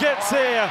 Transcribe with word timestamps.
gets 0.00 0.32
here, 0.32 0.64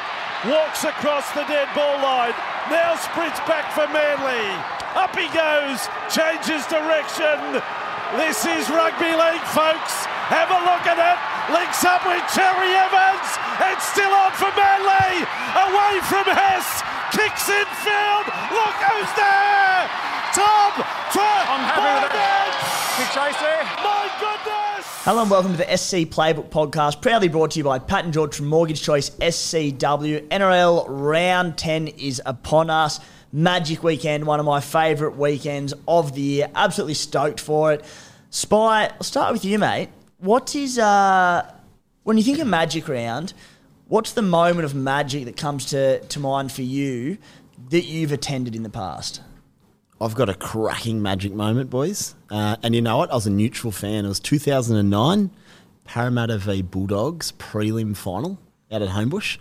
walks 0.50 0.84
across 0.84 1.30
the 1.38 1.46
dead 1.46 1.70
ball 1.78 2.02
line, 2.02 2.34
now 2.74 2.98
sprints 2.98 3.38
back 3.46 3.70
for 3.78 3.86
Manly. 3.94 4.50
Up 4.98 5.14
he 5.14 5.30
goes, 5.30 5.86
changes 6.10 6.66
direction. 6.66 7.62
This 8.18 8.42
is 8.50 8.66
rugby 8.74 9.14
league, 9.14 9.46
folks. 9.54 10.10
Have 10.34 10.50
a 10.50 10.62
look 10.66 10.82
at 10.90 10.98
it. 10.98 11.18
Links 11.54 11.86
up 11.86 12.02
with 12.10 12.26
Cherry 12.34 12.74
Evans. 12.74 13.30
It's 13.70 13.86
still 13.94 14.10
on 14.10 14.34
for 14.34 14.50
Manly. 14.58 15.30
Away 15.62 16.02
from 16.10 16.26
Hess. 16.26 16.82
Kicks 17.14 17.46
in 17.54 17.70
field. 17.86 18.26
Look 18.50 18.78
who's 18.82 19.14
there. 19.14 19.86
Tom 20.34 20.74
I'm 20.82 21.66
happy 21.70 22.02
with 22.02 22.14
that. 22.18 22.50
Big 22.98 23.10
chase 23.14 23.40
there. 23.42 23.99
Hello 25.10 25.24
and 25.24 25.32
welcome 25.32 25.54
to 25.54 25.58
the 25.58 25.76
SC 25.76 26.08
Playbook 26.08 26.50
Podcast, 26.50 27.02
proudly 27.02 27.30
brought 27.30 27.50
to 27.50 27.58
you 27.58 27.64
by 27.64 27.80
Pat 27.80 28.06
and 28.06 28.14
George 28.14 28.36
from 28.36 28.46
Mortgage 28.46 28.84
Choice 28.84 29.10
SCW. 29.10 30.28
NRL 30.28 30.86
Round 30.88 31.58
10 31.58 31.88
is 31.88 32.22
upon 32.28 32.70
us. 32.70 33.00
Magic 33.32 33.82
weekend, 33.82 34.28
one 34.28 34.40
of 34.40 34.46
my 34.46 34.60
favourite 34.62 35.18
weekends 35.18 35.74
of 35.88 36.14
the 36.14 36.22
year. 36.22 36.52
Absolutely 36.54 36.94
stoked 36.94 37.40
for 37.40 37.74
it. 37.74 37.84
Spy, 38.30 38.86
I'll 38.86 39.02
start 39.02 39.34
with 39.34 39.44
you, 39.44 39.58
mate. 39.58 39.90
What 40.20 40.54
is, 40.54 40.78
uh, 40.78 41.56
when 42.04 42.20
you 42.20 42.24
think 42.24 42.38
of 42.38 42.46
Magic 42.46 42.88
Round, 42.88 43.34
what's 43.88 44.12
the 44.12 44.22
moment 44.22 44.66
of 44.66 44.76
magic 44.76 45.26
that 45.26 45.38
comes 45.38 45.66
to, 45.72 46.02
to 46.02 46.20
mind 46.20 46.52
for 46.52 46.62
you 46.62 47.18
that 47.72 47.86
you've 47.86 48.12
attended 48.12 48.56
in 48.56 48.62
the 48.62 48.70
past? 48.70 49.22
I've 50.02 50.16
got 50.16 50.30
a 50.30 50.34
cracking 50.34 51.02
magic 51.02 51.34
moment, 51.34 51.70
boys. 51.70 52.16
Uh, 52.30 52.56
and 52.64 52.74
you 52.74 52.82
know 52.82 52.98
what? 52.98 53.12
I 53.12 53.16
was 53.16 53.28
a 53.28 53.32
neutral 53.32 53.72
fan. 53.72 54.06
It 54.06 54.08
was 54.08 54.20
2009, 54.20 55.32
Parramatta 55.84 56.38
v 56.38 56.62
Bulldogs 56.62 57.34
prelim 57.34 57.96
final 57.96 58.40
out 58.72 58.82
at 58.82 58.90
Homebush. 58.90 59.38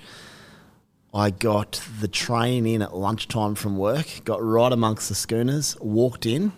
I 1.15 1.31
got 1.31 1.81
the 2.01 2.09
train 2.09 2.67
in 2.67 2.83
at 2.83 2.95
lunchtime 2.95 3.55
from 3.55 3.79
work, 3.79 4.07
got 4.25 4.43
right 4.43 4.73
amongst 4.73 5.09
the 5.09 5.15
schooners, 5.15 5.77
walked 5.81 6.27
in, 6.27 6.53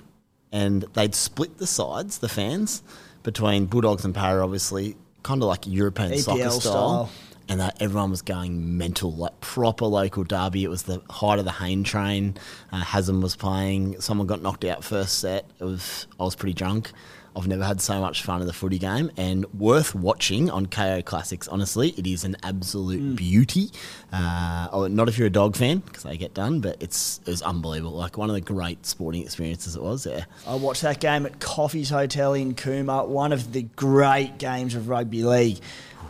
and 0.51 0.83
they'd 0.95 1.15
split 1.15 1.59
the 1.59 1.67
sides, 1.67 2.19
the 2.19 2.29
fans, 2.29 2.83
between 3.23 3.67
Bulldogs 3.67 4.05
and 4.05 4.15
Para, 4.15 4.43
obviously, 4.43 4.97
kind 5.23 5.43
of 5.43 5.49
like 5.49 5.67
European 5.67 6.13
EPL 6.13 6.23
soccer 6.23 6.51
style. 6.51 6.61
style. 6.61 7.11
And 7.51 7.61
uh, 7.61 7.73
everyone 7.81 8.11
was 8.11 8.23
going 8.23 8.79
mental, 8.79 9.13
like 9.13 9.41
proper 9.41 9.85
local 9.85 10.23
derby. 10.23 10.63
It 10.63 10.71
was 10.71 10.85
the 10.85 11.03
height 11.11 11.41
of 11.41 11.45
the 11.45 11.51
Hayne 11.51 11.83
train. 11.83 12.37
Uh, 12.73 12.85
was 12.95 13.35
playing. 13.35 14.01
Someone 14.01 14.29
got 14.29 14.41
knocked 14.41 14.65
out 14.65 14.85
first 14.85 15.19
set. 15.19 15.45
It 15.59 15.65
was 15.65 16.07
I 16.21 16.23
was 16.23 16.37
pretty 16.37 16.55
drunk. 16.55 16.93
I've 17.37 17.47
never 17.47 17.65
had 17.65 17.81
so 17.81 18.01
much 18.01 18.23
fun 18.23 18.41
in 18.41 18.47
the 18.47 18.53
footy 18.53 18.79
game, 18.79 19.11
and 19.17 19.47
worth 19.55 19.95
watching 19.95 20.51
on 20.51 20.67
KO 20.67 21.03
Classics. 21.03 21.47
Honestly, 21.49 21.91
it 21.91 22.07
is 22.07 22.25
an 22.25 22.37
absolute 22.43 23.17
beauty. 23.17 23.71
Uh, 24.13 24.69
oh, 24.73 24.87
not 24.89 25.09
if 25.09 25.17
you're 25.17 25.29
a 25.29 25.31
dog 25.31 25.57
fan, 25.57 25.79
because 25.79 26.03
they 26.03 26.17
get 26.17 26.35
done, 26.35 26.61
but 26.61 26.77
it's 26.81 27.21
it 27.27 27.31
was 27.31 27.43
unbelievable. 27.43 27.97
Like 27.97 28.19
one 28.19 28.31
of 28.31 28.35
the 28.35 28.41
great 28.41 28.85
sporting 28.85 29.23
experiences 29.23 29.77
it 29.77 29.83
was. 29.83 30.07
Yeah, 30.07 30.25
I 30.47 30.57
watched 30.57 30.83
that 30.83 31.01
game 31.01 31.27
at 31.27 31.39
Coffee's 31.41 31.91
Hotel 31.91 32.35
in 32.35 32.55
Cooma, 32.55 33.07
one 33.07 33.33
of 33.33 33.53
the 33.53 33.63
great 33.63 34.39
games 34.39 34.75
of 34.75 34.89
rugby 34.89 35.23
league. 35.23 35.59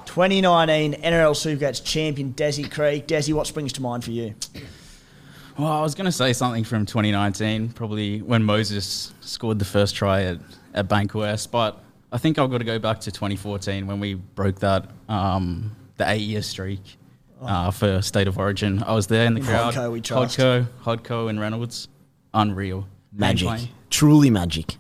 2019 0.07 0.95
NRL 0.95 1.33
Supercoach 1.33 1.85
champion 1.85 2.33
Desi 2.35 2.71
Creek. 2.71 3.07
Desi, 3.07 3.33
what 3.33 3.47
springs 3.47 3.73
to 3.75 3.83
mind 3.83 4.05
for 4.05 4.11
you? 4.11 4.35
Well, 5.59 5.71
I 5.71 5.83
was 5.83 5.95
going 5.95 6.07
to 6.07 6.13
say 6.13 6.33
something 6.33 6.65
from 6.65 6.87
2019, 6.87 7.71
probably 7.71 8.23
when 8.23 8.43
Moses 8.45 9.13
scored 9.21 9.59
the 9.59 9.65
first 9.65 9.95
try 9.95 10.23
at, 10.23 10.39
at 10.75 10.89
Bankwest, 10.89 11.51
but 11.51 11.83
I 12.13 12.19
think 12.19 12.39
I've 12.39 12.51
got 12.51 12.59
to 12.59 12.65
go 12.65 12.79
back 12.79 13.01
to 13.01 13.11
2014 13.11 13.87
when 13.87 14.01
we 14.01 14.15
broke 14.15 14.61
that 14.61 14.89
um, 15.09 15.77
the 15.97 16.09
eight 16.11 16.23
year 16.23 16.43
streak 16.43 16.81
uh, 17.43 17.71
for 17.71 18.01
State 18.03 18.27
of 18.27 18.39
Origin. 18.39 18.83
I 18.83 18.95
was 18.95 19.07
there 19.07 19.27
in 19.27 19.35
the 19.35 19.41
In 19.41 19.47
crowd. 19.47 19.75
Hodco 19.75 19.93
we 19.93 20.01
trust. 20.01 20.39
Hodco, 20.39 20.67
Hodco 20.83 21.29
and 21.31 21.41
Reynolds. 21.41 21.89
Unreal. 22.33 22.87
magic, 23.13 23.49
truly 23.91 24.31
magic. 24.31 24.77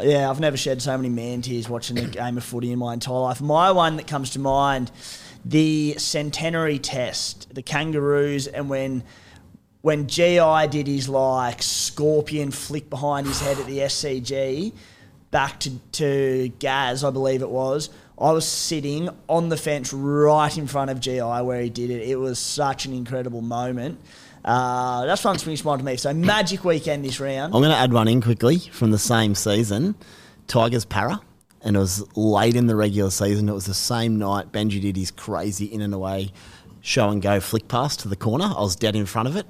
Yeah, 0.00 0.28
I've 0.28 0.40
never 0.40 0.56
shed 0.56 0.82
so 0.82 0.96
many 0.96 1.08
man 1.08 1.42
tears 1.42 1.68
watching 1.68 1.98
a 1.98 2.06
game 2.06 2.36
of 2.36 2.42
footy 2.42 2.72
in 2.72 2.78
my 2.80 2.94
entire 2.94 3.14
life. 3.14 3.40
My 3.40 3.70
one 3.70 3.96
that 3.96 4.08
comes 4.08 4.30
to 4.30 4.40
mind, 4.40 4.90
the 5.44 5.94
centenary 5.98 6.80
test, 6.80 7.54
the 7.54 7.62
Kangaroos, 7.62 8.48
and 8.48 8.68
when 8.68 9.04
when 9.82 10.08
GI 10.08 10.68
did 10.70 10.86
his 10.86 11.08
like 11.08 11.62
scorpion 11.62 12.50
flick 12.50 12.88
behind 12.90 13.26
his 13.26 13.40
head 13.40 13.58
at 13.58 13.66
the 13.66 13.80
SCG, 13.80 14.72
back 15.30 15.60
to, 15.60 15.78
to 15.92 16.48
Gaz, 16.58 17.04
I 17.04 17.10
believe 17.10 17.42
it 17.42 17.50
was. 17.50 17.90
I 18.18 18.32
was 18.32 18.48
sitting 18.48 19.10
on 19.28 19.48
the 19.48 19.56
fence 19.56 19.92
right 19.92 20.56
in 20.56 20.66
front 20.66 20.90
of 20.90 21.00
GI 21.00 21.20
where 21.20 21.60
he 21.60 21.68
did 21.68 21.90
it. 21.90 22.08
It 22.08 22.16
was 22.16 22.38
such 22.38 22.86
an 22.86 22.94
incredible 22.94 23.42
moment. 23.42 24.00
Uh, 24.44 25.06
that's 25.06 25.24
one 25.24 25.38
springs 25.38 25.60
to 25.62 25.66
mind 25.66 25.80
to 25.80 25.84
me. 25.84 25.96
So 25.96 26.12
magic 26.12 26.64
weekend 26.64 27.04
this 27.04 27.18
round. 27.18 27.54
I'm 27.54 27.60
going 27.62 27.72
to 27.72 27.76
add 27.76 27.92
one 27.92 28.08
in 28.08 28.20
quickly 28.20 28.58
from 28.58 28.90
the 28.90 28.98
same 28.98 29.34
season. 29.34 29.94
Tigers 30.46 30.84
Para. 30.84 31.20
And 31.62 31.76
it 31.76 31.78
was 31.78 32.04
late 32.14 32.56
in 32.56 32.66
the 32.66 32.76
regular 32.76 33.10
season. 33.10 33.48
It 33.48 33.54
was 33.54 33.64
the 33.64 33.72
same 33.72 34.18
night 34.18 34.52
Benji 34.52 34.82
did 34.82 34.96
his 34.96 35.10
crazy 35.10 35.64
in 35.64 35.80
and 35.80 35.94
away 35.94 36.30
show 36.82 37.08
and 37.08 37.22
go 37.22 37.40
flick 37.40 37.66
pass 37.66 37.96
to 37.96 38.08
the 38.08 38.16
corner. 38.16 38.44
I 38.44 38.60
was 38.60 38.76
dead 38.76 38.94
in 38.94 39.06
front 39.06 39.26
of 39.28 39.36
it. 39.36 39.46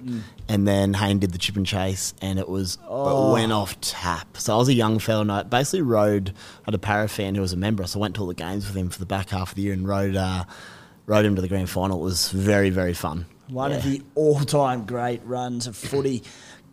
And 0.49 0.69
then 0.69 0.95
Hayne 0.95 1.19
did 1.19 1.33
the 1.33 1.39
chip 1.39 1.57
and 1.57 1.67
chase 1.67 2.15
and 2.23 2.39
it 2.39 2.49
was 2.49 2.79
it 2.89 3.33
went 3.33 3.51
off 3.51 3.81
tap. 3.81 4.37
So 4.37 4.55
I 4.55 4.59
was 4.59 4.69
a 4.69 4.75
young 4.75 5.01
fella 5.01 5.23
and 5.23 5.33
I 5.33 5.43
basically 5.43 5.83
rode 5.83 6.31
I 6.31 6.67
had 6.67 6.75
a 6.75 6.79
para 6.79 7.09
fan 7.09 7.35
who 7.35 7.41
was 7.41 7.53
a 7.53 7.57
member, 7.57 7.85
so 7.89 7.99
I 7.99 8.03
went 8.03 8.15
to 8.15 8.21
all 8.21 8.29
the 8.29 8.35
games 8.35 8.69
with 8.69 8.77
him 8.77 8.89
for 8.89 9.01
the 9.01 9.07
back 9.07 9.31
half 9.31 9.51
of 9.51 9.55
the 9.57 9.63
year 9.63 9.73
and 9.73 9.89
rode 9.89 10.15
uh, 10.15 10.45
rode 11.07 11.25
him 11.25 11.35
to 11.35 11.43
the 11.43 11.49
grand 11.49 11.69
final. 11.69 12.01
It 12.01 12.05
was 12.05 12.31
very, 12.31 12.71
very 12.71 12.95
fun. 12.95 13.27
One 13.49 13.73
of 13.73 13.83
the 13.83 14.03
all-time 14.15 14.87
great 14.87 15.21
runs 15.25 15.67
of 15.67 15.77
footy. 15.77 16.23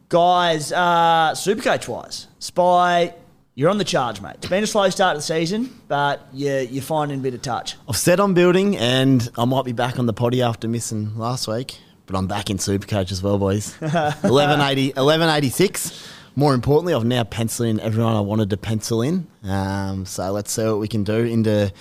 Guys, 0.09 0.71
uh, 0.71 1.31
Supercoach 1.35 1.87
wise, 1.87 2.27
Spy, 2.39 3.13
you're 3.55 3.69
on 3.69 3.77
the 3.77 3.83
charge, 3.83 4.21
mate. 4.21 4.35
It's 4.37 4.47
been 4.47 4.63
a 4.63 4.67
slow 4.67 4.89
start 4.89 5.15
to 5.15 5.17
the 5.19 5.23
season, 5.23 5.81
but 5.87 6.27
you, 6.33 6.51
you're 6.69 6.81
finding 6.83 7.19
a 7.19 7.21
bit 7.21 7.33
of 7.33 7.41
touch. 7.41 7.75
I've 7.87 7.97
set 7.97 8.19
on 8.19 8.33
building, 8.33 8.77
and 8.77 9.29
I 9.37 9.45
might 9.45 9.65
be 9.65 9.73
back 9.73 9.99
on 9.99 10.05
the 10.05 10.13
potty 10.13 10.41
after 10.41 10.67
missing 10.67 11.17
last 11.17 11.47
week. 11.47 11.77
But 12.05 12.17
I'm 12.17 12.27
back 12.27 12.49
in 12.49 12.57
Supercoach 12.57 13.11
as 13.11 13.21
well, 13.21 13.37
boys. 13.37 13.73
1180, 13.79 14.87
1186. 14.89 16.09
More 16.35 16.53
importantly, 16.53 16.93
I've 16.93 17.05
now 17.05 17.23
penciled 17.23 17.69
in 17.69 17.79
everyone 17.81 18.15
I 18.15 18.21
wanted 18.21 18.49
to 18.51 18.57
pencil 18.57 19.01
in. 19.01 19.27
Um, 19.43 20.05
so 20.05 20.31
let's 20.31 20.51
see 20.51 20.63
what 20.63 20.79
we 20.79 20.87
can 20.87 21.03
do 21.03 21.17
into 21.17 21.71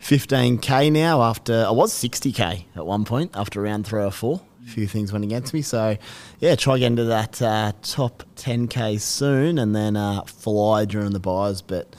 15k 0.00 0.92
now. 0.92 1.22
After 1.22 1.64
I 1.66 1.70
was 1.70 1.92
60k 1.92 2.64
at 2.74 2.84
one 2.86 3.04
point 3.04 3.30
after 3.34 3.60
round 3.62 3.86
three 3.86 4.02
or 4.02 4.10
four. 4.10 4.40
Few 4.70 4.86
things 4.86 5.12
went 5.12 5.24
against 5.24 5.52
me, 5.52 5.62
so 5.62 5.96
yeah, 6.38 6.54
try 6.54 6.78
get 6.78 6.86
into 6.86 7.04
that 7.04 7.40
uh, 7.42 7.72
top 7.82 8.22
10k 8.36 9.00
soon, 9.00 9.58
and 9.58 9.74
then 9.74 9.96
uh, 9.96 10.22
fly 10.24 10.84
during 10.84 11.10
the 11.12 11.20
byes. 11.20 11.60
But 11.62 11.94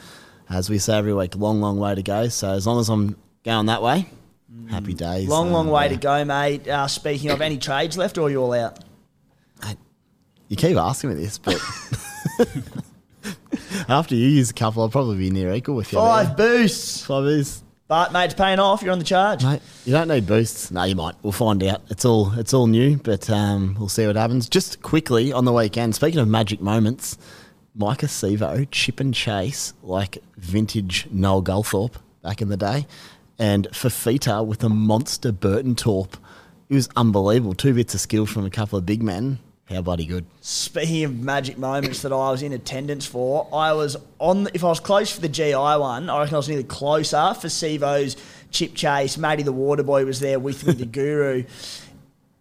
as 0.50 0.70
we 0.70 0.78
say 0.80 0.98
every 0.98 1.14
week, 1.14 1.36
long, 1.36 1.60
long 1.62 1.78
way 1.80 1.96
to 1.96 2.04
go. 2.04 2.28
So 2.30 2.52
as 2.52 2.66
long 2.66 2.80
as 2.80 2.90
I'm 2.90 3.16
going 3.44 3.66
that 3.68 3.82
way, 3.82 4.08
happy 4.70 4.94
days. 4.94 5.28
Long, 5.28 5.48
Um, 5.48 5.54
long 5.54 5.68
way 5.70 5.84
yeah. 5.84 5.90
to 5.90 5.96
go, 5.98 6.26
mate. 6.26 6.68
Uh, 6.68 6.88
speaking 6.88 7.30
of 7.30 7.42
any 7.42 7.58
trades 7.58 7.98
left, 7.98 8.18
or 8.18 8.28
are 8.28 8.30
you 8.30 8.42
all 8.42 8.54
out? 8.54 8.80
You 10.48 10.58
keep 10.58 10.76
asking 10.76 11.12
me 11.12 11.16
this, 11.16 11.38
but 11.38 11.58
After 13.88 14.16
you 14.16 14.28
use 14.28 14.50
a 14.50 14.54
couple, 14.54 14.84
I'll 14.84 14.90
probably 14.90 15.18
be 15.18 15.30
near 15.32 15.54
equal 15.54 15.76
with 15.76 15.92
you. 15.94 16.00
Five 16.00 16.36
boosts. 16.36 17.06
Five 17.06 17.26
is. 17.26 17.64
But, 17.92 18.14
mate, 18.14 18.24
it's 18.24 18.36
paying 18.36 18.58
off. 18.58 18.82
You're 18.82 18.94
on 18.94 19.00
the 19.00 19.04
charge. 19.04 19.44
Mate, 19.44 19.62
you 19.84 19.92
don't 19.92 20.08
need 20.08 20.26
boosts. 20.26 20.72
No, 20.72 20.86
you 20.86 20.96
might. 20.96 21.16
We'll 21.24 21.34
find 21.34 21.62
out. 21.62 21.82
It's 21.90 22.06
all 22.06 22.32
it's 22.40 22.54
all 22.54 22.68
new, 22.68 22.96
but 22.96 23.30
um, 23.30 23.76
we'll 23.78 23.90
see 23.90 24.08
what 24.08 24.16
happens. 24.16 24.48
Just 24.48 24.82
quickly 24.82 25.34
on 25.34 25.44
the 25.44 25.52
weekend. 25.52 25.94
Speaking 25.94 26.22
of 26.22 26.28
magic 26.30 26.62
moments, 26.62 27.18
Maika 27.78 28.08
Sivo 28.08 28.66
chip 28.72 29.02
and 29.02 29.14
chase 29.14 29.74
like 29.84 30.20
vintage 30.38 31.10
Noel 31.12 31.44
Goldthorpe 31.44 31.96
back 32.22 32.42
in 32.42 32.48
the 32.48 32.56
day, 32.56 32.88
and 33.38 33.68
Fifita 33.72 34.46
with 34.46 34.64
a 34.64 34.70
monster 34.70 35.34
Burton 35.34 35.76
Torp. 35.76 36.16
It 36.70 36.76
was 36.76 36.88
unbelievable. 36.96 37.56
Two 37.56 37.74
bits 37.74 37.94
of 37.94 38.00
skill 38.00 38.26
from 38.26 38.46
a 38.46 38.50
couple 38.50 38.80
of 38.80 38.86
big 38.86 39.04
men. 39.04 39.40
How 39.72 39.82
bloody 39.82 40.06
good. 40.06 40.26
Speaking 40.42 41.04
of 41.06 41.20
magic 41.20 41.58
moments 41.58 42.02
that 42.02 42.12
I 42.12 42.30
was 42.32 42.42
in 42.44 42.52
attendance 42.52 43.06
for, 43.06 43.48
I 43.54 43.72
was 43.74 43.96
on. 44.20 44.50
If 44.54 44.64
I 44.64 44.68
was 44.68 44.80
close 44.82 45.10
for 45.12 45.22
the 45.22 45.30
GI 45.30 45.54
one, 45.54 46.10
I 46.10 46.20
reckon 46.20 46.34
I 46.36 46.38
was 46.38 46.50
nearly 46.50 46.64
closer 46.66 47.34
for 47.34 47.48
Sivo's 47.48 48.18
chip 48.52 48.76
chase. 48.76 49.18
Matty 49.18 49.44
the 49.44 49.54
water 49.54 49.84
boy 49.84 50.04
was 50.06 50.20
there 50.20 50.40
with 50.40 50.66
me, 50.68 50.74
the 50.74 50.86
guru. 50.98 51.46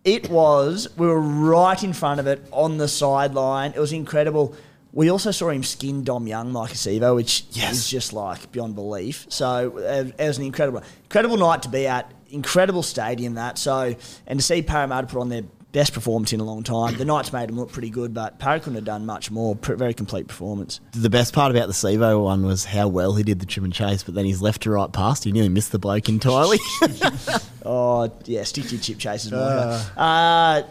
It 0.04 0.28
was. 0.28 0.88
We 0.96 1.06
were 1.06 1.20
right 1.20 1.80
in 1.84 1.92
front 1.92 2.18
of 2.20 2.26
it 2.26 2.44
on 2.52 2.78
the 2.78 2.88
sideline. 2.88 3.72
It 3.76 3.78
was 3.78 3.92
incredible. 3.92 4.54
We 4.92 5.08
also 5.08 5.30
saw 5.30 5.50
him 5.50 5.62
skin 5.62 6.02
Dom 6.02 6.26
Young, 6.26 6.52
Maika 6.52 6.72
Sivo, 6.72 7.14
which 7.14 7.44
Yes. 7.52 7.74
is 7.74 7.88
just 7.88 8.12
like 8.12 8.50
beyond 8.50 8.74
belief. 8.74 9.26
So 9.28 9.76
it 9.78 10.18
was 10.18 10.38
an 10.38 10.44
incredible, 10.44 10.82
incredible 11.04 11.36
night 11.36 11.62
to 11.62 11.68
be 11.68 11.86
at. 11.86 12.10
Incredible 12.30 12.82
stadium 12.82 13.34
that. 13.34 13.56
So 13.58 13.94
and 14.26 14.40
to 14.40 14.44
see 14.44 14.62
Parramatta 14.62 15.06
put 15.06 15.20
on 15.20 15.28
their 15.28 15.42
best 15.72 15.92
performance 15.92 16.32
in 16.32 16.40
a 16.40 16.44
long 16.44 16.62
time. 16.62 16.96
The 16.96 17.04
Knights 17.04 17.32
made 17.32 17.48
him 17.48 17.56
look 17.56 17.70
pretty 17.70 17.90
good, 17.90 18.12
but 18.12 18.38
Parra 18.38 18.58
couldn't 18.58 18.74
have 18.74 18.84
done 18.84 19.06
much 19.06 19.30
more. 19.30 19.54
Pr- 19.54 19.74
very 19.74 19.94
complete 19.94 20.26
performance. 20.28 20.80
The 20.92 21.10
best 21.10 21.32
part 21.32 21.50
about 21.54 21.68
the 21.68 21.72
Sivo 21.74 22.22
one 22.24 22.44
was 22.44 22.64
how 22.64 22.88
well 22.88 23.14
he 23.14 23.22
did 23.22 23.38
the 23.40 23.46
chip 23.46 23.62
and 23.64 23.72
chase, 23.72 24.02
but 24.02 24.14
then 24.14 24.24
his 24.26 24.42
left 24.42 24.62
to 24.62 24.70
right 24.70 24.92
pass, 24.92 25.22
he 25.22 25.30
nearly 25.32 25.48
missed 25.48 25.72
the 25.72 25.78
bloke 25.78 26.08
entirely. 26.08 26.58
Oh 27.62 28.10
yeah, 28.24 28.42
stick 28.44 28.64
to 28.64 28.70
your 28.76 28.80
chip 28.80 28.98
chases, 28.98 29.30
Maika. 29.32 29.90
Uh, 29.96 30.66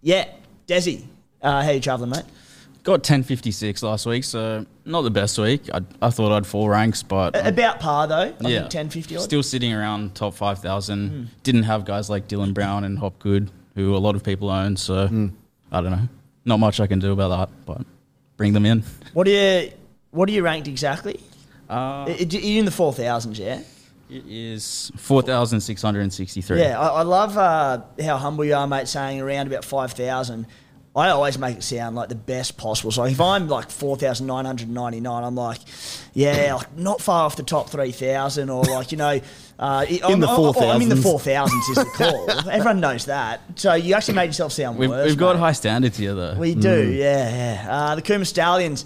yeah, 0.00 0.26
Desi, 0.66 1.04
uh, 1.42 1.62
how 1.62 1.70
you 1.70 1.80
travelling, 1.80 2.10
mate? 2.10 2.24
Got 2.82 3.00
1056 3.00 3.82
last 3.82 4.06
week, 4.06 4.24
so 4.24 4.64
not 4.86 5.02
the 5.02 5.10
best 5.10 5.38
week. 5.38 5.68
I, 5.72 5.82
I 6.00 6.08
thought 6.08 6.32
I'd 6.32 6.46
fall 6.46 6.66
ranks, 6.70 7.02
but 7.02 7.36
A- 7.36 7.48
About 7.48 7.78
par 7.78 8.06
though. 8.06 8.14
I 8.42 8.48
yeah, 8.48 8.60
think 8.60 8.70
ten 8.70 8.88
fifty 8.88 9.16
odd. 9.16 9.22
Still 9.22 9.42
sitting 9.42 9.70
around 9.74 10.14
top 10.14 10.32
5,000. 10.32 11.28
Didn't 11.42 11.64
have 11.64 11.84
guys 11.84 12.08
like 12.08 12.26
Dylan 12.26 12.54
Brown 12.54 12.84
and 12.84 12.98
Hopgood, 12.98 13.50
who 13.74 13.94
a 13.96 13.98
lot 13.98 14.14
of 14.16 14.22
people 14.24 14.50
own, 14.50 14.76
so 14.76 15.04
I 15.72 15.80
don't 15.80 15.90
know. 15.90 16.08
Not 16.44 16.58
much 16.58 16.80
I 16.80 16.86
can 16.86 16.98
do 16.98 17.12
about 17.12 17.28
that, 17.28 17.66
but 17.66 17.86
bring 18.36 18.52
them 18.52 18.66
in. 18.66 18.82
What 19.12 19.26
are 19.26 19.30
you? 19.30 19.72
What 20.10 20.28
are 20.28 20.32
you 20.32 20.42
ranked 20.42 20.66
exactly? 20.68 21.20
Uh, 21.68 22.12
You're 22.18 22.58
in 22.58 22.64
the 22.64 22.70
four 22.72 22.92
thousands, 22.92 23.38
yeah. 23.38 23.60
it 24.10 24.24
is 24.26 24.90
4,663. 24.96 26.58
Yeah, 26.58 26.80
I, 26.80 26.86
I 26.88 27.02
love 27.02 27.38
uh, 27.38 27.82
how 28.02 28.16
humble 28.16 28.44
you 28.44 28.54
are, 28.54 28.66
mate. 28.66 28.88
Saying 28.88 29.20
around 29.20 29.46
about 29.46 29.64
five 29.64 29.92
thousand. 29.92 30.46
I 30.94 31.10
always 31.10 31.38
make 31.38 31.58
it 31.58 31.62
sound 31.62 31.94
like 31.94 32.08
the 32.08 32.16
best 32.16 32.56
possible. 32.56 32.90
So 32.90 33.04
if 33.04 33.20
I'm 33.20 33.46
like 33.48 33.70
four 33.70 33.96
thousand 33.96 34.26
nine 34.26 34.44
hundred 34.44 34.68
ninety 34.68 35.00
nine, 35.00 35.22
I'm 35.22 35.36
like, 35.36 35.58
yeah, 36.14 36.54
like 36.56 36.76
not 36.76 37.00
far 37.00 37.26
off 37.26 37.36
the 37.36 37.44
top 37.44 37.70
three 37.70 37.92
thousand, 37.92 38.50
or 38.50 38.64
like 38.64 38.90
you 38.90 38.98
know, 38.98 39.20
uh, 39.60 39.86
in 39.88 39.98
the 40.00 40.06
I'm 40.06 40.14
in 40.82 40.88
the 40.88 40.96
4,000s. 40.96 41.70
is 41.70 41.76
the 41.76 41.84
call. 41.94 42.30
Everyone 42.50 42.80
knows 42.80 43.04
that. 43.04 43.40
So 43.54 43.74
you 43.74 43.94
actually 43.94 44.14
made 44.14 44.26
yourself 44.26 44.52
sound 44.52 44.78
We've, 44.78 44.90
worse. 44.90 45.06
we've 45.08 45.18
got 45.18 45.36
mate. 45.36 45.40
high 45.40 45.52
standards 45.52 45.96
here, 45.96 46.14
though. 46.14 46.34
We 46.36 46.54
do, 46.56 46.90
yeah, 46.90 47.62
yeah. 47.64 47.66
Uh, 47.70 47.94
the 47.94 48.02
Cooma 48.02 48.26
Stallions, 48.26 48.84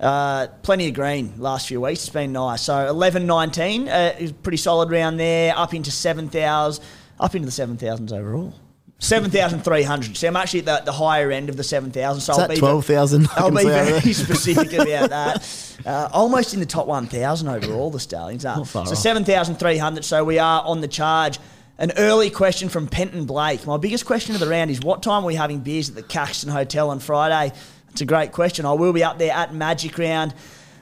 uh, 0.00 0.46
plenty 0.62 0.88
of 0.88 0.94
green 0.94 1.34
last 1.36 1.68
few 1.68 1.80
weeks. 1.80 2.00
It's 2.00 2.08
been 2.08 2.32
nice. 2.32 2.62
So 2.62 2.88
11 2.88 3.26
19 3.26 3.88
uh, 3.88 4.14
is 4.18 4.32
pretty 4.32 4.56
solid 4.58 4.90
round 4.90 5.20
there, 5.20 5.54
up 5.56 5.74
into 5.74 5.90
7,000, 5.90 6.82
up 7.20 7.34
into 7.34 7.44
the 7.44 7.52
7,000s 7.52 8.12
overall. 8.12 8.54
7,300. 9.02 10.16
So 10.16 10.28
I'm 10.28 10.36
actually 10.36 10.60
at 10.60 10.66
the, 10.66 10.82
the 10.84 10.92
higher 10.92 11.32
end 11.32 11.48
of 11.48 11.56
the 11.56 11.64
7,000. 11.64 12.20
So 12.20 12.32
Is 12.32 12.38
I'll 12.38 12.48
be 12.48 12.56
12,000? 12.56 13.26
I 13.26 13.30
I'll 13.36 13.50
be 13.50 13.64
very 13.64 14.12
specific 14.12 14.72
about 14.72 15.10
that. 15.10 15.76
Uh, 15.84 16.08
almost 16.12 16.54
in 16.54 16.60
the 16.60 16.66
top 16.66 16.86
1,000 16.86 17.48
overall, 17.48 17.90
the 17.90 17.98
Stallions 17.98 18.44
are. 18.44 18.64
So 18.64 18.84
7,300. 18.84 20.04
So 20.04 20.24
we 20.24 20.38
are 20.38 20.62
on 20.64 20.80
the 20.80 20.88
charge. 20.88 21.40
An 21.78 21.90
early 21.96 22.30
question 22.30 22.68
from 22.68 22.86
Penton 22.86 23.24
Blake. 23.24 23.66
My 23.66 23.76
biggest 23.76 24.06
question 24.06 24.36
of 24.36 24.40
the 24.40 24.48
round 24.48 24.70
is 24.70 24.80
what 24.80 25.02
time 25.02 25.24
are 25.24 25.26
we 25.26 25.34
having 25.34 25.58
beers 25.60 25.88
at 25.88 25.96
the 25.96 26.02
Caxton 26.04 26.50
Hotel 26.50 26.88
on 26.88 27.00
Friday? 27.00 27.52
It's 27.90 28.02
a 28.02 28.06
great 28.06 28.30
question. 28.30 28.66
I 28.66 28.72
will 28.72 28.92
be 28.92 29.02
up 29.02 29.18
there 29.18 29.32
at 29.32 29.52
Magic 29.52 29.98
Round. 29.98 30.32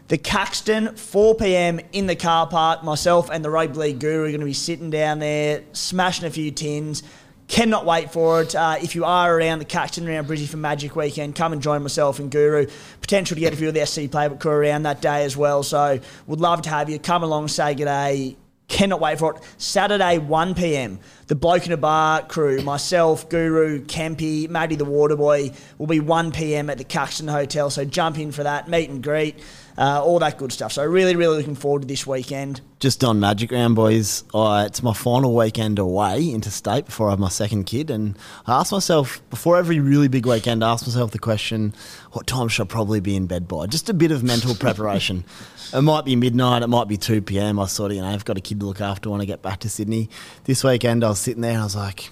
The 0.08 0.18
Caxton, 0.18 0.96
4 0.96 1.36
p.m. 1.36 1.80
in 1.92 2.06
the 2.06 2.16
car 2.16 2.46
park. 2.48 2.84
Myself 2.84 3.30
and 3.30 3.42
the 3.42 3.48
Rugby 3.48 3.78
League 3.78 3.98
Guru 4.00 4.24
are 4.24 4.28
going 4.28 4.40
to 4.40 4.46
be 4.46 4.52
sitting 4.52 4.90
down 4.90 5.20
there, 5.20 5.62
smashing 5.72 6.26
a 6.26 6.30
few 6.30 6.50
tins. 6.50 7.02
Cannot 7.50 7.84
wait 7.84 8.12
for 8.12 8.42
it. 8.42 8.54
Uh, 8.54 8.76
if 8.80 8.94
you 8.94 9.04
are 9.04 9.36
around 9.36 9.58
the 9.58 9.64
Caxton, 9.64 10.08
around 10.08 10.28
Bridgie 10.28 10.46
for 10.46 10.56
Magic 10.56 10.94
Weekend, 10.94 11.34
come 11.34 11.52
and 11.52 11.60
join 11.60 11.82
myself 11.82 12.20
and 12.20 12.30
Guru. 12.30 12.68
Potential 13.00 13.34
to 13.34 13.40
get 13.40 13.52
a 13.52 13.56
few 13.56 13.66
of 13.66 13.74
the 13.74 13.84
SC 13.84 14.02
Playbook 14.02 14.38
crew 14.38 14.52
around 14.52 14.84
that 14.84 15.02
day 15.02 15.24
as 15.24 15.36
well. 15.36 15.64
So 15.64 15.98
would 16.28 16.40
love 16.40 16.62
to 16.62 16.70
have 16.70 16.88
you. 16.88 17.00
Come 17.00 17.24
along, 17.24 17.48
say 17.48 17.74
good 17.74 17.86
day. 17.86 18.36
Cannot 18.68 19.00
wait 19.00 19.18
for 19.18 19.34
it. 19.34 19.42
Saturday, 19.58 20.18
1 20.18 20.54
p.m. 20.54 21.00
The 21.26 21.34
Bloke 21.34 21.66
in 21.66 21.72
a 21.72 21.76
Bar 21.76 22.22
crew, 22.22 22.62
myself, 22.62 23.28
Guru, 23.28 23.84
Kempy, 23.84 24.48
Maddie 24.48 24.76
the 24.76 24.86
Waterboy, 24.86 25.52
will 25.76 25.88
be 25.88 25.98
1 25.98 26.30
p.m. 26.30 26.70
at 26.70 26.78
the 26.78 26.84
Caxton 26.84 27.26
Hotel. 27.26 27.68
So 27.68 27.84
jump 27.84 28.16
in 28.16 28.30
for 28.30 28.44
that, 28.44 28.68
meet 28.68 28.90
and 28.90 29.02
greet, 29.02 29.40
uh, 29.80 30.04
all 30.04 30.18
that 30.18 30.36
good 30.36 30.52
stuff. 30.52 30.72
So 30.72 30.84
really, 30.84 31.16
really 31.16 31.38
looking 31.38 31.54
forward 31.54 31.82
to 31.82 31.88
this 31.88 32.06
weekend. 32.06 32.60
Just 32.80 33.02
on 33.02 33.18
Magic 33.18 33.50
Round, 33.50 33.74
boys, 33.74 34.24
uh, 34.34 34.64
it's 34.66 34.82
my 34.82 34.92
final 34.92 35.34
weekend 35.34 35.78
away 35.78 36.28
interstate 36.28 36.84
before 36.84 37.08
I 37.08 37.10
have 37.10 37.18
my 37.18 37.30
second 37.30 37.64
kid. 37.64 37.90
And 37.90 38.18
I 38.46 38.60
asked 38.60 38.72
myself, 38.72 39.22
before 39.30 39.56
every 39.56 39.80
really 39.80 40.08
big 40.08 40.26
weekend, 40.26 40.62
I 40.62 40.70
asked 40.72 40.86
myself 40.86 41.12
the 41.12 41.18
question, 41.18 41.74
what 42.12 42.26
time 42.26 42.48
should 42.48 42.64
I 42.64 42.66
probably 42.66 43.00
be 43.00 43.16
in 43.16 43.26
bed 43.26 43.48
by? 43.48 43.66
Just 43.66 43.88
a 43.88 43.94
bit 43.94 44.12
of 44.12 44.22
mental 44.22 44.54
preparation. 44.54 45.24
It 45.72 45.82
might 45.82 46.04
be 46.04 46.16
midnight, 46.16 46.64
it 46.64 46.66
might 46.66 46.88
be 46.88 46.96
2 46.96 47.22
p.m. 47.22 47.60
I 47.60 47.66
sort 47.66 47.92
of, 47.92 47.96
you 47.96 48.02
know, 48.02 48.08
I've 48.08 48.24
got 48.24 48.36
a 48.36 48.40
kid 48.40 48.58
to 48.58 48.66
look 48.66 48.80
after 48.80 49.08
when 49.08 49.20
I 49.20 49.24
get 49.24 49.40
back 49.40 49.60
to 49.60 49.68
Sydney. 49.68 50.10
This 50.42 50.64
weekend, 50.64 51.04
I 51.04 51.10
was 51.10 51.20
sitting 51.20 51.42
there 51.42 51.52
and 51.52 51.60
I 51.60 51.62
was 51.62 51.76
like, 51.76 52.10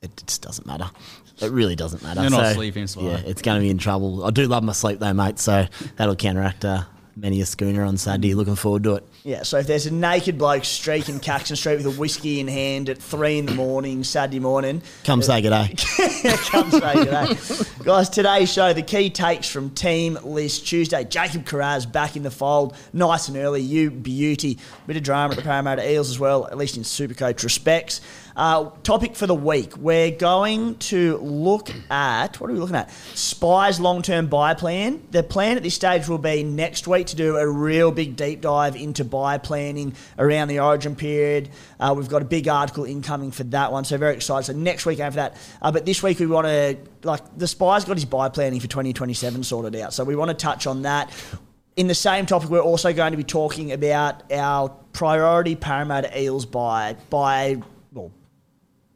it 0.00 0.12
just 0.24 0.42
doesn't 0.42 0.64
matter. 0.64 0.88
It 1.40 1.50
really 1.50 1.74
doesn't 1.74 2.04
matter. 2.04 2.20
You're 2.20 2.30
not 2.30 2.54
sleeping 2.54 2.86
smart. 2.86 3.10
Yeah, 3.10 3.28
it's 3.28 3.42
going 3.42 3.58
to 3.58 3.60
be 3.60 3.68
in 3.68 3.78
trouble. 3.78 4.24
I 4.24 4.30
do 4.30 4.46
love 4.46 4.62
my 4.62 4.72
sleep 4.72 5.00
though, 5.00 5.12
mate, 5.12 5.40
so 5.40 5.66
that'll 5.96 6.14
counteract 6.14 6.64
uh, 6.64 6.84
many 7.16 7.40
a 7.40 7.46
schooner 7.46 7.84
on 7.84 7.96
Saturday. 7.96 8.34
Looking 8.34 8.56
forward 8.56 8.84
to 8.84 8.94
it. 8.96 9.04
Yeah, 9.22 9.42
so 9.42 9.58
if 9.58 9.66
there's 9.66 9.86
a 9.86 9.92
naked 9.92 10.36
bloke 10.38 10.64
streaking 10.64 11.20
Caxton 11.20 11.56
Street 11.56 11.76
with 11.76 11.86
a 11.86 11.98
whiskey 11.98 12.40
in 12.40 12.48
hand 12.48 12.88
at 12.88 12.98
three 12.98 13.38
in 13.38 13.46
the 13.46 13.54
morning, 13.54 14.04
Saturday 14.04 14.40
morning, 14.40 14.82
Come 15.04 15.22
say 15.22 15.40
good 15.40 15.50
day. 15.50 15.74
come 16.50 16.70
say 16.70 16.94
today. 17.04 17.36
Guys, 17.84 18.08
today's 18.08 18.52
show, 18.52 18.72
the 18.72 18.82
key 18.82 19.10
takes 19.10 19.48
from 19.48 19.70
Team 19.70 20.18
List 20.24 20.66
Tuesday. 20.66 21.04
Jacob 21.04 21.44
Kiraz 21.44 21.90
back 21.90 22.16
in 22.16 22.22
the 22.22 22.30
fold, 22.30 22.76
nice 22.92 23.28
and 23.28 23.36
early, 23.36 23.62
you 23.62 23.90
beauty. 23.90 24.58
Bit 24.86 24.96
of 24.96 25.02
drama 25.02 25.32
at 25.32 25.36
the 25.36 25.42
Parramatta 25.42 25.90
Eels 25.90 26.10
as 26.10 26.18
well, 26.18 26.46
at 26.46 26.58
least 26.58 26.76
in 26.76 26.82
Supercoach 26.82 27.42
respects. 27.44 28.00
Uh, 28.36 28.70
topic 28.82 29.14
for 29.14 29.28
the 29.28 29.34
week, 29.34 29.76
we're 29.76 30.10
going 30.10 30.76
to 30.78 31.18
look 31.18 31.70
at, 31.88 32.40
what 32.40 32.50
are 32.50 32.52
we 32.52 32.58
looking 32.58 32.74
at? 32.74 32.90
Spies 32.90 33.78
long-term 33.78 34.26
bye 34.26 34.54
plan. 34.54 35.00
The 35.12 35.22
plan 35.22 35.56
at 35.56 35.62
this 35.62 35.74
stage 35.74 36.08
will 36.08 36.18
be 36.18 36.42
next 36.42 36.88
week 36.88 37.06
to 37.08 37.16
do 37.16 37.36
a 37.36 37.48
real 37.48 37.92
big 37.92 38.16
deep 38.16 38.40
dive 38.40 38.74
into 38.74 39.04
bye 39.04 39.38
planning 39.38 39.94
around 40.18 40.48
the 40.48 40.58
origin 40.58 40.96
period. 40.96 41.50
Uh, 41.78 41.94
we've 41.96 42.08
got 42.08 42.22
a 42.22 42.24
big 42.24 42.48
article 42.48 42.84
incoming 42.84 43.30
for 43.30 43.44
that 43.44 43.70
one, 43.70 43.84
so 43.84 43.96
very 43.98 44.14
excited. 44.14 44.46
So 44.46 44.52
next 44.52 44.84
week 44.84 44.98
after 44.98 45.16
that. 45.16 45.36
Uh, 45.62 45.70
but 45.70 45.86
this 45.86 46.02
week 46.02 46.18
we 46.18 46.26
want 46.26 46.48
to, 46.48 46.76
like, 47.04 47.38
the 47.38 47.46
Spies 47.46 47.84
got 47.84 47.96
his 47.96 48.04
bye 48.04 48.30
planning 48.30 48.58
for 48.58 48.66
2027 48.66 49.44
sorted 49.44 49.76
out. 49.80 49.92
So 49.92 50.02
we 50.02 50.16
want 50.16 50.30
to 50.30 50.34
touch 50.34 50.66
on 50.66 50.82
that. 50.82 51.12
In 51.76 51.86
the 51.86 51.94
same 51.94 52.26
topic, 52.26 52.50
we're 52.50 52.60
also 52.60 52.92
going 52.92 53.12
to 53.12 53.16
be 53.16 53.24
talking 53.24 53.70
about 53.70 54.32
our 54.32 54.70
priority 54.92 55.54
Parramatta 55.54 56.20
Eels 56.20 56.46
buy, 56.46 56.96
buy, 57.10 57.62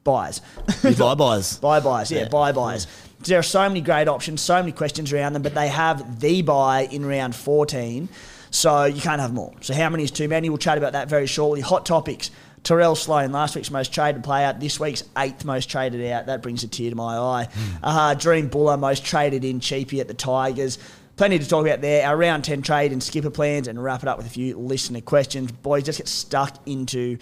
buys. 0.05 0.40
Bye 0.83 1.14
byes. 1.14 1.57
Buy 1.61 1.81
buys, 1.81 2.11
yeah, 2.11 2.21
Yeah. 2.21 2.28
buy 2.28 2.52
buys. 2.52 2.87
There 3.21 3.38
are 3.38 3.43
so 3.43 3.69
many 3.69 3.81
great 3.81 4.07
options, 4.09 4.40
so 4.40 4.57
many 4.61 4.73
questions 4.73 5.12
around 5.12 5.33
them, 5.33 5.43
but 5.43 5.55
they 5.55 5.69
have 5.69 6.21
the 6.21 6.40
bye 6.43 6.83
in 6.90 7.05
round 7.05 7.35
14, 7.35 8.09
so 8.50 8.85
you 8.85 9.00
can't 9.00 9.21
have 9.21 9.33
more. 9.35 9.52
So 9.61 9.75
how 9.75 9.88
many 9.90 10.05
is 10.05 10.12
too 10.12 10.28
many? 10.28 10.49
We'll 10.49 10.59
chat 10.59 10.78
about 10.78 10.93
that 10.93 11.09
very 11.09 11.26
shortly. 11.26 11.61
Hot 11.61 11.85
topics. 11.85 12.31
Tyrell 12.62 12.95
Sloan, 12.95 13.33
last 13.33 13.57
week's 13.57 13.71
most 13.73 13.93
traded 13.93 14.23
player, 14.23 14.52
this 14.57 14.78
week's 14.78 15.02
eighth 15.17 15.45
most 15.45 15.69
traded 15.71 16.05
out. 16.12 16.26
That 16.26 16.43
brings 16.43 16.62
a 16.62 16.69
tear 16.69 16.90
to 16.90 16.97
my 16.97 17.17
eye. 17.17 17.49
Uh, 17.83 18.14
Jahream 18.14 18.50
Bula, 18.50 18.76
most 18.76 19.05
traded 19.05 19.45
in, 19.45 19.59
cheapy 19.61 20.00
at 20.00 20.07
the 20.09 20.14
Tigers. 20.14 20.78
Plenty 21.17 21.38
to 21.40 21.49
talk 21.49 21.67
about 21.67 21.81
there. 21.81 22.07
Our 22.07 22.17
round 22.17 22.45
10 22.45 22.62
trade 22.62 22.93
and 22.93 23.02
skipper 23.02 23.31
plans, 23.31 23.67
and 23.69 23.83
wrap 23.83 24.02
it 24.02 24.09
up 24.09 24.17
with 24.19 24.26
a 24.26 24.31
few 24.31 24.57
listener 24.57 25.00
questions. 25.00 25.50
Boys, 25.50 25.83
just 25.85 25.99
get 25.99 26.07
stuck 26.09 26.57
into 26.67 27.19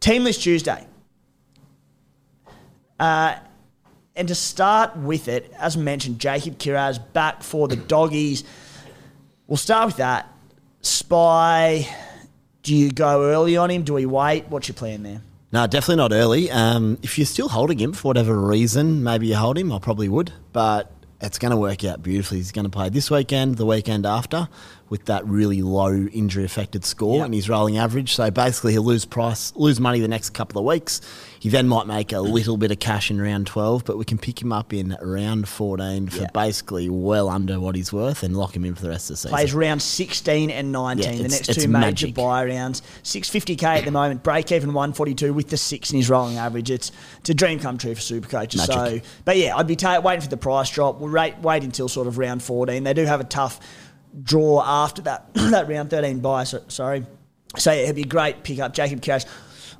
Team 0.00 0.24
List 0.24 0.42
Tuesday. 0.42 0.86
Uh, 2.98 3.36
and 4.16 4.28
to 4.28 4.34
start 4.34 4.96
with 4.96 5.28
it, 5.28 5.52
as 5.58 5.76
mentioned, 5.76 6.20
Jacob 6.20 6.58
Kiraz 6.58 7.00
back 7.12 7.42
for 7.42 7.66
the 7.66 7.76
doggies. 7.76 8.44
we'll 9.46 9.56
start 9.56 9.86
with 9.86 9.96
that. 9.96 10.32
Spy, 10.82 11.88
do 12.62 12.74
you 12.74 12.90
go 12.90 13.24
early 13.24 13.56
on 13.56 13.70
him? 13.70 13.82
Do 13.82 13.94
we 13.94 14.06
wait? 14.06 14.46
What's 14.48 14.68
your 14.68 14.74
plan 14.74 15.02
there? 15.02 15.22
No, 15.52 15.66
definitely 15.66 15.96
not 15.96 16.12
early. 16.12 16.50
Um, 16.50 16.98
if 17.02 17.16
you're 17.16 17.26
still 17.26 17.48
holding 17.48 17.78
him 17.78 17.92
for 17.92 18.08
whatever 18.08 18.36
reason, 18.36 19.02
maybe 19.02 19.28
you 19.28 19.36
hold 19.36 19.56
him. 19.56 19.72
I 19.72 19.78
probably 19.78 20.08
would, 20.08 20.32
but 20.52 20.90
it's 21.20 21.38
going 21.38 21.52
to 21.52 21.56
work 21.56 21.84
out 21.84 22.02
beautifully. 22.02 22.38
He's 22.38 22.52
going 22.52 22.64
to 22.64 22.70
play 22.70 22.88
this 22.88 23.10
weekend, 23.10 23.56
the 23.56 23.66
weekend 23.66 24.04
after, 24.04 24.48
with 24.90 25.06
that 25.06 25.26
really 25.26 25.62
low 25.62 25.92
injury 26.12 26.44
affected 26.44 26.84
score 26.84 27.16
Yep. 27.18 27.24
and 27.26 27.34
his 27.34 27.48
rolling 27.48 27.78
average. 27.78 28.14
So 28.14 28.30
basically, 28.30 28.72
he'll 28.72 28.82
lose 28.82 29.04
price, 29.04 29.52
lose 29.56 29.80
money 29.80 30.00
the 30.00 30.08
next 30.08 30.30
couple 30.30 30.58
of 30.60 30.64
weeks. 30.66 31.00
He 31.40 31.48
then 31.50 31.68
might 31.68 31.86
make 31.86 32.12
a 32.12 32.20
little 32.20 32.56
bit 32.56 32.70
of 32.70 32.78
cash 32.78 33.10
in 33.10 33.20
round 33.20 33.46
12, 33.46 33.84
but 33.84 33.98
we 33.98 34.04
can 34.06 34.16
pick 34.16 34.40
him 34.40 34.50
up 34.52 34.72
in 34.72 34.96
round 35.02 35.46
14 35.46 36.08
for 36.08 36.22
Yeah. 36.22 36.26
basically 36.32 36.88
well 36.88 37.28
under 37.28 37.60
what 37.60 37.76
he's 37.76 37.92
worth 37.92 38.22
and 38.22 38.34
lock 38.36 38.56
him 38.56 38.64
in 38.64 38.74
for 38.74 38.82
the 38.82 38.88
rest 38.88 39.10
of 39.10 39.14
the 39.14 39.16
season. 39.18 39.30
Plays 39.30 39.52
round 39.52 39.82
16 39.82 40.50
and 40.50 40.72
19, 40.72 41.04
Yeah, 41.16 41.22
the 41.22 41.28
next 41.28 41.46
two 41.52 41.68
major 41.68 41.68
magic. 41.68 42.14
bye 42.14 42.44
rounds. 42.46 42.80
650k 43.02 43.62
at 43.78 43.84
the 43.84 43.90
moment, 43.90 44.22
break 44.22 44.52
even 44.52 44.72
142 44.72 45.34
with 45.34 45.48
the 45.50 45.56
six 45.58 45.90
in 45.90 45.98
his 45.98 46.08
rolling 46.08 46.38
average. 46.38 46.70
It's, 46.70 46.90
it's 47.20 47.30
a 47.30 47.34
dream 47.34 47.58
come 47.58 47.76
true 47.78 47.94
for 47.94 48.00
super 48.00 48.28
coaches. 48.28 48.64
So, 48.64 49.00
but 49.26 49.36
yeah, 49.36 49.54
I'd 49.56 49.66
be 49.66 49.76
ta- 49.76 50.00
waiting 50.00 50.22
for 50.22 50.28
the 50.28 50.36
price 50.38 50.70
drop. 50.70 50.98
We'll 51.00 51.12
wait, 51.12 51.38
wait 51.40 51.62
until 51.62 51.88
sort 51.88 52.06
of 52.06 52.16
round 52.16 52.42
14. 52.42 52.84
They 52.84 52.94
do 52.94 53.04
have 53.04 53.20
a 53.20 53.24
tough 53.24 53.60
draw 54.22 54.62
after 54.64 55.02
that 55.02 55.32
that 55.34 55.68
round 55.68 55.90
13 55.90 56.20
bye. 56.20 56.44
So, 56.44 56.62
sorry. 56.68 57.06
So 57.56 57.72
it'd 57.72 57.96
be 57.96 58.02
a 58.02 58.06
great 58.06 58.42
pick 58.42 58.58
up 58.58 58.74
Jacob 58.74 59.00
Cash. 59.00 59.24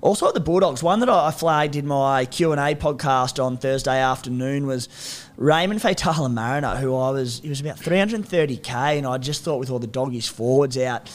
Also 0.01 0.31
the 0.33 0.41
Bulldogs, 0.41 0.83
one 0.83 1.01
that 1.01 1.09
I 1.09 1.31
flagged 1.31 1.77
in 1.77 1.87
my 1.87 2.27
Q 2.27 2.53
and 2.53 2.61
A 2.61 2.75
podcast 2.75 3.43
on 3.43 3.57
Thursday 3.57 3.99
afternoon 3.99 4.67
was 4.67 4.89
Raymond 5.37 5.81
Faitala-Mariner, 5.81 6.77
who 6.77 6.95
I 6.95 7.11
was 7.11 7.41
he 7.41 7.49
was 7.49 7.61
about 7.61 7.79
330k, 7.79 8.99
and 8.99 9.07
I 9.07 9.17
just 9.19 9.43
thought 9.43 9.59
with 9.59 9.71
all 9.71 9.79
the 9.79 9.87
doggies 9.87 10.29
forwards 10.29 10.77
out 10.77 11.11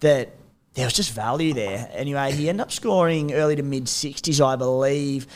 that 0.00 0.30
there 0.72 0.86
was 0.86 0.94
just 0.94 1.12
value 1.12 1.52
there. 1.52 1.90
Anyway, 1.92 2.32
he 2.32 2.48
ended 2.48 2.62
up 2.62 2.72
scoring 2.72 3.32
early 3.32 3.56
to 3.56 3.62
mid 3.62 3.84
60s, 3.84 4.44
I 4.44 4.56
believe, 4.56 5.26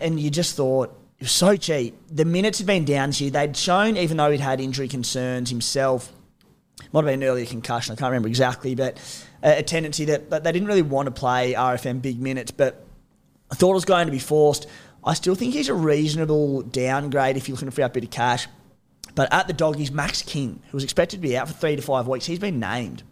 and 0.00 0.18
you 0.18 0.30
just 0.30 0.56
thought 0.56 0.98
was 1.24 1.32
so 1.32 1.56
cheap. 1.56 1.96
The 2.10 2.24
minutes 2.24 2.58
had 2.58 2.66
been 2.66 2.84
down 2.84 3.10
this 3.10 3.20
year. 3.20 3.30
They'd 3.30 3.56
shown, 3.56 3.96
even 3.96 4.16
though 4.16 4.30
he'd 4.30 4.40
had 4.40 4.60
injury 4.60 4.88
concerns 4.88 5.50
himself, 5.50 6.12
might 6.92 7.00
have 7.00 7.06
been 7.06 7.22
an 7.22 7.28
earlier 7.28 7.46
concussion, 7.46 7.92
I 7.92 7.96
can't 7.96 8.10
remember 8.10 8.28
exactly, 8.28 8.74
but 8.74 8.98
a, 9.42 9.58
a 9.58 9.62
tendency 9.62 10.04
that, 10.06 10.30
that 10.30 10.44
they 10.44 10.52
didn't 10.52 10.68
really 10.68 10.82
want 10.82 11.06
to 11.06 11.10
play 11.10 11.54
RFM 11.54 12.00
big 12.00 12.20
minutes, 12.20 12.50
but 12.50 12.84
I 13.50 13.56
thought 13.56 13.70
it 13.70 13.74
was 13.74 13.84
going 13.84 14.06
to 14.06 14.12
be 14.12 14.18
forced. 14.18 14.68
I 15.02 15.14
still 15.14 15.34
think 15.34 15.54
he's 15.54 15.68
a 15.68 15.74
reasonable 15.74 16.62
downgrade 16.62 17.36
if 17.36 17.48
you're 17.48 17.56
looking 17.56 17.68
to 17.68 17.72
free 17.72 17.84
up 17.84 17.92
a 17.92 17.94
bit 17.94 18.04
of 18.04 18.10
cash. 18.10 18.46
But 19.14 19.32
at 19.32 19.46
the 19.46 19.52
doggies, 19.52 19.90
Max 19.90 20.22
King, 20.22 20.62
who 20.70 20.76
was 20.76 20.84
expected 20.84 21.16
to 21.16 21.22
be 21.22 21.36
out 21.36 21.48
for 21.48 21.54
three 21.54 21.76
to 21.76 21.82
five 21.82 22.06
weeks, 22.06 22.26
he's 22.26 22.38
been 22.38 22.58
named. 22.58 23.02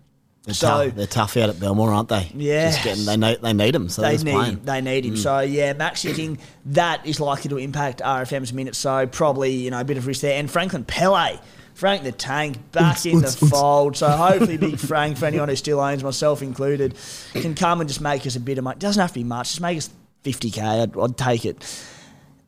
They're, 0.45 0.55
so 0.55 0.87
tough. 0.87 0.95
they're 0.97 1.07
tough 1.07 1.37
out 1.37 1.51
at 1.51 1.61
Belmore, 1.61 1.93
aren't 1.93 2.09
they? 2.09 2.29
Yeah. 2.35 2.71
Just 2.71 2.83
getting, 2.83 3.05
they, 3.05 3.17
know, 3.17 3.37
they 3.37 3.53
need 3.53 3.77
him, 3.77 3.89
so 3.89 4.03
they 4.03 4.17
they're 4.17 4.25
need 4.25 4.33
playing. 4.33 4.53
him. 4.55 4.65
They 4.65 4.81
need 4.81 5.05
him. 5.05 5.13
Hmm. 5.13 5.17
So 5.21 5.39
yeah, 5.41 5.73
Max 5.75 6.03
King, 6.03 6.39
that 6.67 7.07
is 7.07 7.21
likely 7.21 7.49
to 7.51 7.59
impact 7.59 8.01
RFM's 8.01 8.53
minutes. 8.53 8.79
So 8.79 9.07
probably 9.07 9.53
you 9.53 9.71
know 9.71 9.81
a 9.81 9.85
bit 9.85 9.99
of 9.99 10.07
risk 10.07 10.23
there. 10.23 10.39
And 10.39 10.51
Franklin 10.51 10.85
Pele, 10.85 11.39
Frank 11.75 12.03
the 12.03 12.11
Tank, 12.11 12.73
back 12.73 13.07
in 13.07 13.21
the 13.21 13.29
fold. 13.29 13.97
So 13.97 14.09
hopefully, 14.11 14.57
Big 14.57 14.79
Frank, 14.81 15.17
for 15.17 15.27
anyone 15.27 15.49
who 15.49 15.55
still 15.55 15.79
owns, 15.79 16.03
myself 16.03 16.43
included, 16.43 16.97
can 17.35 17.55
come 17.55 17.81
and 17.81 17.89
just 17.89 18.01
make 18.01 18.27
us 18.27 18.35
a 18.35 18.41
bit 18.41 18.59
of 18.59 18.65
money. 18.65 18.79
Doesn't 18.81 19.01
have 19.01 19.11
to 19.11 19.21
be 19.21 19.25
much. 19.25 19.51
Just 19.51 19.61
make 19.61 19.79
us 19.79 19.91
fifty 20.23 20.51
k. 20.51 20.61
I'd, 20.61 20.99
I'd 20.99 21.17
take 21.17 21.45
it. 21.45 21.85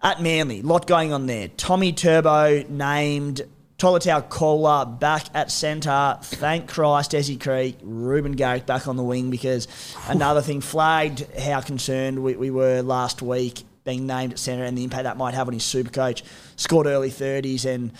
At 0.02 0.20
Manly, 0.20 0.62
lot 0.62 0.88
going 0.88 1.12
on 1.12 1.26
there. 1.26 1.46
Tommy 1.48 1.92
Turbo 1.92 2.64
named. 2.68 3.42
Tolutau 3.78 4.28
Koula 4.28 4.86
back 4.86 5.26
at 5.34 5.50
centre. 5.50 6.18
Thank 6.22 6.68
Christ, 6.68 7.12
Desi 7.12 7.40
Creek. 7.40 7.76
Reuben 7.82 8.32
Garrick 8.32 8.66
back 8.66 8.86
on 8.86 8.96
the 8.96 9.02
wing 9.02 9.30
because 9.30 9.66
another 10.08 10.42
thing 10.42 10.60
flagged 10.60 11.26
how 11.36 11.60
concerned 11.60 12.22
we, 12.22 12.36
we 12.36 12.50
were 12.50 12.82
last 12.82 13.20
week 13.20 13.64
being 13.84 14.06
named 14.06 14.32
at 14.32 14.38
centre 14.38 14.64
and 14.64 14.78
the 14.78 14.84
impact 14.84 15.04
that 15.04 15.16
might 15.16 15.34
have 15.34 15.48
on 15.48 15.54
his 15.54 15.64
super 15.64 15.90
coach. 15.90 16.22
Scored 16.56 16.86
early 16.86 17.10
30s 17.10 17.64
and 17.66 17.92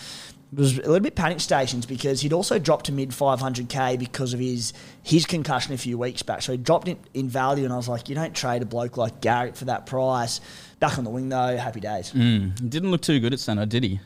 was 0.53 0.77
a 0.77 0.81
little 0.81 1.01
bit 1.01 1.15
panic 1.15 1.41
stations 1.41 1.85
because 1.85 2.21
he'd 2.21 2.33
also 2.33 2.57
dropped 2.57 2.85
to 2.85 2.91
mid 2.91 3.09
500k 3.09 3.99
because 3.99 4.33
of 4.33 4.39
his 4.39 4.73
his 5.03 5.25
concussion 5.25 5.73
a 5.73 5.77
few 5.77 5.97
weeks 5.97 6.23
back. 6.23 6.41
So 6.41 6.53
he 6.53 6.57
dropped 6.57 6.87
in, 6.87 6.97
in 7.13 7.27
value 7.27 7.65
and 7.65 7.73
I 7.73 7.77
was 7.77 7.89
like, 7.89 8.07
you 8.07 8.15
don't 8.15 8.33
trade 8.33 8.61
a 8.61 8.65
bloke 8.65 8.95
like 8.97 9.21
Garrick 9.21 9.55
for 9.55 9.65
that 9.65 9.85
price. 9.85 10.39
Back 10.79 10.97
on 10.97 11.03
the 11.03 11.09
wing 11.09 11.29
though, 11.29 11.57
happy 11.57 11.81
days. 11.81 12.11
Mm, 12.13 12.69
didn't 12.69 12.91
look 12.91 13.01
too 13.01 13.19
good 13.19 13.33
at 13.33 13.39
centre, 13.39 13.65
did 13.65 13.83
he? 13.83 13.99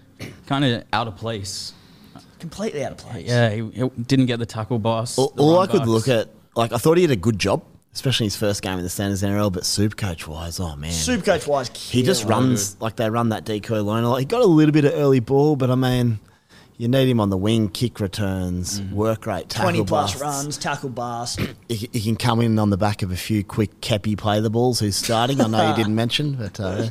Kind 0.48 0.66
of 0.66 0.84
out 0.94 1.08
of 1.08 1.16
place. 1.16 1.74
Completely 2.40 2.84
out 2.84 2.94
of 2.94 2.98
place. 2.98 3.28
Yeah, 3.28 3.50
he, 3.50 3.70
he 3.72 3.90
didn't 4.04 4.28
get 4.28 4.40
the 4.40 4.46
tackle 4.46 4.80
boss. 4.80 5.18
All, 5.18 5.30
the 5.30 5.42
all 5.42 5.56
I 5.58 5.60
run 5.62 5.68
could 5.68 5.78
backs. 5.80 5.90
look 5.90 6.08
at, 6.08 6.30
like, 6.56 6.72
I 6.72 6.78
thought 6.78 6.98
he 6.98 7.06
did 7.06 7.12
a 7.12 7.20
good 7.20 7.38
job, 7.38 7.64
especially 7.94 8.28
his 8.28 8.38
first 8.38 8.62
game 8.62 8.78
in 8.78 8.84
the 8.84 8.90
Standards 8.90 9.24
NRL, 9.24 9.52
but 9.52 9.66
super 9.66 9.96
coach 9.96 10.28
wise, 10.28 10.60
oh 10.60 10.76
man. 10.78 10.92
Super 10.92 11.24
coach 11.24 11.48
wise, 11.48 11.70
he 11.76 12.02
just 12.02 12.24
runs 12.26 12.80
like 12.82 12.96
they 12.96 13.10
run 13.10 13.30
that 13.30 13.44
decoy 13.44 13.82
line 13.84 14.04
a 14.04 14.10
lot. 14.10 14.18
He 14.18 14.26
got 14.26 14.42
a 14.42 14.46
little 14.46 14.72
bit 14.72 14.86
of 14.86 14.94
early 14.94 15.20
ball, 15.20 15.56
but 15.58 15.70
I 15.70 15.76
mean, 15.76 16.20
you 16.80 16.88
need 16.88 17.10
him 17.10 17.20
on 17.20 17.30
the 17.30 17.38
wing, 17.38 17.68
kick 17.68 18.00
returns, 18.00 18.82
work 18.84 19.26
rate, 19.26 19.50
tackle 19.50 19.72
20 19.72 19.84
plus 19.84 20.14
busts. 20.14 20.22
runs, 20.22 20.58
tackle 20.58 20.88
bust. 20.88 21.42
He, 21.68 21.90
he 21.92 22.02
can 22.02 22.16
come 22.16 22.40
in 22.40 22.58
on 22.58 22.70
the 22.70 22.78
back 22.78 23.02
of 23.02 23.12
a 23.12 23.18
few 23.18 23.44
quick 23.44 23.82
Kepi 23.82 24.18
play 24.18 24.40
the 24.40 24.50
balls 24.50 24.80
who's 24.80 24.96
starting. 24.96 25.42
I 25.42 25.48
know 25.48 25.70
you 25.70 25.76
didn't 25.76 25.96
mention, 26.04 26.36
but 26.36 26.58
uh, 26.58 26.88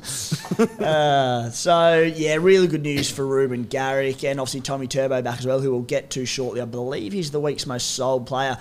Uh, 0.79 1.51
so, 1.51 2.03
yeah, 2.03 2.35
really 2.35 2.67
good 2.67 2.83
news 2.83 3.11
for 3.11 3.27
Reuben 3.27 3.65
Garrick 3.65 4.23
and 4.25 4.39
obviously 4.39 4.61
Tommy 4.61 4.87
Turbo 4.89 5.23
back 5.23 5.39
as 5.39 5.47
well, 5.47 5.59
who 5.59 5.71
we'll 5.71 5.81
get 5.81 6.11
to 6.11 6.27
shortly. 6.27 6.61
I 6.61 6.67
believe 6.67 7.15
he's 7.15 7.31
the 7.31 7.41
week's 7.41 7.65
most 7.65 7.93
sold 7.93 8.27
player. 8.27 8.59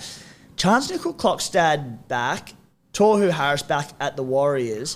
Chance 0.55 0.89
Nickel 0.91 1.13
Clockstad 1.13 2.07
back. 2.07 2.53
Tohu 2.93 3.29
Harris 3.31 3.63
back 3.63 3.89
at 3.99 4.15
the 4.15 4.23
Warriors. 4.23 4.95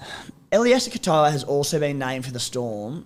Eliesa 0.50 0.88
Katoa 0.88 1.30
has 1.30 1.44
also 1.44 1.78
been 1.78 1.98
named 1.98 2.24
for 2.24 2.32
the 2.32 2.40
Storm. 2.40 3.04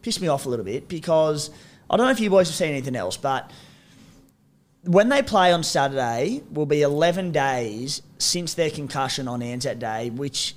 Pissed 0.00 0.22
me 0.22 0.28
off 0.28 0.46
a 0.46 0.48
little 0.48 0.64
bit 0.64 0.88
because 0.88 1.50
I 1.90 1.96
don't 1.96 2.06
know 2.06 2.12
if 2.12 2.20
you 2.20 2.30
boys 2.30 2.48
have 2.48 2.56
seen 2.56 2.70
anything 2.70 2.96
else, 2.96 3.16
but 3.16 3.50
when 4.84 5.08
they 5.08 5.22
play 5.22 5.52
on 5.52 5.62
Saturday, 5.62 6.42
will 6.50 6.66
be 6.66 6.82
11 6.82 7.32
days 7.32 8.02
since 8.18 8.54
their 8.54 8.70
concussion 8.70 9.28
on 9.28 9.42
Anzac 9.42 9.78
Day, 9.78 10.10
which, 10.10 10.54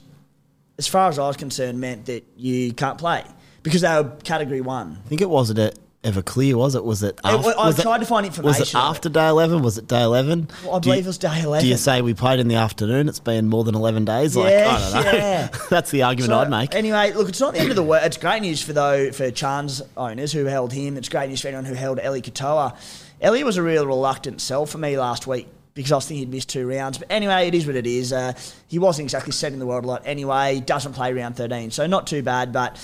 as 0.78 0.88
far 0.88 1.10
as 1.10 1.18
I 1.20 1.28
was 1.28 1.38
concerned, 1.38 1.80
meant 1.80 2.06
that 2.06 2.26
you 2.36 2.74
can't 2.74 2.98
play 2.98 3.24
because 3.64 3.82
they 3.82 3.90
were 3.90 4.16
Category 4.24 4.62
1. 4.62 5.02
I 5.06 5.08
think 5.08 5.22
it 5.22 5.30
wasn't 5.30 5.60
it 5.60 5.78
ever 6.03 6.22
clear, 6.22 6.58
was 6.58 6.75
it? 6.75 6.84
Was 6.84 7.03
it? 7.03 7.20
After, 7.24 7.50
I 7.60 7.65
was 7.68 7.77
it- 7.77 7.82
tried 7.82 7.98
to 8.00 8.06
find 8.06 8.25
Was 8.27 8.38
information 8.38 8.62
it 8.63 8.75
on 8.75 8.86
it. 8.86 8.89
after 8.89 9.10
day 9.10 9.27
eleven? 9.27 9.62
Was 9.62 9.77
it 9.77 9.88
day 9.88 10.01
eleven? 10.03 10.48
Well, 10.63 10.75
I 10.75 10.79
Do 10.79 10.89
you- 10.89 10.94
believe 10.94 11.06
it 11.06 11.08
was 11.08 11.18
day 11.18 11.41
11. 11.44 11.63
Do 11.63 11.68
you 11.70 11.77
say 11.77 12.01
we 12.01 12.13
played 12.13 12.39
in 12.39 12.48
the 12.48 12.56
afternoon? 12.56 13.10
It's 13.10 13.20
been 13.20 13.48
more 13.50 13.63
than 13.63 13.75
eleven 13.75 14.06
days. 14.06 14.36
Like 14.36 14.51
Yeah, 14.51 14.77
I 14.77 14.94
don't 14.94 15.06
know. 15.06 15.12
yeah. 15.18 15.48
That's 15.70 15.91
the 15.91 16.03
argument 16.03 16.32
So, 16.32 16.39
I'd 16.39 16.50
make. 16.50 16.74
Anyway, 16.75 17.12
look, 17.13 17.29
it's 17.29 17.39
not 17.41 17.53
the 17.53 17.60
end 17.60 17.70
of 17.70 17.75
the 17.75 17.84
world. 17.84 18.03
It's 18.06 18.18
great 18.18 18.41
news 18.41 18.62
for 18.62 18.74
though 18.74 19.12
for 19.12 19.29
Chan's 19.32 19.82
owners 19.98 20.32
who 20.32 20.46
held 20.46 20.72
him. 20.74 20.96
It's 20.98 21.10
great 21.10 21.29
news 21.29 21.41
for 21.41 21.48
anyone 21.50 21.65
who 21.65 21.74
held 21.74 22.00
Ellie 22.00 22.22
Katoa. 22.22 22.75
Ellie 23.22 23.44
was 23.44 23.58
a 23.58 23.63
real 23.63 23.86
reluctant 23.86 24.39
sell 24.39 24.65
for 24.65 24.77
me 24.77 24.98
last 24.98 25.27
week 25.27 25.48
because 25.74 25.91
I 25.91 25.96
was 25.96 26.06
thinking 26.08 26.27
he'd 26.27 26.32
missed 26.34 26.48
two 26.50 26.65
rounds. 26.68 26.98
But 26.98 27.08
anyway, 27.12 27.48
it 27.48 27.53
is 27.56 27.68
what 27.68 27.75
it 27.75 27.86
is. 27.86 28.13
Uh, 28.13 28.32
he 28.68 28.79
wasn't 28.79 29.06
exactly 29.06 29.34
setting 29.34 29.60
the 29.60 29.65
world 29.65 29.84
a 29.84 29.88
lot 29.88 30.03
anyway. 30.06 30.56
He 30.56 30.62
doesn't 30.62 30.94
play 30.94 31.12
round 31.13 31.36
13, 31.36 31.72
so 31.72 31.86
not 31.88 32.08
too 32.08 32.24
bad. 32.24 32.51
But 32.53 32.77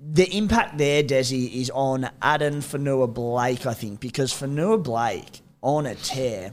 the 0.00 0.36
impact 0.36 0.78
there, 0.78 1.02
Desi, 1.02 1.52
is 1.54 1.70
on 1.70 2.08
Addin 2.22 2.60
Fonua-Blake, 2.60 3.66
I 3.66 3.74
think, 3.74 4.00
because 4.00 4.32
Fonua-Blake 4.32 5.40
on 5.60 5.86
a 5.86 5.94
tear. 5.96 6.52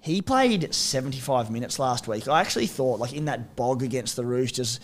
He 0.00 0.22
played 0.22 0.74
75 0.74 1.50
minutes 1.50 1.78
last 1.78 2.08
week. 2.08 2.26
I 2.26 2.40
actually 2.40 2.66
thought, 2.66 2.98
like 2.98 3.12
in 3.12 3.26
that 3.26 3.54
bog 3.54 3.82
against 3.82 4.16
the 4.16 4.24
Roosters, 4.24 4.80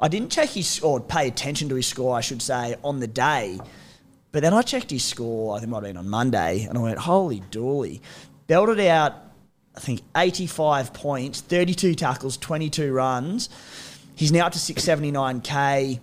I 0.00 0.08
didn't 0.08 0.30
check 0.30 0.48
his 0.50 0.80
or 0.80 1.00
pay 1.00 1.28
attention 1.28 1.68
to 1.68 1.74
his 1.74 1.86
score, 1.86 2.16
I 2.16 2.20
should 2.22 2.40
say, 2.40 2.76
on 2.82 3.00
the 3.00 3.06
day. 3.06 3.60
But 4.30 4.42
then 4.42 4.54
I 4.54 4.62
checked 4.62 4.90
his 4.90 5.04
score, 5.04 5.54
I 5.54 5.60
think 5.60 5.68
it 5.68 5.70
might 5.72 5.84
have 5.84 5.92
been 5.92 5.96
on 5.98 6.08
Monday, 6.08 6.64
and 6.64 6.78
I 6.78 6.80
went, 6.80 6.98
holy 6.98 7.40
dooly. 7.50 8.00
Belted 8.46 8.80
out, 8.80 9.14
I 9.76 9.80
think, 9.80 10.00
85 10.16 10.94
points, 10.94 11.42
32 11.42 11.94
tackles, 11.94 12.38
22 12.38 12.92
runs. 12.92 13.50
He's 14.14 14.32
now 14.32 14.46
up 14.46 14.52
to 14.52 14.58
679k. 14.58 16.00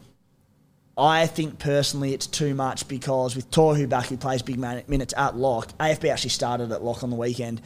I 1.00 1.28
think 1.28 1.60
personally 1.60 2.14
it's 2.14 2.28
too 2.28 2.54
much 2.54 2.88
because 2.88 3.36
with 3.36 3.50
Tohu 3.52 3.88
back, 3.88 4.08
who 4.08 4.18
plays 4.18 4.42
big 4.42 4.60
man- 4.60 4.84
minutes 4.88 5.14
at 5.16 5.38
lock, 5.38 5.72
AFB 5.80 6.12
actually 6.12 6.32
started 6.32 6.72
at 6.72 6.84
lock 6.84 7.04
on 7.04 7.10
the 7.10 7.16
weekend. 7.16 7.62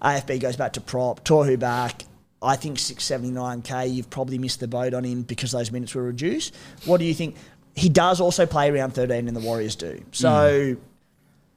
AFB 0.00 0.40
goes 0.40 0.56
back 0.56 0.74
to 0.74 0.80
prop. 0.80 1.24
Tohu 1.24 1.58
back, 1.58 2.04
I 2.40 2.54
think 2.56 2.78
679k, 2.78 3.92
you've 3.92 4.10
probably 4.10 4.38
missed 4.38 4.60
the 4.60 4.68
boat 4.68 4.94
on 4.94 5.04
him 5.04 5.22
because 5.22 5.52
those 5.52 5.72
minutes 5.72 5.94
were 5.94 6.02
reduced. 6.02 6.54
What 6.84 6.98
do 6.98 7.04
you 7.04 7.14
think? 7.14 7.36
He 7.74 7.88
does 7.88 8.20
also 8.20 8.46
play 8.46 8.70
around 8.70 8.92
13 8.92 9.26
and 9.26 9.36
the 9.36 9.40
Warriors 9.40 9.74
do. 9.74 10.02
So 10.12 10.74
hmm. 10.74 10.80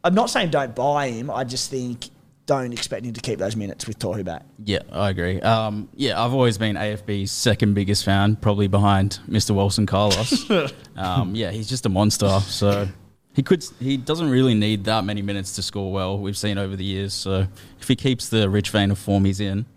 I'm 0.04 0.16
not 0.16 0.30
saying 0.30 0.50
don't 0.50 0.76
buy 0.76 1.10
him, 1.10 1.30
I 1.30 1.44
just 1.44 1.70
think 1.70 2.10
don't 2.50 2.74
expect 2.74 3.06
him 3.06 3.14
to 3.14 3.22
keep 3.22 3.38
those 3.38 3.56
minutes 3.56 3.86
with 3.86 4.00
Tohu 4.00 4.26
back. 4.26 4.44
Yeah, 4.66 4.80
I 4.92 5.12
agree. 5.12 5.40
Um, 5.40 5.88
yeah, 5.94 6.20
I've 6.20 6.34
always 6.34 6.58
been 6.58 6.78
AFB's 6.78 7.32
second 7.32 7.76
biggest 7.76 8.04
fan, 8.04 8.38
probably 8.38 8.68
behind 8.68 9.20
Mr. 9.30 9.52
Wilson 9.52 9.86
Carlos. 9.86 10.50
um, 10.98 11.36
yeah, 11.36 11.52
he's 11.52 11.70
just 11.70 11.86
a 11.86 11.90
monster. 11.90 12.40
So 12.40 12.88
he 13.36 13.44
could. 13.44 13.64
He 13.80 13.98
doesn't 13.98 14.32
really 14.32 14.56
need 14.56 14.86
that 14.86 15.04
many 15.04 15.22
minutes 15.22 15.56
to 15.58 15.62
score 15.62 15.92
well. 15.92 16.18
We've 16.18 16.36
seen 16.36 16.58
over 16.58 16.76
the 16.76 16.84
years. 16.84 17.14
So 17.14 17.46
if 17.80 17.88
he 17.88 17.96
keeps 17.96 18.30
the 18.30 18.50
rich 18.50 18.72
vein 18.72 18.90
of 18.90 18.98
form 18.98 19.26
he's 19.26 19.40
in, 19.40 19.68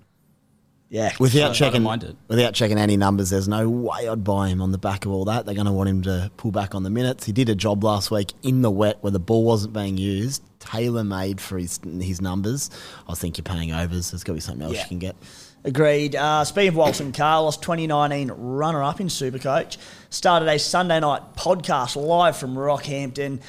Yeah. 0.92 1.10
Without 1.18 1.54
don't 1.56 1.72
checking, 1.82 2.16
without 2.28 2.52
checking 2.52 2.76
any 2.76 2.98
numbers, 2.98 3.30
there's 3.30 3.48
no 3.48 3.66
way 3.66 4.06
I'd 4.06 4.22
buy 4.24 4.48
him 4.50 4.60
on 4.60 4.72
the 4.72 4.78
back 4.78 5.06
of 5.06 5.10
all 5.12 5.24
that. 5.24 5.46
They're 5.46 5.54
going 5.54 5.66
to 5.66 5.72
want 5.72 5.88
him 5.88 6.02
to 6.02 6.30
pull 6.36 6.50
back 6.50 6.74
on 6.74 6.82
the 6.82 6.90
minutes. 6.90 7.24
He 7.24 7.32
did 7.32 7.48
a 7.48 7.54
job 7.54 7.82
last 7.82 8.10
week 8.10 8.34
in 8.42 8.60
the 8.60 8.70
wet 8.70 8.98
where 9.00 9.10
the 9.10 9.18
ball 9.18 9.42
wasn't 9.42 9.72
being 9.72 9.96
used, 9.96 10.42
tailor 10.60 11.02
made 11.02 11.40
for 11.40 11.56
his 11.56 11.80
his 11.98 12.20
numbers. 12.20 12.68
I 13.08 13.14
think 13.14 13.38
you're 13.38 13.42
paying 13.42 13.72
overs. 13.72 14.10
There's 14.10 14.22
got 14.22 14.32
to 14.32 14.34
be 14.34 14.40
something 14.40 14.64
else 14.64 14.74
Yeah. 14.74 14.82
you 14.82 14.88
can 14.88 14.98
get. 14.98 15.16
Agreed. 15.64 16.14
Uh, 16.14 16.44
speaking 16.44 16.70
of 16.70 16.74
Walton 16.76 17.12
Carlos, 17.12 17.56
2019 17.56 18.32
runner 18.36 18.82
up 18.82 19.00
in 19.00 19.06
Supercoach, 19.06 19.78
started 20.10 20.48
a 20.48 20.58
Sunday 20.58 21.00
night 21.00 21.22
podcast 21.36 21.94
live 21.96 22.36
from 22.36 22.54
Rockhampton. 22.54 23.40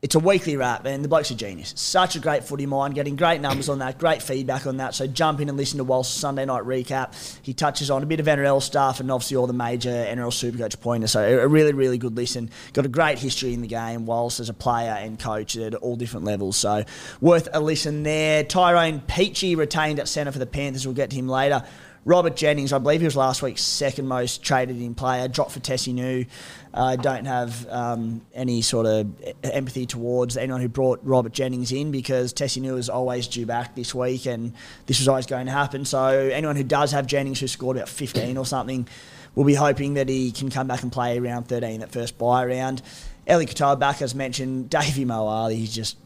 It's 0.00 0.14
a 0.14 0.20
weekly 0.20 0.56
wrap, 0.56 0.86
and 0.86 1.04
the 1.04 1.08
bloke's 1.08 1.32
a 1.32 1.34
genius. 1.34 1.74
Such 1.76 2.14
a 2.14 2.20
great 2.20 2.44
footy 2.44 2.66
mind, 2.66 2.94
getting 2.94 3.16
great 3.16 3.40
numbers 3.40 3.68
on 3.68 3.80
that, 3.80 3.98
great 3.98 4.22
feedback 4.22 4.64
on 4.64 4.76
that. 4.76 4.94
So 4.94 5.08
jump 5.08 5.40
in 5.40 5.48
and 5.48 5.58
listen 5.58 5.78
to 5.78 5.84
Walsh's 5.84 6.14
Sunday 6.14 6.44
night 6.44 6.62
recap. 6.62 7.40
He 7.42 7.52
touches 7.52 7.90
on 7.90 8.04
a 8.04 8.06
bit 8.06 8.20
of 8.20 8.26
NRL 8.26 8.62
stuff 8.62 9.00
and 9.00 9.10
obviously 9.10 9.36
all 9.36 9.48
the 9.48 9.52
major 9.52 9.90
NRL 9.90 10.30
Supercoach 10.30 10.80
pointers. 10.80 11.10
So 11.10 11.40
a 11.40 11.48
really, 11.48 11.72
really 11.72 11.98
good 11.98 12.14
listen. 12.14 12.48
Got 12.74 12.86
a 12.86 12.88
great 12.88 13.18
history 13.18 13.52
in 13.54 13.60
the 13.60 13.66
game, 13.66 14.06
Walsh 14.06 14.38
as 14.38 14.48
a 14.48 14.54
player 14.54 14.92
and 14.92 15.18
coach 15.18 15.56
at 15.56 15.74
all 15.74 15.96
different 15.96 16.24
levels. 16.24 16.56
So 16.56 16.84
worth 17.20 17.48
a 17.52 17.58
listen 17.58 18.04
there. 18.04 18.44
Tyrone 18.44 19.00
Peachey 19.00 19.56
retained 19.56 19.98
at 19.98 20.06
centre 20.06 20.30
for 20.30 20.38
the 20.38 20.46
Panthers. 20.46 20.86
We'll 20.86 20.94
get 20.94 21.10
to 21.10 21.16
him 21.16 21.28
later. 21.28 21.64
Robert 22.08 22.36
Jennings, 22.36 22.72
I 22.72 22.78
believe 22.78 23.02
he 23.02 23.04
was 23.04 23.16
last 23.16 23.42
week's 23.42 23.60
second 23.60 24.08
most 24.08 24.42
traded 24.42 24.80
in 24.80 24.94
player, 24.94 25.28
dropped 25.28 25.50
for 25.50 25.60
Tesi 25.60 25.92
Niu. 25.92 26.24
I 26.72 26.96
don't 26.96 27.26
have 27.26 27.68
um, 27.68 28.22
any 28.32 28.62
sort 28.62 28.86
of 28.86 29.12
empathy 29.44 29.84
towards 29.84 30.38
anyone 30.38 30.62
who 30.62 30.70
brought 30.70 31.00
Robert 31.02 31.32
Jennings 31.32 31.70
in 31.70 31.90
because 31.90 32.32
Tesi 32.32 32.62
Niu 32.62 32.78
is 32.78 32.88
always 32.88 33.28
due 33.28 33.44
back 33.44 33.74
this 33.74 33.94
week 33.94 34.24
and 34.24 34.54
this 34.86 35.00
was 35.00 35.06
always 35.06 35.26
going 35.26 35.44
to 35.44 35.52
happen. 35.52 35.84
So 35.84 36.08
anyone 36.08 36.56
who 36.56 36.64
does 36.64 36.92
have 36.92 37.06
Jennings 37.06 37.40
who 37.40 37.46
scored 37.46 37.76
about 37.76 37.90
15 37.90 38.38
or 38.38 38.46
something 38.46 38.88
will 39.34 39.44
be 39.44 39.52
hoping 39.52 39.92
that 39.94 40.08
he 40.08 40.32
can 40.32 40.48
come 40.48 40.66
back 40.66 40.82
and 40.82 40.90
play 40.90 41.18
around 41.18 41.44
13 41.48 41.80
that 41.80 41.92
first 41.92 42.16
bye 42.16 42.46
round. 42.46 42.80
Eli 43.28 43.44
Katoa 43.44 43.78
back, 43.78 44.00
as 44.00 44.14
mentioned. 44.14 44.70
Davey 44.70 45.04
Moali, 45.04 45.56
he's 45.56 45.74
just 45.74 45.98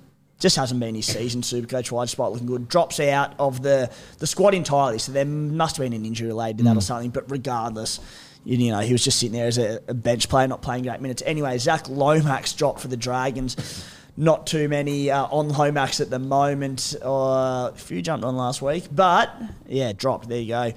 just 0.42 0.56
hasn't 0.56 0.80
been 0.80 0.94
his 0.94 1.06
season. 1.06 1.40
Supercoach 1.40 1.90
wide 1.90 2.10
spot 2.10 2.32
looking 2.32 2.48
good. 2.48 2.68
Drops 2.68 3.00
out 3.00 3.34
of 3.38 3.62
the, 3.62 3.90
the 4.18 4.26
squad 4.26 4.54
entirely, 4.54 4.98
so 4.98 5.12
there 5.12 5.24
must 5.24 5.76
have 5.76 5.84
been 5.84 5.92
an 5.92 6.04
injury 6.04 6.28
related 6.28 6.58
to 6.58 6.64
that 6.64 6.76
or 6.76 6.80
something. 6.80 7.10
But 7.10 7.30
regardless, 7.30 8.00
you, 8.44 8.58
you 8.58 8.72
know 8.72 8.80
he 8.80 8.92
was 8.92 9.04
just 9.04 9.20
sitting 9.20 9.32
there 9.32 9.46
as 9.46 9.56
a, 9.56 9.80
a 9.88 9.94
bench 9.94 10.28
player, 10.28 10.46
not 10.48 10.60
playing 10.60 10.82
great 10.82 11.00
minutes. 11.00 11.22
Anyway, 11.24 11.56
Zach 11.58 11.88
Lomax 11.88 12.52
dropped 12.52 12.80
for 12.80 12.88
the 12.88 12.96
Dragons. 12.96 13.56
Not 14.14 14.46
too 14.46 14.68
many 14.68 15.10
uh, 15.10 15.24
on 15.24 15.48
Lomax 15.48 16.00
at 16.00 16.10
the 16.10 16.18
moment. 16.18 16.94
Uh, 17.02 17.70
a 17.72 17.74
few 17.74 18.02
jumped 18.02 18.26
on 18.26 18.36
last 18.36 18.60
week, 18.60 18.88
but 18.92 19.34
yeah, 19.66 19.92
dropped. 19.92 20.28
There 20.28 20.38
you 20.38 20.48
go. 20.48 20.72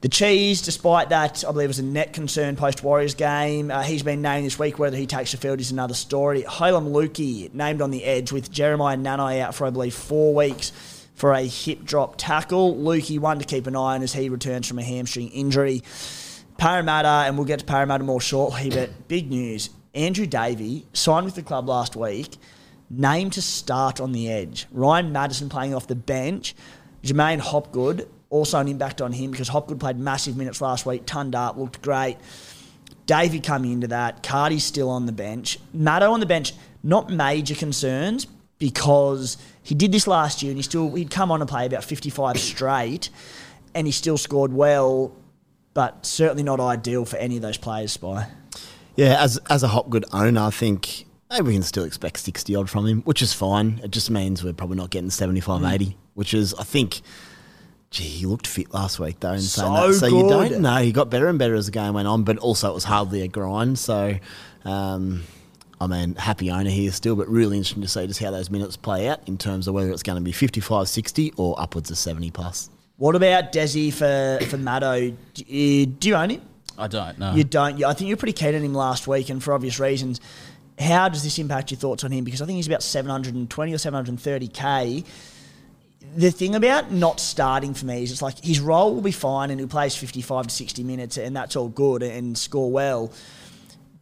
The 0.00 0.08
Cheese, 0.08 0.62
despite 0.62 1.10
that, 1.10 1.44
I 1.46 1.52
believe 1.52 1.68
was 1.68 1.78
a 1.78 1.82
net 1.82 2.14
concern 2.14 2.56
post 2.56 2.82
Warriors 2.82 3.14
game. 3.14 3.70
Uh, 3.70 3.82
he's 3.82 4.02
been 4.02 4.22
named 4.22 4.46
this 4.46 4.58
week. 4.58 4.78
Whether 4.78 4.96
he 4.96 5.06
takes 5.06 5.32
the 5.32 5.36
field 5.36 5.60
is 5.60 5.72
another 5.72 5.92
story. 5.92 6.42
Heilum 6.42 6.90
Luki 6.90 7.52
named 7.52 7.82
on 7.82 7.90
the 7.90 8.02
edge 8.04 8.32
with 8.32 8.50
Jeremiah 8.50 8.96
Nanai 8.96 9.40
out 9.40 9.54
for, 9.54 9.66
I 9.66 9.70
believe, 9.70 9.94
four 9.94 10.34
weeks 10.34 10.72
for 11.14 11.34
a 11.34 11.42
hip 11.42 11.84
drop 11.84 12.14
tackle. 12.16 12.74
Luki, 12.76 13.18
one 13.18 13.40
to 13.40 13.44
keep 13.44 13.66
an 13.66 13.76
eye 13.76 13.96
on 13.96 14.02
as 14.02 14.14
he 14.14 14.30
returns 14.30 14.66
from 14.66 14.78
a 14.78 14.82
hamstring 14.82 15.28
injury. 15.28 15.82
Parramatta, 16.56 17.26
and 17.26 17.36
we'll 17.36 17.46
get 17.46 17.58
to 17.58 17.66
Parramatta 17.66 18.02
more 18.02 18.22
shortly, 18.22 18.70
but 18.70 19.06
big 19.06 19.28
news. 19.28 19.68
Andrew 19.94 20.26
Davey 20.26 20.86
signed 20.94 21.26
with 21.26 21.34
the 21.34 21.42
club 21.42 21.68
last 21.68 21.94
week, 21.94 22.38
named 22.88 23.34
to 23.34 23.42
start 23.42 24.00
on 24.00 24.12
the 24.12 24.30
edge. 24.30 24.66
Ryan 24.72 25.12
Matterson 25.12 25.50
playing 25.50 25.74
off 25.74 25.86
the 25.86 25.94
bench. 25.94 26.54
Jermaine 27.02 27.40
Hopgood, 27.40 28.08
also 28.30 28.58
an 28.58 28.68
impact 28.68 29.00
on 29.00 29.12
him 29.12 29.30
because 29.30 29.48
Hopgood 29.48 29.80
played 29.80 29.98
massive 29.98 30.36
minutes 30.36 30.60
last 30.60 30.86
week, 30.86 31.04
turned 31.04 31.34
up, 31.34 31.56
looked 31.56 31.82
great. 31.82 32.16
Davey 33.06 33.40
coming 33.40 33.72
into 33.72 33.88
that. 33.88 34.22
Cardi's 34.22 34.64
still 34.64 34.88
on 34.88 35.06
the 35.06 35.12
bench. 35.12 35.58
Maddo 35.76 36.12
on 36.12 36.20
the 36.20 36.26
bench, 36.26 36.52
not 36.82 37.10
major 37.10 37.54
concerns 37.54 38.26
because 38.58 39.36
he 39.62 39.74
did 39.74 39.90
this 39.90 40.06
last 40.06 40.42
year 40.42 40.50
and 40.50 40.58
he 40.58 40.62
still 40.62 40.94
he'd 40.94 41.10
come 41.10 41.32
on 41.32 41.40
and 41.40 41.50
play 41.50 41.66
about 41.66 41.82
55 41.82 42.38
straight 42.38 43.10
and 43.74 43.86
he 43.86 43.92
still 43.92 44.16
scored 44.16 44.52
well, 44.52 45.14
but 45.74 46.06
certainly 46.06 46.42
not 46.42 46.60
ideal 46.60 47.04
for 47.04 47.16
any 47.16 47.36
of 47.36 47.42
those 47.42 47.56
players, 47.56 47.92
Spy. 47.92 48.28
Yeah, 48.96 49.22
as 49.22 49.38
as 49.48 49.62
a 49.62 49.68
Hopgood 49.68 50.04
owner, 50.12 50.42
I 50.42 50.50
think 50.50 51.06
maybe 51.30 51.48
we 51.48 51.52
can 51.54 51.62
still 51.62 51.84
expect 51.84 52.18
60 52.18 52.54
odd 52.54 52.70
from 52.70 52.86
him, 52.86 53.02
which 53.02 53.22
is 53.22 53.32
fine. 53.32 53.80
It 53.82 53.90
just 53.90 54.10
means 54.10 54.44
we're 54.44 54.52
probably 54.52 54.76
not 54.76 54.90
getting 54.90 55.10
75, 55.10 55.62
mm. 55.62 55.72
80, 55.72 55.96
which 56.14 56.34
is, 56.34 56.54
I 56.54 56.64
think, 56.64 57.00
gee, 57.90 58.04
he 58.04 58.26
looked 58.26 58.46
fit 58.46 58.72
last 58.72 58.98
week, 59.00 59.20
though, 59.20 59.32
in 59.32 59.40
saying 59.40 59.74
So 59.74 59.88
that. 59.88 59.94
So 59.94 60.06
you 60.06 60.28
don't 60.28 60.60
know. 60.60 60.76
He 60.76 60.92
got 60.92 61.10
better 61.10 61.28
and 61.28 61.38
better 61.38 61.54
as 61.54 61.66
the 61.66 61.72
game 61.72 61.94
went 61.94 62.08
on, 62.08 62.22
but 62.24 62.38
also 62.38 62.70
it 62.70 62.74
was 62.74 62.84
hardly 62.84 63.22
a 63.22 63.28
grind. 63.28 63.78
So, 63.78 64.16
um, 64.64 65.24
I 65.80 65.86
mean, 65.86 66.14
happy 66.14 66.50
owner 66.50 66.70
here 66.70 66.92
still, 66.92 67.16
but 67.16 67.28
really 67.28 67.56
interesting 67.56 67.82
to 67.82 67.88
see 67.88 68.06
just 68.06 68.20
how 68.20 68.30
those 68.30 68.50
minutes 68.50 68.76
play 68.76 69.08
out 69.08 69.26
in 69.26 69.38
terms 69.38 69.66
of 69.66 69.74
whether 69.74 69.90
it's 69.90 70.02
going 70.02 70.16
to 70.16 70.22
be 70.22 70.32
55, 70.32 70.88
60 70.88 71.32
or 71.36 71.60
upwards 71.60 71.90
of 71.90 71.98
70 71.98 72.30
plus. 72.30 72.70
What 72.96 73.16
about 73.16 73.52
Desi 73.52 73.92
for, 73.92 74.44
for 74.44 74.58
Maddo? 74.58 75.16
Do 75.34 75.44
you, 75.46 75.86
do 75.86 76.08
you 76.08 76.14
own 76.14 76.30
him? 76.30 76.42
I 76.78 76.86
don't 76.86 77.18
know. 77.18 77.34
You 77.34 77.44
don't. 77.44 77.82
I 77.82 77.92
think 77.94 78.08
you're 78.08 78.16
pretty 78.16 78.32
keen 78.32 78.54
on 78.54 78.62
him 78.62 78.74
last 78.74 79.06
week, 79.06 79.28
and 79.28 79.42
for 79.42 79.52
obvious 79.52 79.78
reasons. 79.78 80.20
How 80.78 81.10
does 81.10 81.22
this 81.22 81.38
impact 81.38 81.70
your 81.70 81.78
thoughts 81.78 82.04
on 82.04 82.10
him? 82.10 82.24
Because 82.24 82.40
I 82.40 82.46
think 82.46 82.56
he's 82.56 82.66
about 82.66 82.82
720 82.82 83.74
or 83.74 83.76
730k. 83.76 85.04
The 86.16 86.30
thing 86.30 86.54
about 86.54 86.90
not 86.90 87.20
starting 87.20 87.74
for 87.74 87.86
me 87.86 88.02
is 88.02 88.10
it's 88.10 88.22
like 88.22 88.42
his 88.42 88.60
role 88.60 88.94
will 88.94 89.02
be 89.02 89.12
fine 89.12 89.50
and 89.50 89.60
he 89.60 89.66
plays 89.66 89.94
55 89.94 90.48
to 90.48 90.54
60 90.54 90.82
minutes 90.82 91.18
and 91.18 91.36
that's 91.36 91.56
all 91.56 91.68
good 91.68 92.02
and 92.02 92.36
score 92.36 92.70
well. 92.70 93.12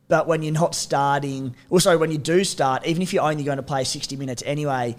But 0.08 0.26
when 0.26 0.42
you're 0.42 0.54
not 0.54 0.74
starting, 0.74 1.54
or 1.68 1.80
sorry, 1.80 1.98
when 1.98 2.10
you 2.10 2.16
do 2.16 2.42
start, 2.42 2.86
even 2.86 3.02
if 3.02 3.12
you're 3.12 3.22
only 3.22 3.44
going 3.44 3.58
to 3.58 3.62
play 3.62 3.84
60 3.84 4.16
minutes 4.16 4.42
anyway, 4.46 4.96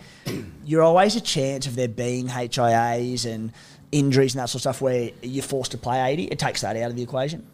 you're 0.63 0.83
always 0.83 1.15
a 1.15 1.21
chance 1.21 1.65
of 1.65 1.75
there 1.75 1.87
being 1.87 2.27
HIAs 2.27 3.25
and 3.25 3.51
injuries 3.91 4.35
and 4.35 4.41
that 4.41 4.49
sort 4.49 4.57
of 4.57 4.61
stuff 4.61 4.81
where 4.81 5.09
you're 5.23 5.43
forced 5.43 5.71
to 5.71 5.79
play 5.79 6.11
80. 6.11 6.25
It 6.25 6.37
takes 6.37 6.61
that 6.61 6.77
out 6.77 6.91
of 6.91 6.95
the 6.95 7.01
equation. 7.01 7.45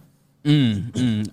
Mm, 0.43 0.91
mm. 0.91 1.31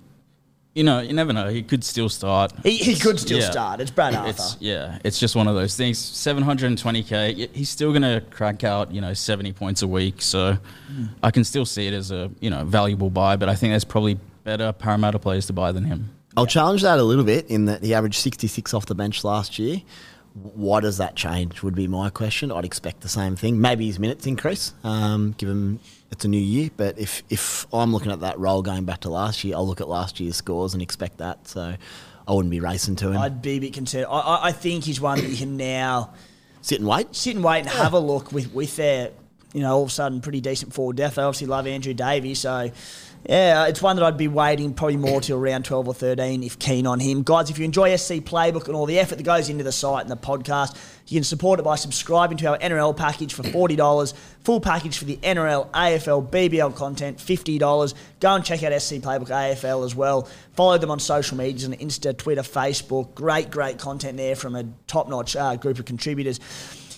You 0.75 0.83
know, 0.85 1.01
you 1.01 1.13
never 1.13 1.33
know. 1.33 1.49
He 1.49 1.63
could 1.63 1.85
still 1.85 2.09
start. 2.09 2.53
He, 2.63 2.77
he 2.79 2.95
could 2.97 3.21
still 3.21 3.39
Yeah. 3.41 3.51
start. 3.51 3.81
It's 3.81 3.91
Brad 3.91 4.15
Arthur. 4.15 4.31
It's 4.31 4.57
yeah, 4.61 4.99
it's 5.05 5.19
just 5.19 5.37
one 5.37 5.47
of 5.49 5.55
those 5.55 5.77
things. 5.77 5.99
720k. 5.99 7.55
He's 7.55 7.69
still 7.69 7.91
going 7.91 8.03
to 8.03 8.23
crank 8.31 8.65
out, 8.65 8.93
you 8.93 9.01
know, 9.01 9.15
70 9.15 9.53
points 9.53 9.83
a 9.83 9.87
week. 9.89 10.23
So 10.23 10.59
Hmm. 10.89 11.05
I 11.23 11.31
can 11.31 11.45
still 11.45 11.65
see 11.67 11.87
it 11.87 11.95
as 11.95 12.11
a 12.11 12.31
you 12.41 12.51
know 12.51 12.65
valuable 12.65 13.11
buy. 13.11 13.37
But 13.37 13.49
I 13.49 13.55
think 13.55 13.73
there's 13.73 13.85
probably 13.85 14.19
better 14.45 14.73
Parramatta 14.73 15.19
players 15.19 15.47
to 15.47 15.53
buy 15.53 15.73
than 15.73 15.85
him. 15.85 16.11
I'll 16.37 16.47
challenge 16.47 16.83
that 16.83 16.99
a 16.99 17.03
little 17.03 17.25
bit 17.25 17.47
in 17.49 17.67
that 17.67 17.83
he 17.85 17.93
averaged 17.95 18.21
66 18.21 18.73
off 18.75 18.87
the 18.87 18.95
bench 18.95 19.23
last 19.25 19.59
year. 19.59 19.83
Why 20.35 20.81
does 20.81 20.97
that 20.97 21.15
change? 21.15 21.63
Would 21.63 21.75
be 21.75 21.87
my 21.87 22.09
question. 22.09 22.51
I'd 22.51 22.65
expect 22.65 23.03
the 23.03 23.09
same 23.09 23.37
thing. 23.37 23.61
Maybe 23.61 23.87
his 23.87 23.99
minutes 23.99 24.27
increase, 24.27 24.73
um, 24.83 25.35
given 25.37 25.79
it's 26.13 26.25
a 26.25 26.29
new 26.29 26.39
year. 26.39 26.71
But 26.77 26.99
if 26.99 27.23
if 27.29 27.67
I'm 27.73 27.93
looking 27.93 28.13
at 28.13 28.21
that 28.21 28.39
role 28.39 28.63
going 28.63 28.85
back 28.85 29.01
to 29.01 29.11
last 29.11 29.43
year, 29.43 29.57
I'll 29.57 29.67
look 29.67 29.81
at 29.81 29.89
last 29.89 30.21
year's 30.21 30.37
scores 30.37 30.75
and 30.75 30.83
expect 30.83 31.19
that. 31.19 31.49
So 31.49 31.75
I 32.29 32.33
wouldn't 32.33 32.51
be 32.51 32.61
racing 32.61 32.97
to 32.97 33.11
him. 33.11 33.17
I'd 33.19 33.43
be 33.43 33.53
a 33.53 33.59
bit 33.59 33.73
concerned. 33.73 34.07
I, 34.09 34.19
I, 34.19 34.49
I 34.49 34.53
think 34.53 34.85
he's 34.85 35.01
one 35.01 35.19
that 35.19 35.29
you 35.29 35.37
can 35.37 35.57
now 35.57 36.13
Sit 36.61 36.79
and 36.79 36.89
wait. 36.89 37.15
sit 37.15 37.35
and 37.35 37.45
wait 37.45 37.61
and 37.61 37.69
have 37.69 37.93
a 37.93 37.99
look 37.99 38.31
with, 38.31 38.55
with 38.55 38.77
their, 38.77 39.11
you 39.53 39.63
know, 39.63 39.75
all 39.75 39.83
of 39.83 39.89
a 39.89 39.93
sudden 39.93 40.21
pretty 40.21 40.41
decent 40.41 40.73
forward 40.73 40.95
depth. 40.97 41.17
They 41.17 41.23
obviously 41.23 41.49
love 41.49 41.67
Andrew 41.67 41.93
Davies, 41.93 42.39
so 42.39 42.71
yeah, 43.25 43.67
it's 43.67 43.81
one 43.81 43.97
that 43.97 44.05
I'd 44.05 44.17
be 44.17 44.27
waiting 44.27 44.75
probably 44.75 44.97
more 44.97 45.21
till 45.21 45.39
around 45.39 45.65
12 45.65 45.89
or 45.89 45.95
13 45.95 46.43
if 46.43 46.59
keen 46.59 46.87
on 46.87 46.99
him. 46.99 47.23
Guys, 47.23 47.51
if 47.51 47.59
you 47.59 47.65
enjoy 47.65 47.95
SC 47.95 48.15
Playbook 48.15 48.67
and 48.67 48.75
all 48.75 48.87
the 48.87 48.99
effort 48.99 49.17
that 49.17 49.23
goes 49.23 49.49
into 49.49 49.63
the 49.63 49.71
site 49.71 50.03
and 50.03 50.11
the 50.11 50.17
podcast, 50.17 50.77
you 51.07 51.17
can 51.17 51.25
support 51.25 51.61
it 51.61 51.63
by 51.63 51.77
subscribing 51.77 52.37
to 52.39 52.49
our 52.49 52.59
NRL 52.59 52.97
package 52.97 53.35
for 53.35 53.43
$40, 53.43 54.15
full 54.45 54.61
package 54.61 54.99
for 54.99 55.05
the 55.05 55.19
NRL, 55.19 55.71
AFL, 55.71 56.31
BBL 56.31 56.75
content, 56.75 57.19
$50. 57.19 57.95
Go 58.19 58.35
and 58.35 58.45
check 58.45 58.63
out 58.65 58.81
SC 58.81 58.95
Playbook 58.95 59.29
AFL 59.29 59.85
as 59.85 59.95
well. 59.95 60.29
Follow 60.55 60.79
them 60.79 60.91
on 60.91 60.99
social 60.99 61.37
medias 61.37 61.65
on 61.65 61.75
Insta, 61.75 62.17
Twitter, 62.17 62.43
Facebook. 62.43 63.15
Great, 63.15 63.51
great 63.51 63.79
content 63.79 64.17
there 64.17 64.35
from 64.35 64.57
a 64.57 64.65
top-notch 64.87 65.37
uh, 65.37 65.57
group 65.57 65.79
of 65.79 65.85
contributors 65.85 66.41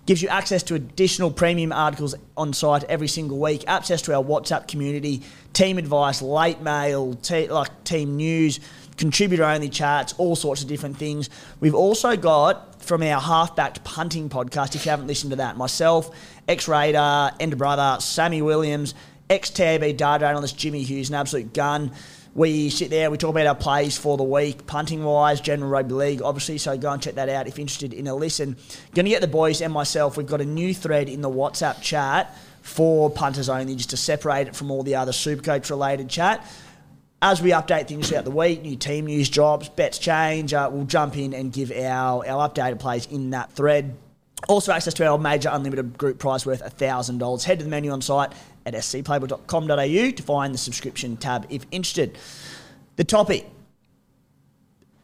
gives 0.06 0.22
you 0.22 0.28
access 0.28 0.62
to 0.64 0.74
additional 0.74 1.30
premium 1.30 1.72
articles 1.72 2.14
on 2.36 2.52
site 2.52 2.84
every 2.84 3.08
single 3.08 3.38
week, 3.38 3.64
access 3.66 4.02
to 4.02 4.14
our 4.14 4.22
WhatsApp 4.22 4.68
community, 4.68 5.22
team 5.52 5.78
advice, 5.78 6.20
late 6.20 6.60
mail, 6.60 7.14
te- 7.14 7.48
like 7.48 7.84
team 7.84 8.16
news, 8.16 8.60
contributor 8.96 9.44
only 9.44 9.68
chats, 9.68 10.14
all 10.18 10.36
sorts 10.36 10.62
of 10.62 10.68
different 10.68 10.96
things. 10.96 11.30
We've 11.60 11.74
also 11.74 12.16
got 12.16 12.82
from 12.82 13.02
our 13.02 13.20
half-backed 13.20 13.82
punting 13.82 14.28
podcast, 14.28 14.74
if 14.74 14.84
you 14.84 14.90
haven't 14.90 15.06
listened 15.06 15.30
to 15.30 15.36
that, 15.36 15.56
myself, 15.56 16.14
ex-Raider, 16.48 17.32
Ender 17.40 17.56
Brother, 17.56 18.00
Sammy 18.00 18.42
Williams, 18.42 18.94
ex-TAB 19.30 19.96
Dard 19.96 20.22
analyst 20.22 20.58
Jimmy 20.58 20.82
Hughes, 20.82 21.08
an 21.08 21.14
absolute 21.14 21.54
gun. 21.54 21.92
We 22.34 22.68
sit 22.70 22.90
there, 22.90 23.12
we 23.12 23.16
talk 23.16 23.30
about 23.30 23.46
our 23.46 23.54
plays 23.54 23.96
for 23.96 24.16
the 24.16 24.24
week, 24.24 24.66
punting 24.66 25.04
wise, 25.04 25.40
general 25.40 25.70
rugby 25.70 25.94
league, 25.94 26.22
obviously. 26.22 26.58
So 26.58 26.76
go 26.76 26.90
and 26.90 27.00
check 27.00 27.14
that 27.14 27.28
out 27.28 27.46
if 27.46 27.56
you're 27.56 27.62
interested 27.62 27.94
in 27.94 28.08
a 28.08 28.14
listen. 28.14 28.56
Going 28.92 29.06
to 29.06 29.10
get 29.10 29.20
the 29.20 29.28
boys 29.28 29.60
and 29.60 29.72
myself. 29.72 30.16
We've 30.16 30.26
got 30.26 30.40
a 30.40 30.44
new 30.44 30.74
thread 30.74 31.08
in 31.08 31.20
the 31.20 31.30
WhatsApp 31.30 31.80
chat 31.80 32.36
for 32.60 33.08
punters 33.08 33.48
only, 33.48 33.76
just 33.76 33.90
to 33.90 33.96
separate 33.96 34.48
it 34.48 34.56
from 34.56 34.72
all 34.72 34.82
the 34.82 34.96
other 34.96 35.12
Supercoach 35.12 35.70
related 35.70 36.08
chat. 36.08 36.44
As 37.22 37.40
we 37.40 37.50
update 37.50 37.86
things 37.86 38.08
throughout 38.08 38.24
the 38.24 38.32
week, 38.32 38.62
new 38.62 38.76
team 38.76 39.06
news 39.06 39.30
drops, 39.30 39.68
bets 39.68 39.98
change, 39.98 40.52
uh, 40.52 40.68
we'll 40.72 40.86
jump 40.86 41.16
in 41.16 41.34
and 41.34 41.52
give 41.52 41.70
our, 41.70 42.26
our 42.26 42.48
updated 42.48 42.80
plays 42.80 43.06
in 43.06 43.30
that 43.30 43.52
thread. 43.52 43.96
Also, 44.48 44.72
access 44.72 44.94
to 44.94 45.06
our 45.06 45.18
major 45.18 45.48
unlimited 45.52 45.96
group 45.96 46.18
prize 46.18 46.44
worth 46.44 46.62
$1,000. 46.62 47.44
Head 47.44 47.58
to 47.58 47.64
the 47.64 47.70
menu 47.70 47.90
on 47.90 48.02
site 48.02 48.32
at 48.66 48.74
scplaybook.com.au 48.74 50.10
to 50.10 50.22
find 50.22 50.52
the 50.54 50.58
subscription 50.58 51.16
tab 51.16 51.46
if 51.50 51.64
interested. 51.70 52.18
The 52.96 53.04
topic. 53.04 53.46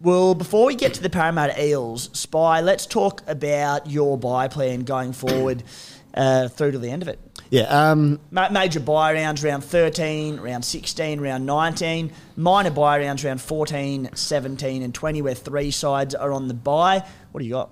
Well, 0.00 0.34
before 0.34 0.66
we 0.66 0.74
get 0.76 0.94
to 0.94 1.02
the 1.02 1.10
Parramatta 1.10 1.62
Eels, 1.62 2.08
Spy, 2.18 2.60
let's 2.60 2.86
talk 2.86 3.22
about 3.26 3.90
your 3.90 4.16
bye 4.16 4.48
plan 4.48 4.84
going 4.84 5.12
forward 5.12 5.62
uh, 6.14 6.48
through 6.48 6.72
to 6.72 6.78
the 6.78 6.90
end 6.90 7.02
of 7.02 7.08
it. 7.08 7.18
Yeah, 7.50 7.62
um, 7.64 8.20
Ma- 8.30 8.48
Major 8.48 8.80
bye 8.80 9.12
rounds 9.12 9.42
round 9.42 9.64
13, 9.64 10.40
round 10.40 10.64
16, 10.64 11.20
round 11.20 11.44
19. 11.44 12.12
Minor 12.36 12.70
bye 12.70 12.98
rounds 12.98 13.24
round 13.24 13.40
14, 13.42 14.10
17, 14.14 14.82
and 14.82 14.94
20, 14.94 15.22
where 15.22 15.34
three 15.34 15.70
sides 15.70 16.14
are 16.14 16.32
on 16.32 16.48
the 16.48 16.54
bye. 16.54 17.04
What 17.32 17.40
do 17.40 17.46
you 17.46 17.52
got? 17.52 17.70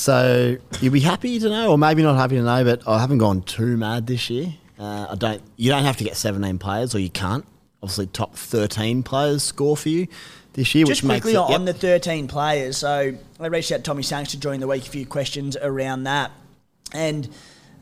So 0.00 0.56
you'll 0.80 0.94
be 0.94 1.00
happy 1.00 1.38
to 1.38 1.48
know, 1.50 1.72
or 1.72 1.76
maybe 1.76 2.02
not 2.02 2.16
happy 2.16 2.36
to 2.36 2.42
know, 2.42 2.64
but 2.64 2.88
I 2.88 3.00
haven't 3.00 3.18
gone 3.18 3.42
too 3.42 3.76
mad 3.76 4.06
this 4.06 4.30
year. 4.30 4.54
Uh, 4.78 5.08
I 5.10 5.14
don't. 5.14 5.42
You 5.58 5.70
don't 5.70 5.84
have 5.84 5.98
to 5.98 6.04
get 6.04 6.16
17 6.16 6.58
players, 6.58 6.94
or 6.94 7.00
you 7.00 7.10
can't. 7.10 7.44
Obviously, 7.82 8.06
top 8.06 8.34
13 8.34 9.02
players 9.02 9.42
score 9.42 9.76
for 9.76 9.90
you 9.90 10.08
this 10.54 10.74
year, 10.74 10.86
Just 10.86 11.02
which 11.02 11.08
makes 11.08 11.22
quickly 11.24 11.34
it, 11.34 11.54
on 11.54 11.66
yep. 11.66 11.74
the 11.74 11.80
13 11.80 12.28
players. 12.28 12.78
So 12.78 13.12
I 13.38 13.46
reached 13.48 13.72
out 13.72 13.76
to 13.76 13.82
Tommy 13.82 14.02
Sanks 14.02 14.30
to 14.30 14.40
join 14.40 14.60
the 14.60 14.66
week, 14.66 14.86
a 14.86 14.90
few 14.90 15.04
questions 15.04 15.54
around 15.58 16.04
that. 16.04 16.30
And 16.94 17.28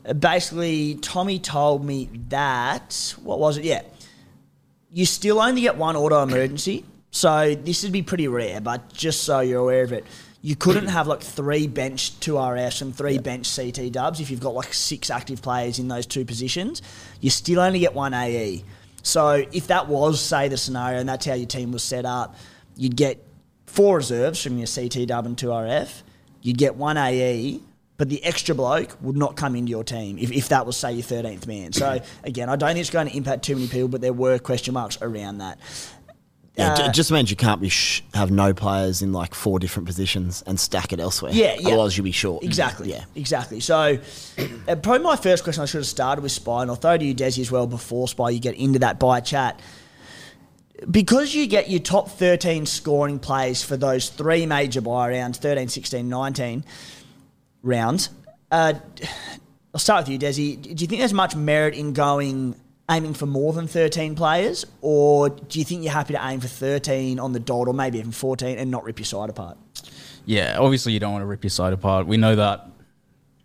uh, 0.05 0.11
basically, 0.11 0.95
Tommy 0.95 1.39
told 1.39 1.85
me 1.85 2.09
that, 2.27 3.15
what 3.23 3.39
was 3.39 3.57
it? 3.57 3.63
Yeah. 3.63 3.83
You 4.91 5.05
still 5.05 5.39
only 5.39 5.61
get 5.61 5.77
one 5.77 5.95
auto 5.95 6.21
emergency. 6.21 6.83
So 7.11 7.55
this 7.55 7.83
would 7.83 7.93
be 7.93 8.01
pretty 8.01 8.27
rare, 8.27 8.59
but 8.59 8.91
just 8.91 9.23
so 9.23 9.39
you're 9.39 9.61
aware 9.61 9.83
of 9.83 9.93
it. 9.93 10.05
You 10.41 10.55
couldn't 10.55 10.87
have 10.87 11.07
like 11.07 11.21
three 11.21 11.67
bench 11.67 12.17
2RS 12.21 12.81
and 12.81 12.95
three 12.95 13.17
bench 13.17 13.53
CT 13.53 13.91
dubs 13.91 14.21
if 14.21 14.31
you've 14.31 14.39
got 14.39 14.53
like 14.53 14.73
six 14.73 15.09
active 15.09 15.41
players 15.41 15.79
in 15.79 15.89
those 15.89 16.05
two 16.05 16.23
positions. 16.23 16.81
You 17.19 17.29
still 17.29 17.59
only 17.59 17.79
get 17.79 17.93
one 17.93 18.13
AE. 18.13 18.63
So 19.03 19.43
if 19.51 19.67
that 19.67 19.87
was, 19.87 20.21
say, 20.21 20.47
the 20.47 20.57
scenario 20.57 20.99
and 20.99 21.09
that's 21.09 21.25
how 21.25 21.33
your 21.33 21.47
team 21.47 21.71
was 21.71 21.83
set 21.83 22.05
up, 22.05 22.35
you'd 22.77 22.95
get 22.95 23.21
four 23.65 23.97
reserves 23.97 24.41
from 24.41 24.57
your 24.57 24.67
CT 24.67 25.07
dub 25.07 25.25
and 25.25 25.35
2RF. 25.35 26.03
You'd 26.41 26.57
get 26.57 26.75
one 26.75 26.95
AE, 26.95 27.59
but 27.97 28.07
the 28.07 28.23
extra 28.23 28.55
bloke 28.55 28.97
would 29.01 29.17
not 29.17 29.35
come 29.35 29.57
into 29.57 29.69
your 29.69 29.83
team 29.83 30.17
if, 30.17 30.31
if 30.31 30.49
that 30.49 30.65
was, 30.65 30.77
say, 30.77 30.93
your 30.93 31.03
13th 31.03 31.47
man. 31.47 31.73
So 31.73 31.99
again, 32.23 32.47
I 32.47 32.55
don't 32.55 32.69
think 32.69 32.79
it's 32.79 32.89
going 32.89 33.09
to 33.09 33.15
impact 33.17 33.43
too 33.43 33.55
many 33.55 33.67
people, 33.67 33.89
but 33.89 33.99
there 33.99 34.13
were 34.13 34.39
question 34.39 34.73
marks 34.73 34.97
around 35.01 35.39
that. 35.39 35.59
Yeah, 36.55 36.73
Uh, 36.73 36.87
it 36.89 36.93
just 36.93 37.11
means 37.11 37.29
you 37.29 37.37
can't 37.37 37.61
be 37.61 37.69
sh- 37.69 38.03
have 38.13 38.31
no 38.31 38.53
players 38.53 39.01
in 39.01 39.13
like 39.13 39.33
four 39.33 39.59
different 39.59 39.87
positions 39.87 40.43
and 40.45 40.59
stack 40.59 40.91
it 40.91 40.99
elsewhere. 40.99 41.31
Yeah, 41.33 41.55
yeah. 41.59 41.69
Otherwise, 41.69 41.97
you'll 41.97 42.03
be 42.03 42.11
short. 42.11 42.43
Exactly. 42.43 42.89
Yeah. 42.91 43.05
Exactly. 43.15 43.59
So, 43.61 43.97
uh, 44.67 44.75
probably 44.75 44.99
my 45.03 45.15
first 45.15 45.43
question 45.43 45.63
I 45.63 45.65
should 45.67 45.77
have 45.77 45.85
started 45.87 46.21
with 46.21 46.31
Spy, 46.33 46.61
and 46.63 46.69
I'll 46.71 46.75
throw 46.75 46.97
to 46.97 47.05
you, 47.05 47.15
Desi, 47.15 47.39
as 47.39 47.51
well, 47.51 47.65
before 47.67 48.07
Spy, 48.09 48.31
you 48.31 48.39
get 48.39 48.55
into 48.55 48.79
that 48.79 48.99
buy 48.99 49.21
chat. 49.21 49.59
Because 50.89 51.35
you 51.35 51.45
get 51.47 51.69
your 51.69 51.81
top 51.81 52.09
13 52.09 52.65
scoring 52.65 53.19
plays 53.19 53.61
for 53.63 53.75
those 53.77 54.09
three 54.09 54.45
major 54.45 54.79
buy 54.81 55.09
rounds 55.09 55.37
13, 55.37 55.67
16, 55.67 56.07
19 56.07 56.63
rounds. 57.63 58.09
Uh, 58.51 58.73
I'll 59.73 59.79
start 59.79 60.07
with 60.07 60.13
you, 60.13 60.19
Desi. 60.27 60.61
Do 60.61 60.69
you 60.69 60.87
think 60.87 60.99
there's 60.99 61.13
much 61.13 61.35
merit 61.35 61.75
in 61.75 61.93
going 61.93 62.55
aiming 62.89 63.13
for 63.13 63.25
more 63.25 63.53
than 63.53 63.67
13 63.67 64.15
players, 64.15 64.65
or 64.81 65.29
do 65.29 65.59
you 65.59 65.65
think 65.65 65.83
you're 65.83 65.93
happy 65.93 66.13
to 66.13 66.27
aim 66.27 66.39
for 66.39 66.47
13 66.47 67.19
on 67.19 67.33
the 67.33 67.39
dot, 67.39 67.67
or 67.67 67.73
maybe 67.73 67.99
even 67.99 68.11
14, 68.11 68.57
and 68.57 68.71
not 68.71 68.83
rip 68.83 68.99
your 68.99 69.05
side 69.05 69.29
apart? 69.29 69.57
Yeah, 70.25 70.57
obviously 70.59 70.93
you 70.93 70.99
don't 70.99 71.11
want 71.11 71.21
to 71.21 71.27
rip 71.27 71.43
your 71.43 71.49
side 71.49 71.73
apart. 71.73 72.07
We 72.07 72.17
know 72.17 72.35
that, 72.35 72.67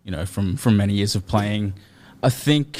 you 0.03 0.11
know, 0.11 0.25
from 0.25 0.57
from 0.57 0.77
many 0.77 0.93
years 0.93 1.15
of 1.15 1.25
playing. 1.25 1.73
I 2.21 2.29
think 2.29 2.79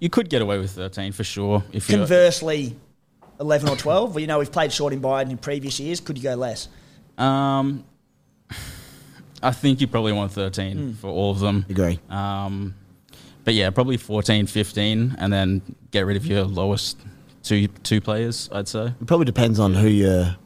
you 0.00 0.10
could 0.10 0.28
get 0.28 0.42
away 0.42 0.58
with 0.58 0.70
13 0.72 1.12
for 1.12 1.24
sure 1.24 1.62
if 1.72 1.88
you 1.88 1.96
Conversely, 1.96 2.76
11 3.40 3.68
or 3.68 3.76
12, 3.76 4.10
well, 4.14 4.20
you 4.20 4.26
know, 4.26 4.38
we've 4.38 4.52
played 4.52 4.72
short 4.72 4.92
in 4.92 5.00
Biden 5.00 5.30
in 5.30 5.38
previous 5.38 5.80
years. 5.80 6.00
Could 6.00 6.18
you 6.18 6.24
go 6.24 6.34
less? 6.34 6.68
Um, 7.18 7.84
I 9.42 9.50
think 9.52 9.80
you 9.80 9.86
probably 9.86 10.12
want 10.12 10.32
13 10.32 10.94
for 10.94 11.08
all 11.08 11.30
of 11.30 11.40
them. 11.40 11.64
Agree. 11.68 11.98
Um, 12.08 12.74
but 13.44 13.54
yeah, 13.54 13.70
probably 13.70 13.96
14, 13.96 14.46
15, 14.46 15.16
and 15.18 15.32
then 15.32 15.62
get 15.90 16.06
rid 16.06 16.16
of 16.16 16.26
your 16.26 16.44
lowest 16.44 16.98
two 17.42 17.68
two 17.68 18.00
players. 18.00 18.48
I'd 18.52 18.68
say. 18.68 18.86
It 19.00 19.06
probably 19.06 19.26
depends 19.26 19.58
on 19.58 19.74
who 19.74 19.88
your 19.88 20.36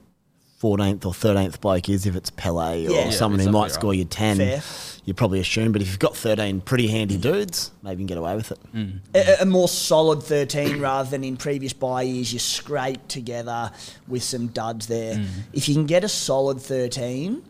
14th 0.61 1.05
or 1.05 1.13
13th 1.13 1.61
bloke 1.61 1.89
is. 1.89 2.07
If 2.07 2.17
it's 2.17 2.31
Pele 2.31 2.87
or 2.87 2.91
Yeah. 2.91 3.05
Yeah, 3.07 3.11
someone 3.11 3.41
who 3.41 3.51
might 3.51 3.63
right. 3.63 3.71
score 3.71 3.93
you 3.95 4.05
10, 4.05 4.39
Fair. 4.39 4.63
you 5.05 5.13
probably 5.15 5.41
assume. 5.41 5.73
But 5.73 5.83
if 5.83 5.89
you've 5.89 5.99
got 5.99 6.17
13 6.17 6.63
pretty 6.63 6.89
handy 6.89 7.19
dudes, 7.19 7.71
maybe 7.83 7.97
you 7.97 7.99
can 7.99 8.07
get 8.07 8.19
away 8.19 8.35
with 8.37 8.53
it. 8.53 8.59
A, 9.15 9.43
a 9.43 9.47
more 9.47 9.69
solid 9.69 10.23
13 10.23 10.81
rather 10.81 11.11
than 11.11 11.25
in 11.25 11.37
previous 11.37 11.73
bye 11.75 12.03
years, 12.03 12.33
you 12.33 12.39
scrape 12.39 13.07
together 13.09 13.71
with 14.09 14.23
some 14.23 14.49
duds 14.49 14.87
there. 14.87 15.17
Mm. 15.17 15.27
If 15.53 15.69
you 15.69 15.75
can 15.75 15.87
get 15.87 16.05
a 16.05 16.09
solid 16.09 16.61
13, 16.61 17.43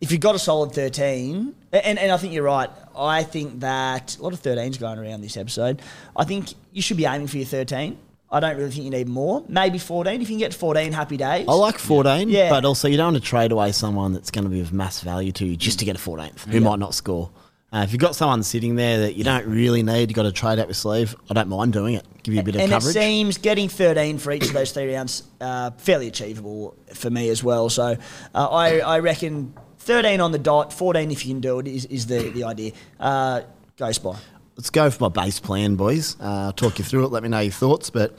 if 0.00 0.12
you've 0.12 0.20
got 0.20 0.36
a 0.36 0.38
solid 0.38 0.72
13, 0.72 1.54
and, 1.72 1.98
and 1.98 2.12
I 2.12 2.16
think 2.18 2.32
you're 2.32 2.44
right, 2.44 2.70
I 2.98 3.22
think 3.22 3.60
that 3.60 4.16
a 4.18 4.22
lot 4.22 4.32
of 4.32 4.42
13s 4.42 4.78
going 4.78 4.98
around 4.98 5.20
this 5.22 5.36
episode. 5.36 5.80
I 6.16 6.24
think 6.24 6.54
you 6.72 6.82
should 6.82 6.96
be 6.96 7.04
aiming 7.06 7.28
for 7.28 7.36
your 7.36 7.46
13. 7.46 7.96
I 8.30 8.40
don't 8.40 8.56
really 8.56 8.70
think 8.70 8.84
you 8.84 8.90
need 8.90 9.08
more. 9.08 9.42
Maybe 9.48 9.78
14. 9.78 10.14
If 10.14 10.20
you 10.20 10.26
can 10.26 10.38
get 10.38 10.52
14, 10.52 10.92
happy 10.92 11.16
days. 11.16 11.46
I 11.48 11.52
like 11.54 11.78
14, 11.78 12.28
Yeah. 12.28 12.50
but 12.50 12.64
also 12.66 12.86
you 12.88 12.96
don't 12.98 13.14
want 13.14 13.24
to 13.24 13.28
trade 13.28 13.52
away 13.52 13.72
someone 13.72 14.12
that's 14.12 14.30
going 14.30 14.44
to 14.44 14.50
be 14.50 14.60
of 14.60 14.72
mass 14.72 15.00
value 15.00 15.32
to 15.32 15.46
you 15.46 15.56
just 15.56 15.78
to 15.78 15.84
get 15.86 15.96
a 15.96 15.98
14th 15.98 16.40
who 16.40 16.60
might 16.60 16.78
not 16.78 16.94
score. 16.94 17.30
Uh, 17.70 17.82
if 17.84 17.92
you've 17.92 18.00
got 18.00 18.14
someone 18.16 18.42
sitting 18.42 18.76
there 18.76 18.98
that 19.00 19.14
you 19.14 19.24
don't 19.24 19.46
really 19.46 19.82
need, 19.82 20.08
you've 20.10 20.14
got 20.16 20.22
to 20.22 20.32
trade 20.32 20.58
out 20.58 20.66
your 20.68 20.74
sleeve, 20.74 21.14
I 21.30 21.34
don't 21.34 21.48
mind 21.48 21.74
doing 21.74 21.94
it. 21.94 22.04
Give 22.22 22.32
you 22.34 22.40
a 22.40 22.42
bit 22.42 22.54
of 22.54 22.62
and 22.62 22.70
coverage. 22.70 22.96
it 22.96 22.98
seems 22.98 23.36
getting 23.38 23.68
13 23.68 24.16
for 24.18 24.32
each 24.32 24.44
of 24.46 24.52
those 24.54 24.72
three 24.72 24.94
rounds 24.94 25.22
uh, 25.40 25.70
fairly 25.76 26.08
achievable 26.08 26.74
for 26.94 27.10
me 27.10 27.28
as 27.28 27.44
well. 27.44 27.68
So 27.68 27.96
uh, 28.34 28.48
I, 28.48 28.80
I 28.80 28.98
reckon 29.00 29.52
13 29.88 30.20
on 30.20 30.32
the 30.32 30.38
dot, 30.38 30.70
14 30.70 31.10
if 31.10 31.24
you 31.24 31.32
can 31.32 31.40
do 31.40 31.60
it 31.60 31.66
is, 31.66 31.86
is 31.86 32.06
the, 32.06 32.28
the 32.28 32.44
idea. 32.44 32.72
Uh, 33.00 33.40
go 33.78 33.90
spy. 33.90 34.18
Let's 34.54 34.68
go 34.68 34.90
for 34.90 35.04
my 35.04 35.08
base 35.08 35.40
plan, 35.40 35.76
boys. 35.76 36.14
Uh, 36.20 36.52
talk 36.52 36.78
you 36.78 36.84
through 36.84 37.06
it. 37.06 37.08
Let 37.10 37.22
me 37.22 37.30
know 37.30 37.40
your 37.40 37.52
thoughts. 37.52 37.88
But 37.88 38.14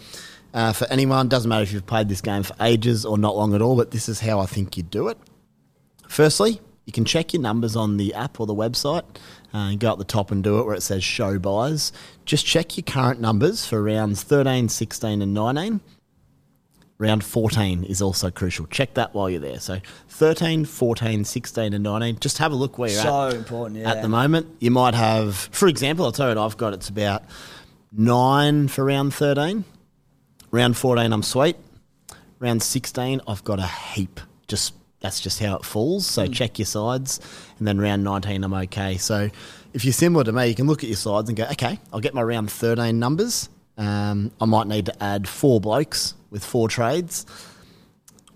uh, 0.51 0.73
for 0.73 0.87
anyone, 0.89 1.27
doesn't 1.27 1.47
matter 1.47 1.61
if 1.61 1.71
you've 1.71 1.85
played 1.85 2.09
this 2.09 2.21
game 2.21 2.41
for 2.41 2.55
ages 2.59 3.05
or 3.05 3.19
not 3.19 3.35
long 3.35 3.53
at 3.53 3.61
all. 3.61 3.75
But 3.75 3.91
this 3.91 4.09
is 4.09 4.19
how 4.19 4.39
I 4.39 4.47
think 4.47 4.77
you 4.77 4.83
do 4.83 5.09
it. 5.09 5.19
Firstly, 6.07 6.59
you 6.85 6.91
can 6.91 7.05
check 7.05 7.33
your 7.33 7.41
numbers 7.43 7.75
on 7.75 7.97
the 7.97 8.15
app 8.15 8.39
or 8.39 8.47
the 8.47 8.55
website. 8.55 9.05
Uh, 9.53 9.69
you 9.69 9.77
go 9.77 9.91
up 9.91 9.99
the 9.99 10.05
top 10.05 10.31
and 10.31 10.43
do 10.43 10.57
it 10.57 10.65
where 10.65 10.73
it 10.73 10.81
says 10.81 11.03
show 11.03 11.37
byes. 11.37 11.91
Just 12.25 12.47
check 12.47 12.77
your 12.77 12.83
current 12.83 13.21
numbers 13.21 13.67
for 13.67 13.83
rounds 13.83 14.23
13, 14.23 14.69
16, 14.69 15.21
and 15.21 15.35
19. 15.35 15.81
Round 16.99 17.23
14 17.23 17.85
is 17.85 18.01
also 18.01 18.29
crucial. 18.29 18.67
Check 18.67 18.95
that 18.95 19.13
while 19.13 19.29
you're 19.29 19.39
there. 19.39 19.61
So 19.61 19.79
13, 20.09 20.65
14, 20.65 21.23
16, 21.23 21.73
and 21.73 21.81
19. 21.81 22.19
Just 22.19 22.39
have 22.39 22.51
a 22.51 22.55
look 22.55 22.77
where 22.77 22.89
you're 22.89 23.01
So 23.01 23.29
at. 23.29 23.35
important, 23.35 23.79
yeah. 23.79 23.89
At 23.89 24.01
the 24.01 24.09
moment, 24.09 24.47
you 24.59 24.69
might 24.69 24.93
have, 24.95 25.35
for 25.35 25.69
example, 25.69 26.03
I'll 26.03 26.11
tell 26.11 26.29
you 26.29 26.35
what 26.35 26.45
I've 26.45 26.57
got. 26.57 26.73
It's 26.73 26.89
about 26.89 27.23
nine 27.93 28.67
for 28.67 28.83
round 28.83 29.13
13. 29.13 29.63
Round 30.51 30.75
14, 30.75 31.13
I'm 31.13 31.23
sweet. 31.23 31.55
Round 32.39 32.61
16, 32.61 33.21
I've 33.25 33.45
got 33.45 33.59
a 33.59 33.67
heap. 33.67 34.19
Just 34.49 34.73
that's 34.99 35.21
just 35.21 35.39
how 35.39 35.55
it 35.55 35.63
falls. 35.63 36.05
So 36.05 36.25
hmm. 36.25 36.33
check 36.33 36.59
your 36.59 36.65
sides, 36.65 37.21
and 37.59 37.67
then 37.67 37.79
round 37.79 38.03
19, 38.03 38.43
I'm 38.43 38.53
okay. 38.53 38.97
So 38.97 39.29
if 39.73 39.85
you're 39.85 39.93
similar 39.93 40.25
to 40.25 40.33
me, 40.33 40.47
you 40.47 40.55
can 40.55 40.67
look 40.67 40.83
at 40.83 40.89
your 40.89 40.97
sides 40.97 41.29
and 41.29 41.37
go, 41.37 41.45
okay, 41.51 41.79
I'll 41.93 42.01
get 42.01 42.13
my 42.13 42.23
round 42.23 42.51
13 42.51 42.99
numbers. 42.99 43.47
Um, 43.79 44.31
I 44.41 44.45
might 44.45 44.67
need 44.67 44.85
to 44.87 45.03
add 45.03 45.27
four 45.27 45.61
blokes 45.61 46.13
with 46.29 46.43
four 46.43 46.67
trades. 46.67 47.25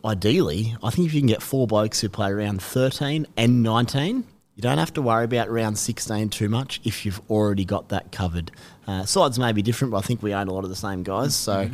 Ideally, 0.03 0.75
I 0.81 0.89
think 0.89 1.07
if 1.07 1.13
you 1.13 1.21
can 1.21 1.27
get 1.27 1.41
four 1.41 1.67
blokes 1.67 1.99
who 2.01 2.09
play 2.09 2.31
round 2.31 2.61
13 2.61 3.27
and 3.37 3.61
19, 3.61 4.23
you 4.55 4.61
don't 4.61 4.77
have 4.77 4.93
to 4.93 5.01
worry 5.01 5.25
about 5.25 5.49
round 5.49 5.77
16 5.77 6.29
too 6.29 6.47
much 6.47 6.79
if 6.85 7.05
you've 7.05 7.21
already 7.29 7.65
got 7.65 7.89
that 7.89 8.11
covered. 8.11 8.51
Uh, 8.87 9.03
sides 9.05 9.37
may 9.37 9.51
be 9.51 9.61
different, 9.61 9.91
but 9.91 9.97
I 9.97 10.01
think 10.01 10.23
we 10.23 10.33
own 10.33 10.47
a 10.47 10.53
lot 10.53 10.63
of 10.63 10.69
the 10.69 10.75
same 10.77 11.03
guys. 11.03 11.35
So 11.35 11.69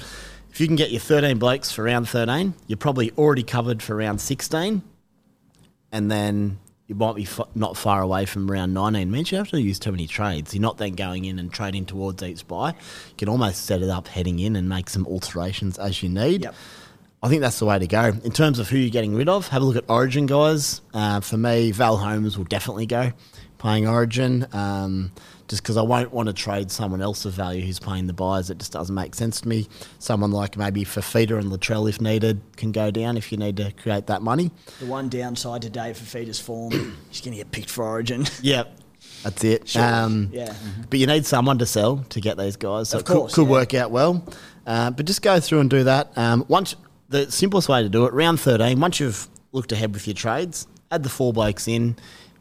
if 0.49 0.59
you 0.59 0.65
can 0.65 0.75
get 0.75 0.89
your 0.89 0.99
13 0.99 1.37
blokes 1.37 1.71
for 1.71 1.83
round 1.83 2.09
13, 2.09 2.55
you're 2.67 2.77
probably 2.77 3.11
already 3.17 3.43
covered 3.43 3.83
for 3.83 3.95
round 3.95 4.19
16. 4.19 4.81
And 5.91 6.11
then 6.11 6.59
you 6.89 6.95
might 6.95 7.15
be 7.15 7.23
f- 7.23 7.47
not 7.53 7.77
far 7.77 8.01
away 8.01 8.25
from 8.25 8.49
round 8.49 8.73
19. 8.73 9.11
Means 9.11 9.31
you 9.31 9.37
have 9.37 9.49
to 9.49 9.61
use 9.61 9.77
too 9.77 9.91
many 9.91 10.07
trades. 10.07 10.55
You're 10.55 10.61
not 10.63 10.79
then 10.79 10.93
going 10.93 11.25
in 11.25 11.37
and 11.37 11.53
trading 11.53 11.85
towards 11.85 12.23
each 12.23 12.47
buy. 12.47 12.69
You 12.69 13.15
can 13.15 13.29
almost 13.29 13.65
set 13.65 13.83
it 13.83 13.89
up 13.89 14.07
heading 14.07 14.39
in 14.39 14.55
and 14.55 14.67
make 14.67 14.89
some 14.89 15.05
alterations 15.05 15.77
as 15.77 16.01
you 16.01 16.09
need. 16.09 16.43
Yep. 16.43 16.55
I 17.21 17.29
think 17.29 17.41
that's 17.41 17.59
the 17.59 17.65
way 17.65 17.77
to 17.77 17.85
go. 17.85 18.05
In 18.23 18.31
terms 18.31 18.57
of 18.57 18.69
who 18.69 18.77
you're 18.77 18.89
getting 18.89 19.13
rid 19.13 19.29
of, 19.29 19.49
have 19.49 19.61
a 19.61 19.65
look 19.65 19.75
at 19.75 19.83
Origin 19.87 20.25
guys. 20.25 20.81
Uh, 20.91 21.19
for 21.19 21.37
me, 21.37 21.71
Val 21.71 21.97
Holmes 21.97 22.37
will 22.37 22.45
definitely 22.45 22.87
go 22.87 23.11
playing 23.59 23.87
Origin. 23.87 24.47
Um, 24.51 25.11
just 25.49 25.61
because 25.63 25.75
I 25.75 25.81
won't 25.81 26.13
want 26.13 26.27
to 26.27 26.33
trade 26.33 26.71
someone 26.71 27.01
else 27.01 27.25
of 27.25 27.33
value 27.33 27.65
who's 27.65 27.79
playing 27.79 28.07
the 28.07 28.13
buyers. 28.13 28.49
It 28.49 28.59
just 28.59 28.71
doesn't 28.71 28.93
make 28.95 29.15
sense 29.15 29.41
to 29.41 29.47
me. 29.49 29.67
Someone 29.97 30.31
like 30.31 30.55
maybe 30.55 30.85
Fifita 30.85 31.37
and 31.37 31.51
Latrell, 31.51 31.89
if 31.89 31.99
needed, 31.99 32.39
can 32.55 32.71
go 32.71 32.91
down 32.91 33.17
if 33.17 33.31
you 33.31 33.37
need 33.37 33.57
to 33.57 33.71
create 33.73 34.07
that 34.07 34.21
money. 34.21 34.51
The 34.79 34.85
one 34.85 35.09
downside 35.09 35.63
today 35.63 35.91
for 35.93 36.03
Fifita's 36.05 36.39
form, 36.39 36.71
he's 37.09 37.19
going 37.21 37.31
to 37.31 37.37
get 37.39 37.51
picked 37.51 37.69
for 37.69 37.83
Origin. 37.83 38.25
Yep. 38.41 38.75
That's 39.23 39.43
it. 39.43 39.67
Sure. 39.67 39.83
Um, 39.83 40.29
Yeah. 40.31 40.53
But 40.89 40.99
you 40.99 41.07
need 41.07 41.25
someone 41.25 41.57
to 41.57 41.65
sell 41.65 42.05
to 42.09 42.21
get 42.21 42.37
these 42.37 42.55
guys. 42.55 42.89
So 42.89 42.97
Of 42.97 43.01
it 43.01 43.05
could, 43.07 43.15
course, 43.17 43.33
could 43.35 43.45
yeah. 43.45 43.51
work 43.51 43.73
out 43.73 43.91
well. 43.91 44.23
Uh, 44.65 44.91
but 44.91 45.05
just 45.05 45.21
go 45.21 45.39
through 45.39 45.59
and 45.61 45.69
do 45.69 45.83
that. 45.83 46.15
Um, 46.17 46.45
once 46.47 46.75
The 47.09 47.29
simplest 47.31 47.67
way 47.67 47.81
to 47.81 47.89
do 47.89 48.05
it, 48.05 48.13
round 48.13 48.39
13, 48.39 48.79
once 48.79 48.99
you've 48.99 49.27
looked 49.51 49.71
ahead 49.71 49.93
with 49.93 50.05
your 50.07 50.13
trades, 50.13 50.67
add 50.91 51.01
the 51.03 51.09
four 51.09 51.33
blokes 51.33 51.67
in. 51.67 51.95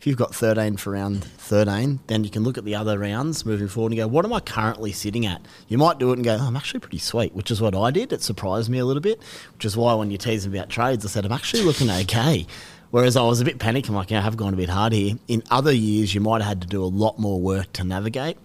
You've 0.09 0.17
got 0.17 0.35
13 0.35 0.79
for 0.79 0.93
round 0.93 1.23
13, 1.23 2.01
then 2.07 2.25
you 2.25 2.31
can 2.31 2.43
look 2.43 2.57
at 2.57 2.65
the 2.65 2.75
other 2.75 2.99
rounds 2.99 3.45
moving 3.45 3.69
forward 3.69 3.93
and 3.93 3.99
go, 3.99 4.09
what 4.09 4.25
am 4.25 4.33
I 4.33 4.41
currently 4.41 4.91
sitting 4.91 5.27
at? 5.27 5.43
You 5.69 5.77
might 5.77 5.99
do 5.99 6.13
it 6.13 6.15
and 6.15 6.25
go, 6.25 6.39
oh, 6.41 6.47
I'm 6.47 6.57
actually 6.57 6.81
pretty 6.81 6.97
sweet, 6.97 7.35
which 7.35 7.51
is 7.51 7.61
what 7.61 7.75
I 7.75 7.91
did. 7.91 8.11
It 8.15 8.23
surprised 8.23 8.71
me 8.71 8.79
a 8.79 8.87
little 8.87 9.03
bit, 9.03 9.21
which 9.53 9.67
is 9.67 9.77
why 9.77 9.93
when 9.93 10.11
you 10.11 10.17
tease 10.17 10.47
about 10.47 10.71
trades, 10.71 11.05
I 11.05 11.11
said, 11.11 11.27
I'm 11.27 11.33
actually 11.33 11.63
looking 11.63 11.91
okay. 11.91 12.47
Whereas 12.91 13.19
I 13.19 13.23
was 13.23 13.43
a 13.43 13.45
bit 13.45 13.59
panicked. 13.59 13.91
I'm 13.91 13.95
like, 13.95 14.11
yeah, 14.11 14.21
I 14.21 14.23
have 14.23 14.39
gone 14.39 14.55
a 14.55 14.57
bit 14.57 14.71
hard 14.71 14.95
here. 14.95 15.17
In 15.29 15.43
other 15.51 15.73
years, 15.73 16.15
you 16.15 16.23
might 16.23 16.41
have 16.41 16.49
had 16.49 16.63
to 16.63 16.67
do 16.67 16.83
a 16.83 16.87
lot 16.87 17.19
more 17.19 17.39
work 17.39 17.71
to 17.75 17.85
navigate. 17.85 18.39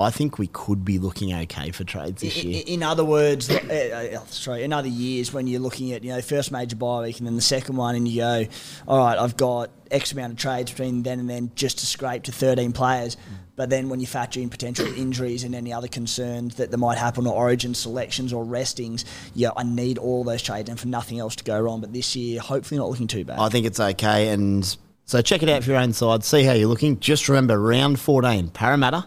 I 0.00 0.10
think 0.10 0.38
we 0.38 0.46
could 0.48 0.84
be 0.84 0.98
looking 0.98 1.32
okay 1.34 1.70
for 1.70 1.84
trades 1.84 2.22
this 2.22 2.36
I- 2.38 2.40
year. 2.40 2.62
In 2.66 2.82
other 2.82 3.04
words, 3.04 3.50
uh, 3.50 4.10
uh, 4.14 4.24
sorry, 4.26 4.62
in 4.64 4.72
other 4.72 4.88
years 4.88 5.32
when 5.32 5.46
you're 5.46 5.60
looking 5.60 5.92
at 5.92 6.02
you 6.04 6.10
know 6.10 6.20
first 6.20 6.52
major 6.52 6.76
bye 6.76 7.02
week 7.02 7.18
and 7.18 7.26
then 7.26 7.36
the 7.36 7.42
second 7.42 7.76
one, 7.76 7.94
and 7.94 8.06
you 8.08 8.20
go, 8.20 8.46
all 8.88 8.98
right, 8.98 9.18
I've 9.18 9.36
got 9.36 9.70
X 9.90 10.12
amount 10.12 10.32
of 10.32 10.38
trades 10.38 10.70
between 10.70 11.02
then 11.02 11.20
and 11.20 11.28
then 11.28 11.50
just 11.54 11.78
to 11.78 11.86
scrape 11.86 12.24
to 12.24 12.32
13 12.32 12.72
players. 12.72 13.16
But 13.56 13.68
then 13.68 13.90
when 13.90 14.00
you 14.00 14.06
factor 14.06 14.40
in 14.40 14.48
potential 14.48 14.86
injuries 14.86 15.44
and 15.44 15.54
any 15.54 15.70
other 15.70 15.88
concerns 15.88 16.54
that, 16.54 16.70
that 16.70 16.78
might 16.78 16.96
happen 16.96 17.26
or 17.26 17.34
origin 17.34 17.74
selections 17.74 18.32
or 18.32 18.42
restings, 18.42 19.04
yeah, 19.34 19.50
I 19.54 19.64
need 19.64 19.98
all 19.98 20.24
those 20.24 20.42
trades 20.42 20.70
and 20.70 20.80
for 20.80 20.88
nothing 20.88 21.18
else 21.18 21.36
to 21.36 21.44
go 21.44 21.60
wrong. 21.60 21.82
But 21.82 21.92
this 21.92 22.16
year, 22.16 22.40
hopefully 22.40 22.78
not 22.78 22.88
looking 22.88 23.06
too 23.06 23.24
bad. 23.24 23.38
I 23.38 23.50
think 23.50 23.66
it's 23.66 23.78
okay. 23.78 24.28
And 24.28 24.64
so 25.04 25.20
check 25.20 25.42
it 25.42 25.50
out 25.50 25.62
for 25.62 25.70
your 25.72 25.78
own 25.80 25.92
side. 25.92 26.24
See 26.24 26.42
how 26.44 26.52
you're 26.52 26.68
looking. 26.68 27.00
Just 27.00 27.28
remember, 27.28 27.60
round 27.60 28.00
14, 28.00 28.48
Parramatta, 28.48 29.06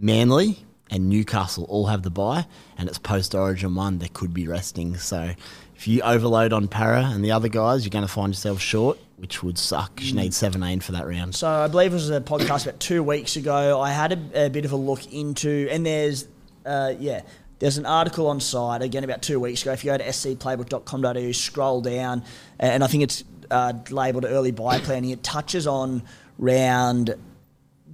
Manly, 0.00 0.64
and 0.90 1.08
Newcastle 1.08 1.64
all 1.68 1.86
have 1.86 2.02
the 2.02 2.10
bye, 2.10 2.46
and 2.76 2.88
it's 2.88 2.98
post 2.98 3.34
Origin 3.34 3.74
one. 3.74 3.98
There 3.98 4.08
could 4.12 4.34
be 4.34 4.48
resting. 4.48 4.96
So 4.96 5.34
if 5.76 5.86
you 5.86 6.02
overload 6.02 6.52
on 6.52 6.68
Para 6.68 7.04
and 7.04 7.24
the 7.24 7.32
other 7.32 7.48
guys, 7.48 7.84
you're 7.84 7.90
going 7.90 8.06
to 8.06 8.12
find 8.12 8.32
yourself 8.32 8.60
short, 8.60 8.98
which 9.18 9.42
would 9.42 9.58
suck. 9.58 10.02
You 10.02 10.14
need 10.14 10.34
17 10.34 10.80
for 10.80 10.92
that 10.92 11.06
round. 11.06 11.34
So 11.34 11.48
I 11.48 11.68
believe 11.68 11.92
it 11.92 11.94
was 11.94 12.10
a 12.10 12.20
podcast 12.20 12.66
about 12.66 12.80
two 12.80 13.02
weeks 13.02 13.36
ago. 13.36 13.80
I 13.80 13.92
had 13.92 14.12
a, 14.12 14.46
a 14.46 14.50
bit 14.50 14.64
of 14.64 14.72
a 14.72 14.76
look 14.76 15.12
into, 15.12 15.68
and 15.70 15.86
there's, 15.86 16.26
uh, 16.66 16.94
yeah, 16.98 17.22
there's 17.60 17.78
an 17.78 17.86
article 17.86 18.26
on 18.26 18.40
site 18.40 18.82
again 18.82 19.04
about 19.04 19.22
two 19.22 19.38
weeks 19.38 19.62
ago. 19.62 19.72
If 19.72 19.84
you 19.84 19.92
go 19.92 19.98
to 19.98 20.04
scplaybook.com.au, 20.04 21.32
scroll 21.32 21.82
down, 21.82 22.24
and 22.58 22.82
I 22.82 22.86
think 22.86 23.04
it's 23.04 23.22
uh, 23.50 23.74
labelled 23.90 24.24
early 24.24 24.50
bye 24.50 24.80
planning. 24.80 25.10
It 25.10 25.22
touches 25.22 25.66
on 25.66 26.02
round 26.38 27.14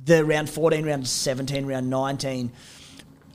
the 0.06 0.24
round 0.24 0.48
14, 0.48 0.86
round 0.86 1.06
17, 1.06 1.66
round 1.66 1.90
19 1.90 2.52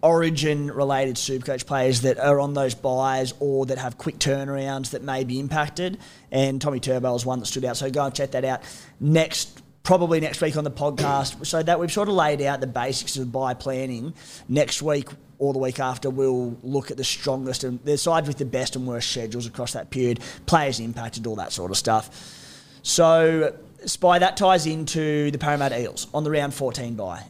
origin 0.04 0.72
related 0.72 1.16
supercoach 1.16 1.66
players 1.66 2.02
that 2.02 2.18
are 2.18 2.40
on 2.40 2.54
those 2.54 2.74
byes 2.74 3.34
or 3.40 3.68
that 3.68 3.78
have 3.78 3.98
quick 3.98 4.18
turnarounds 4.18 4.92
that 4.92 5.04
may 5.04 5.24
be 5.24 5.40
impacted. 5.40 6.00
And 6.32 6.60
Tommy 6.60 6.80
Turbo 6.80 7.14
is 7.16 7.26
one 7.26 7.40
that 7.40 7.46
stood 7.46 7.66
out. 7.66 7.78
So 7.78 7.90
go 7.92 8.06
and 8.06 8.16
check 8.16 8.32
that 8.32 8.44
out. 8.46 8.64
Next, 9.00 9.62
probably 9.84 10.20
next 10.20 10.42
week 10.42 10.58
on 10.58 10.64
the 10.64 10.72
podcast. 10.72 11.46
So 11.46 11.62
that 11.62 11.80
we've 11.80 11.92
sort 11.92 12.08
of 12.08 12.16
laid 12.16 12.42
out 12.42 12.62
the 12.62 12.68
basics 12.68 13.18
of 13.18 13.32
bye 13.32 13.54
planning. 13.54 14.14
Next 14.48 14.82
week 14.82 15.10
or 15.38 15.54
the 15.54 15.60
week 15.60 15.80
after, 15.80 16.10
we'll 16.10 16.58
look 16.64 16.92
at 16.92 16.98
the 16.98 17.04
strongest 17.04 17.64
and 17.64 17.84
the 17.84 17.98
sides 17.98 18.28
with 18.28 18.38
the 18.38 18.46
best 18.46 18.76
and 18.76 18.88
worst 18.88 19.12
schedules 19.12 19.46
across 19.46 19.74
that 19.74 19.90
period, 19.90 20.20
players 20.46 20.80
impacted, 20.80 21.26
all 21.28 21.36
that 21.36 21.52
sort 21.52 21.72
of 21.72 21.78
stuff. 21.78 22.38
So, 22.84 23.56
Spy, 23.86 24.20
that 24.20 24.38
ties 24.38 24.67
into 24.67 25.32
the 25.32 25.38
Parramatta 25.38 25.80
Eels 25.80 26.08
on 26.13 26.24
the 26.24 26.32
round 26.32 26.54
14 26.54 26.96
bye 26.96 27.24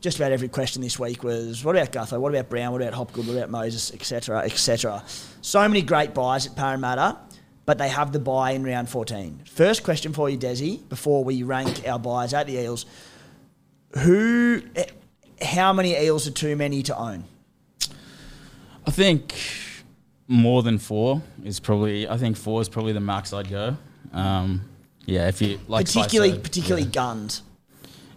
just 0.00 0.18
about 0.18 0.32
every 0.32 0.48
question 0.48 0.82
this 0.82 0.98
week 0.98 1.22
was 1.22 1.64
what 1.64 1.76
about 1.76 1.92
Gutho, 1.92 2.18
what 2.18 2.32
about 2.34 2.48
Brown, 2.48 2.72
what 2.72 2.80
about 2.80 2.94
Hopgood, 2.94 3.26
what 3.26 3.36
about 3.36 3.50
Moses, 3.50 3.92
etc., 3.92 4.40
etc. 4.40 5.02
So 5.42 5.60
many 5.68 5.82
great 5.82 6.14
buys 6.14 6.46
at 6.46 6.56
Parramatta, 6.56 7.18
but 7.66 7.78
they 7.78 7.88
have 7.88 8.12
the 8.12 8.18
bye 8.18 8.52
in 8.52 8.64
round 8.64 8.88
14. 8.88 9.42
First 9.46 9.84
question 9.84 10.12
for 10.12 10.30
you, 10.30 10.38
Desi, 10.38 10.88
before 10.88 11.22
we 11.22 11.42
rank 11.42 11.86
our 11.86 11.98
buys 11.98 12.32
at 12.32 12.46
the 12.46 12.54
Eels. 12.54 12.86
Who, 13.98 14.62
how 15.42 15.72
many 15.72 15.96
Eels 15.96 16.26
are 16.26 16.32
too 16.32 16.56
many 16.56 16.82
to 16.84 16.96
own? 16.96 17.24
I 18.86 18.90
think 18.90 19.34
more 20.26 20.62
than 20.62 20.78
four 20.78 21.22
is 21.44 21.60
probably. 21.60 22.08
I 22.08 22.16
think 22.16 22.36
four 22.36 22.62
is 22.62 22.68
probably 22.68 22.92
the 22.92 23.00
max 23.00 23.32
I'd 23.32 23.50
go. 23.50 23.76
Um, 24.12 24.62
yeah, 25.06 25.28
if 25.28 25.40
you 25.42 25.58
like 25.68 25.86
particularly, 25.86 26.32
said, 26.32 26.42
particularly 26.42 26.82
yeah. 26.84 26.90
guns. 26.90 27.42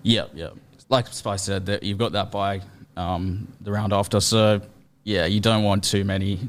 Yeah, 0.04 0.26
yeah. 0.34 0.50
Like 0.90 1.08
Spice 1.08 1.44
said, 1.44 1.66
that 1.68 1.84
you've 1.84 1.98
got 1.98 2.12
that 2.12 2.32
bye 2.32 2.62
um, 2.98 3.48
the 3.62 3.72
round 3.72 3.94
after. 3.94 4.20
So 4.20 4.62
yeah, 5.04 5.26
you 5.26 5.40
don't 5.40 5.64
want 5.64 5.84
too 5.84 6.04
many 6.04 6.40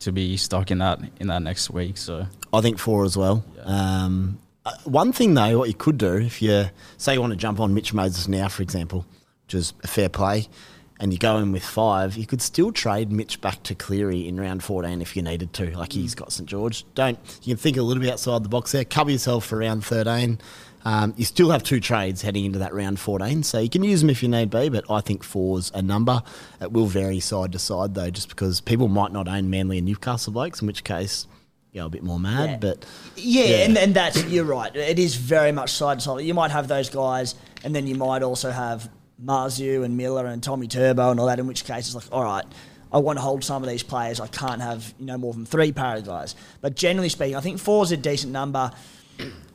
to 0.00 0.12
be 0.12 0.36
stuck 0.36 0.70
in 0.70 0.78
that 0.78 1.00
in 1.20 1.28
that 1.28 1.42
next 1.42 1.70
week. 1.70 1.96
So 1.96 2.26
I 2.52 2.60
think 2.60 2.78
four 2.78 3.04
as 3.04 3.16
well. 3.16 3.44
Um, 3.64 4.38
uh, 4.64 4.72
one 4.84 5.12
thing 5.12 5.34
though, 5.34 5.58
what 5.58 5.68
you 5.68 5.74
could 5.74 5.98
do 5.98 6.16
if 6.16 6.42
you 6.42 6.66
say 6.98 7.14
you 7.14 7.20
want 7.20 7.32
to 7.32 7.36
jump 7.36 7.60
on 7.60 7.72
Mitch 7.72 7.94
Moses 7.94 8.28
now, 8.28 8.48
for 8.48 8.62
example, 8.62 9.06
which 9.44 9.54
is 9.54 9.72
a 9.82 9.86
fair 9.86 10.08
play, 10.08 10.48
and 10.98 11.12
you 11.12 11.18
go 11.18 11.36
in 11.38 11.52
with 11.52 11.64
five, 11.64 12.16
you 12.16 12.26
could 12.26 12.40
still 12.42 12.72
trade 12.72 13.12
Mitch 13.12 13.40
back 13.40 13.62
to 13.64 13.74
Cleary 13.74 14.26
in 14.26 14.38
round 14.40 14.62
fourteen 14.64 15.02
if 15.02 15.16
you 15.16 15.22
needed 15.22 15.52
to. 15.54 15.76
Like 15.76 15.92
he's 15.92 16.14
got 16.14 16.32
St 16.32 16.48
George. 16.48 16.84
Don't 16.94 17.18
you 17.42 17.54
can 17.54 17.62
think 17.62 17.76
a 17.76 17.82
little 17.82 18.02
bit 18.02 18.12
outside 18.12 18.42
the 18.42 18.48
box 18.48 18.72
there. 18.72 18.84
Cover 18.84 19.10
yourself 19.10 19.44
for 19.46 19.58
round 19.58 19.84
thirteen. 19.84 20.38
Um, 20.84 21.14
you 21.16 21.24
still 21.24 21.50
have 21.50 21.64
two 21.64 21.80
trades 21.80 22.22
heading 22.22 22.44
into 22.44 22.60
that 22.60 22.72
round 22.72 23.00
14, 23.00 23.42
so 23.42 23.58
you 23.58 23.68
can 23.68 23.82
use 23.82 24.02
them 24.02 24.08
if 24.08 24.22
you 24.22 24.28
need 24.28 24.50
be, 24.50 24.68
but 24.68 24.88
I 24.88 25.00
think 25.00 25.24
four's 25.24 25.72
a 25.74 25.82
number. 25.82 26.22
It 26.60 26.70
will 26.70 26.86
vary 26.86 27.18
side 27.18 27.50
to 27.52 27.58
side, 27.58 27.94
though, 27.96 28.08
just 28.08 28.28
because 28.28 28.60
people 28.60 28.86
might 28.86 29.10
not 29.10 29.26
own 29.26 29.50
Manly 29.50 29.78
and 29.78 29.84
Newcastle 29.88 30.32
blokes, 30.32 30.60
in 30.60 30.68
which 30.68 30.84
case, 30.84 31.26
you 31.72 31.80
go 31.80 31.86
a 31.86 31.90
bit 31.90 32.04
more 32.04 32.20
mad, 32.20 32.50
Yeah. 32.50 32.56
but 32.58 32.86
Yeah, 33.16 33.44
Yeah. 33.46 33.56
And, 33.64 33.76
and 33.78 33.94
that's 33.94 34.22
you're 34.26 34.44
right. 34.44 34.76
It 34.76 35.00
is 35.00 35.16
very 35.16 35.50
much 35.50 35.72
side 35.72 35.98
to 35.98 36.04
side. 36.04 36.20
You 36.24 36.34
might 36.34 36.52
have 36.52 36.68
those 36.68 36.88
guys, 36.88 37.34
and 37.64 37.74
then 37.74 37.88
you 37.88 37.96
might 37.96 38.22
also 38.22 38.52
have 38.52 38.88
Marzu 39.22 39.84
and 39.84 39.96
Miller 39.96 40.26
and 40.26 40.42
Tommy 40.42 40.68
Turbo 40.68 41.10
and 41.10 41.20
all 41.20 41.26
that. 41.26 41.38
In 41.38 41.46
which 41.46 41.64
case, 41.64 41.86
it's 41.86 41.94
like, 41.94 42.04
all 42.12 42.24
right, 42.24 42.44
I 42.92 42.98
want 42.98 43.18
to 43.18 43.22
hold 43.22 43.44
some 43.44 43.62
of 43.62 43.68
these 43.68 43.82
players. 43.82 44.20
I 44.20 44.26
can't 44.26 44.60
have 44.60 44.94
you 44.98 45.06
know 45.06 45.18
more 45.18 45.32
than 45.32 45.46
three 45.46 45.72
para 45.72 46.00
guys. 46.02 46.34
But 46.60 46.76
generally 46.76 47.08
speaking, 47.08 47.36
I 47.36 47.40
think 47.40 47.58
four 47.58 47.84
is 47.84 47.92
a 47.92 47.96
decent 47.96 48.32
number. 48.32 48.70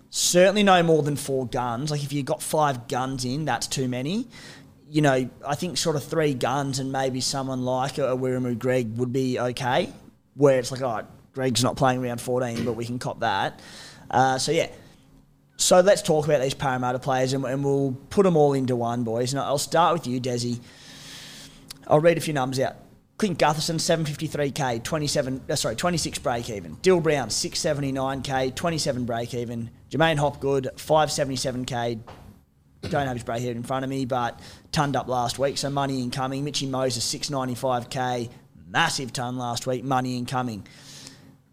Certainly 0.10 0.63
no 0.63 0.84
more 0.84 1.04
than 1.04 1.15
four 1.15 1.47
guns. 1.47 1.91
Like 1.91 2.04
if 2.04 2.12
you've 2.12 2.26
got 2.26 2.41
five 2.41 2.88
guns 2.88 3.24
in, 3.24 3.45
that's 3.45 3.67
too 3.67 3.88
many. 3.88 4.28
You 4.89 5.02
know, 5.02 5.30
I 5.47 5.56
think 5.56 5.78
sort 5.78 5.95
of 5.95 6.04
three 6.04 6.34
guns 6.34 6.80
and 6.80 6.91
maybe 6.91 7.21
someone 7.21 7.63
like 7.63 7.97
a, 7.97 8.12
a 8.12 8.17
Wiremu 8.17 8.60
Greig 8.60 8.97
would 8.97 9.13
be 9.13 9.39
okay. 9.39 9.91
Where 10.36 10.60
it's 10.60 10.71
like, 10.71 10.82
all 10.82 10.95
right, 10.95 11.06
Greig's 11.34 11.63
not 11.63 11.78
playing 11.78 12.02
round 12.02 12.19
14, 12.19 12.65
but 12.65 12.74
we 12.74 12.86
can 12.86 13.00
cop 13.00 13.21
that. 13.21 13.62
Uh, 14.10 14.38
so 14.38 14.52
yeah. 14.52 14.67
So 15.62 15.80
let's 15.80 16.02
talk 16.02 16.26
about 16.26 16.41
these 16.41 16.56
Parramatta 16.56 16.97
players 16.97 17.34
and, 17.34 17.45
and 17.45 17.63
we'll 17.63 17.95
put 18.10 18.24
them 18.24 18.36
all 18.36 18.54
into 18.54 18.76
one, 18.76 19.04
boys. 19.04 19.32
And 19.32 19.39
I'll 19.39 19.60
start 19.60 19.93
with 19.93 20.08
you, 20.08 20.19
Desi. 20.19 20.60
I'll 21.88 22.00
read 22.00 22.17
a 22.17 22.21
few 22.21 22.34
numbers 22.34 22.60
out. 22.60 22.78
Clint 23.17 23.38
Gutherson, 23.38 23.76
753k, 23.76 24.84
27, 24.84 25.41
uh, 25.47 25.56
sorry, 25.56 25.76
26 25.76 26.17
break 26.17 26.50
even. 26.50 26.74
Dill 26.82 27.00
Brown, 27.00 27.30
679k, 27.30 28.56
27 28.56 29.06
break 29.06 29.36
even. 29.36 29.69
Jermaine 29.91 30.17
Hopgood, 30.17 30.69
577k. 30.78 32.00
Don't 32.82 33.06
have 33.06 33.15
his 33.15 33.24
break 33.24 33.43
even 33.43 33.58
in 33.58 33.63
front 33.63 33.84
of 33.84 33.89
me, 33.91 34.06
but 34.06 34.39
tonned 34.71 34.95
up 34.95 35.08
last 35.08 35.38
week, 35.38 35.60
so 35.60 35.69
money 35.69 36.02
incoming. 36.02 36.43
Mitchy 36.43 36.65
Moses, 36.65 37.06
695k, 37.13 38.32
massive 38.65 39.13
ton 39.13 39.38
last 39.38 39.67
week, 39.67 39.84
money 39.84 40.17
incoming. 40.17 40.65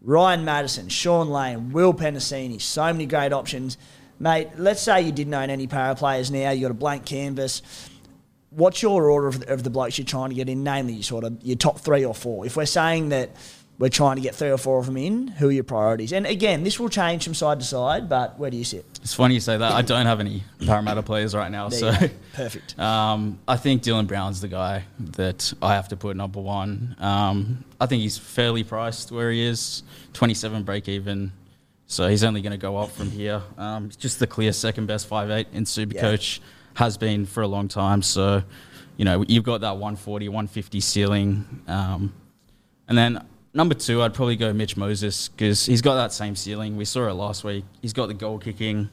Ryan 0.01 0.47
Matterson, 0.47 0.89
Sean 0.89 1.29
Lane, 1.29 1.73
Will 1.73 1.93
Penisini, 1.93 2.59
so 2.59 2.85
many 2.85 3.05
great 3.05 3.35
options. 3.35 3.77
Mate, 4.21 4.49
let's 4.57 4.83
say 4.83 5.03
you 5.03 5.13
didn't 5.13 5.35
own 5.35 5.51
any 5.51 5.67
para 5.67 5.95
players 5.95 6.31
now, 6.31 6.51
you 6.51 6.63
got 6.63 6.71
a 6.71 6.75
blank 6.75 7.07
canvas. 7.07 7.63
What's 8.51 8.83
your 8.83 9.11
order 9.11 9.29
of 9.29 9.41
the, 9.41 9.53
of 9.53 9.63
the 9.63 9.71
blokes 9.71 9.99
you're 9.99 10.07
trying 10.07 10.31
to 10.31 10.35
get 10.35 10.49
in, 10.49 10.65
namely 10.65 11.03
sort 11.03 11.25
of 11.25 11.39
your 11.43 11.57
top 11.57 11.81
three 11.81 12.05
or 12.05 12.15
four? 12.15 12.47
If 12.47 12.57
we're 12.57 12.67
saying 12.67 13.11
that 13.11 13.31
we're 13.79 13.89
trying 13.89 14.17
to 14.17 14.23
get 14.23 14.35
three 14.35 14.51
or 14.51 14.59
four 14.59 14.81
of 14.81 14.87
them 14.87 14.97
in. 14.97 15.29
Who 15.29 15.49
are 15.49 15.53
your 15.53 15.65
priorities? 15.65 16.13
And 16.13 16.27
again, 16.27 16.65
this 16.65 16.81
will 16.81 16.89
change 16.89 17.23
from 17.23 17.35
side 17.35 17.61
to 17.61 17.67
side, 17.67 18.09
but 18.09 18.39
where 18.39 18.51
do 18.51 18.57
you 18.57 18.65
sit? 18.65 18.85
It's 19.03 19.15
funny 19.15 19.35
you 19.35 19.41
say 19.41 19.57
that. 19.57 19.73
I 19.73 19.83
don't 19.83 20.07
have 20.07 20.19
any 20.19 20.43
Parramatta 20.67 21.03
players 21.05 21.35
right 21.35 21.51
now, 21.51 21.69
There 21.69 21.79
so. 21.79 22.09
Perfect. 22.35 22.75
Um, 22.89 23.39
I 23.47 23.57
think 23.57 23.83
Dylan 23.83 24.07
Brown's 24.07 24.41
the 24.41 24.49
guy 24.49 24.85
that 24.99 25.53
I 25.63 25.75
have 25.75 25.89
to 25.89 25.97
put 25.97 26.17
number 26.17 26.41
one. 26.41 26.97
Um, 26.99 27.65
I 27.81 27.87
think 27.87 28.03
he's 28.03 28.19
fairly 28.19 28.65
priced 28.65 29.13
where 29.13 29.31
he 29.31 29.45
is, 29.45 29.83
27 30.15 30.63
break 30.65 30.89
even. 30.89 31.33
So 31.91 32.07
he's 32.07 32.23
only 32.23 32.43
going 32.43 32.53
to 32.53 32.59
go 32.59 32.77
up 32.77 32.91
from 32.91 33.11
here. 33.11 33.43
Um, 33.57 33.91
just 33.99 34.19
the 34.19 34.27
clear 34.27 34.53
second 34.53 34.87
best 34.87 35.09
5'8 35.09 35.47
in 35.55 35.65
Supercoach, 35.65 36.39
has 36.75 36.97
been 36.97 37.25
for 37.27 37.43
a 37.43 37.49
long 37.49 37.67
time. 37.67 38.03
So, 38.03 38.43
you 38.99 39.05
know, 39.07 39.25
you've 39.27 39.43
got 39.43 39.63
that 39.63 39.73
140, 39.73 40.29
150 40.29 40.81
ceiling. 40.81 41.63
Um, 41.67 42.13
and 42.87 42.97
then 42.97 43.27
number 43.55 43.75
two, 43.75 44.03
I'd 44.03 44.13
probably 44.13 44.37
go 44.37 44.53
Mitch 44.53 44.77
Moses 44.77 45.29
because 45.29 45.65
he's 45.65 45.81
got 45.81 45.95
that 45.95 46.13
same 46.13 46.37
ceiling. 46.37 46.77
We 46.77 46.85
saw 46.85 47.09
it 47.09 47.15
last 47.15 47.43
week. 47.43 47.65
He's 47.81 47.95
got 47.95 48.07
the 48.07 48.15
goal 48.15 48.39
kicking. 48.39 48.91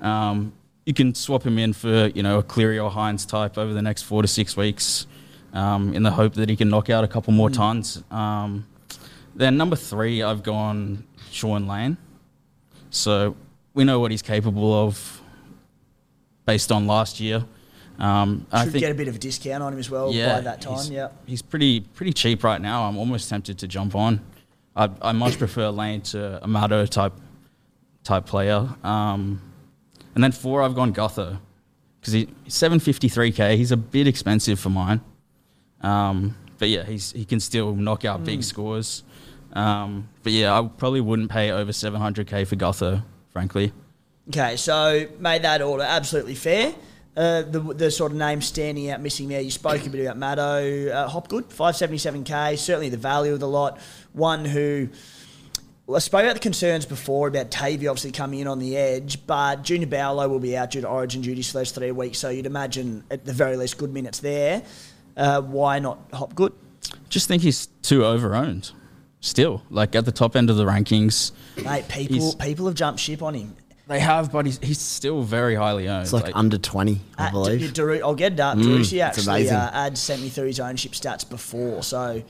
Um, 0.00 0.52
you 0.86 0.94
can 0.94 1.14
swap 1.14 1.42
him 1.42 1.58
in 1.58 1.72
for 1.72 2.06
you 2.14 2.22
know 2.22 2.38
a 2.38 2.42
Cleary 2.42 2.78
or 2.78 2.90
Hynes 2.90 3.28
type 3.28 3.58
over 3.58 3.74
the 3.74 3.82
next 3.82 4.04
four 4.04 4.22
to 4.22 4.28
six 4.28 4.56
weeks, 4.56 5.06
um, 5.52 5.92
in 5.92 6.02
the 6.04 6.12
hope 6.12 6.34
that 6.34 6.48
he 6.48 6.56
can 6.56 6.70
knock 6.70 6.88
out 6.88 7.04
a 7.04 7.08
couple 7.08 7.34
more 7.34 7.50
tons. 7.50 8.02
Um, 8.10 8.66
then 9.34 9.58
number 9.58 9.76
three, 9.76 10.22
I've 10.22 10.42
gone 10.42 11.04
Sean 11.30 11.66
Lane. 11.66 11.98
So 12.90 13.36
we 13.74 13.84
know 13.84 14.00
what 14.00 14.10
he's 14.10 14.22
capable 14.22 14.72
of 14.74 15.20
based 16.46 16.72
on 16.72 16.86
last 16.86 17.20
year. 17.20 17.44
Um, 17.98 18.46
I 18.52 18.62
Should 18.64 18.72
think 18.72 18.80
get 18.82 18.92
a 18.92 18.94
bit 18.94 19.08
of 19.08 19.16
a 19.16 19.18
discount 19.18 19.62
on 19.62 19.72
him 19.72 19.78
as 19.78 19.90
well 19.90 20.12
by 20.12 20.40
that 20.40 20.60
time. 20.60 20.74
he's- 20.74 20.90
Yeah. 20.90 21.08
he's 21.26 21.42
pretty 21.42 21.80
pretty 21.80 22.12
cheap 22.12 22.44
right 22.44 22.60
now. 22.60 22.84
I'm 22.88 22.96
almost 22.96 23.28
tempted 23.28 23.58
to 23.58 23.66
jump 23.68 23.94
on. 23.94 24.20
I 24.76 24.88
I 25.02 25.12
much 25.12 25.38
prefer 25.38 25.68
Lane 25.70 26.00
to 26.12 26.42
Amato 26.44 26.86
type 26.86 27.14
type 28.04 28.24
player. 28.26 28.68
Um, 28.84 29.40
and 30.14 30.22
then 30.22 30.30
four, 30.32 30.62
I've 30.62 30.74
gone 30.76 30.94
Gutho 30.94 31.38
because 32.00 32.12
he 32.12 32.26
753k. 32.46 33.56
He's 33.56 33.72
a 33.72 33.76
bit 33.76 34.06
expensive 34.06 34.60
for 34.60 34.70
mine. 34.70 35.00
Um, 35.80 36.36
but 36.58 36.68
yeah, 36.68 36.84
he's 36.84 37.10
he 37.12 37.24
can 37.24 37.40
still 37.40 37.74
knock 37.74 38.04
out 38.04 38.20
Hmm. 38.20 38.24
big 38.26 38.44
scores. 38.44 39.02
Um, 39.58 40.08
but 40.22 40.32
yeah, 40.32 40.56
I 40.56 40.68
probably 40.68 41.00
wouldn't 41.00 41.30
pay 41.30 41.50
over 41.50 41.72
700k 41.72 42.46
for 42.46 42.54
Gutho, 42.54 43.02
frankly. 43.32 43.72
Okay, 44.28 44.56
so 44.56 45.08
made 45.18 45.42
that 45.42 45.62
order 45.62 45.82
absolutely 45.82 46.36
fair. 46.36 46.74
Uh, 47.16 47.42
the, 47.42 47.58
the 47.58 47.90
sort 47.90 48.12
of 48.12 48.18
name 48.18 48.40
standing 48.40 48.88
out 48.90 49.00
missing 49.00 49.28
there, 49.28 49.40
you 49.40 49.50
spoke 49.50 49.84
a 49.84 49.90
bit 49.90 50.06
about 50.06 50.16
Maddo. 50.16 50.92
Uh, 50.92 51.08
Hopgood, 51.08 51.48
577k, 51.48 52.56
certainly 52.56 52.88
the 52.88 52.96
value 52.96 53.32
of 53.32 53.40
the 53.40 53.48
lot. 53.48 53.80
One 54.12 54.44
who, 54.44 54.90
well, 55.88 55.96
I 55.96 55.98
spoke 55.98 56.22
about 56.22 56.34
the 56.34 56.40
concerns 56.40 56.86
before 56.86 57.26
about 57.26 57.50
Davey 57.50 57.88
obviously 57.88 58.12
coming 58.12 58.38
in 58.38 58.46
on 58.46 58.60
the 58.60 58.76
edge, 58.76 59.26
but 59.26 59.64
Junior 59.64 59.88
Paulo 59.88 60.28
will 60.28 60.38
be 60.38 60.56
out 60.56 60.70
due 60.70 60.82
to 60.82 60.88
origin 60.88 61.20
duties 61.20 61.50
for 61.50 61.58
those 61.58 61.72
three 61.72 61.90
weeks, 61.90 62.20
so 62.20 62.28
you'd 62.28 62.46
imagine 62.46 63.02
at 63.10 63.24
the 63.24 63.32
very 63.32 63.56
least 63.56 63.76
good 63.76 63.92
minutes 63.92 64.20
there. 64.20 64.62
Uh, 65.16 65.40
why 65.40 65.80
not 65.80 65.98
Hopgood? 66.12 66.52
Just 67.08 67.26
think 67.26 67.42
he's 67.42 67.66
too 67.82 68.04
over-owned. 68.04 68.70
Still, 69.20 69.62
like 69.70 69.94
at 69.96 70.04
the 70.04 70.12
top 70.12 70.36
end 70.36 70.48
of 70.50 70.56
the 70.56 70.64
rankings, 70.64 71.32
Mate, 71.62 71.88
people 71.88 72.16
He's- 72.16 72.34
people 72.36 72.66
have 72.66 72.74
jumped 72.74 73.00
ship 73.00 73.22
on 73.22 73.34
him. 73.34 73.56
They 73.88 74.00
have, 74.00 74.30
but 74.30 74.44
he's, 74.44 74.58
he's 74.62 74.78
still 74.78 75.22
very 75.22 75.54
highly 75.54 75.88
owned. 75.88 76.02
It's 76.02 76.12
like, 76.12 76.30
under 76.34 76.58
20, 76.58 77.00
I 77.16 77.26
At- 77.28 77.32
believe. 77.32 77.72
Daru- 77.72 78.02
I'll 78.04 78.14
get 78.14 78.36
that. 78.36 78.58
Mm, 78.58 78.62
Darusi 78.64 78.92
it's 78.92 79.18
actually 79.18 79.22
amazing. 79.32 79.56
uh, 79.56 79.72
had 79.72 79.96
sent 79.96 80.20
me 80.20 80.28
through 80.28 80.48
his 80.48 80.60
ownership 80.60 80.92
stats 80.92 81.26
before. 81.28 81.82
So 81.82 82.22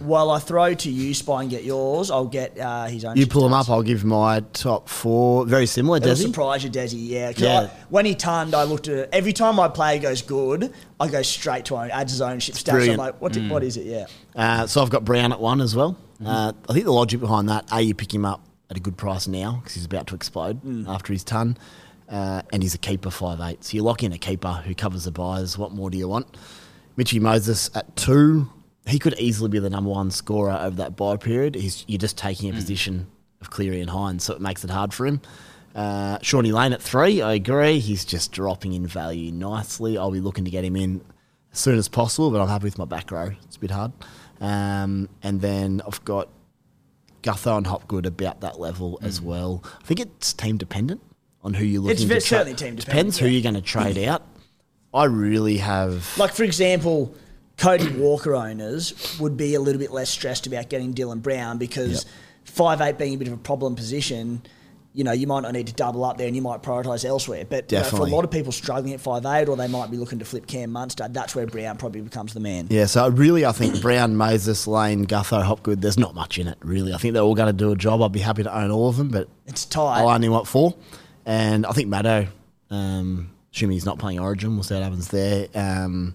while 0.00 0.30
I 0.30 0.38
throw 0.38 0.72
to 0.74 0.90
you, 0.90 1.12
Spy, 1.14 1.42
and 1.42 1.50
get 1.50 1.64
yours, 1.64 2.10
I'll 2.10 2.26
get 2.26 2.58
uh, 2.58 2.86
his 2.86 3.04
own. 3.04 3.16
You 3.16 3.26
pull 3.26 3.44
him 3.46 3.52
up, 3.52 3.68
I'll 3.68 3.82
give 3.82 4.04
my 4.04 4.40
top 4.52 4.88
four. 4.88 5.44
Very 5.46 5.66
similar, 5.66 5.98
It'll 5.98 6.12
Desi. 6.12 6.22
surprise 6.22 6.64
you, 6.64 6.70
Desi. 6.70 6.94
Yeah, 6.96 7.32
'Cause 7.32 7.42
Yeah. 7.42 7.60
I- 7.60 7.70
when 7.90 8.06
he 8.06 8.14
turned, 8.14 8.54
I 8.54 8.62
looked 8.64 8.88
at 8.88 8.94
it. 8.98 9.08
Every 9.12 9.32
time 9.32 9.56
my 9.56 9.68
player 9.68 10.00
goes 10.00 10.22
good, 10.22 10.72
I 10.98 11.08
go 11.08 11.22
straight 11.22 11.66
to 11.66 11.76
own, 11.76 11.90
adds 11.90 12.12
his 12.12 12.20
ownership 12.22 12.54
stats. 12.54 12.68
I'm 12.70 12.74
brilliant. 12.76 12.98
like, 12.98 13.20
what, 13.20 13.32
Mm. 13.32 13.50
what 13.50 13.62
is 13.62 13.76
it? 13.76 13.86
Yeah. 13.86 14.06
Uh, 14.34 14.66
so 14.66 14.80
I've 14.82 14.90
got 14.90 15.04
Brown 15.04 15.32
at 15.32 15.40
one 15.40 15.60
as 15.60 15.74
well. 15.76 15.96
Uh, 16.24 16.52
I 16.68 16.72
think 16.72 16.86
the 16.86 16.92
logic 16.92 17.20
behind 17.20 17.48
that, 17.50 17.66
A, 17.70 17.82
you 17.82 17.94
pick 17.94 18.12
him 18.14 18.24
up 18.24 18.40
at 18.70 18.76
a 18.76 18.80
good 18.80 18.96
price 18.96 19.28
now 19.28 19.60
because 19.60 19.74
he's 19.74 19.84
about 19.84 20.06
to 20.08 20.14
explode 20.14 20.60
after 20.88 21.12
his 21.12 21.22
ton. 21.22 21.56
Uh, 22.10 22.40
and 22.52 22.62
he's 22.62 22.72
a 22.72 22.78
keeper, 22.78 23.10
5'8". 23.10 23.64
So 23.64 23.74
you 23.76 23.82
lock 23.82 24.04
in 24.04 24.12
a 24.12 24.18
keeper 24.18 24.62
who 24.64 24.74
covers 24.76 25.04
the 25.04 25.10
buyers. 25.10 25.58
What 25.58 25.72
more 25.72 25.90
do 25.90 25.98
you 25.98 26.06
want? 26.06 26.26
Mitchy 26.96 27.18
Moses 27.18 27.68
at 27.74 27.94
two. 27.96 28.48
He 28.86 28.98
could 28.98 29.18
easily 29.18 29.48
be 29.48 29.58
the 29.58 29.70
number 29.70 29.90
one 29.90 30.10
scorer 30.10 30.52
over 30.52 30.76
that 30.76 30.96
bye 30.96 31.16
period. 31.16 31.54
He's, 31.56 31.84
you're 31.88 31.98
just 31.98 32.16
taking 32.16 32.50
a 32.50 32.52
position 32.52 33.08
of 33.40 33.50
Cleary 33.50 33.80
and 33.80 33.90
Hynes, 33.90 34.22
so 34.22 34.34
it 34.34 34.40
makes 34.40 34.62
it 34.64 34.70
hard 34.70 34.94
for 34.94 35.06
him. 35.06 35.20
Uh, 35.74 36.18
Shawnee 36.22 36.52
Lane 36.52 36.72
at 36.72 36.80
three, 36.80 37.20
I 37.20 37.34
agree. 37.34 37.80
He's 37.80 38.04
just 38.04 38.32
dropping 38.32 38.72
in 38.72 38.86
value 38.86 39.32
nicely. 39.32 39.98
I'll 39.98 40.10
be 40.10 40.20
looking 40.20 40.44
to 40.44 40.50
get 40.50 40.64
him 40.64 40.76
in 40.76 41.02
as 41.52 41.58
soon 41.58 41.76
as 41.76 41.88
possible, 41.88 42.30
but 42.30 42.40
I'm 42.40 42.48
happy 42.48 42.64
with 42.64 42.78
my 42.78 42.84
back 42.86 43.10
row. 43.10 43.30
It's 43.44 43.56
a 43.56 43.60
bit 43.60 43.70
hard. 43.70 43.92
Um, 44.40 45.08
and 45.22 45.40
then 45.40 45.82
I've 45.86 46.02
got 46.04 46.28
Gutho 47.22 47.56
and 47.58 47.66
Hopgood 47.66 48.06
about 48.06 48.40
that 48.42 48.60
level 48.60 48.98
as 49.02 49.20
well. 49.20 49.62
I 49.80 49.84
think 49.84 50.00
it's 50.00 50.32
team 50.32 50.56
dependent 50.56 51.02
on 51.42 51.54
who 51.54 51.64
you're 51.64 51.82
looking 51.82 51.92
It's 51.92 52.02
to 52.02 52.06
ve- 52.08 52.14
tra- 52.14 52.20
certainly 52.22 52.54
team 52.54 52.76
dependent, 52.76 52.86
Depends 52.86 53.18
who 53.18 53.26
you're 53.26 53.42
going 53.42 53.54
to 53.56 53.60
trade 53.60 53.98
out. 53.98 54.22
I 54.94 55.04
really 55.04 55.58
have. 55.58 56.16
Like, 56.16 56.32
for 56.32 56.44
example, 56.44 57.14
Cody 57.58 57.88
Walker 57.90 58.34
owners 58.34 59.16
would 59.18 59.36
be 59.36 59.54
a 59.54 59.60
little 59.60 59.78
bit 59.80 59.90
less 59.90 60.10
stressed 60.10 60.46
about 60.46 60.68
getting 60.68 60.92
Dylan 60.94 61.22
Brown 61.22 61.58
because 61.58 62.04
five 62.44 62.80
eight 62.80 62.98
being 62.98 63.14
a 63.14 63.18
bit 63.18 63.28
of 63.28 63.34
a 63.34 63.38
problem 63.38 63.74
position, 63.74 64.42
you 64.92 65.04
know, 65.04 65.12
you 65.12 65.26
might 65.26 65.40
not 65.40 65.52
need 65.52 65.66
to 65.66 65.72
double 65.72 66.04
up 66.04 66.18
there 66.18 66.26
and 66.26 66.36
you 66.36 66.42
might 66.42 66.62
prioritise 66.62 67.04
elsewhere. 67.04 67.44
But 67.48 67.72
you 67.72 67.78
know, 67.78 67.84
for 67.84 67.96
a 68.00 68.04
lot 68.04 68.24
of 68.24 68.30
people 68.30 68.52
struggling 68.52 68.92
at 68.92 69.00
five 69.00 69.24
eight 69.26 69.48
or 69.48 69.56
they 69.56 69.68
might 69.68 69.90
be 69.90 69.96
looking 69.96 70.18
to 70.18 70.24
flip 70.24 70.46
Cam 70.46 70.70
Munster, 70.70 71.08
that's 71.10 71.34
where 71.34 71.46
Brown 71.46 71.76
probably 71.76 72.02
becomes 72.02 72.34
the 72.34 72.40
man. 72.40 72.66
Yeah, 72.70 72.86
so 72.86 73.08
really, 73.08 73.44
I 73.46 73.52
think 73.52 73.80
Brown, 73.80 74.16
Moses, 74.16 74.66
Lane, 74.66 75.06
Gutho, 75.06 75.42
Hopgood, 75.42 75.80
there's 75.80 75.98
not 75.98 76.14
much 76.14 76.38
in 76.38 76.48
it, 76.48 76.58
really. 76.62 76.92
I 76.92 76.98
think 76.98 77.14
they're 77.14 77.22
all 77.22 77.34
going 77.34 77.48
to 77.48 77.52
do 77.52 77.72
a 77.72 77.76
job. 77.76 78.02
I'd 78.02 78.12
be 78.12 78.20
happy 78.20 78.42
to 78.42 78.54
own 78.58 78.70
all 78.70 78.88
of 78.88 78.96
them, 78.96 79.08
but 79.08 79.28
It's 79.46 79.64
tight. 79.64 80.00
I'll 80.00 80.08
only 80.08 80.28
want 80.28 80.46
four. 80.46 80.74
And 81.24 81.66
I 81.66 81.72
think 81.72 81.88
Maddo, 81.88 82.28
um, 82.70 83.30
assuming 83.52 83.74
he's 83.74 83.86
not 83.86 83.98
playing 83.98 84.18
Origin, 84.20 84.54
we'll 84.54 84.62
see 84.62 84.74
what 84.74 84.82
happens 84.82 85.08
there. 85.08 85.48
Um, 85.54 86.14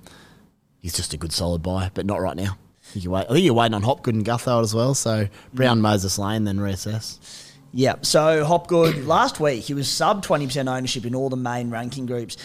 he's 0.82 0.94
just 0.94 1.14
a 1.14 1.18
good 1.18 1.32
solid 1.32 1.62
buy, 1.62 1.90
but 1.94 2.06
not 2.06 2.20
right 2.22 2.36
now. 2.36 2.58
I 2.84 2.88
think, 2.94 3.06
you're 3.06 3.14
wait- 3.14 3.26
I 3.30 3.34
think 3.34 3.46
you're 3.46 3.54
waiting 3.54 3.74
on 3.76 3.84
Hopgood 3.84 4.16
and 4.16 4.26
Gutho 4.26 4.62
as 4.62 4.74
well. 4.76 4.94
So 4.94 5.28
Brown, 5.54 5.80
Moses, 5.82 6.18
Lane, 6.20 6.44
then 6.44 6.58
reassess. 6.58 7.48
Yeah. 7.74 7.96
So 8.02 8.44
Hopgood 8.44 9.06
last 9.06 9.40
week 9.40 9.64
he 9.64 9.74
was 9.74 9.88
sub 9.88 10.24
twenty 10.24 10.46
percent 10.46 10.68
ownership 10.68 11.06
in 11.06 11.16
all 11.16 11.30
the 11.30 11.38
main 11.38 11.70
ranking 11.70 12.06
groups. 12.06 12.36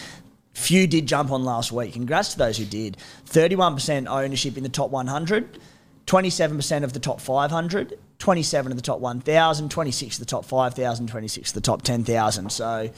Few 0.53 0.87
did 0.87 1.05
jump 1.05 1.31
on 1.31 1.43
last 1.43 1.71
week. 1.71 1.93
Congrats 1.93 2.31
to 2.33 2.37
those 2.37 2.57
who 2.57 2.65
did. 2.65 2.97
Thirty-one 3.25 3.73
percent 3.75 4.07
ownership 4.07 4.55
in 4.57 4.63
the 4.63 4.69
top 4.69 4.89
100, 4.89 5.59
27 6.05 6.57
percent 6.57 6.85
of 6.85 6.93
the 6.93 6.99
top 6.99 7.19
500, 7.19 7.99
27 8.19 8.71
of 8.71 8.75
the 8.77 8.81
top 8.81 8.99
1,000, 8.99 9.69
26 9.69 10.15
of 10.15 10.19
the 10.19 10.25
top 10.25 10.45
5,000, 10.45 11.07
26 11.07 11.49
of 11.51 11.53
the 11.53 11.61
top 11.61 11.81
10,000. 11.83 12.51
So, 12.51 12.89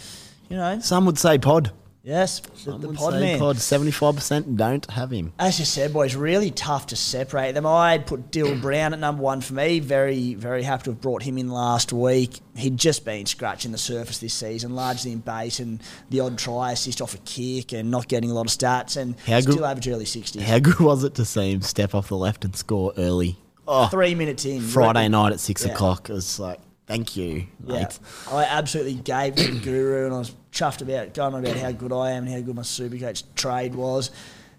you 0.50 0.56
know, 0.56 0.80
Some 0.80 1.06
would 1.06 1.18
say 1.18 1.38
pod. 1.38 1.72
Yes, 2.04 2.40
the, 2.40 2.58
Some 2.58 2.82
the 2.82 2.88
would 2.88 2.98
pod 2.98 3.14
say 3.14 3.20
man. 3.20 3.40
pod. 3.40 3.56
75% 3.58 4.56
don't 4.58 4.90
have 4.92 5.12
him. 5.12 5.34
As 5.40 5.60
you 5.60 5.66
said, 5.66 5.94
boys, 5.94 6.16
really 6.16 6.52
tough 6.52 6.88
to 6.88 6.96
separate 6.96 7.54
them. 7.54 7.66
I'd 7.66 8.06
put 8.08 8.32
Dill 8.32 8.56
Brown 8.62 8.94
at 8.94 9.00
number 9.00 9.22
one 9.22 9.42
for 9.42 9.54
me. 9.54 9.80
Very, 9.80 10.34
very 10.34 10.64
happy 10.64 10.84
to 10.86 10.90
have 10.92 11.02
brought 11.02 11.24
him 11.24 11.38
in 11.38 11.50
last 11.50 11.92
week. 11.94 12.40
He'd 12.56 12.78
just 12.78 13.06
been 13.06 13.26
scratching 13.26 13.72
the 13.72 13.78
surface 13.78 14.20
this 14.20 14.34
season, 14.34 14.76
largely 14.76 15.12
in 15.12 15.20
base 15.20 15.60
and 15.60 15.82
the 16.10 16.20
odd 16.22 16.38
try 16.38 16.72
assist 16.74 17.02
off 17.02 17.14
a 17.14 17.20
kick 17.20 17.72
and 17.74 17.90
not 17.92 18.08
getting 18.08 18.32
a 18.32 18.34
lot 18.34 18.48
of 18.48 18.52
stats 18.58 18.98
and 18.98 19.20
How 19.22 19.40
good- 19.42 19.54
still 19.54 19.66
average 19.66 19.88
early 19.88 20.06
60s. 20.06 20.42
How 20.42 20.60
good 20.60 20.80
was 20.80 21.04
it 21.04 21.16
to 21.16 21.26
see 21.26 21.52
him 21.52 21.62
step 21.62 21.94
off 21.96 22.08
the 22.10 22.18
left 22.18 22.44
and 22.46 22.56
score 22.56 22.94
early? 22.98 23.38
Oh, 23.68 23.88
Three 23.88 24.16
minutes 24.16 24.46
in. 24.46 24.62
Friday 24.62 25.08
night 25.10 25.32
at 25.32 25.40
six 25.40 25.64
Yeah. 25.64 25.74
o'clock. 25.74 26.10
It 26.10 26.14
was 26.14 26.40
like, 26.40 26.60
thank 26.90 27.16
you, 27.16 27.46
Yeah, 27.66 27.74
mate. 27.84 28.00
I 28.30 28.44
absolutely 28.44 28.96
gave 28.96 29.36
to 29.36 29.52
the 29.52 29.60
guru, 29.64 30.06
and 30.08 30.14
I 30.14 30.18
was 30.18 30.34
chuffed 30.52 30.82
about 30.82 31.14
going 31.14 31.34
on 31.36 31.46
about 31.46 31.56
how 31.56 31.72
good 31.72 31.94
I 31.94 32.12
am 32.12 32.26
and 32.26 32.34
how 32.34 32.42
good 32.42 32.56
my 32.56 32.64
Supercoach 32.64 33.24
trade 33.36 33.76
was. 33.76 34.12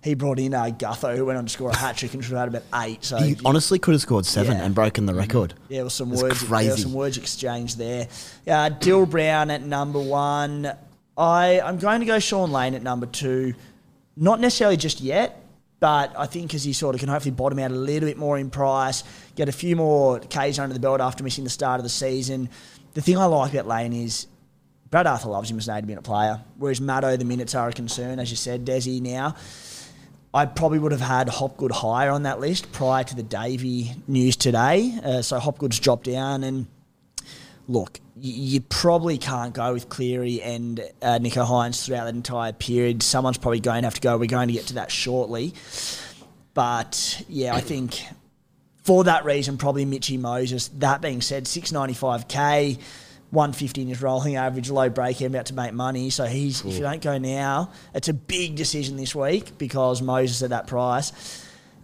He 0.02 0.14
brought 0.14 0.38
in 0.38 0.54
uh, 0.54 0.64
Gutho, 0.64 1.14
who 1.14 1.26
went 1.26 1.36
on 1.36 1.44
to 1.44 1.50
score 1.52 1.68
a 1.70 1.76
hat 1.76 1.98
trick 1.98 2.14
and 2.14 2.24
should 2.24 2.32
have 2.32 2.50
had 2.50 2.62
about 2.62 2.82
eight. 2.86 3.04
So 3.04 3.18
He 3.18 3.36
honestly 3.44 3.78
could 3.78 3.92
have 3.92 4.00
scored 4.00 4.24
seven 4.24 4.56
Yeah. 4.56 4.64
and 4.64 4.74
broken 4.74 5.04
the 5.04 5.14
record. 5.14 5.52
Yeah, 5.68 5.76
there 5.78 5.84
was 5.84 5.92
some 5.92 6.10
It's 6.12 6.22
words. 6.22 6.40
There 6.40 6.48
crazy. 6.48 6.80
some 6.80 6.94
words 6.94 7.18
exchanged 7.18 7.76
there. 7.76 8.08
Uh, 8.48 8.70
Dill 8.70 9.04
Brown 9.04 9.50
at 9.50 9.60
number 9.62 10.00
one. 10.00 10.72
I 11.18 11.60
I'm 11.60 11.76
going 11.78 12.00
to 12.00 12.06
go 12.06 12.18
Shaun 12.18 12.50
Lane 12.50 12.74
at 12.74 12.82
number 12.82 13.04
two. 13.04 13.52
Not 14.16 14.40
necessarily 14.40 14.78
just 14.78 15.02
yet, 15.02 15.44
but 15.80 16.12
I 16.16 16.26
think 16.26 16.54
as 16.54 16.62
he 16.62 16.74
sort 16.74 16.94
of 16.94 17.00
can 17.00 17.08
hopefully 17.08 17.32
bottom 17.32 17.58
out 17.58 17.70
a 17.70 17.74
little 17.74 18.08
bit 18.08 18.18
more 18.18 18.38
in 18.38 18.50
price, 18.50 19.02
get 19.34 19.48
a 19.48 19.52
few 19.52 19.74
more 19.76 20.20
Ks 20.20 20.58
under 20.58 20.74
the 20.74 20.80
belt 20.80 21.00
after 21.00 21.24
missing 21.24 21.44
the 21.44 21.50
start 21.50 21.80
of 21.80 21.84
the 21.84 21.90
season. 21.90 22.50
The 22.92 23.00
thing 23.00 23.16
I 23.16 23.24
like 23.24 23.52
about 23.54 23.66
Lane 23.66 23.94
is 23.94 24.26
Brad 24.90 25.06
Arthur 25.06 25.30
loves 25.30 25.50
him 25.50 25.56
as 25.56 25.68
an 25.68 25.78
80 25.78 25.86
minute 25.86 26.04
player, 26.04 26.40
whereas 26.58 26.80
Maddo, 26.80 27.18
the 27.18 27.24
minutes 27.24 27.54
are 27.54 27.68
a 27.68 27.72
concern, 27.72 28.18
as 28.18 28.30
you 28.30 28.36
said, 28.36 28.66
Desi 28.66 29.00
now. 29.00 29.36
I 30.32 30.46
probably 30.46 30.78
would 30.78 30.92
have 30.92 31.00
had 31.00 31.28
Hopgood 31.28 31.72
higher 31.72 32.10
on 32.10 32.24
that 32.24 32.38
list 32.38 32.70
prior 32.70 33.02
to 33.02 33.16
the 33.16 33.22
Davey 33.22 33.92
news 34.06 34.36
today. 34.36 34.96
Uh, 35.02 35.22
so 35.22 35.38
Hopgood's 35.38 35.80
dropped 35.80 36.04
down, 36.04 36.44
and 36.44 36.66
look, 37.70 38.00
you, 38.16 38.60
probably 38.60 39.16
can't 39.16 39.54
go 39.54 39.72
with 39.72 39.88
Cleary 39.88 40.42
and 40.42 40.80
uh, 41.00 41.18
Nicho 41.20 41.46
Hynes 41.46 41.84
throughout 41.84 42.04
that 42.04 42.14
entire 42.14 42.52
period. 42.52 43.02
Someone's 43.02 43.38
probably 43.38 43.60
going 43.60 43.82
to 43.82 43.86
have 43.86 43.94
to 43.94 44.00
go. 44.00 44.18
We're 44.18 44.26
going 44.26 44.48
to 44.48 44.54
get 44.54 44.66
to 44.68 44.74
that 44.74 44.90
shortly. 44.90 45.54
But 46.52 47.24
yeah, 47.28 47.54
I 47.54 47.60
think 47.60 48.02
for 48.82 49.04
that 49.04 49.24
reason, 49.24 49.56
probably 49.56 49.84
Mitchy 49.84 50.18
Moses. 50.18 50.68
That 50.78 51.00
being 51.00 51.20
said, 51.20 51.44
695k. 51.44 52.78
150 53.32 53.82
in 53.82 53.86
his 53.86 54.02
rolling 54.02 54.34
average, 54.34 54.70
low 54.70 54.88
break, 54.88 55.20
about 55.20 55.46
to 55.46 55.54
make 55.54 55.72
money. 55.72 56.10
So 56.10 56.24
he's 56.24 56.64
if 56.64 56.74
you 56.74 56.80
don't 56.80 57.00
go 57.00 57.16
now, 57.16 57.70
it's 57.94 58.08
a 58.08 58.12
big 58.12 58.56
decision 58.56 58.96
this 58.96 59.14
week 59.14 59.56
because 59.56 60.02
Moses 60.02 60.42
at 60.42 60.50
that 60.50 60.66
price. 60.66 61.12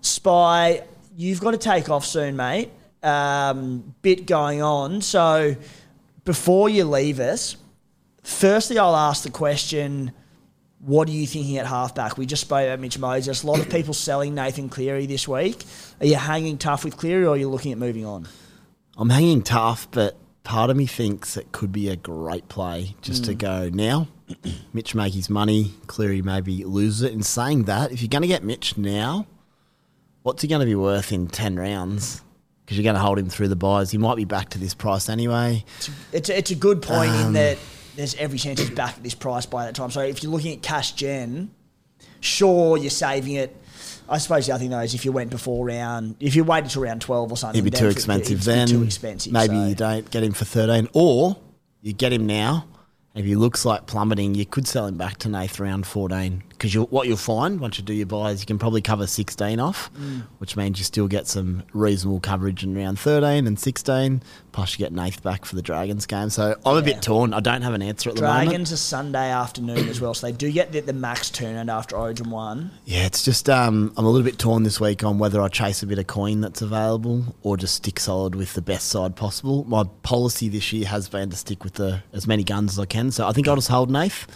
Spy, 0.01 0.83
you've 1.17 1.41
got 1.41 1.53
to 1.53 1.59
take 1.59 1.89
off 1.89 2.05
soon, 2.05 2.35
mate. 2.35 2.73
Um, 3.03 3.95
bit 4.03 4.27
going 4.27 4.63
on. 4.63 5.01
So 5.01 5.57
before 6.25 6.69
you 6.69 6.85
leave 6.85 7.21
us, 7.21 7.57
firstly, 8.23 8.79
I'll 8.79 8.97
ask 8.97 9.23
the 9.23 9.31
question. 9.31 10.13
What 10.81 11.09
are 11.09 11.13
you 11.13 11.27
thinking 11.27 11.57
at 11.59 11.67
halfback? 11.67 12.19
We 12.19 12.27
just 12.27 12.43
spoke 12.43 12.65
about 12.67 12.81
Mitch 12.81 12.99
Moses. 12.99 13.43
A 13.43 13.47
lot 13.47 13.61
of 13.61 13.71
people 13.71 13.95
selling 13.95 14.35
Nathan 14.35 14.69
Cleary 14.69 15.07
this 15.07 15.27
week. 15.27 15.65
Are 16.01 16.07
you 16.07 16.17
hanging 16.17 16.59
tough 16.59 16.85
with 16.85 16.97
Cleary 16.97 17.25
or 17.25 17.31
are 17.31 17.37
you 17.37 17.49
looking 17.49 17.73
at 17.73 17.79
moving 17.79 18.05
on? 18.05 18.29
I'm 18.97 19.11
hanging 19.11 19.43
tough, 19.43 19.89
but 19.91 20.17
part 20.43 20.71
of 20.71 20.77
me 20.77 20.87
thinks 20.87 21.37
it 21.37 21.53
could 21.53 21.73
be 21.73 21.89
a 21.89 21.97
great 21.97 22.49
play 22.49 22.95
just 23.03 23.25
to 23.25 23.35
go 23.35 23.69
now. 23.73 24.09
Mitch 24.73 24.95
make 24.95 25.13
his 25.15 25.29
money, 25.31 25.75
Cleary 25.87 26.23
maybe 26.23 26.65
loses 26.65 27.03
it. 27.03 27.13
In 27.13 27.23
saying 27.23 27.65
that, 27.65 27.93
if 27.93 28.01
you're 28.01 28.09
going 28.09 28.23
to 28.23 28.29
get 28.29 28.43
Mitch 28.43 28.77
now, 28.77 29.27
what's 30.23 30.43
he 30.43 30.49
going 30.49 30.61
to 30.61 30.67
be 30.67 30.75
worth 30.75 31.13
in 31.13 31.27
10 31.27 31.57
rounds? 31.57 32.23
Because 32.67 32.79
you're 32.79 32.83
going 32.83 32.97
to 32.97 33.01
hold 33.01 33.17
him 33.17 33.29
through 33.29 33.47
the 33.47 33.55
byes. 33.57 33.93
He 33.93 33.99
might 33.99 34.17
be 34.17 34.25
back 34.25 34.49
to 34.51 34.59
this 34.59 34.75
price 34.75 35.09
anyway. 35.09 35.65
It's 36.13 36.29
a, 36.29 36.37
it's 36.37 36.51
a 36.51 36.57
good 36.57 36.83
point 36.83 37.13
Um, 37.13 37.27
in 37.29 37.33
that 37.35 37.59
there's 37.95 38.17
every 38.17 38.39
chance 38.39 38.59
he's 38.59 38.71
back 38.71 38.97
at 38.97 39.05
this 39.05 39.15
price 39.15 39.47
by 39.47 39.67
that 39.67 39.77
time. 39.77 39.93
So 39.93 40.01
if 40.01 40.21
you're 40.21 40.33
looking 40.33 40.53
at 40.53 40.63
cash 40.63 40.93
gen, 40.93 41.53
sure 42.19 42.77
you're 42.77 42.91
saving 42.91 43.35
it. 43.35 43.57
I 44.09 44.19
suppose 44.19 44.47
the 44.47 44.53
other 44.53 44.63
thing 44.63 44.71
though 44.71 44.81
is 44.81 44.95
if 44.95 45.05
you 45.05 45.13
went 45.13 45.31
before 45.31 45.65
round, 45.65 46.17
if 46.19 46.35
you 46.35 46.43
waited 46.43 46.71
till 46.71 46.83
round 46.83 47.01
twelve 47.03 47.31
or 47.31 47.37
something, 47.37 47.63
He'd 47.63 47.71
be 47.71 47.77
too 47.77 47.89
expensive 47.89 48.41
it'd 48.41 48.41
be 48.41 48.53
then. 48.53 48.69
Too 48.69 48.83
expensive. 48.83 49.33
Maybe 49.33 49.55
so- 49.55 49.67
you 49.67 49.75
don't 49.77 50.11
get 50.11 50.25
him 50.25 50.33
for 50.33 50.45
13. 50.45 50.89
Or 50.93 51.37
you 51.83 51.93
get 51.93 52.13
him 52.13 52.27
now. 52.27 52.67
If 53.15 53.25
he 53.25 53.35
looks 53.37 53.65
like 53.65 53.87
plummeting, 53.87 54.35
you 54.35 54.45
could 54.45 54.67
sell 54.69 54.87
him 54.87 54.99
back 54.99 55.17
to 55.19 55.29
Nath 55.29 55.59
round 55.59 55.87
14. 55.87 56.43
Because 56.59 56.75
what 56.77 57.07
you'll 57.07 57.17
find 57.17 57.61
once 57.61 57.79
you 57.79 57.85
do 57.85 57.93
your 57.93 58.07
buys, 58.07 58.41
you 58.41 58.47
can 58.47 58.59
probably 58.59 58.81
cover 58.81 59.07
16 59.07 59.61
off, 59.61 59.91
Mm. 59.99 60.23
which 60.39 60.57
means 60.57 60.79
you 60.79 60.85
still 60.85 61.07
get 61.09 61.27
some 61.27 61.63
reasonable 61.73 62.21
coverage 62.21 62.63
in 62.65 62.75
round 62.75 62.99
13 62.99 63.47
and 63.47 63.59
16. 63.59 64.23
Plus, 64.53 64.73
you 64.73 64.79
get 64.85 64.93
Nath 64.93 65.23
back 65.23 65.45
for 65.45 65.55
the 65.55 65.61
Dragons 65.63 66.07
game. 66.07 66.31
So 66.31 66.57
I'm 66.65 66.77
a 66.79 66.83
bit 66.83 67.03
torn. 67.03 67.35
I 67.35 67.41
don't 67.41 67.61
have 67.61 67.75
an 67.75 67.83
answer 67.83 68.09
at 68.09 68.17
the 68.17 68.23
moment. 68.23 68.49
Dragons 68.49 68.73
are 68.73 68.77
Sunday 68.79 69.31
afternoon 69.31 69.89
as 69.91 70.01
well, 70.01 70.15
so 70.15 70.27
they 70.27 70.33
do 70.33 70.51
get 70.51 70.73
the, 70.73 70.81
the 70.81 70.95
max 70.95 71.31
turnaround 71.31 71.71
after 71.71 71.95
Origin 71.97 72.31
one. 72.31 72.71
Yeah, 72.87 73.05
it's 73.05 73.23
just 73.23 73.51
um, 73.51 73.93
I'm 73.99 74.07
a 74.07 74.09
little 74.11 74.25
bit 74.25 74.39
torn 74.39 74.63
this 74.63 74.81
week 74.81 75.05
on 75.05 75.19
whether 75.19 75.43
I 75.43 75.49
chase 75.49 75.83
a 75.83 75.87
bit 75.87 75.99
of 75.99 76.07
coin 76.07 76.41
that's 76.41 76.63
available 76.63 77.37
or 77.43 77.59
just 77.59 77.75
stick 77.75 78.01
solid 78.01 78.35
with 78.35 78.55
the 78.55 78.63
best 78.63 78.89
side 78.89 79.15
possible. 79.15 79.65
My 79.69 79.85
policy 80.03 80.49
this 80.49 80.73
year 80.73 80.87
has 80.87 81.07
been 81.09 81.29
to 81.31 81.37
stick 81.37 81.63
with 81.63 81.75
the 81.75 82.03
as 82.15 82.27
many 82.27 82.43
guns 82.45 82.73
as 82.73 82.79
I 82.79 82.87
can, 82.87 83.11
so 83.11 83.27
I 83.29 83.33
think 83.33 83.47
I'll 83.49 83.57
just 83.57 83.69
hold 83.69 83.91
Nath, 83.91 84.27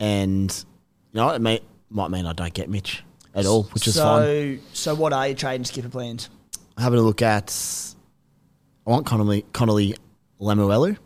and 0.00 0.64
you 1.12 1.20
know 1.20 1.30
it 1.30 1.40
may, 1.40 1.60
might 1.90 2.10
mean 2.10 2.26
I 2.26 2.32
don't 2.32 2.54
get 2.54 2.68
Mitch 2.68 3.02
at 3.34 3.46
all, 3.46 3.64
which 3.64 3.86
is 3.86 3.94
so, 3.94 4.02
fine. 4.02 4.60
So 4.72 4.94
what 4.94 5.12
are 5.12 5.26
your 5.28 5.36
trade 5.36 5.56
and 5.56 5.66
skipper 5.66 5.88
plans? 5.88 6.30
I'm 6.76 6.84
having 6.84 6.98
a 6.98 7.02
look 7.02 7.22
at, 7.22 7.54
I 8.86 8.90
want 8.90 9.06
Connelly 9.06 9.44
Connelly 9.52 9.96
Lemuelu 10.40 10.96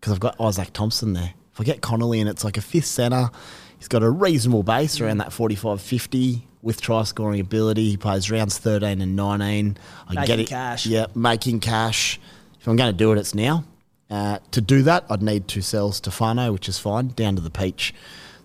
because 0.00 0.12
I've 0.12 0.20
got 0.20 0.40
Isaac 0.40 0.72
Thompson 0.72 1.12
there. 1.12 1.32
If 1.52 1.60
I 1.60 1.64
get 1.64 1.80
Connelly 1.80 2.20
and 2.20 2.28
it's 2.28 2.44
like 2.44 2.56
a 2.56 2.60
fifth 2.60 2.86
centre, 2.86 3.30
he's 3.78 3.88
got 3.88 4.02
a 4.02 4.10
reasonable 4.10 4.62
base 4.62 5.00
around 5.00 5.18
that 5.18 5.32
45 5.32 5.80
50 5.80 6.46
with 6.62 6.80
try 6.80 7.04
scoring 7.04 7.40
ability. 7.40 7.90
He 7.90 7.96
plays 7.96 8.30
rounds 8.30 8.58
13 8.58 9.00
and 9.00 9.16
19. 9.16 9.76
I 10.08 10.14
Making 10.14 10.26
get 10.26 10.40
it. 10.40 10.48
cash. 10.48 10.86
Yeah, 10.86 11.06
making 11.14 11.60
cash. 11.60 12.18
If 12.58 12.66
I'm 12.66 12.76
going 12.76 12.92
to 12.92 12.96
do 12.96 13.12
it, 13.12 13.18
it's 13.18 13.34
now. 13.34 13.64
Uh, 14.10 14.38
to 14.50 14.60
do 14.60 14.82
that, 14.82 15.04
I'd 15.10 15.22
need 15.22 15.48
two 15.48 15.60
cells 15.60 16.00
to 16.00 16.10
sell 16.10 16.12
Stefano, 16.12 16.52
which 16.52 16.68
is 16.68 16.78
fine, 16.78 17.08
down 17.08 17.36
to 17.36 17.42
the 17.42 17.50
peach. 17.50 17.94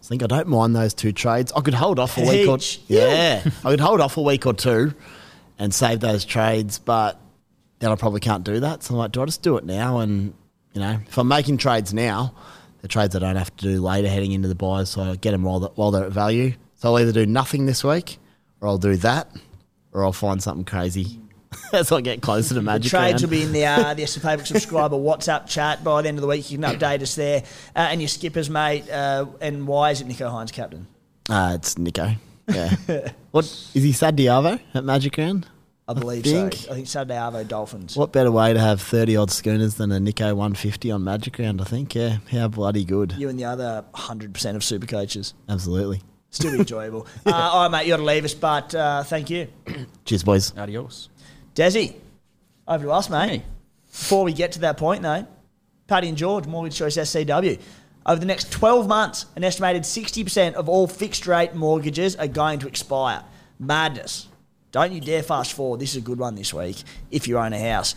I 0.02 0.06
think 0.06 0.24
I 0.24 0.28
don't 0.28 0.48
mind 0.48 0.76
those 0.76 0.94
two 0.94 1.12
trades. 1.12 1.52
I 1.56 1.62
could 1.62 1.74
hold 1.74 2.00
off 2.00 2.18
a 2.18 2.22
week 2.22 2.48
or 2.48 2.58
yeah, 2.88 3.44
I 3.64 3.70
could 3.72 3.80
hold 3.80 4.02
off 4.02 4.18
a 4.18 4.22
week 4.22 4.46
or 4.46 4.54
two 4.54 4.94
and 5.58 5.74
save 5.74 6.00
those 6.00 6.26
trades, 6.26 6.80
but 6.80 7.20
then 7.80 7.92
I 7.92 7.96
probably 7.96 8.20
can't 8.22 8.44
do 8.44 8.60
that. 8.62 8.84
So 8.84 8.94
I'm 8.94 9.00
like, 9.00 9.12
do 9.12 9.22
I 9.22 9.26
just 9.26 9.42
do 9.42 9.58
it 9.58 9.66
now? 9.66 10.00
And 10.00 10.34
you 10.74 10.82
know, 10.82 11.00
if 11.08 11.18
I'm 11.18 11.28
making 11.28 11.58
trades 11.58 11.94
now, 11.94 12.34
the 12.82 12.88
trades 12.88 13.16
I 13.16 13.20
don't 13.20 13.36
have 13.36 13.56
to 13.58 13.66
do 13.66 13.82
later 13.82 14.08
heading 14.08 14.32
into 14.32 14.48
the 14.48 14.56
byes, 14.56 14.90
so 14.90 15.02
I 15.02 15.16
get 15.16 15.32
them 15.32 15.44
while, 15.44 15.60
the, 15.60 15.68
while 15.70 15.92
they're 15.92 16.06
at 16.06 16.12
value. 16.12 16.54
So 16.76 16.90
I'll 16.90 17.00
either 17.00 17.12
do 17.12 17.26
nothing 17.26 17.66
this 17.66 17.84
week, 17.84 18.20
or 18.62 18.70
I'll 18.70 18.78
do 18.78 18.96
that, 18.98 19.36
or 19.92 20.06
I'll 20.06 20.14
find 20.14 20.42
something 20.42 20.64
crazy 20.64 21.20
as 21.74 21.92
I 21.92 22.02
get 22.02 22.22
closer 22.22 22.56
to 22.56 22.62
Magic. 22.62 22.84
The 22.92 22.98
Trades 22.98 23.14
Round. 23.14 23.22
will 23.24 23.30
be 23.30 23.44
in 23.44 23.52
the 23.54 23.66
uh, 23.66 23.94
the 23.96 24.06
SC 24.06 24.20
Playbook 24.22 24.46
subscriber 24.48 24.96
WhatsApp 24.96 25.48
chat 25.48 25.84
by 25.84 26.02
the 26.02 26.08
end 26.08 26.18
of 26.18 26.22
the 26.22 26.28
week. 26.28 26.50
You 26.52 26.58
can 26.58 26.76
update 26.78 27.02
us 27.02 27.16
there. 27.16 27.44
Uh, 27.76 27.80
and 27.92 28.02
your 28.02 28.08
skippers, 28.08 28.50
mate. 28.50 28.90
Uh, 28.90 29.26
and 29.42 29.68
why 29.68 29.92
is 29.92 30.02
it 30.02 30.08
Nicho 30.08 30.30
Hynes 30.32 30.52
captain? 30.52 30.88
Uh, 31.30 31.54
it's 31.56 31.78
Nico. 31.78 32.12
Yeah. 32.50 32.76
what 33.30 33.46
is 33.46 33.72
he? 33.76 33.92
Sad 33.92 34.18
Diavo 34.18 34.60
at 34.74 34.84
Magic 34.84 35.16
Round? 35.20 35.48
I 35.88 35.94
believe 35.94 36.24
think- 36.24 36.54
so. 36.54 36.72
I 36.72 36.76
think 36.76 36.88
Saturday 36.88 37.14
Arvo 37.14 37.48
Dolphins. 37.48 37.96
What 37.96 38.12
better 38.12 38.32
way 38.32 38.54
to 38.54 38.60
have 38.60 38.82
30 38.82 39.16
odd 39.18 39.30
schooners 39.30 39.76
than 39.76 39.92
a 39.92 40.00
Nico 40.00 40.34
150 40.34 40.90
on 40.90 41.04
Magic 41.04 41.38
Round, 41.38 41.62
I 41.62 41.66
think. 41.66 41.94
Yeah, 41.94 42.18
how 42.32 42.48
bloody 42.48 42.84
good. 42.86 43.12
You 43.14 43.30
and 43.30 43.40
the 43.40 43.46
other 43.46 43.86
100% 43.94 44.56
of 44.56 44.64
super 44.64 44.88
coaches. 44.88 45.36
Absolutely. 45.48 46.02
Still 46.32 46.52
be 46.54 46.60
enjoyable. 46.60 47.06
uh, 47.28 47.34
all 47.34 47.70
right, 47.70 47.72
mate, 47.80 47.88
you 47.88 47.94
got 47.94 47.98
to 47.98 48.04
leave 48.04 48.26
us, 48.26 48.34
but 48.34 48.74
uh, 48.74 49.04
thank 49.04 49.30
you. 49.30 49.48
Cheers, 50.06 50.24
boys. 50.24 50.58
Adios. 50.58 51.10
Desi, 51.60 51.94
over 52.70 52.86
to 52.86 52.92
us, 52.92 53.10
mate. 53.10 53.30
Hey. 53.30 53.44
Before 53.92 54.24
we 54.24 54.32
get 54.32 54.54
to 54.54 54.60
that 54.60 54.78
point, 54.78 55.02
though, 55.02 55.28
Paddy 55.88 56.08
and 56.08 56.18
George, 56.18 56.48
Mortgage 56.48 56.78
Choice 56.78 56.96
SCW. 56.96 57.60
Over 58.06 58.18
the 58.18 58.26
next 58.26 58.50
12 58.50 58.88
months, 58.88 59.26
an 59.36 59.44
estimated 59.44 59.84
60% 59.84 60.54
of 60.54 60.70
all 60.70 60.88
fixed 60.88 61.28
rate 61.28 61.54
mortgages 61.54 62.16
are 62.16 62.30
going 62.30 62.60
to 62.60 62.68
expire. 62.68 63.26
Madness. 63.60 64.30
Don't 64.72 64.94
you 64.94 65.02
dare 65.02 65.22
fast 65.22 65.52
forward. 65.52 65.82
This 65.82 65.92
is 65.92 65.98
a 65.98 66.02
good 66.02 66.18
one 66.18 66.36
this 66.36 66.54
week 66.54 66.78
if 67.12 67.28
you 67.28 67.38
own 67.38 67.52
a 67.52 67.60
house. 67.60 67.94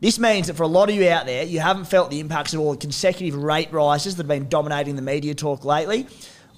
This 0.00 0.18
means 0.18 0.48
that 0.48 0.54
for 0.54 0.64
a 0.64 0.68
lot 0.68 0.88
of 0.88 0.96
you 0.96 1.08
out 1.08 1.26
there, 1.26 1.44
you 1.44 1.60
haven't 1.60 1.84
felt 1.84 2.10
the 2.10 2.18
impacts 2.18 2.52
of 2.52 2.58
all 2.58 2.72
the 2.72 2.78
consecutive 2.78 3.40
rate 3.40 3.72
rises 3.72 4.16
that 4.16 4.24
have 4.24 4.28
been 4.28 4.48
dominating 4.48 4.96
the 4.96 5.02
media 5.02 5.36
talk 5.36 5.64
lately. 5.64 6.08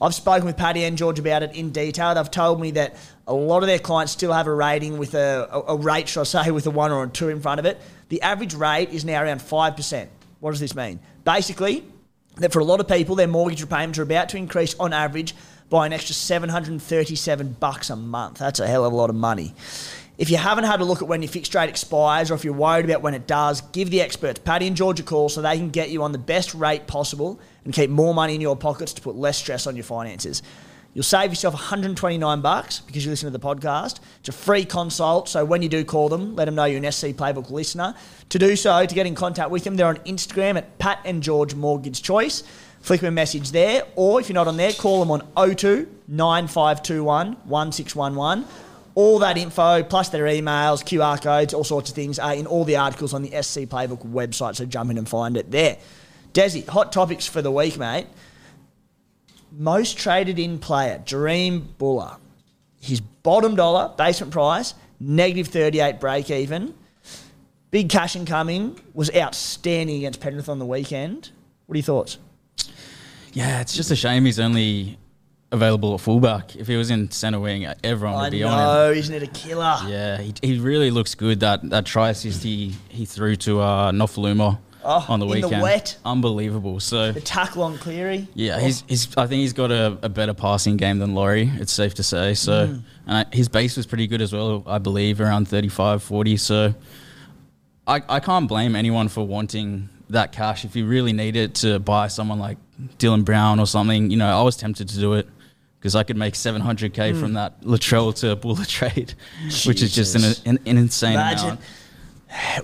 I've 0.01 0.15
spoken 0.15 0.47
with 0.47 0.57
Paddy 0.57 0.85
and 0.85 0.97
George 0.97 1.19
about 1.19 1.43
it 1.43 1.55
in 1.55 1.71
detail. 1.71 2.15
They've 2.15 2.31
told 2.31 2.61
me 2.61 2.71
that 2.73 2.97
a 3.27 3.35
lot 3.35 3.63
of 3.63 3.67
their 3.67 3.79
clients 3.79 4.13
still 4.13 4.33
have 4.33 4.47
a 4.47 4.55
rating 4.55 4.99
with 4.99 5.15
a, 5.15 5.49
a, 5.51 5.75
a 5.75 5.77
rate, 5.77 6.09
should 6.09 6.21
I 6.21 6.25
say, 6.25 6.51
with 6.51 6.67
a 6.67 6.71
one 6.71 6.93
or 6.93 7.05
a 7.05 7.09
two 7.09 7.29
in 7.29 7.41
front 7.41 7.59
of 7.59 7.67
it. 7.67 7.81
The 8.09 8.23
average 8.23 8.55
rate 8.55 8.91
is 8.91 9.05
now 9.05 9.23
around 9.23 9.41
5%. 9.41 10.09
What 10.41 10.53
does 10.53 10.61
this 10.61 10.75
mean? 10.77 11.01
Basically, 11.25 11.85
that 12.37 12.53
for 12.53 12.61
a 12.61 12.65
lot 12.65 12.81
of 12.81 12.87
people, 12.87 13.17
their 13.17 13.27
mortgage 13.27 13.63
repayments 13.63 13.99
are 13.99 14.03
about 14.03 14.29
to 14.31 14.37
increase 14.37 14.75
on 14.79 14.93
average 14.93 15.35
by 15.69 15.87
an 15.87 15.93
extra 15.93 16.15
737 16.15 17.57
bucks 17.59 17.91
a 17.91 17.97
month. 17.97 18.39
That's 18.39 18.61
a 18.61 18.67
hell 18.67 18.85
of 18.85 18.93
a 18.93 18.97
lot 18.97 19.11
of 19.11 19.17
money. 19.17 19.55
If 20.19 20.31
you 20.31 20.37
haven't 20.37 20.65
had 20.65 20.81
a 20.81 20.85
look 20.85 21.03
at 21.03 21.09
when 21.09 21.21
your 21.21 21.31
fixed 21.31 21.55
rate 21.55 21.69
expires 21.69 22.31
or 22.31 22.35
if 22.35 22.45
you're 22.45 22.55
worried 22.55 22.85
about 22.85 23.03
when 23.03 23.13
it 23.13 23.27
does, 23.27 23.61
give 23.61 23.91
the 23.91 24.01
experts, 24.01 24.39
Paddy 24.39 24.67
and 24.67 24.77
George, 24.77 25.01
a 25.01 25.03
call 25.03 25.29
so 25.29 25.43
they 25.43 25.57
can 25.57 25.71
get 25.71 25.91
you 25.91 26.03
on 26.03 26.13
the 26.13 26.19
best 26.19 26.55
rate 26.55 26.87
possible 26.87 27.39
and 27.65 27.75
keep 27.75 27.91
more 27.91 28.15
money 28.15 28.35
in 28.35 28.41
your 28.41 28.57
pockets 28.57 28.95
to 28.95 29.03
put 29.03 29.17
less 29.17 29.37
stress 29.37 29.67
on 29.67 29.77
your 29.77 29.85
finances. 29.85 30.43
You'll 30.97 31.03
save 31.03 31.29
yourself 31.29 31.53
129 31.53 32.41
bucks 32.41 32.81
because 32.81 33.05
you 33.05 33.11
listen 33.11 33.31
to 33.31 33.39
the 33.39 33.45
podcast. 33.45 34.01
It's 34.21 34.31
a 34.31 34.33
free 34.33 34.65
consult, 34.65 35.29
so 35.29 35.45
when 35.45 35.61
you 35.61 35.69
do 35.69 35.85
call 35.85 36.09
them, 36.09 36.35
let 36.37 36.47
them 36.47 36.55
know 36.55 36.65
you're 36.65 36.83
an 36.83 36.91
SC 36.91 37.09
Playbook 37.09 37.51
listener. 37.51 37.95
To 38.31 38.39
do 38.39 38.57
so, 38.57 38.87
to 38.87 38.95
get 38.95 39.07
in 39.07 39.15
contact 39.15 39.51
with 39.51 39.65
them, 39.65 39.77
they're 39.77 39.89
on 39.89 39.99
Instagram 39.99 40.57
at 40.57 40.79
Pat 40.79 41.01
and 41.05 41.23
George 41.23 41.55
Mortgage 41.55 42.03
Choice. 42.03 42.45
Flick 42.81 43.03
them 43.03 43.09
a 43.09 43.11
message 43.11 43.51
there, 43.51 43.83
or 43.95 44.21
if 44.21 44.31
you're 44.31 44.35
not 44.35 44.49
on 44.49 44.57
there, 44.57 44.73
call 44.73 45.05
them 45.05 45.11
on 45.11 45.55
02 45.55 45.87
9521 46.09 47.37
1611. 47.45 48.47
All 48.95 49.19
that 49.19 49.37
info, 49.37 49.83
plus 49.83 50.09
their 50.09 50.25
emails, 50.25 50.83
QR 50.83 51.21
codes, 51.23 51.53
all 51.53 51.63
sorts 51.63 51.91
of 51.91 51.95
things, 51.95 52.19
are 52.19 52.33
in 52.33 52.47
all 52.47 52.65
the 52.65 52.77
articles 52.77 53.13
on 53.13 53.21
the 53.21 53.43
SC 53.43 53.69
Playbook 53.69 54.11
website, 54.11 54.57
so 54.57 54.65
jump 54.65 54.91
in 54.91 54.97
and 54.97 55.07
find 55.07 55.37
it 55.37 55.51
there. 55.51 55.77
Desi, 56.33 56.67
hot 56.67 56.91
topics 56.91 57.27
for 57.27 57.43
the 57.43 57.53
week, 57.53 57.77
mate. 57.77 58.07
Most 59.59 59.97
traded 59.97 60.39
in 60.39 60.59
player, 60.59 61.03
Jahream 61.05 61.65
Bula. 61.79 62.19
His 62.79 63.01
bottom 63.01 63.57
dollar, 63.57 63.91
basement 63.97 64.31
price, 64.31 64.75
negative 65.01 65.49
38 65.49 65.99
break 65.99 66.31
even. 66.31 66.75
Big 67.71 67.89
cash 67.89 68.17
incoming, 68.17 68.79
was 68.93 69.11
outstanding 69.17 69.97
against 69.97 70.21
Penrith 70.21 70.51
on 70.51 70.59
the 70.59 70.67
weekend. 70.67 71.31
What 71.67 71.75
are 71.75 71.79
your 71.79 71.85
thoughts? 71.85 72.19
Yeah, 73.33 73.61
it's 73.63 73.75
just 73.75 73.91
a 73.91 73.97
shame 73.97 74.27
he's 74.27 74.39
only 74.39 74.99
available 75.53 75.95
at 75.95 76.01
fullback. 76.01 76.55
If 76.57 76.67
he 76.67 76.77
was 76.77 76.91
in 76.91 77.11
centre 77.11 77.41
wing, 77.41 77.67
everyone 77.83 78.19
would 78.19 78.27
I 78.27 78.31
be 78.31 78.43
on 78.43 78.53
him. 78.53 78.59
know, 78.59 78.91
isn't 78.91 79.15
it 79.15 79.23
a 79.23 79.27
killer? 79.27 79.79
Yeah, 79.89 80.19
he, 80.19 80.35
he 80.43 80.59
really 80.59 80.91
looks 80.91 81.15
good. 81.15 81.41
That 81.41 81.69
that 81.71 81.87
try 81.87 82.11
assist 82.11 82.43
he, 82.43 82.75
he 82.89 83.05
threw 83.05 83.37
to 83.37 83.61
uh, 83.61 83.93
Nofoaluma 83.93 84.59
Oh, 84.89 85.05
on 85.09 85.21
the 85.21 85.27
in 85.27 85.41
the 85.41 85.47
weekend, 85.49 85.63
wet. 85.63 85.97
unbelievable. 86.05 86.79
So 86.81 87.13
The 87.13 87.21
tackle 87.21 87.63
on 87.65 87.77
Cleary. 87.79 88.29
yeah, 88.35 88.61
he's, 88.61 88.85
he's 88.89 89.09
I 89.17 89.27
think 89.27 89.41
he's 89.41 89.53
got 89.53 89.71
a, 89.73 89.99
a 90.03 90.09
better 90.09 90.33
passing 90.35 90.77
game 90.77 90.99
than 90.99 91.15
Laurie. 91.15 91.51
It's 91.57 91.73
safe 91.73 91.95
to 91.95 92.03
say. 92.03 92.35
So 92.35 92.69
Mm. 92.69 92.83
and 93.07 93.17
I, 93.19 93.37
his 93.37 93.49
base 93.49 93.77
was 93.77 93.87
pretty 93.87 94.07
good 94.07 94.23
as 94.23 94.33
well. 94.33 94.63
I 94.67 94.79
believe 94.79 95.21
around 95.21 95.49
35, 95.49 96.03
40. 96.03 96.37
So 96.37 96.75
I 97.87 98.03
I 98.09 98.21
can't 98.21 98.49
blame 98.49 98.77
anyone 98.77 99.09
for 99.09 99.27
wanting 99.27 99.89
that 100.11 100.33
cash 100.33 100.65
if 100.65 100.77
you 100.77 100.87
really 100.87 101.13
need 101.13 101.37
it 101.37 101.55
to 101.57 101.79
buy 101.81 102.07
someone 102.09 102.39
like 102.39 102.59
Dylan 102.99 103.25
Brown 103.25 103.59
or 103.59 103.67
something. 103.67 104.11
You 104.11 104.17
know, 104.17 104.29
I 104.39 104.43
was 104.43 104.57
tempted 104.57 104.89
to 104.91 104.99
do 104.99 105.15
it. 105.15 105.29
Because 105.79 105.95
I 105.95 106.03
could 106.03 106.17
make 106.17 106.35
700k 106.35 107.13
Mm. 107.13 107.21
from 107.21 107.33
that 107.35 107.61
Latrell 107.61 108.13
to 108.21 108.35
Bula 108.35 108.65
trade, 108.79 109.15
which 109.67 109.83
is 109.83 109.95
just 109.95 110.17
an, 110.17 110.25
an, 110.45 110.59
an 110.67 110.79
insane 110.79 111.13
Imagine 111.13 111.45
amount. 111.45 111.61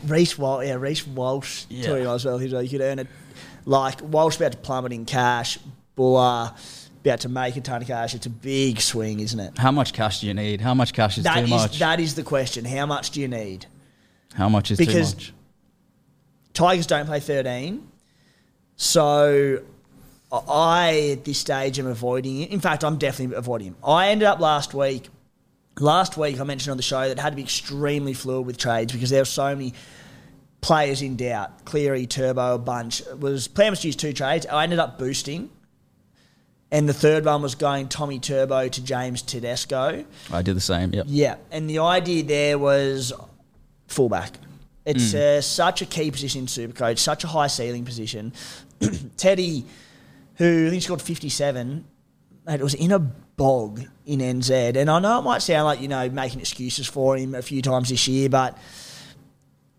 Reece 0.04 0.38
Walsh, 0.38 0.66
yeah, 0.66 0.74
Reece 0.74 1.06
Walsh. 1.06 1.64
Yeah. 1.68 1.96
You 1.96 2.10
as 2.10 2.24
well, 2.24 2.38
he's 2.38 2.52
uh, 2.52 2.56
like, 2.56 2.64
you 2.70 2.78
could 2.78 2.84
earn 2.84 2.98
it. 2.98 3.06
Like 3.64 4.00
Walsh 4.02 4.36
about 4.36 4.52
to 4.52 4.58
plummet 4.58 4.92
in 4.92 5.04
cash. 5.04 5.58
Bula 5.94 6.54
about 7.04 7.20
to 7.20 7.28
make 7.28 7.56
a 7.56 7.60
ton 7.60 7.82
of 7.82 7.88
cash. 7.88 8.14
It's 8.14 8.26
a 8.26 8.30
big 8.30 8.80
swing, 8.80 9.20
isn't 9.20 9.38
it? 9.38 9.58
How 9.58 9.72
much 9.72 9.92
cash 9.92 10.20
do 10.20 10.26
you 10.26 10.34
need? 10.34 10.60
How 10.60 10.72
much 10.74 10.92
cash 10.92 11.18
is 11.18 11.24
That 11.24 11.38
too 11.38 11.44
is 11.44 11.50
much? 11.50 11.78
that 11.80 12.00
is 12.00 12.14
the 12.14 12.22
question. 12.22 12.64
How 12.64 12.86
much 12.86 13.10
do 13.10 13.20
you 13.20 13.28
need? 13.28 13.66
How 14.34 14.48
much 14.48 14.70
is 14.70 14.78
because- 14.78 15.12
too 15.14 15.16
much? 15.18 15.32
Tigers 16.54 16.86
don't 16.86 17.06
play 17.06 17.18
13. 17.18 17.88
So 18.76 19.62
I, 20.30 21.10
at 21.12 21.24
this 21.24 21.38
stage, 21.38 21.78
am 21.78 21.86
avoiding 21.86 22.40
it. 22.42 22.50
In 22.50 22.60
fact, 22.60 22.84
I'm 22.84 22.98
definitely 22.98 23.36
avoiding 23.36 23.68
him. 23.68 23.76
I 23.84 24.08
ended 24.08 24.26
up 24.28 24.38
last 24.38 24.74
week. 24.74 25.08
Last 25.78 26.16
week, 26.16 26.40
I 26.40 26.44
mentioned 26.44 26.70
on 26.70 26.76
the 26.76 26.82
show 26.82 27.00
that 27.00 27.12
it 27.12 27.18
had 27.18 27.30
to 27.30 27.36
be 27.36 27.42
extremely 27.42 28.14
fluid 28.14 28.46
with 28.46 28.58
trades 28.58 28.92
because 28.92 29.10
there 29.10 29.22
were 29.22 29.26
so 29.26 29.54
many 29.54 29.74
players 30.60 31.02
in 31.02 31.16
doubt. 31.16 31.64
Cleary, 31.64 32.06
Turbo, 32.06 32.54
a 32.54 32.58
bunch. 32.58 33.00
It 33.00 33.18
was 33.18 33.48
plan 33.48 33.70
was 33.70 33.80
to 33.80 33.88
use 33.88 33.96
two 33.96 34.12
trades. 34.12 34.46
I 34.46 34.64
ended 34.64 34.78
up 34.78 34.98
boosting. 34.98 35.50
And 36.70 36.88
the 36.88 36.94
third 36.94 37.26
one 37.26 37.42
was 37.42 37.54
going 37.54 37.88
Tommy 37.88 38.18
Turbo 38.18 38.66
to 38.66 38.82
James 38.82 39.20
Tedesco. 39.20 40.06
I 40.32 40.40
did 40.40 40.56
the 40.56 40.60
same. 40.60 40.94
Yep. 40.94 41.04
Yeah, 41.06 41.34
and 41.50 41.68
the 41.68 41.80
idea 41.80 42.22
there 42.22 42.58
was 42.58 43.12
fullback. 43.88 44.38
It's 44.84 45.14
uh, 45.14 45.40
such 45.42 45.82
a 45.82 45.86
key 45.86 46.10
position 46.10 46.40
in 46.40 46.46
Supercoach, 46.46 46.98
such 46.98 47.24
a 47.24 47.26
high 47.28 47.46
ceiling 47.46 47.84
position. 47.84 48.32
Teddy, 49.16 49.64
who 50.36 50.66
I 50.66 50.70
think 50.70 50.82
scored 50.82 51.02
57, 51.02 51.84
mate, 52.46 52.60
it 52.60 52.62
was 52.62 52.74
in 52.74 52.90
a 52.90 52.98
bog 53.42 53.80
in 54.06 54.20
NZ. 54.20 54.76
And 54.76 54.88
I 54.88 55.00
know 55.00 55.18
it 55.18 55.22
might 55.22 55.42
sound 55.42 55.64
like, 55.64 55.80
you 55.80 55.88
know, 55.88 56.08
making 56.08 56.38
excuses 56.38 56.86
for 56.86 57.16
him 57.16 57.34
a 57.34 57.42
few 57.42 57.60
times 57.60 57.88
this 57.88 58.06
year, 58.06 58.28
but 58.28 58.56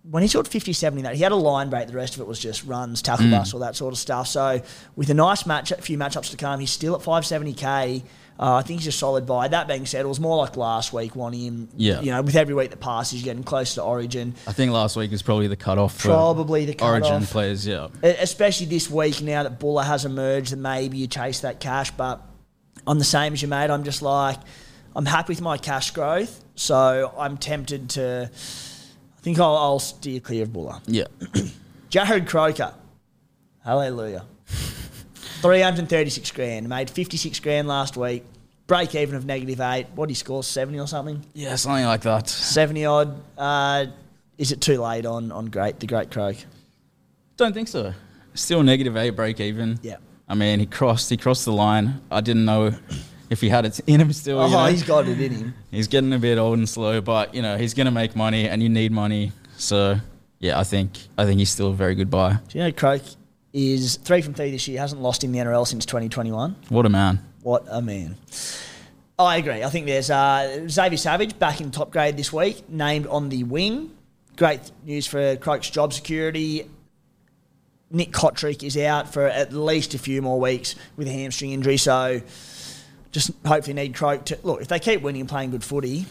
when 0.09 0.21
he 0.21 0.27
scored 0.27 0.49
57 0.49 0.99
in 0.99 1.05
that, 1.05 1.15
he 1.15 1.23
had 1.23 1.31
a 1.31 1.35
line 1.37 1.69
break. 1.69 1.87
The 1.87 1.93
rest 1.93 2.15
of 2.15 2.19
it 2.19 2.27
was 2.27 2.37
just 2.39 2.65
runs, 2.65 3.01
tackle 3.01 3.29
bust, 3.31 3.53
all 3.53 3.61
that 3.61 3.77
sort 3.77 3.93
of 3.93 3.97
stuff. 3.97 4.27
So 4.27 4.61
with 4.97 5.09
a 5.09 5.13
nice 5.13 5.45
match, 5.45 5.71
a 5.71 5.77
few 5.77 5.97
matchups 5.97 6.31
to 6.31 6.35
come, 6.37 6.59
he's 6.59 6.71
still 6.71 6.93
at 6.93 6.99
570k. 6.99 8.03
Uh, 8.37 8.55
I 8.55 8.63
think 8.63 8.81
he's 8.81 8.87
a 8.87 8.91
solid 8.91 9.25
buy. 9.25 9.47
That 9.47 9.69
being 9.69 9.85
said, 9.85 10.01
it 10.03 10.09
was 10.09 10.19
more 10.19 10.35
like 10.35 10.57
last 10.57 10.91
week 10.91 11.15
wanting 11.15 11.39
him. 11.39 11.69
Yeah. 11.77 12.01
You 12.01 12.11
know, 12.11 12.21
with 12.21 12.35
every 12.35 12.53
week 12.53 12.71
that 12.71 12.81
passes, 12.81 13.23
getting 13.23 13.43
closer 13.45 13.75
to 13.75 13.83
Origin. 13.83 14.35
I 14.45 14.51
think 14.51 14.73
last 14.73 14.97
week 14.97 15.11
was 15.11 15.21
probably 15.21 15.47
the 15.47 15.55
cutoff 15.55 15.95
for 16.01 16.09
Probably 16.09 16.65
the 16.65 16.83
Origin 16.83 17.11
cut-off. 17.11 17.31
players. 17.31 17.65
Yeah. 17.65 17.87
Especially 18.01 18.65
this 18.65 18.89
week 18.89 19.21
now 19.21 19.43
that 19.43 19.57
Bula 19.57 19.85
has 19.85 20.03
emerged, 20.03 20.51
that 20.51 20.57
maybe 20.57 20.97
you 20.97 21.07
chase 21.07 21.39
that 21.41 21.61
cash. 21.61 21.91
But 21.91 22.21
I'm 22.85 22.99
the 22.99 23.05
same 23.05 23.33
as 23.33 23.41
you, 23.41 23.47
mate. 23.47 23.69
I'm 23.69 23.83
just 23.83 24.01
like, 24.01 24.37
I'm 24.95 25.05
happy 25.05 25.31
with 25.31 25.41
my 25.41 25.57
cash 25.57 25.91
growth. 25.91 26.43
So 26.55 27.13
I'm 27.17 27.37
tempted 27.37 27.89
to, 27.91 28.29
I 28.31 29.21
think 29.21 29.39
I'll, 29.39 29.55
I'll 29.55 29.79
steer 29.79 30.19
clear 30.19 30.43
of 30.43 30.53
Bula. 30.53 30.81
Yeah. 30.85 31.05
Jarrod 31.89 32.27
Croker. 32.27 32.73
Hallelujah. 33.63 34.25
336 34.45 36.31
grand. 36.31 36.69
Made 36.69 36.89
56 36.89 37.39
grand 37.39 37.67
last 37.67 37.97
week. 37.97 38.23
Break 38.67 38.95
even 38.95 39.15
of 39.15 39.25
negative 39.25 39.59
eight. 39.59 39.87
What 39.95 40.09
he 40.09 40.15
score? 40.15 40.43
70 40.43 40.79
or 40.79 40.87
something? 40.87 41.23
Yeah, 41.33 41.55
something 41.55 41.85
like 41.85 42.01
that. 42.01 42.29
70 42.29 42.85
odd. 42.85 43.21
Uh, 43.37 43.85
is 44.37 44.51
it 44.51 44.61
too 44.61 44.81
late 44.81 45.05
on, 45.05 45.31
on 45.31 45.47
great 45.47 45.79
the 45.79 45.87
great 45.87 46.11
Croak? 46.11 46.37
Don't 47.37 47.53
think 47.53 47.67
so. 47.67 47.93
Still 48.33 48.63
negative 48.63 48.95
eight 48.97 49.11
break 49.11 49.39
even. 49.39 49.79
Yeah. 49.81 49.97
I 50.33 50.35
mean, 50.35 50.59
he 50.59 50.65
crossed. 50.65 51.11
He 51.11 51.17
crossed 51.17 51.45
the 51.45 51.51
line. 51.51 52.01
I 52.09 52.19
didn't 52.19 52.45
know 52.45 52.73
if 53.29 53.39
he 53.39 53.49
had 53.49 53.67
it 53.67 53.79
in 53.85 54.01
him 54.01 54.11
still. 54.13 54.39
Oh, 54.39 54.47
you 54.47 54.51
know? 54.51 54.65
he's 54.65 54.81
got 54.81 55.07
it 55.07 55.21
in 55.21 55.31
him. 55.31 55.53
He's 55.69 55.87
getting 55.87 56.11
a 56.11 56.17
bit 56.17 56.39
old 56.39 56.57
and 56.57 56.67
slow, 56.67 57.01
but 57.01 57.35
you 57.35 57.43
know 57.43 57.55
he's 57.55 57.75
gonna 57.75 57.91
make 57.91 58.15
money, 58.15 58.49
and 58.49 58.63
you 58.63 58.67
need 58.67 58.91
money. 58.91 59.31
So 59.57 59.99
yeah, 60.39 60.59
I 60.59 60.63
think 60.63 60.97
I 61.19 61.25
think 61.25 61.37
he's 61.37 61.51
still 61.51 61.69
a 61.69 61.73
very 61.73 61.93
good 61.93 62.09
buy. 62.09 62.39
Do 62.47 62.57
you 62.57 62.63
know 62.63 62.71
Croak 62.71 63.03
is 63.53 63.97
three 63.97 64.23
from 64.23 64.33
three 64.33 64.49
this 64.49 64.67
year, 64.67 64.79
hasn't 64.79 65.03
lost 65.03 65.23
in 65.23 65.31
the 65.31 65.37
NRL 65.37 65.67
since 65.67 65.85
2021? 65.85 66.55
What 66.69 66.87
a 66.87 66.89
man! 66.89 67.19
What 67.43 67.65
a 67.69 67.79
man. 67.79 68.17
I 69.19 69.37
agree. 69.37 69.61
I 69.61 69.69
think 69.69 69.85
there's 69.85 70.09
uh, 70.09 70.67
Xavier 70.67 70.97
Savage 70.97 71.37
back 71.37 71.61
in 71.61 71.69
top 71.69 71.91
grade 71.91 72.17
this 72.17 72.33
week, 72.33 72.67
named 72.69 73.05
on 73.05 73.29
the 73.29 73.43
wing. 73.43 73.91
Great 74.35 74.71
news 74.83 75.05
for 75.05 75.35
Croak's 75.35 75.69
job 75.69 75.93
security. 75.93 76.67
Nick 77.93 78.11
Cotric 78.11 78.63
is 78.63 78.75
out 78.75 79.13
for 79.13 79.27
at 79.27 79.53
least 79.53 79.93
a 79.93 79.99
few 79.99 80.21
more 80.21 80.39
weeks 80.39 80.75
with 80.97 81.07
a 81.07 81.11
hamstring 81.11 81.51
injury, 81.51 81.77
so 81.77 82.21
just 83.11 83.31
hopefully 83.45 83.75
need 83.75 83.93
Croak 83.93 84.25
to 84.25 84.39
look. 84.41 84.61
If 84.61 84.67
they 84.67 84.79
keep 84.79 85.01
winning 85.01 85.21
and 85.21 85.29
playing 85.29 85.51
good 85.51 85.63
footy, 85.63 86.07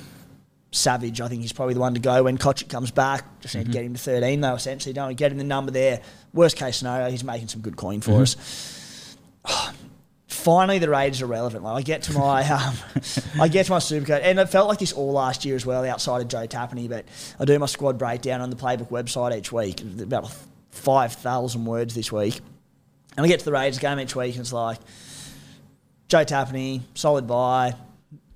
Savage, 0.71 1.21
I 1.21 1.29
think 1.29 1.43
he's 1.43 1.53
probably 1.53 1.75
the 1.75 1.81
one 1.81 1.95
to 1.95 2.01
go 2.01 2.23
when 2.23 2.39
Kotrick 2.39 2.71
comes 2.71 2.91
back. 2.91 3.41
Just 3.41 3.57
need 3.57 3.67
to 3.67 3.73
get 3.73 3.85
him 3.85 3.93
to 3.93 4.01
13, 4.01 4.41
though, 4.41 4.55
essentially. 4.55 4.95
Don't 4.95 5.09
we 5.09 5.15
get 5.15 5.31
him 5.31 5.39
the 5.39 5.45
number 5.45 5.71
there. 5.71 6.01
Worst 6.33 6.57
case 6.57 6.77
scenario, 6.77 7.11
he's 7.11 7.25
making 7.25 7.49
some 7.49 7.61
good 7.61 7.77
coin 7.77 8.01
for 8.01 8.23
us. 8.23 9.17
Finally, 10.29 10.79
the 10.79 10.89
Raiders 10.89 11.21
are 11.21 11.27
relevant. 11.27 11.63
Like 11.63 11.77
I 11.77 11.83
get 11.83 12.03
to 12.05 12.13
my, 12.15 12.49
um, 12.49 12.75
I 13.39 13.49
get 13.49 13.67
to 13.67 13.73
my 13.73 13.79
supercoach, 13.79 14.23
and 14.23 14.39
it 14.39 14.49
felt 14.49 14.69
like 14.69 14.79
this 14.79 14.93
all 14.93 15.13
last 15.13 15.45
year 15.45 15.57
as 15.57 15.67
well, 15.67 15.85
outside 15.85 16.23
of 16.23 16.29
Joe 16.29 16.47
Tapine. 16.47 16.89
But 16.89 17.05
I 17.39 17.45
do 17.45 17.59
my 17.59 17.67
squad 17.67 17.99
breakdown 17.99 18.41
on 18.41 18.49
the 18.49 18.57
Playbook 18.57 18.89
website 18.89 19.37
each 19.37 19.53
week, 19.53 19.83
about 20.01 20.33
five 20.73 21.13
thousand 21.13 21.65
words 21.65 21.95
this 21.95 22.11
week, 22.11 22.41
and 23.17 23.23
we 23.23 23.29
get 23.29 23.39
to 23.39 23.45
the 23.45 23.53
Raiders 23.53 23.79
game 23.79 24.01
each 24.01 24.17
week, 24.17 24.35
and 24.35 24.41
it's 24.41 24.53
like 24.53 24.79
Joe 26.09 26.25
Tapine, 26.25 26.83
solid 26.95 27.27
buy, 27.27 27.77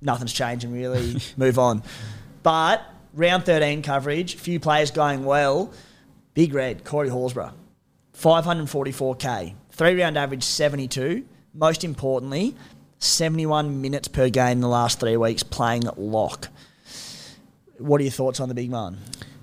nothing's 0.01 0.33
changing 0.33 0.71
really, 0.71 1.17
move 1.37 1.59
on. 1.59 1.83
But 2.43 2.81
round 3.13 3.45
thirteen 3.45 3.81
coverage, 3.81 4.35
few 4.35 4.59
players 4.59 4.91
going 4.91 5.25
well. 5.25 5.73
Big 6.33 6.53
red, 6.53 6.83
Corey 6.83 7.09
Horsburgh, 7.09 7.53
544k, 8.13 9.55
three 9.71 9.99
round 10.01 10.17
average 10.17 10.43
72. 10.43 11.25
Most 11.53 11.83
importantly, 11.83 12.55
71 12.99 13.81
minutes 13.81 14.07
per 14.07 14.29
game 14.29 14.53
in 14.53 14.61
the 14.61 14.67
last 14.67 14.99
three 14.99 15.17
weeks 15.17 15.43
playing 15.43 15.83
lock. 15.97 16.49
What 17.79 18.01
are 18.01 18.03
your 18.03 18.11
thoughts 18.11 18.39
on 18.39 18.49
the 18.49 18.55
big 18.55 18.69
man? 18.71 18.97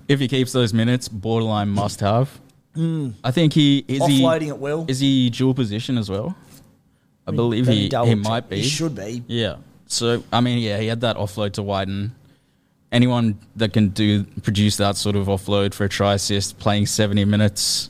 If 0.07 0.19
he 0.19 0.27
keeps 0.27 0.51
those 0.51 0.73
minutes, 0.73 1.07
borderline 1.07 1.69
must 1.69 1.99
have. 2.01 2.39
I 2.77 3.31
think 3.31 3.53
he 3.53 3.85
is 3.87 4.01
Offloading 4.01 4.41
he 4.41 4.49
at 4.49 4.59
will. 4.59 4.85
is 4.87 4.99
he 4.99 5.29
dual 5.29 5.53
position 5.53 5.97
as 5.97 6.09
well. 6.09 6.35
I 7.27 7.31
believe 7.31 7.67
Let 7.67 7.73
me 7.73 7.89
he, 7.89 8.09
he 8.09 8.15
might 8.15 8.49
be. 8.49 8.57
He 8.57 8.63
should 8.69 8.95
be. 8.95 9.23
Yeah. 9.27 9.55
So 9.87 10.23
I 10.31 10.41
mean, 10.41 10.59
yeah, 10.59 10.79
he 10.79 10.87
had 10.87 11.01
that 11.01 11.15
offload 11.17 11.53
to 11.53 11.63
widen. 11.63 12.13
Anyone 12.91 13.39
that 13.55 13.73
can 13.73 13.89
do 13.89 14.23
produce 14.43 14.77
that 14.77 14.95
sort 14.95 15.15
of 15.15 15.27
offload 15.27 15.73
for 15.73 15.85
a 15.85 15.89
try 15.89 16.13
assist, 16.13 16.59
playing 16.59 16.85
seventy 16.85 17.25
minutes, 17.25 17.89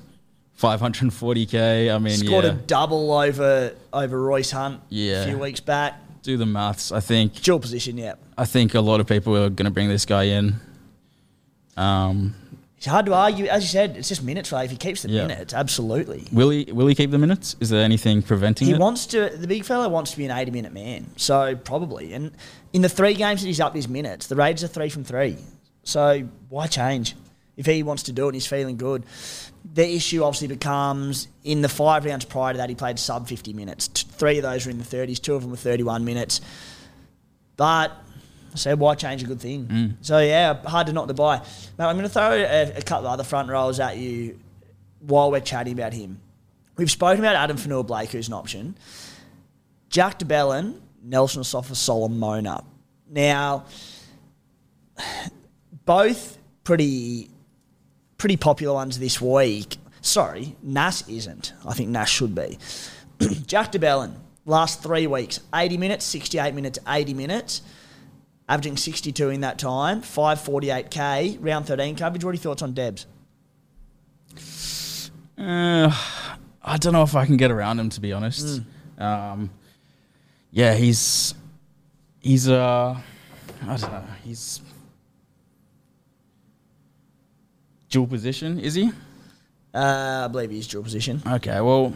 five 0.53 0.79
hundred 0.79 1.03
and 1.03 1.13
forty 1.13 1.45
k. 1.45 1.89
I 1.89 1.97
mean, 1.99 2.13
Scored 2.17 2.45
yeah, 2.45 2.51
a 2.51 2.53
double 2.53 3.11
over 3.11 3.73
over 3.91 4.21
Royce 4.21 4.51
Hunt 4.51 4.81
Yeah. 4.89 5.23
a 5.23 5.27
few 5.27 5.38
weeks 5.38 5.59
back. 5.59 5.99
do 6.23 6.38
the 6.38 6.45
maths. 6.45 6.91
I 6.91 7.01
think 7.01 7.33
Dual 7.41 7.59
position, 7.59 7.97
yeah. 7.97 8.15
I 8.38 8.45
think 8.45 8.73
a 8.73 8.81
lot 8.81 8.99
of 8.99 9.07
people 9.07 9.36
are 9.36 9.49
going 9.49 9.65
to 9.65 9.71
bring 9.71 9.89
this 9.89 10.05
guy 10.05 10.23
in. 10.23 10.55
Um, 11.77 12.33
It's 12.86 12.91
hard 12.91 13.07
to 13.07 13.15
argue. 13.15 13.47
As 13.47 13.63
you 13.63 13.69
said, 13.69 13.97
it's 13.97 14.09
just 14.09 14.21
minutes, 14.21 14.51
right? 14.51 14.63
If 14.63 14.69
he 14.69 14.77
keeps 14.77 15.01
the 15.01 15.09
Yeah. 15.09 15.25
minutes, 15.25 15.55
absolutely. 15.55 16.27
will 16.31 16.51
he 16.51 16.71
will 16.71 16.86
he 16.86 16.93
keep 16.93 17.09
the 17.09 17.17
minutes? 17.17 17.55
Is 17.59 17.69
there 17.71 17.83
anything 17.83 18.21
preventing 18.21 18.67
him? 18.67 18.75
He 18.75 18.75
it? 18.75 18.79
wants 18.79 19.07
to. 19.07 19.27
The 19.36 19.47
big 19.47 19.65
fella 19.65 19.89
wants 19.89 20.11
to 20.11 20.17
be 20.17 20.25
an 20.25 20.29
eighty-minute 20.29 20.71
man, 20.71 21.07
so 21.15 21.55
probably. 21.55 22.13
And 22.13 22.31
in 22.73 22.83
the 22.83 22.89
three 22.89 23.15
games 23.15 23.41
that 23.41 23.47
he's 23.47 23.59
up 23.59 23.73
his 23.73 23.88
minutes, 23.88 24.27
the 24.27 24.36
Raiders 24.36 24.63
are 24.63 24.67
three 24.67 24.89
from 24.89 25.03
three. 25.03 25.38
So 25.83 26.27
why 26.49 26.67
change 26.67 27.15
if 27.57 27.65
he 27.65 27.81
wants 27.81 28.03
to 28.03 28.11
do 28.11 28.25
it 28.25 28.27
and 28.27 28.36
he's 28.36 28.45
feeling 28.45 28.77
good? 28.77 29.03
The 29.73 29.95
issue 29.95 30.21
obviously 30.23 30.49
becomes 30.49 31.27
in 31.43 31.63
the 31.63 31.69
five 31.69 32.05
rounds 32.05 32.25
prior 32.25 32.53
to 32.53 32.57
that, 32.57 32.69
he 32.69 32.75
played 32.75 32.99
sub 32.99 33.27
fifty 33.27 33.51
minutes. 33.51 33.88
Three 33.88 34.38
of 34.38 34.43
those 34.43 34.67
were 34.67 34.69
in 34.71 34.77
the 34.77 34.83
thirties. 34.83 35.19
Two 35.19 35.33
of 35.33 35.41
them 35.41 35.49
were 35.49 35.57
thirty-one 35.57 36.05
minutes. 36.05 36.39
But 37.57 37.93
Said, 38.56 38.80
why 38.80 38.95
change 38.95 39.24
a 39.24 39.26
good 39.26 39.39
thing? 39.39 39.66
Mm. 39.66 39.95
So 40.01 40.20
yeah, 40.20 40.62
hard 40.64 40.88
to 40.88 40.93
not 40.93 41.08
to 41.08 41.14
buy. 41.14 41.41
Now 41.78 41.89
I'm 41.89 41.95
going 41.95 42.08
to 42.08 42.14
throw 42.14 42.32
a, 42.32 42.78
a 42.78 42.82
couple 42.82 43.08
of 43.08 43.14
other 43.14 43.24
front 43.24 43.49
rows 43.49 43.80
at 43.80 43.97
you 43.97 44.39
while 44.99 45.32
we're 45.32 45.39
chatting 45.41 45.74
about 45.74 45.93
him. 45.93 46.20
We've 46.78 46.91
spoken 46.91 47.24
about 47.24 47.36
Addin 47.36 47.58
Fonua-Blake, 47.58 48.10
who's 48.10 48.28
an 48.28 48.34
option. 48.34 48.78
Jack 49.89 50.20
de 50.20 50.26
Belin, 50.26 50.82
Nelson 51.01 51.41
Asofa-Solomona. 51.41 52.64
Now, 53.10 53.66
both 55.86 56.38
pretty 56.64 57.30
pretty 58.18 58.38
popular 58.38 58.74
ones 58.74 58.99
this 58.99 59.22
week. 59.22 59.78
Sorry, 60.01 60.56
Nass 60.62 61.08
isn't. 61.08 61.53
I 61.66 61.74
think 61.74 61.89
Nass 61.89 62.10
should 62.10 62.36
be. 62.36 62.58
Jack 63.47 63.72
de 63.72 63.80
Belin, 63.80 64.16
last 64.45 64.82
three 64.84 65.08
weeks, 65.08 65.39
80 65.53 65.78
minutes, 65.78 66.06
68 66.06 66.53
minutes, 66.53 66.80
80 66.88 67.14
minutes, 67.14 67.62
averaging 68.47 68.77
62 68.77 69.29
in 69.29 69.41
that 69.41 69.57
time, 69.57 70.01
548k, 70.01 71.37
round 71.41 71.67
13 71.67 71.95
coverage. 71.95 72.23
What 72.23 72.31
are 72.31 72.33
your 72.33 72.41
thoughts 72.41 72.61
on 72.61 72.73
Debs? 72.73 73.07
Uh, 75.37 75.91
I 76.63 76.77
don't 76.77 76.93
know 76.93 77.03
if 77.03 77.15
I 77.15 77.25
can 77.25 77.37
get 77.37 77.51
around 77.51 77.79
him 77.79 77.89
to 77.89 78.01
be 78.01 78.13
honest. 78.13 78.61
Um, 78.97 79.49
yeah, 80.51 80.73
he's 80.73 81.33
he's 82.19 82.47
uh, 82.49 82.97
I 83.63 83.65
don't 83.65 83.81
know, 83.91 84.03
he's 84.23 84.61
dual 87.89 88.07
position, 88.07 88.59
is 88.59 88.73
he? 88.73 88.91
Uh, 89.73 90.23
I 90.25 90.27
believe 90.29 90.51
he's 90.51 90.67
dual 90.67 90.83
position. 90.83 91.21
Okay, 91.27 91.59
well, 91.59 91.93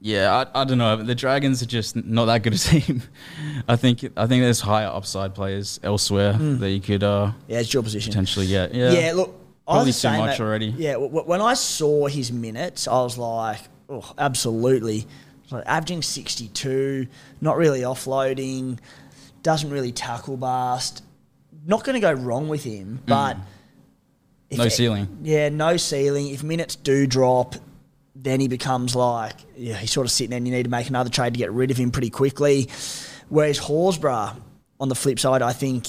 yeah, 0.00 0.44
I, 0.54 0.62
I 0.62 0.64
don't 0.64 0.78
know. 0.78 0.96
The 0.96 1.14
Dragons 1.14 1.62
are 1.62 1.66
just 1.66 1.94
not 1.96 2.24
that 2.26 2.42
good 2.42 2.54
a 2.54 2.58
team. 2.70 3.02
I 3.68 3.76
think 3.76 4.04
I 4.16 4.26
think 4.26 4.42
there's 4.42 4.60
higher 4.60 4.86
upside 4.88 5.34
players 5.34 5.78
elsewhere 5.82 6.32
that 6.34 6.70
you 6.70 6.80
could 6.80 7.02
uh, 7.02 7.32
Yeah, 7.48 7.60
it's 7.60 7.68
dual 7.70 7.82
position. 7.82 8.10
potentially 8.10 8.46
get. 8.46 8.74
Yeah, 8.74 8.92
Yeah, 8.92 9.12
look, 9.14 9.34
I 9.68 9.72
Probably 9.74 9.92
too 9.92 10.08
much 10.10 10.38
mate. 10.38 10.40
already. 10.44 10.66
Yeah, 10.76 10.96
when 10.96 11.40
I 11.40 11.54
saw 11.54 12.06
his 12.08 12.32
minutes, 12.32 12.88
I 12.88 13.02
was 13.02 13.16
like, 13.18 13.60
oh, 13.88 14.12
absolutely. 14.18 15.06
Like, 15.50 15.64
averaging 15.66 16.02
62, 16.02 17.06
not 17.40 17.56
really 17.56 17.80
offloading, 17.80 18.78
doesn't 19.42 19.70
really 19.70 19.92
tackle 19.92 20.36
bast. 20.36 21.02
Not 21.66 21.84
going 21.84 21.94
to 21.94 22.00
go 22.00 22.12
wrong 22.12 22.48
with 22.48 22.64
him, 22.64 23.00
but. 23.06 23.34
Mm. 23.36 24.58
No 24.58 24.64
it- 24.64 24.70
ceiling. 24.70 25.18
Yeah, 25.22 25.48
no 25.50 25.76
ceiling. 25.76 26.28
If 26.28 26.42
minutes 26.42 26.74
do 26.74 27.06
drop, 27.06 27.54
then 28.22 28.40
he 28.40 28.48
becomes 28.48 28.94
like, 28.94 29.34
yeah, 29.56 29.76
he's 29.76 29.90
sort 29.92 30.06
of 30.06 30.10
sitting 30.10 30.30
there 30.30 30.36
and 30.36 30.46
you 30.46 30.52
need 30.52 30.64
to 30.64 30.70
make 30.70 30.88
another 30.88 31.10
trade 31.10 31.34
to 31.34 31.38
get 31.38 31.52
rid 31.52 31.70
of 31.70 31.76
him 31.76 31.90
pretty 31.90 32.10
quickly. 32.10 32.68
Whereas 33.28 33.58
Horsburgh, 33.58 34.36
on 34.78 34.88
the 34.88 34.94
flip 34.94 35.18
side, 35.18 35.42
I 35.42 35.52
think 35.52 35.86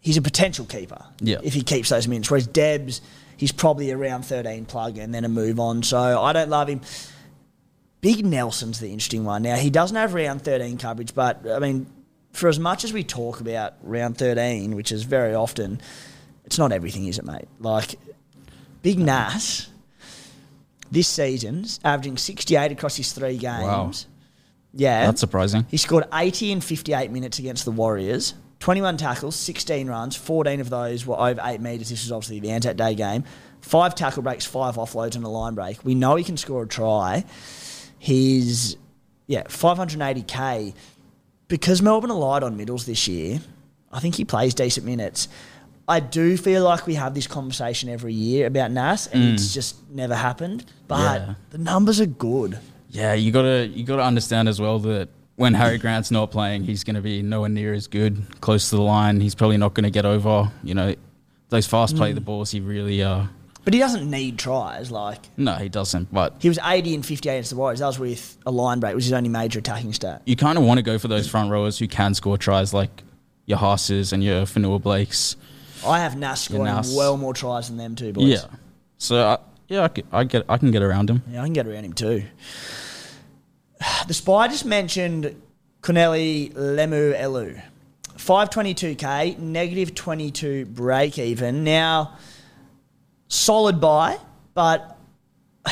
he's 0.00 0.16
a 0.16 0.22
potential 0.22 0.64
keeper 0.64 1.04
Yeah. 1.20 1.38
if 1.42 1.54
he 1.54 1.62
keeps 1.62 1.88
those 1.90 2.08
minutes. 2.08 2.30
Whereas 2.30 2.46
Debs, 2.46 3.00
he's 3.36 3.52
probably 3.52 3.90
around 3.90 4.24
13 4.24 4.64
plug 4.64 4.96
and 4.98 5.14
then 5.14 5.24
a 5.24 5.28
move 5.28 5.60
on. 5.60 5.82
So 5.82 5.98
I 6.22 6.32
don't 6.32 6.48
love 6.48 6.68
him. 6.68 6.80
Big 8.00 8.24
Nelson's 8.24 8.80
the 8.80 8.88
interesting 8.88 9.24
one. 9.24 9.42
Now, 9.42 9.56
he 9.56 9.70
doesn't 9.70 9.96
have 9.96 10.14
round 10.14 10.42
13 10.42 10.78
coverage, 10.78 11.14
but 11.14 11.46
I 11.48 11.58
mean, 11.58 11.86
for 12.32 12.48
as 12.48 12.58
much 12.58 12.82
as 12.84 12.92
we 12.92 13.04
talk 13.04 13.40
about 13.40 13.74
round 13.82 14.16
13, 14.18 14.74
which 14.74 14.90
is 14.90 15.02
very 15.04 15.34
often, 15.34 15.80
it's 16.44 16.58
not 16.58 16.72
everything, 16.72 17.06
is 17.06 17.18
it, 17.18 17.24
mate? 17.24 17.46
Like, 17.60 17.94
Big 18.82 18.98
Nas 18.98 19.68
this 20.92 21.08
season's 21.08 21.80
averaging 21.82 22.18
68 22.18 22.70
across 22.70 22.96
his 22.96 23.12
three 23.12 23.38
games. 23.38 23.62
Wow. 23.64 23.90
Yeah. 24.74 25.06
that's 25.06 25.20
surprising. 25.20 25.66
He 25.70 25.78
scored 25.78 26.04
80 26.12 26.52
in 26.52 26.60
58 26.60 27.10
minutes 27.10 27.38
against 27.38 27.64
the 27.64 27.70
Warriors. 27.70 28.34
21 28.60 28.98
tackles, 28.98 29.34
16 29.34 29.88
runs, 29.88 30.14
14 30.14 30.60
of 30.60 30.70
those 30.70 31.04
were 31.04 31.18
over 31.18 31.40
8 31.42 31.60
metres. 31.60 31.88
This 31.88 32.04
was 32.04 32.12
obviously 32.12 32.40
the 32.40 32.50
Anzac 32.50 32.76
Day 32.76 32.94
game. 32.94 33.24
Five 33.60 33.94
tackle 33.94 34.22
breaks, 34.22 34.44
five 34.44 34.76
offloads, 34.76 35.16
and 35.16 35.24
a 35.24 35.28
line 35.28 35.54
break. 35.54 35.82
We 35.84 35.94
know 35.94 36.14
he 36.14 36.24
can 36.24 36.36
score 36.36 36.62
a 36.62 36.68
try. 36.68 37.24
He's, 37.98 38.76
yeah, 39.26 39.44
580k. 39.44 40.74
Because 41.48 41.82
Melbourne 41.82 42.10
relied 42.10 42.42
on 42.42 42.56
middles 42.56 42.86
this 42.86 43.08
year, 43.08 43.40
I 43.90 44.00
think 44.00 44.14
he 44.14 44.24
plays 44.24 44.54
decent 44.54 44.86
minutes. 44.86 45.28
I 45.88 46.00
do 46.00 46.36
feel 46.36 46.62
like 46.64 46.86
we 46.86 46.94
have 46.94 47.14
this 47.14 47.26
conversation 47.26 47.88
every 47.88 48.14
year 48.14 48.46
about 48.46 48.70
Nas, 48.70 49.08
and 49.12 49.22
it's 49.34 49.52
just 49.52 49.76
never 49.90 50.14
happened. 50.14 50.64
But 50.88 50.98
Yeah. 51.20 51.34
the 51.50 51.58
numbers 51.58 52.00
are 52.00 52.06
good. 52.06 52.58
Yeah, 52.90 53.14
you 53.14 53.32
gotta 53.32 53.66
you 53.66 53.84
gotta 53.84 54.02
understand 54.04 54.48
as 54.48 54.60
well 54.60 54.78
that 54.80 55.08
when 55.36 55.54
Harry 55.54 55.78
Grant's 55.78 56.10
not 56.10 56.30
playing, 56.30 56.64
he's 56.64 56.84
gonna 56.84 57.00
be 57.00 57.22
nowhere 57.22 57.48
near 57.48 57.74
as 57.74 57.86
good. 57.88 58.22
Close 58.40 58.70
to 58.70 58.76
the 58.76 58.82
line, 58.82 59.20
he's 59.20 59.34
probably 59.34 59.56
not 59.56 59.74
gonna 59.74 59.90
get 59.90 60.04
over. 60.04 60.50
You 60.62 60.74
know, 60.74 60.94
those 61.48 61.66
fast 61.66 61.94
Mm. 61.94 61.98
play 61.98 62.12
the 62.12 62.20
balls. 62.20 62.50
He 62.50 62.60
really 62.60 63.02
uh 63.02 63.24
But 63.64 63.74
he 63.74 63.80
doesn't 63.80 64.10
need 64.10 64.38
tries. 64.38 64.90
Like, 64.90 65.20
no, 65.36 65.54
he 65.54 65.68
doesn't. 65.68 66.12
But 66.12 66.34
He 66.40 66.48
was 66.48 66.58
80 66.64 66.94
and 66.94 67.04
58 67.06 67.32
against 67.34 67.50
the 67.50 67.56
Warriors. 67.56 67.78
That 67.80 67.86
was 67.86 67.98
with 67.98 68.36
a 68.44 68.50
line 68.50 68.78
break, 68.80 68.94
which 68.94 69.02
is 69.04 69.06
his 69.10 69.12
only 69.14 69.28
major 69.28 69.58
attacking 69.60 69.92
stat. 69.92 70.22
you 70.26 70.36
kind 70.36 70.58
of 70.58 70.64
want 70.64 70.78
to 70.78 70.82
go 70.82 70.98
for 70.98 71.08
those 71.08 71.26
front 71.28 71.50
rowers 71.50 71.78
who 71.78 71.86
can 71.88 72.12
score 72.14 72.36
tries, 72.38 72.72
like 72.74 73.02
your 73.46 73.58
Haas's 73.58 74.12
and 74.12 74.22
your 74.22 74.42
Fonua-Blakes. 74.46 75.36
I 75.86 76.00
have 76.00 76.16
Nas 76.16 76.40
scoring 76.40 76.64
Nas. 76.64 76.94
well 76.94 77.16
more 77.16 77.34
tries 77.34 77.68
than 77.68 77.76
them 77.76 77.94
two 77.94 78.12
boys. 78.12 78.28
Yeah. 78.28 78.44
So 78.98 79.16
uh, 79.16 79.36
I, 79.36 79.50
yeah, 79.68 79.88
I 80.12 80.24
get 80.24 80.44
I 80.48 80.58
can 80.58 80.70
get 80.70 80.82
around 80.82 81.10
him. 81.10 81.22
Yeah, 81.30 81.42
I 81.42 81.44
can 81.44 81.52
get 81.52 81.66
around 81.66 81.84
him 81.84 81.92
too. 81.92 82.24
The 84.06 84.14
Spy 84.14 84.46
just 84.48 84.64
mentioned 84.64 85.40
Connelly 85.80 86.50
Lemuelu. 86.54 87.60
522k, 88.16 89.38
negative 89.38 89.94
22 89.94 90.66
break 90.66 91.18
even. 91.18 91.64
Now, 91.64 92.16
solid 93.28 93.80
buy, 93.80 94.18
but 94.54 94.96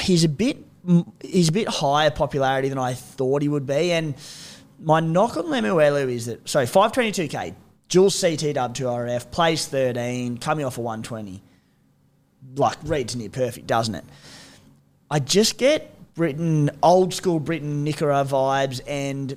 he's 0.00 0.24
a 0.24 0.28
bit 0.28 0.58
he's 1.22 1.48
a 1.48 1.52
bit 1.52 1.68
higher 1.68 2.10
popularity 2.10 2.68
than 2.68 2.78
I 2.78 2.94
thought 2.94 3.42
he 3.42 3.48
would 3.48 3.66
be. 3.66 3.92
And 3.92 4.14
my 4.80 5.00
knock 5.00 5.36
on 5.36 5.46
Lemuelu 5.46 6.10
is 6.10 6.26
that 6.26 6.48
sorry, 6.48 6.66
522k, 6.66 7.54
Jules 7.90 8.18
CT 8.20 8.54
dub 8.54 8.74
2RF, 8.74 9.32
plays 9.32 9.66
13, 9.66 10.38
coming 10.38 10.64
off 10.64 10.78
a 10.78 10.80
120. 10.80 11.42
Like 12.54 12.78
reads 12.84 13.16
near 13.16 13.28
perfect, 13.28 13.66
doesn't 13.66 13.96
it? 13.96 14.04
I 15.10 15.18
just 15.18 15.58
get 15.58 15.92
Britton, 16.14 16.70
old 16.84 17.12
school 17.12 17.40
Britton 17.40 17.84
Nikora 17.84 18.24
vibes 18.24 18.80
and 18.86 19.36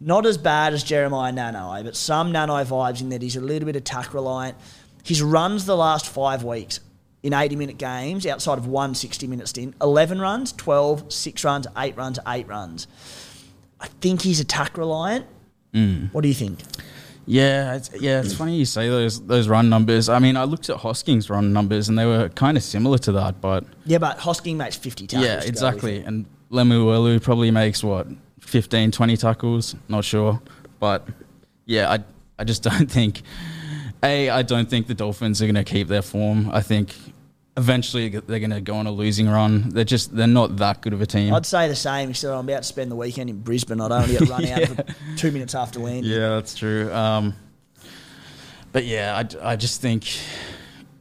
not 0.00 0.26
as 0.26 0.38
bad 0.38 0.74
as 0.74 0.84
Jeremiah 0.84 1.32
Nanai, 1.32 1.80
eh, 1.80 1.82
but 1.82 1.96
some 1.96 2.32
Nanai 2.32 2.64
vibes 2.64 3.00
in 3.00 3.08
that 3.08 3.20
he's 3.20 3.34
a 3.34 3.40
little 3.40 3.66
bit 3.66 3.74
attack 3.74 4.14
reliant. 4.14 4.56
His 5.02 5.20
runs 5.20 5.66
the 5.66 5.76
last 5.76 6.06
five 6.06 6.44
weeks 6.44 6.78
in 7.24 7.34
80 7.34 7.56
minute 7.56 7.78
games 7.78 8.26
outside 8.26 8.58
of 8.58 8.68
one 8.68 8.94
60 8.94 9.26
minute 9.26 9.48
stint 9.48 9.74
11 9.82 10.20
runs, 10.20 10.52
12, 10.52 11.12
6 11.12 11.44
runs, 11.44 11.66
8 11.76 11.96
runs, 11.96 12.20
8 12.28 12.46
runs. 12.46 12.86
I 13.80 13.88
think 14.00 14.22
he's 14.22 14.38
attack 14.38 14.78
reliant. 14.78 15.26
Mm. 15.74 16.14
What 16.14 16.20
do 16.20 16.28
you 16.28 16.34
think? 16.34 16.60
Yeah, 17.30 17.74
it's, 17.74 17.90
yeah, 18.00 18.20
it's 18.20 18.32
funny 18.34 18.56
you 18.56 18.64
say 18.64 18.88
those 18.88 19.20
those 19.26 19.48
run 19.48 19.68
numbers. 19.68 20.08
I 20.08 20.18
mean, 20.18 20.36
I 20.36 20.44
looked 20.44 20.70
at 20.70 20.78
Hosking's 20.78 21.28
run 21.28 21.52
numbers 21.52 21.88
and 21.90 21.98
they 21.98 22.06
were 22.06 22.30
kind 22.30 22.56
of 22.56 22.62
similar 22.62 22.96
to 22.98 23.12
that, 23.12 23.40
but 23.42 23.64
Yeah, 23.84 23.98
but 23.98 24.18
Hosking 24.18 24.56
makes 24.56 24.76
50 24.76 25.06
tackles. 25.06 25.26
yeah, 25.26 25.40
exactly. 25.44 25.98
And 26.00 26.24
Lemuelu 26.50 27.20
probably 27.22 27.50
makes 27.50 27.84
what 27.84 28.06
15, 28.40 28.90
20 28.92 29.16
tackles. 29.18 29.76
Not 29.88 30.04
sure, 30.04 30.40
but 30.80 31.06
yeah, 31.66 31.90
I 31.92 31.98
I 32.38 32.44
just 32.44 32.62
don't 32.68 32.90
think. 32.90 33.22
A, 34.02 34.30
I 34.30 34.42
don't 34.42 34.70
think 34.70 34.86
the 34.86 34.94
Dolphins 34.94 35.42
are 35.42 35.46
going 35.46 35.56
to 35.56 35.64
keep 35.64 35.88
their 35.88 36.02
form. 36.02 36.50
I 36.52 36.62
think 36.62 36.94
eventually 37.58 38.08
they're 38.08 38.38
going 38.38 38.50
to 38.50 38.60
go 38.60 38.76
on 38.76 38.86
a 38.86 38.90
losing 38.90 39.28
run. 39.28 39.68
They're 39.70 39.84
just 39.84 40.14
they're 40.16 40.26
not 40.26 40.56
that 40.56 40.80
good 40.80 40.92
of 40.92 41.02
a 41.02 41.06
team. 41.06 41.34
I'd 41.34 41.44
say 41.44 41.68
the 41.68 41.76
same. 41.76 42.10
Except 42.10 42.32
I'm 42.32 42.48
about 42.48 42.62
to 42.62 42.68
spend 42.68 42.90
the 42.90 42.96
weekend 42.96 43.28
in 43.28 43.40
Brisbane. 43.40 43.80
I 43.80 43.88
don't 43.88 43.98
want 43.98 44.12
to 44.12 44.18
get 44.18 44.28
run 44.28 44.44
out 44.46 44.68
for 44.68 44.84
two 45.16 45.32
minutes 45.32 45.54
after 45.54 45.80
landing. 45.80 46.10
Yeah, 46.10 46.30
that's 46.30 46.54
true. 46.54 46.90
Um, 46.92 47.34
but 48.72 48.84
yeah, 48.84 49.22
I, 49.42 49.52
I 49.52 49.56
just 49.56 49.82
think 49.82 50.06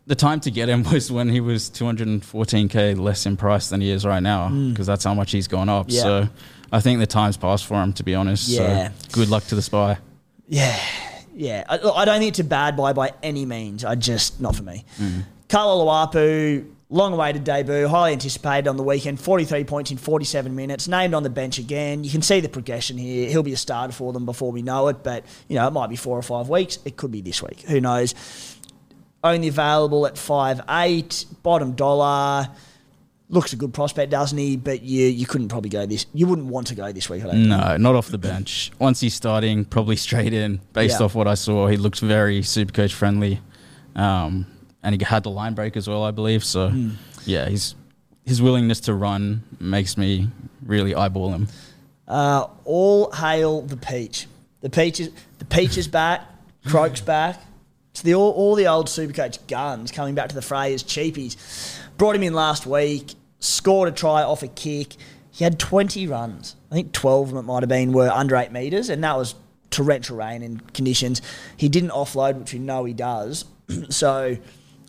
the 0.08 0.16
time 0.16 0.40
to 0.42 0.52
get 0.52 0.68
him 0.68 0.84
was 0.92 1.12
when 1.12 1.30
he 1.30 1.40
was 1.40 1.70
214k 1.70 2.98
less 3.00 3.26
in 3.26 3.38
price 3.38 3.70
than 3.70 3.80
he 3.80 3.92
is 3.92 4.06
right 4.06 4.24
now 4.24 4.50
because 4.50 4.88
that's 4.88 5.04
how 5.04 5.14
much 5.14 5.32
he's 5.32 5.48
gone 5.48 5.70
up. 5.70 5.86
Hmm. 5.86 5.92
Yeah. 5.92 6.02
So 6.02 6.30
I 6.72 6.82
think 6.82 7.00
the 7.00 7.08
time's 7.08 7.38
passed 7.38 7.68
for 7.68 7.82
him, 7.82 7.94
to 7.94 8.04
be 8.04 8.16
honest. 8.16 8.50
Yeah. 8.50 8.90
So 8.90 8.94
good 9.12 9.30
luck 9.30 9.46
to 9.46 9.56
the 9.56 9.62
spy. 9.62 10.00
Yeah, 10.48 10.80
yeah. 11.36 11.66
I, 11.70 11.76
I 11.76 12.06
don't 12.06 12.20
think 12.20 12.30
it's 12.30 12.40
a 12.40 12.44
bad 12.44 12.76
buy 12.76 12.94
by 12.94 13.14
any 13.22 13.46
means. 13.46 13.86
I 13.86 13.96
just 13.96 14.42
not 14.42 14.56
for 14.56 14.64
me. 14.64 14.86
Mm. 14.98 15.24
Carlo 15.50 15.86
Luapu, 15.86 16.70
long-awaited 16.90 17.44
debut, 17.44 17.88
highly 17.88 18.14
anticipated 18.14 18.68
on 18.68 18.78
the 18.78 18.84
weekend. 18.84 19.20
Forty-three 19.20 19.64
points 19.64 19.92
in 19.92 19.98
forty-seven 19.98 20.56
minutes. 20.56 20.88
Named 20.88 21.14
on 21.14 21.24
the 21.24 21.30
bench 21.30 21.58
again. 21.58 22.04
You 22.04 22.10
can 22.10 22.22
see 22.22 22.40
the 22.40 22.50
progression 22.50 22.98
here. 22.98 23.30
He'll 23.30 23.44
be 23.44 23.54
a 23.54 23.58
starter 23.58 23.94
for 23.94 24.12
them 24.14 24.26
before 24.26 24.52
we 24.52 24.62
know 24.62 24.88
it. 24.90 25.04
But 25.04 25.26
you 25.48 25.56
know, 25.56 25.68
it 25.68 25.72
might 25.72 25.88
be 25.90 25.96
four 25.96 26.18
or 26.18 26.22
five 26.24 26.50
weeks. 26.50 26.80
It 26.86 26.98
could 26.98 27.12
be 27.12 27.22
this 27.22 27.42
week. 27.42 27.62
Who 27.62 27.80
knows? 27.80 28.14
Only 29.24 29.48
available 29.48 30.06
at 30.06 30.18
five 30.18 30.62
eight, 30.70 31.26
bottom 31.44 31.74
dollar. 31.74 32.50
Looks 33.30 33.52
a 33.52 33.58
good 33.58 33.74
prospect, 33.74 34.12
doesn't 34.12 34.38
he? 34.38 34.56
But 34.56 34.84
you 34.84 35.08
you 35.08 35.26
couldn't 35.26 35.50
probably 35.50 35.70
go 35.70 35.86
this. 35.86 36.06
You 36.14 36.28
wouldn't 36.28 36.48
want 36.48 36.68
to 36.68 36.76
go 36.76 36.92
this 36.94 37.10
week. 37.10 37.24
I 37.24 37.26
don't 37.28 37.36
think. 37.36 37.48
No, 37.48 37.76
not 37.78 37.96
off 37.96 38.08
the 38.08 38.18
bench. 38.18 38.72
Once 38.80 39.00
he's 39.02 39.14
starting, 39.16 39.66
probably 39.66 39.96
straight 39.98 40.34
in. 40.34 40.62
Based 40.74 41.00
Yeah. 41.00 41.06
off 41.06 41.16
what 41.16 41.28
I 41.28 41.34
saw, 41.34 41.68
he 41.68 41.76
looked 41.78 42.00
very 42.00 42.42
super 42.42 42.72
coach 42.72 42.94
friendly, 42.94 43.42
um, 43.98 44.46
and 44.84 44.96
he 45.00 45.04
had 45.06 45.24
the 45.24 45.30
line 45.30 45.54
break 45.54 45.76
as 45.78 45.88
well, 45.88 46.04
I 46.04 46.12
believe. 46.12 46.44
So, 46.44 46.70
Hmm. 46.70 46.92
yeah, 47.26 47.46
his 47.50 47.76
his 48.26 48.42
willingness 48.42 48.82
to 48.82 48.94
run 48.94 49.44
makes 49.60 49.98
me 49.98 50.28
really 50.66 50.94
eyeball 50.94 51.32
him. 51.34 51.48
Uh, 52.08 52.48
all 52.66 53.12
hail 53.12 53.62
the 53.62 53.78
peach. 53.78 54.28
The 54.62 54.70
peaches, 54.70 55.10
the 55.40 55.46
peaches 55.46 55.88
back, 55.88 56.22
Croak's 56.66 57.00
back. 57.02 57.42
It's 57.92 58.02
the 58.02 58.16
all, 58.16 58.32
all 58.32 58.56
the 58.56 58.68
old 58.68 58.88
Supercoach 58.88 59.48
guns 59.48 59.92
coming 59.92 60.14
back 60.14 60.30
to 60.30 60.36
the 60.36 60.42
fray 60.42 60.74
as 60.74 60.84
cheapies. 60.84 61.38
Brought 61.98 62.16
him 62.16 62.24
in 62.24 62.34
last 62.34 62.66
week, 62.66 63.16
scored 63.40 63.88
a 63.90 63.92
try 63.92 64.24
off 64.24 64.44
a 64.44 64.48
kick. 64.48 64.96
He 65.32 65.44
had 65.44 65.58
20 65.60 66.06
runs. 66.08 66.56
I 66.72 66.76
think 66.76 66.92
12 66.92 67.30
of 67.30 67.34
them 67.34 67.40
it 67.40 67.48
might 67.48 67.64
have 67.64 67.70
been 67.70 67.94
were 67.94 68.10
under 68.10 68.36
eight 68.36 68.52
metres, 68.52 68.90
and 68.90 69.04
that 69.04 69.16
was 69.16 69.36
torrential 69.70 70.18
rain 70.18 70.44
and 70.44 70.74
conditions. 70.74 71.22
He 71.56 71.70
didn't 71.70 71.92
offload, 71.92 72.38
which 72.40 72.54
we 72.54 72.60
know 72.60 72.84
he 72.86 72.94
does. 72.94 73.46
so 73.90 74.38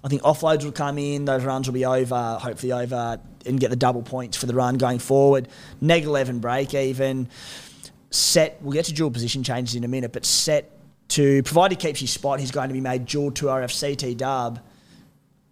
I 0.05 0.09
think 0.09 0.23
offloads 0.23 0.65
will 0.65 0.73
come 0.73 0.99
in, 0.99 1.25
those 1.25 1.45
runs 1.45 1.67
will 1.67 1.75
be 1.75 1.85
over, 1.85 2.39
hopefully 2.41 2.73
over, 2.73 3.19
and 3.45 3.59
get 3.59 3.71
the 3.71 3.77
double 3.77 4.03
points 4.03 4.37
for 4.37 4.47
the 4.47 4.55
run 4.55 4.77
going 4.77 5.01
forward. 5.01 5.49
Neg 5.81 6.05
11 6.05 6.39
break 6.39 6.73
even. 6.75 7.29
Set, 8.11 8.59
we'll 8.63 8.73
get 8.73 8.85
to 8.87 8.93
dual 8.93 9.11
position 9.11 9.43
changes 9.43 9.75
in 9.75 9.85
a 9.85 9.89
minute, 9.89 10.13
but 10.13 10.25
set 10.25 10.71
to, 11.09 11.43
provide 11.43 11.73
he 11.73 11.77
keeps 11.77 12.01
his 12.01 12.11
spot, 12.11 12.39
he's 12.39 12.51
going 12.51 12.69
to 12.69 12.75
be 12.75 12.81
made 12.81 13.07
dual 13.07 13.33
2RF 13.33 13.81
CT 13.81 14.17
dub. 14.17 14.61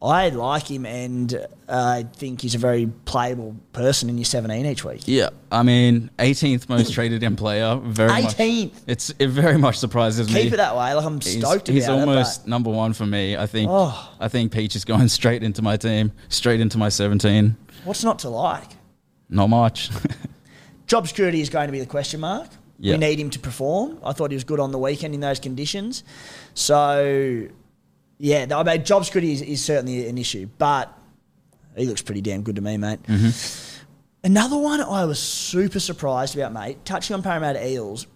I 0.02 0.28
like 0.28 0.70
him 0.70 0.84
and 0.84 1.34
uh, 1.34 1.46
I 1.68 2.02
think 2.02 2.42
he's 2.42 2.54
a 2.54 2.58
very 2.58 2.86
playable 3.06 3.56
person 3.72 4.10
in 4.10 4.18
your 4.18 4.26
17 4.26 4.66
each 4.66 4.84
week. 4.84 5.02
Yeah, 5.06 5.30
I 5.50 5.62
mean, 5.62 6.10
18th 6.18 6.68
most 6.68 6.92
traded 6.92 7.22
in 7.22 7.34
player. 7.34 7.76
Very 7.82 8.10
18th? 8.10 8.72
Much, 8.72 8.82
it's 8.86 9.14
it 9.18 9.28
very 9.28 9.56
much 9.56 9.78
surprises 9.78 10.28
me. 10.28 10.42
Keep 10.42 10.52
it 10.52 10.56
that 10.58 10.76
way. 10.76 10.92
Like 10.92 11.04
I'm 11.04 11.20
He's, 11.20 11.38
stoked 11.38 11.68
he's 11.68 11.84
about 11.84 12.00
almost 12.00 12.42
it. 12.42 12.48
number 12.48 12.70
one 12.70 12.92
for 12.92 13.06
me. 13.06 13.36
I 13.36 13.46
think. 13.46 13.70
Oh. 13.72 14.14
I 14.20 14.28
think 14.28 14.52
Peach 14.52 14.76
is 14.76 14.84
going 14.84 15.08
straight 15.20 15.42
into 15.42 15.62
my 15.62 15.78
team, 15.78 16.12
straight 16.28 16.60
into 16.60 16.76
my 16.76 16.90
17. 16.90 17.56
What's 17.84 18.04
not 18.04 18.18
to 18.20 18.28
like? 18.28 18.68
Not 19.30 19.48
much. 19.48 19.90
Job 20.86 21.08
security 21.08 21.40
is 21.40 21.48
going 21.48 21.66
to 21.68 21.72
be 21.72 21.80
the 21.80 21.86
question 21.86 22.20
mark. 22.20 22.48
Yeah. 22.78 22.92
We 22.94 22.98
need 22.98 23.18
him 23.18 23.30
to 23.30 23.38
perform. 23.38 23.98
I 24.04 24.12
thought 24.12 24.30
he 24.30 24.36
was 24.36 24.44
good 24.44 24.60
on 24.60 24.70
the 24.70 24.78
weekend 24.78 25.14
in 25.14 25.20
those 25.20 25.40
conditions. 25.40 26.04
So, 26.54 27.48
yeah, 28.18 28.46
I 28.54 28.62
mean, 28.62 28.84
job 28.84 29.04
security 29.04 29.32
is, 29.32 29.42
is 29.42 29.64
certainly 29.64 30.08
an 30.08 30.18
issue, 30.18 30.48
but 30.58 30.92
he 31.76 31.86
looks 31.86 32.02
pretty 32.02 32.22
damn 32.22 32.42
good 32.42 32.56
to 32.56 32.62
me, 32.62 32.76
mate. 32.76 33.00
Another 34.24 34.56
one 34.56 34.80
I 34.80 35.04
was 35.04 35.18
super 35.18 35.78
surprised 35.78 36.36
about, 36.36 36.52
mate, 36.52 36.84
touching 36.84 37.14
on 37.14 37.22
Parramatta 37.22 37.64
Eels, 37.66 38.06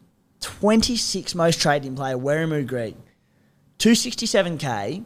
26 0.40 1.34
most 1.34 1.60
traded 1.60 1.86
in 1.86 1.94
player, 1.94 2.16
Wiremu 2.16 2.66
Greig. 2.66 2.96
267k, 3.78 5.04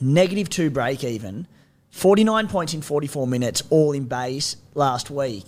negative 0.00 0.48
two 0.50 0.70
break 0.70 1.04
even, 1.04 1.46
49 1.90 2.48
points 2.48 2.74
in 2.74 2.82
44 2.82 3.26
minutes, 3.26 3.62
all 3.70 3.92
in 3.92 4.04
base 4.04 4.56
last 4.74 5.10
week. 5.10 5.44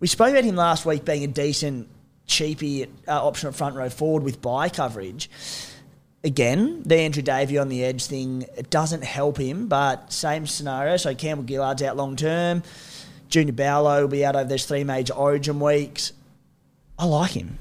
We 0.00 0.06
spoke 0.06 0.30
about 0.30 0.44
him 0.44 0.56
last 0.56 0.86
week 0.86 1.04
being 1.04 1.24
a 1.24 1.28
decent, 1.28 1.88
cheapy 2.26 2.84
uh, 3.06 3.26
option 3.26 3.48
at 3.48 3.54
front 3.54 3.74
row 3.76 3.90
forward 3.90 4.22
with 4.22 4.40
bye 4.40 4.68
coverage. 4.68 5.28
Again, 6.28 6.82
the 6.84 6.96
Andrew 6.96 7.22
Davey 7.22 7.56
on 7.58 7.68
the 7.70 7.82
edge 7.82 8.04
thing, 8.04 8.44
it 8.56 8.68
doesn't 8.68 9.02
help 9.02 9.38
him, 9.38 9.66
but 9.66 10.12
same 10.12 10.46
scenario. 10.46 10.96
So 10.98 11.14
Campbell 11.14 11.44
Gillard's 11.44 11.82
out 11.82 11.96
long 11.96 12.16
term. 12.16 12.62
Junior 13.30 13.54
Paulo 13.54 14.02
will 14.02 14.08
be 14.08 14.24
out 14.26 14.36
over 14.36 14.48
those 14.48 14.66
three 14.66 14.84
major 14.84 15.14
origin 15.14 15.58
weeks. 15.58 16.12
I 16.98 17.06
like 17.06 17.30
him. 17.32 17.58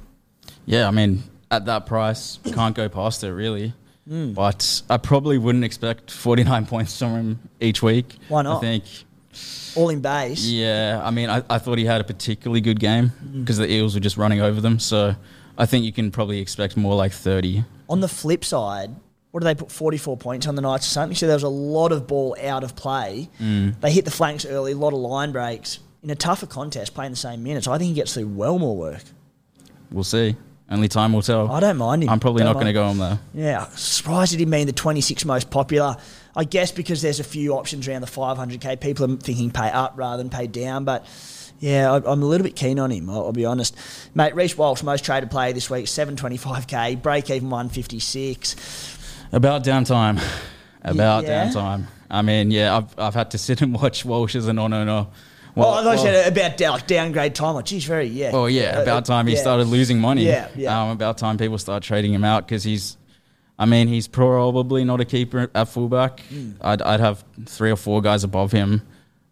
yeah, 0.66 0.88
I 0.88 0.92
mean, 0.92 1.24
at 1.50 1.66
that 1.66 1.86
price, 1.86 2.40
can't 2.54 2.76
go 2.76 2.90
past 2.90 3.24
it 3.24 3.32
really. 3.32 3.74
Hmm. 4.08 4.34
But 4.34 4.82
I 4.90 4.98
probably 4.98 5.38
wouldn't 5.38 5.64
expect 5.64 6.12
49 6.12 6.66
points 6.74 6.98
from 7.00 7.14
him 7.16 7.40
each 7.62 7.82
week. 7.82 8.16
Why 8.28 8.42
not? 8.42 8.58
I 8.58 8.60
think. 8.62 8.84
All 9.76 9.90
in 9.90 10.02
base. 10.02 10.44
Yeah, 10.46 11.02
I 11.04 11.12
mean, 11.12 11.30
I, 11.30 11.44
I 11.50 11.60
thought 11.60 11.78
he 11.78 11.86
had 11.86 12.02
a 12.02 12.04
particularly 12.04 12.60
good 12.62 12.80
game 12.80 13.10
Mm-hmm. 13.12 13.42
because 13.42 13.58
the 13.58 13.72
Eels 13.72 13.94
were 13.94 14.00
just 14.02 14.18
running 14.18 14.42
over 14.42 14.60
them. 14.60 14.80
So 14.80 15.16
I 15.58 15.66
think 15.66 15.86
you 15.86 15.92
can 15.92 16.12
probably 16.12 16.40
expect 16.40 16.78
more 16.78 16.96
like 16.96 17.12
30. 17.12 17.64
On 17.90 18.00
the 18.00 18.08
flip 18.08 18.46
side, 18.46 18.96
what 19.32 19.42
do 19.42 19.46
they 19.46 19.56
put 19.56 19.72
44 19.72 20.18
points 20.18 20.48
on 20.48 20.56
the 20.56 20.62
Knights 20.62 20.88
or 20.88 20.90
something? 20.90 21.16
So 21.16 21.28
there 21.28 21.36
was 21.36 21.44
a 21.44 21.50
lot 21.50 21.92
of 21.92 22.08
ball 22.08 22.36
out 22.44 22.64
of 22.64 22.76
play. 22.76 23.30
Mm. 23.40 23.80
They 23.82 23.92
hit 23.92 24.06
the 24.06 24.12
flanks 24.12 24.46
early, 24.46 24.74
a 24.74 24.76
lot 24.76 24.94
of 24.94 25.00
line 25.00 25.32
breaks. 25.32 25.80
In 26.04 26.10
a 26.10 26.16
tougher 26.16 26.46
contest, 26.46 26.94
playing 26.94 27.12
the 27.12 27.18
same 27.18 27.44
minutes, 27.44 27.68
I 27.68 27.78
think 27.78 27.90
he 27.90 27.94
gets 27.96 28.14
through 28.14 28.28
well 28.28 28.60
more 28.60 28.78
work. 28.78 29.04
We'll 29.92 30.04
see. 30.04 30.36
Only 30.70 30.90
time 30.90 31.14
will 31.14 31.22
tell. 31.22 31.50
I 31.50 31.60
don't 31.60 31.78
mind 31.78 32.04
him. 32.04 32.10
I'm 32.10 32.20
probably 32.20 32.44
Don't 32.44 32.54
not 32.54 32.54
going 32.56 32.68
to 32.68 32.74
go 32.74 32.86
on 32.86 32.98
there. 32.98 33.20
Yeah, 33.34 33.68
surprised 33.70 34.34
it 34.34 34.38
didn't 34.38 34.52
mean 34.52 34.68
the 34.68 34.74
26 34.74 35.24
most 35.24 35.50
popular. 35.50 35.96
I 36.36 36.44
guess 36.44 36.72
because 36.72 37.02
there's 37.02 37.20
a 37.20 37.24
few 37.24 37.54
options 37.54 37.88
around 37.88 38.02
the 38.02 38.08
500k. 38.08 38.80
People 38.82 39.12
are 39.12 39.18
thinking 39.18 39.50
pay 39.50 39.70
up 39.70 39.94
rather 39.96 40.22
than 40.22 40.30
pay 40.30 40.46
down, 40.46 40.84
but 40.84 41.06
yeah, 41.60 41.92
I- 41.92 42.12
I'm 42.12 42.22
a 42.22 42.26
little 42.26 42.44
bit 42.46 42.56
keen 42.56 42.80
on 42.80 42.92
him. 42.92 43.10
I'll, 43.10 43.26
I'll 43.28 43.32
be 43.34 43.46
honest, 43.46 43.76
mate. 44.16 44.36
Reece 44.36 44.58
Walsh, 44.58 44.84
most 44.84 45.04
traded 45.06 45.32
player 45.32 45.54
this 45.54 45.70
week, 45.70 45.86
725k, 45.86 47.02
break 47.02 47.30
even 47.30 47.50
156. 47.50 48.98
About 49.32 49.64
downtime. 49.64 50.22
About 50.84 51.24
Yeah. 51.26 51.48
downtime. 51.48 51.86
I 52.10 52.22
mean, 52.22 52.52
yeah, 52.52 52.78
I've, 52.78 52.98
I've 53.00 53.14
had 53.16 53.32
to 53.32 53.38
sit 53.48 53.62
and 53.62 53.74
watch 53.74 54.06
Walsh 54.06 54.36
as 54.36 54.48
a 54.48 54.54
non-owner. 54.54 55.08
Well, 55.56 55.74
I 55.74 55.84
thought 55.84 55.92
you 55.94 55.98
said 56.04 56.32
about 56.32 56.56
down, 56.58 56.72
like 56.74 56.86
downgrade 56.88 57.34
time. 57.34 57.56
Like, 57.56 57.66
geez, 57.66 57.84
very 57.86 58.06
yeah. 58.06 58.32
Well, 58.32 58.48
yeah, 58.48 58.78
Uh, 58.78 58.84
about 58.84 59.06
time 59.06 59.26
he 59.26 59.34
yeah. 59.34 59.40
started 59.42 59.66
losing 59.66 60.00
money. 60.00 60.24
Yeah, 60.24 60.50
yeah. 60.56 60.84
Um, 60.84 60.90
about 60.92 61.18
time 61.18 61.38
people 61.40 61.58
start 61.58 61.82
trading 61.82 62.14
him 62.14 62.24
out 62.24 62.46
because 62.48 62.64
he's, 62.64 62.96
I 63.58 63.66
mean, 63.66 63.88
he's 63.88 64.08
probably 64.08 64.84
not 64.84 65.02
a 65.02 65.06
keeper 65.06 65.50
at 65.56 65.68
fullback. 65.68 66.20
Hmm. 66.30 66.52
I'd, 66.62 66.84
I'd 66.84 67.00
have 67.00 67.24
three 67.48 67.72
or 67.72 67.76
four 67.76 68.04
guys 68.04 68.24
above 68.24 68.52
him, 68.52 68.84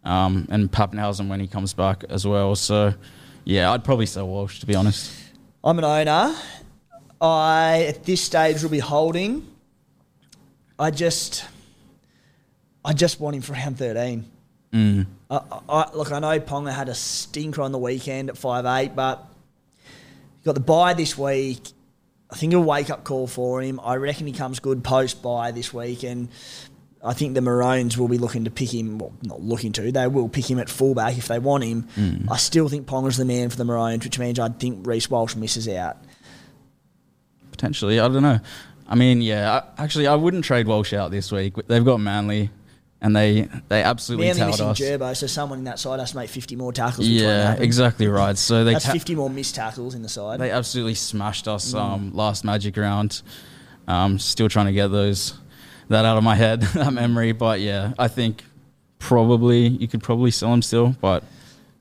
um, 0.06 0.48
and 0.50 0.72
Papenhuyzen 0.72 1.28
when 1.28 1.40
he 1.40 1.46
comes 1.46 1.74
back 1.74 2.04
as 2.08 2.26
well. 2.26 2.56
So, 2.56 2.94
yeah, 3.44 3.72
I'd 3.72 3.84
probably 3.84 4.06
sell 4.06 4.26
Walsh 4.26 4.60
to 4.60 4.66
be 4.66 4.74
honest. 4.74 5.12
I'm 5.62 5.78
an 5.78 5.84
owner. 5.84 6.34
I 7.20 7.86
at 7.88 8.04
this 8.04 8.22
stage 8.22 8.62
will 8.62 8.70
be 8.70 8.78
holding. 8.78 9.46
I 10.78 10.90
just, 10.90 11.44
I 12.84 12.92
just 12.92 13.20
want 13.20 13.36
him 13.36 13.42
for 13.42 13.54
round 13.54 13.78
thirteen. 13.78 14.26
Mm. 14.72 15.06
I, 15.30 15.40
I, 15.68 15.90
look, 15.94 16.12
I 16.12 16.18
know 16.18 16.38
Ponga 16.38 16.72
had 16.72 16.88
a 16.88 16.94
stinker 16.94 17.62
on 17.62 17.72
the 17.72 17.78
weekend 17.78 18.28
at 18.28 18.36
five 18.36 18.66
eight, 18.66 18.94
but 18.94 19.26
he 19.84 20.44
got 20.44 20.54
the 20.54 20.60
bye 20.60 20.94
this 20.94 21.16
week. 21.16 21.72
I 22.30 22.36
think 22.36 22.52
a 22.52 22.60
wake 22.60 22.90
up 22.90 23.04
call 23.04 23.26
for 23.26 23.62
him. 23.62 23.80
I 23.82 23.96
reckon 23.96 24.26
he 24.26 24.32
comes 24.32 24.60
good 24.60 24.84
post 24.84 25.22
bye 25.22 25.52
this 25.52 25.72
week, 25.72 26.02
and 26.02 26.28
I 27.06 27.14
think 27.14 27.34
the 27.34 27.40
Maroons 27.40 27.96
will 27.96 28.08
be 28.08 28.18
looking 28.18 28.44
to 28.44 28.50
pick 28.50 28.74
him. 28.74 28.98
Well, 28.98 29.12
not 29.22 29.40
looking 29.40 29.72
to. 29.72 29.92
They 29.92 30.06
will 30.08 30.28
pick 30.28 30.50
him 30.50 30.58
at 30.58 30.68
fullback 30.68 31.16
if 31.16 31.28
they 31.28 31.38
want 31.38 31.64
him. 31.64 31.86
Mm. 31.96 32.30
I 32.30 32.36
still 32.36 32.68
think 32.68 32.86
Ponga's 32.86 33.16
the 33.16 33.24
man 33.24 33.48
for 33.48 33.56
the 33.56 33.64
Maroons, 33.64 34.04
which 34.04 34.18
means 34.18 34.38
I 34.38 34.48
think 34.48 34.86
Reece 34.86 35.08
Walsh 35.08 35.36
misses 35.36 35.68
out. 35.68 35.98
Potentially, 37.52 38.00
I 38.00 38.08
don't 38.08 38.22
know. 38.22 38.40
I 38.88 38.94
mean, 38.94 39.20
yeah, 39.22 39.62
I, 39.78 39.82
actually, 39.82 40.06
I 40.06 40.14
wouldn't 40.14 40.44
trade 40.44 40.66
Walsh 40.68 40.92
out 40.92 41.10
this 41.10 41.32
week. 41.32 41.54
They've 41.66 41.84
got 41.84 41.98
Manly, 42.00 42.50
and 43.00 43.16
they 43.16 43.48
they 43.68 43.82
absolutely 43.82 44.26
Manly 44.28 44.46
missing 44.46 44.66
us. 44.66 44.78
Gerbo, 44.80 45.16
so 45.16 45.26
someone 45.26 45.58
in 45.60 45.64
that 45.64 45.78
side 45.78 45.98
has 46.00 46.10
to 46.10 46.16
make 46.18 46.28
50 46.28 46.54
more 46.56 46.72
tackles. 46.72 47.08
Yeah, 47.08 47.54
exactly 47.54 48.08
right. 48.08 48.36
So 48.36 48.64
they 48.64 48.74
That's 48.74 48.84
ta- 48.84 48.92
50 48.92 49.14
more 49.14 49.30
missed 49.30 49.54
tackles 49.54 49.94
in 49.94 50.02
the 50.02 50.08
side. 50.08 50.38
They 50.40 50.50
absolutely 50.50 50.94
smashed 50.94 51.48
us 51.48 51.72
Mm. 51.72 51.78
um, 51.80 52.10
last 52.14 52.44
Magic 52.44 52.76
round. 52.76 53.22
Um, 53.88 54.18
still 54.18 54.48
trying 54.48 54.66
to 54.66 54.72
get 54.72 54.88
those 54.88 55.34
that 55.88 56.04
out 56.04 56.16
of 56.16 56.24
my 56.24 56.34
head, 56.34 56.60
that 56.74 56.92
memory. 56.92 57.32
But 57.32 57.60
yeah, 57.60 57.92
I 57.98 58.08
think 58.08 58.42
probably 58.98 59.68
you 59.68 59.88
could 59.88 60.02
probably 60.02 60.30
sell 60.30 60.52
him 60.52 60.62
still. 60.62 60.96
But 61.00 61.24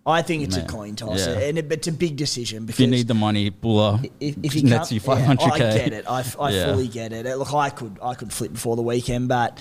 I 0.06 0.22
think 0.22 0.44
it's 0.44 0.56
Man, 0.56 0.66
a 0.66 0.68
coin 0.68 0.96
toss, 0.96 1.26
yeah. 1.26 1.40
and 1.40 1.58
it, 1.58 1.72
it's 1.72 1.88
a 1.88 1.92
big 1.92 2.16
decision 2.16 2.66
because 2.66 2.80
if 2.80 2.86
you 2.86 2.92
need 2.92 3.08
the 3.08 3.14
money, 3.16 3.50
Bula 3.50 4.02
if, 4.20 4.36
if 4.44 4.56
you 4.56 4.64
nets 4.64 4.92
you 4.92 5.00
five 5.00 5.24
hundred 5.24 5.52
k. 5.54 5.68
I 5.68 5.78
get 5.78 5.94
it. 5.94 6.06
I, 6.08 6.24
I 6.40 6.50
Yeah. 6.56 6.66
fully 6.72 6.88
get 6.88 7.12
it. 7.12 7.26
Look, 7.38 7.54
I 7.54 7.70
could 7.70 7.98
I 8.04 8.14
could 8.14 8.32
flip 8.32 8.54
before 8.54 8.76
the 8.76 8.84
weekend, 8.84 9.28
but 9.30 9.60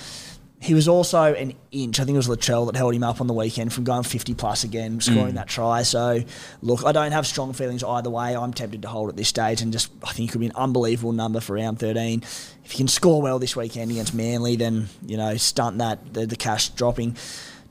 he 0.65 0.73
was 0.73 0.89
also 0.89 1.35
an 1.35 1.53
inch. 1.73 2.01
I 2.01 2.05
think 2.05 2.15
it 2.15 2.27
was 2.27 2.29
Latrell 2.29 2.65
that 2.67 2.77
held 2.77 2.95
him 2.95 3.03
up 3.03 3.21
on 3.21 3.27
the 3.27 3.35
weekend 3.35 3.71
from 3.73 3.85
going 3.85 4.03
50 4.03 4.33
plus 4.33 4.65
again, 4.65 4.99
scoring 5.01 5.33
Mm. 5.33 5.35
that 5.35 5.47
try. 5.47 5.83
So, 5.83 6.25
look, 6.63 6.87
I 6.87 6.93
don't 6.93 7.13
have 7.13 7.27
strong 7.27 7.53
feelings 7.53 7.85
either 7.85 8.09
way. 8.09 8.35
I'm 8.35 8.55
tempted 8.55 8.81
to 8.83 8.89
hold 8.89 9.11
at 9.11 9.17
this 9.17 9.29
stage, 9.29 9.61
and 9.61 9.73
just 9.73 9.91
I 10.03 10.13
think 10.13 10.31
it 10.31 10.33
could 10.33 10.41
be 10.41 10.47
an 10.47 10.53
unbelievable 10.57 11.13
number 11.13 11.41
for 11.41 11.55
round 11.55 11.79
13. 11.81 12.23
If 12.65 12.73
you 12.73 12.79
can 12.79 12.89
score 12.89 13.21
well 13.21 13.39
this 13.39 13.55
weekend 13.55 13.91
against 13.91 14.15
Manly, 14.15 14.57
then 14.57 14.89
you 15.07 15.19
know 15.19 15.37
stunt 15.37 15.77
that 15.79 16.15
the, 16.15 16.25
the 16.27 16.37
cash 16.37 16.71
dropping. 16.71 17.17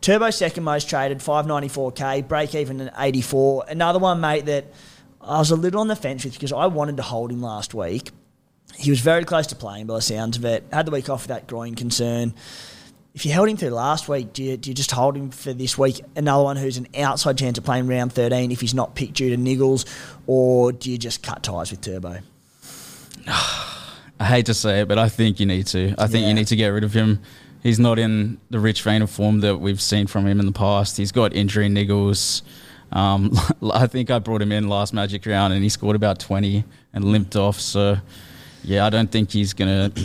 Turbo 0.01 0.29
second 0.29 0.63
most 0.63 0.87
traded, 0.89 1.19
594k, 1.19 2.27
break 2.27 2.53
even 2.53 2.81
at 2.81 2.93
84. 2.97 3.65
Another 3.69 3.99
one, 3.99 4.19
mate, 4.21 4.45
that 4.45 4.65
I 5.21 5.39
was 5.39 5.49
a 5.49 5.55
little 5.55 5.79
on 5.81 5.87
the 5.87 5.95
fence 5.95 6.25
with 6.25 6.33
because 6.33 6.51
I 6.53 6.67
wanted 6.67 6.97
to 6.97 7.03
hold 7.03 7.31
him 7.31 7.41
last 7.41 7.73
week. 7.73 8.11
He 8.75 8.89
was 8.89 8.99
very 8.99 9.23
close 9.23 9.47
to 9.47 9.55
playing 9.55 9.87
by 9.87 9.95
the 9.95 10.01
sounds 10.01 10.35
of 10.37 10.45
it. 10.45 10.63
Had 10.71 10.85
the 10.87 10.91
week 10.91 11.09
off 11.09 11.23
with 11.23 11.29
that 11.29 11.47
groin 11.47 11.75
concern. 11.75 12.33
If 13.16 13.26
you 13.28 13.32
held 13.32 13.47
him 13.47 13.57
through 13.57 13.70
last 13.70 14.09
week, 14.09 14.34
do 14.34 14.43
you, 14.43 14.57
do 14.57 14.72
you 14.72 14.74
just 14.74 14.89
hold 14.89 15.16
him 15.16 15.30
for 15.30 15.53
this 15.53 15.78
week? 15.78 16.01
Another 16.16 16.43
one 16.43 16.57
who's 16.57 16.78
an 16.78 16.88
outside 16.97 17.38
chance 17.38 17.59
of 17.59 17.64
playing 17.64 17.86
round 17.88 18.11
13 18.11 18.51
if 18.51 18.59
he's 18.59 18.74
not 18.74 18.95
picked 18.95 19.14
due 19.14 19.30
to 19.30 19.38
niggles, 19.38 19.86
or 20.26 20.72
do 20.72 20.89
you 20.89 20.97
just 20.97 21.22
cut 21.22 21.43
ties 21.43 21.70
with 21.70 21.82
Turbo? 21.82 22.18
I 23.28 24.26
hate 24.26 24.45
to 24.47 24.53
say 24.53 24.82
it, 24.82 24.88
but 24.88 24.97
I 24.97 25.09
think 25.09 25.39
you 25.39 25.45
need 25.45 25.68
to. 25.68 25.93
I 25.97 26.07
think 26.07 26.24
Yeah. 26.24 26.30
you 26.30 26.34
need 26.34 26.47
to 26.47 26.55
get 26.55 26.68
rid 26.70 26.84
of 26.84 26.93
him. 26.93 27.20
He's 27.61 27.80
not 27.80 27.99
in 27.99 28.39
the 28.49 28.59
rich 28.59 28.82
vein 28.82 29.01
of 29.01 29.09
form 29.09 29.39
that 29.41 29.57
we've 29.57 29.82
seen 29.82 30.07
from 30.07 30.26
him 30.28 30.39
in 30.39 30.45
the 30.45 30.51
past. 30.51 30.97
He's 30.97 31.11
got 31.11 31.34
injury 31.34 31.70
niggles. 31.70 32.41
Um, 32.91 33.38
I 33.74 33.86
think 33.88 34.09
I 34.11 34.20
brought 34.20 34.41
him 34.41 34.51
in 34.51 34.68
last 34.68 34.93
Magic 34.93 35.26
round 35.26 35.53
and 35.53 35.61
he 35.64 35.70
scored 35.70 35.95
about 35.95 36.20
20 36.20 36.64
and 36.93 37.05
limped 37.05 37.36
off. 37.36 37.59
So, 37.59 37.97
yeah, 38.64 38.86
I 38.86 38.89
don't 38.89 39.11
think 39.11 39.32
he's 39.32 39.53
going 39.53 39.91
to. 39.91 40.01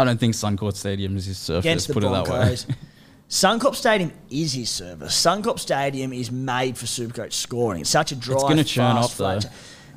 I 0.00 0.04
don't 0.04 0.18
think 0.18 0.34
Suncorp 0.34 0.74
Stadium 0.74 1.16
is 1.16 1.26
his 1.26 1.38
surface, 1.38 1.64
against 1.64 1.88
the 1.88 1.94
put 1.94 2.04
it 2.04 2.10
that 2.10 2.24
way. 2.24 2.28
Broncos. 2.28 2.66
Suncorp 3.28 3.74
Stadium 3.76 4.12
is 4.28 4.52
his 4.52 4.68
service. 4.70 5.14
Suncorp 5.14 5.58
Stadium 5.60 6.12
is 6.12 6.32
made 6.32 6.76
for 6.76 6.86
Supercoach 6.86 7.32
scoring. 7.32 7.82
It's 7.82 7.90
such 7.90 8.10
a 8.10 8.16
dry, 8.16 8.40
gonna 8.40 8.64
churn 8.64 8.96
fast 8.96 9.20
up, 9.20 9.42
though. 9.42 9.48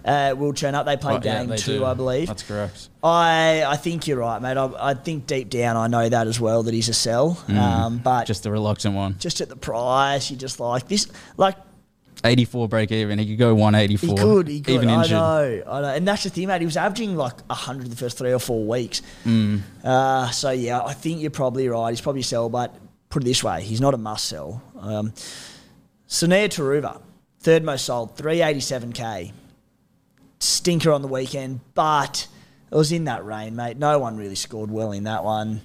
Uh, 0.05 0.35
will 0.37 0.53
churn 0.53 0.75
up. 0.75 0.85
They 0.85 0.97
play 0.97 1.13
yeah, 1.13 1.19
game 1.19 1.47
they 1.47 1.55
two, 1.55 1.79
do. 1.79 1.85
I 1.85 1.93
believe. 1.93 2.27
That's 2.27 2.43
correct. 2.43 2.89
I 3.01 3.63
I 3.65 3.77
think 3.77 4.05
you're 4.07 4.19
right, 4.19 4.41
mate. 4.41 4.57
I, 4.57 4.69
I 4.77 4.93
think 4.93 5.25
deep 5.25 5.49
down 5.49 5.77
I 5.77 5.87
know 5.87 6.09
that 6.09 6.27
as 6.27 6.39
well 6.39 6.61
that 6.63 6.73
he's 6.73 6.89
a 6.89 6.93
sell. 6.93 7.41
Um, 7.47 7.99
but 7.99 8.25
just, 8.25 8.43
Mm. 8.43 8.43
Just 8.43 8.45
a 8.45 8.51
reluctant 8.51 8.95
one. 8.95 9.15
Just 9.17 9.39
at 9.41 9.49
the 9.49 9.55
price, 9.55 10.29
you 10.29 10.35
just 10.35 10.59
like 10.59 10.87
this. 10.87 11.07
Like 11.37 11.55
84 12.23 12.67
break 12.67 12.91
even. 12.91 13.19
He 13.19 13.25
could 13.27 13.37
go 13.37 13.53
184. 13.55 14.09
he 14.09 14.15
could, 14.15 14.47
he 14.47 14.61
could. 14.61 14.73
Even 14.75 14.89
I 14.89 14.95
injured. 15.01 15.11
know, 15.11 15.63
I 15.67 15.81
know. 15.81 15.87
And 15.89 16.07
that's 16.07 16.23
the 16.23 16.29
thing, 16.29 16.47
mate. 16.47 16.61
He 16.61 16.65
was 16.65 16.77
averaging 16.77 17.15
like 17.15 17.33
hundred 17.49 17.89
the 17.89 17.95
first 17.95 18.17
three 18.17 18.31
or 18.31 18.39
four 18.39 18.65
weeks. 18.65 19.01
Mm. 19.25 19.61
Uh, 19.83 20.29
so 20.31 20.51
yeah, 20.51 20.81
I 20.83 20.93
think 20.93 21.21
you're 21.21 21.31
probably 21.31 21.67
right. 21.67 21.89
He's 21.89 22.01
probably 22.01 22.21
a 22.21 22.25
sell, 22.25 22.49
but 22.49 22.73
put 23.13 23.21
it 23.23 23.25
this 23.25 23.43
way, 23.43 23.61
he's 23.61 23.79
not 23.79 23.93
a 23.93 23.97
must 23.97 24.25
sell. 24.25 24.61
Um, 24.79 25.13
Turuva, 26.09 27.01
third 27.39 27.63
most 27.63 27.85
sold, 27.85 28.17
387k. 28.17 29.31
Stinker 30.39 30.91
on 30.91 31.01
the 31.01 31.07
weekend, 31.07 31.61
but 31.73 32.27
it 32.71 32.75
was 32.75 32.91
in 32.91 33.05
that 33.05 33.23
rain, 33.23 33.55
mate. 33.55 33.77
No 33.77 33.99
one 33.99 34.17
really 34.17 34.35
scored 34.35 34.71
well 34.71 34.91
in 34.91 35.03
that 35.03 35.23
one. 35.23 35.61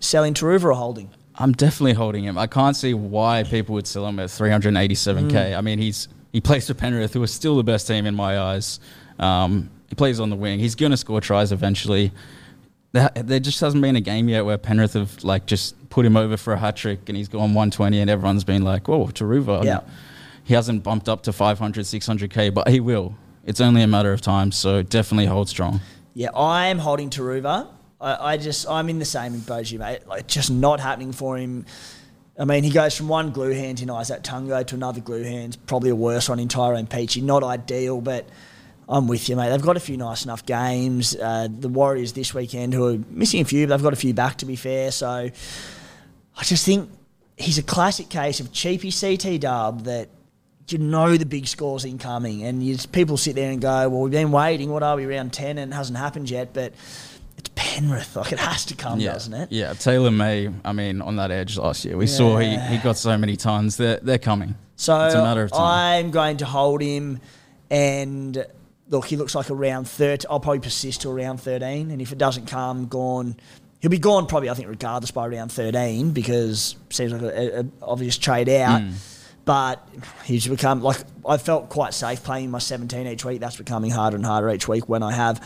Selling 0.00 0.34
Turuva 0.34 0.64
or 0.64 0.72
holding? 0.72 1.10
I'm 1.40 1.52
definitely 1.52 1.94
holding 1.94 2.24
him. 2.24 2.36
I 2.36 2.46
can't 2.46 2.76
see 2.76 2.92
why 2.92 3.44
people 3.44 3.74
would 3.74 3.86
sell 3.86 4.06
him 4.06 4.20
at 4.20 4.28
387k. 4.28 5.30
Mm. 5.30 5.58
I 5.58 5.60
mean, 5.62 5.78
he's 5.78 6.08
he 6.32 6.40
plays 6.40 6.66
for 6.66 6.74
Penrith, 6.74 7.14
who 7.14 7.22
are 7.22 7.26
still 7.26 7.56
the 7.56 7.64
best 7.64 7.86
team 7.86 8.06
in 8.06 8.14
my 8.14 8.38
eyes. 8.38 8.78
Um, 9.18 9.70
he 9.88 9.94
plays 9.94 10.20
on 10.20 10.30
the 10.30 10.36
wing. 10.36 10.60
He's 10.60 10.74
going 10.74 10.90
to 10.90 10.96
score 10.96 11.20
tries 11.20 11.50
eventually. 11.50 12.12
There, 12.92 13.10
there 13.14 13.40
just 13.40 13.60
hasn't 13.60 13.82
been 13.82 13.96
a 13.96 14.00
game 14.00 14.28
yet 14.28 14.44
where 14.44 14.58
Penrith 14.58 14.92
have 14.94 15.24
like 15.24 15.46
just 15.46 15.88
put 15.90 16.04
him 16.04 16.16
over 16.16 16.36
for 16.36 16.52
a 16.52 16.58
hat 16.58 16.76
trick 16.76 17.08
and 17.08 17.16
he's 17.16 17.28
gone 17.28 17.54
120 17.54 18.00
and 18.00 18.10
everyone's 18.10 18.44
been 18.44 18.62
like, 18.62 18.86
"Whoa, 18.86 19.06
Turuva." 19.06 19.64
Yeah. 19.64 19.80
He 20.44 20.54
hasn't 20.54 20.82
bumped 20.82 21.08
up 21.08 21.22
to 21.22 21.32
500, 21.32 21.84
600k, 21.84 22.52
but 22.52 22.68
he 22.68 22.80
will. 22.80 23.14
It's 23.44 23.60
only 23.60 23.82
a 23.82 23.86
matter 23.86 24.12
of 24.12 24.20
time. 24.20 24.52
So 24.52 24.82
definitely 24.82 25.26
hold 25.26 25.48
strong. 25.48 25.80
Yeah, 26.14 26.30
I 26.34 26.66
am 26.66 26.78
holding 26.78 27.08
Turuva. 27.08 27.68
I, 28.00 28.32
I 28.32 28.36
just 28.36 28.68
I'm 28.68 28.88
in 28.88 28.98
the 28.98 29.04
same 29.04 29.38
boat 29.40 29.70
you, 29.70 29.78
mate. 29.78 30.06
Like 30.06 30.26
just 30.26 30.50
not 30.50 30.80
happening 30.80 31.12
for 31.12 31.36
him. 31.36 31.66
I 32.38 32.44
mean, 32.44 32.64
he 32.64 32.70
goes 32.70 32.96
from 32.96 33.08
one 33.08 33.32
glue 33.32 33.52
hand 33.52 33.82
in 33.82 33.88
Izack 33.88 34.22
Tago 34.22 34.66
to 34.66 34.74
another 34.74 35.00
glue 35.00 35.22
hand. 35.22 35.58
Probably 35.66 35.90
a 35.90 35.94
worse 35.94 36.28
one 36.28 36.38
in 36.38 36.48
Tyrone 36.48 36.86
Peachey. 36.86 37.22
Not 37.22 37.42
ideal, 37.42 38.00
but 38.00 38.26
I'm 38.88 39.06
with 39.08 39.28
you, 39.28 39.36
mate. 39.36 39.50
They've 39.50 39.60
got 39.60 39.76
a 39.76 39.80
few 39.80 39.98
nice 39.98 40.24
enough 40.24 40.46
games. 40.46 41.14
Uh, 41.14 41.48
the 41.50 41.68
Warriors 41.68 42.14
this 42.14 42.32
weekend, 42.32 42.72
who 42.72 42.94
are 42.94 42.98
missing 43.10 43.42
a 43.42 43.44
few, 43.44 43.66
but 43.66 43.76
they've 43.76 43.84
got 43.84 43.92
a 43.92 43.96
few 43.96 44.14
back 44.14 44.38
to 44.38 44.46
be 44.46 44.56
fair. 44.56 44.90
So 44.90 45.06
I 46.36 46.42
just 46.42 46.64
think 46.64 46.90
he's 47.36 47.58
a 47.58 47.62
classic 47.62 48.08
case 48.08 48.40
of 48.40 48.52
cheapy 48.52 48.90
CT 48.90 49.40
dub 49.40 49.84
that 49.84 50.08
you 50.68 50.78
know 50.78 51.16
the 51.16 51.26
big 51.26 51.46
score's 51.46 51.84
incoming, 51.84 52.44
and 52.44 52.62
you, 52.62 52.78
people 52.92 53.16
sit 53.16 53.34
there 53.34 53.50
and 53.50 53.60
go, 53.60 53.88
"Well, 53.88 54.00
we've 54.00 54.12
been 54.12 54.32
waiting. 54.32 54.70
What 54.70 54.82
are 54.82 54.96
we 54.96 55.04
round 55.04 55.32
ten, 55.32 55.58
and 55.58 55.72
it 55.72 55.74
hasn't 55.74 55.98
happened 55.98 56.30
yet?" 56.30 56.54
But 56.54 56.72
it's 57.40 57.50
Penrith, 57.54 58.16
like 58.16 58.32
it 58.32 58.38
has 58.38 58.66
to 58.66 58.74
come, 58.74 59.00
yeah. 59.00 59.14
doesn't 59.14 59.32
it? 59.32 59.50
Yeah, 59.50 59.72
Taylor 59.72 60.10
May. 60.10 60.50
I 60.62 60.72
mean, 60.72 61.00
on 61.00 61.16
that 61.16 61.30
edge 61.30 61.56
last 61.56 61.84
year, 61.84 61.96
we 61.96 62.06
saw 62.06 62.38
he, 62.38 62.56
he 62.58 62.78
got 62.78 62.96
so 62.98 63.16
many 63.16 63.36
tons. 63.36 63.76
They're 63.76 63.98
they're 64.02 64.18
coming. 64.18 64.54
So 64.76 65.06
it's 65.06 65.14
a 65.14 65.22
matter 65.22 65.42
of 65.42 65.50
time. 65.50 65.60
I'm 66.04 66.10
going 66.10 66.36
to 66.38 66.44
hold 66.44 66.82
him, 66.82 67.20
and 67.70 68.46
look, 68.88 69.06
he 69.06 69.16
looks 69.16 69.34
like 69.34 69.50
around 69.50 69.88
thirty. 69.88 70.26
I'll 70.28 70.40
probably 70.40 70.60
persist 70.60 71.02
to 71.02 71.10
around 71.10 71.38
thirteen, 71.38 71.90
and 71.90 72.02
if 72.02 72.12
it 72.12 72.18
doesn't 72.18 72.46
come, 72.46 72.86
gone. 72.86 73.36
He'll 73.80 73.90
be 73.90 73.98
gone 73.98 74.26
probably, 74.26 74.50
I 74.50 74.54
think, 74.54 74.68
regardless 74.68 75.10
by 75.10 75.26
around 75.26 75.50
thirteen 75.50 76.10
because 76.10 76.76
seems 76.90 77.12
like 77.12 77.22
a, 77.22 77.60
a 77.60 77.66
obvious 77.80 78.18
trade 78.18 78.50
out. 78.50 78.82
Hmm. 78.82 78.90
But 79.46 79.88
he's 80.24 80.46
become 80.46 80.82
like 80.82 80.98
I 81.26 81.38
felt 81.38 81.70
quite 81.70 81.94
safe 81.94 82.22
playing 82.22 82.50
my 82.50 82.58
17 82.58 83.06
each 83.06 83.24
week. 83.24 83.40
That's 83.40 83.56
becoming 83.56 83.90
harder 83.90 84.16
and 84.16 84.24
harder 84.24 84.50
each 84.50 84.68
week 84.68 84.86
when 84.86 85.02
I 85.02 85.12
have. 85.12 85.40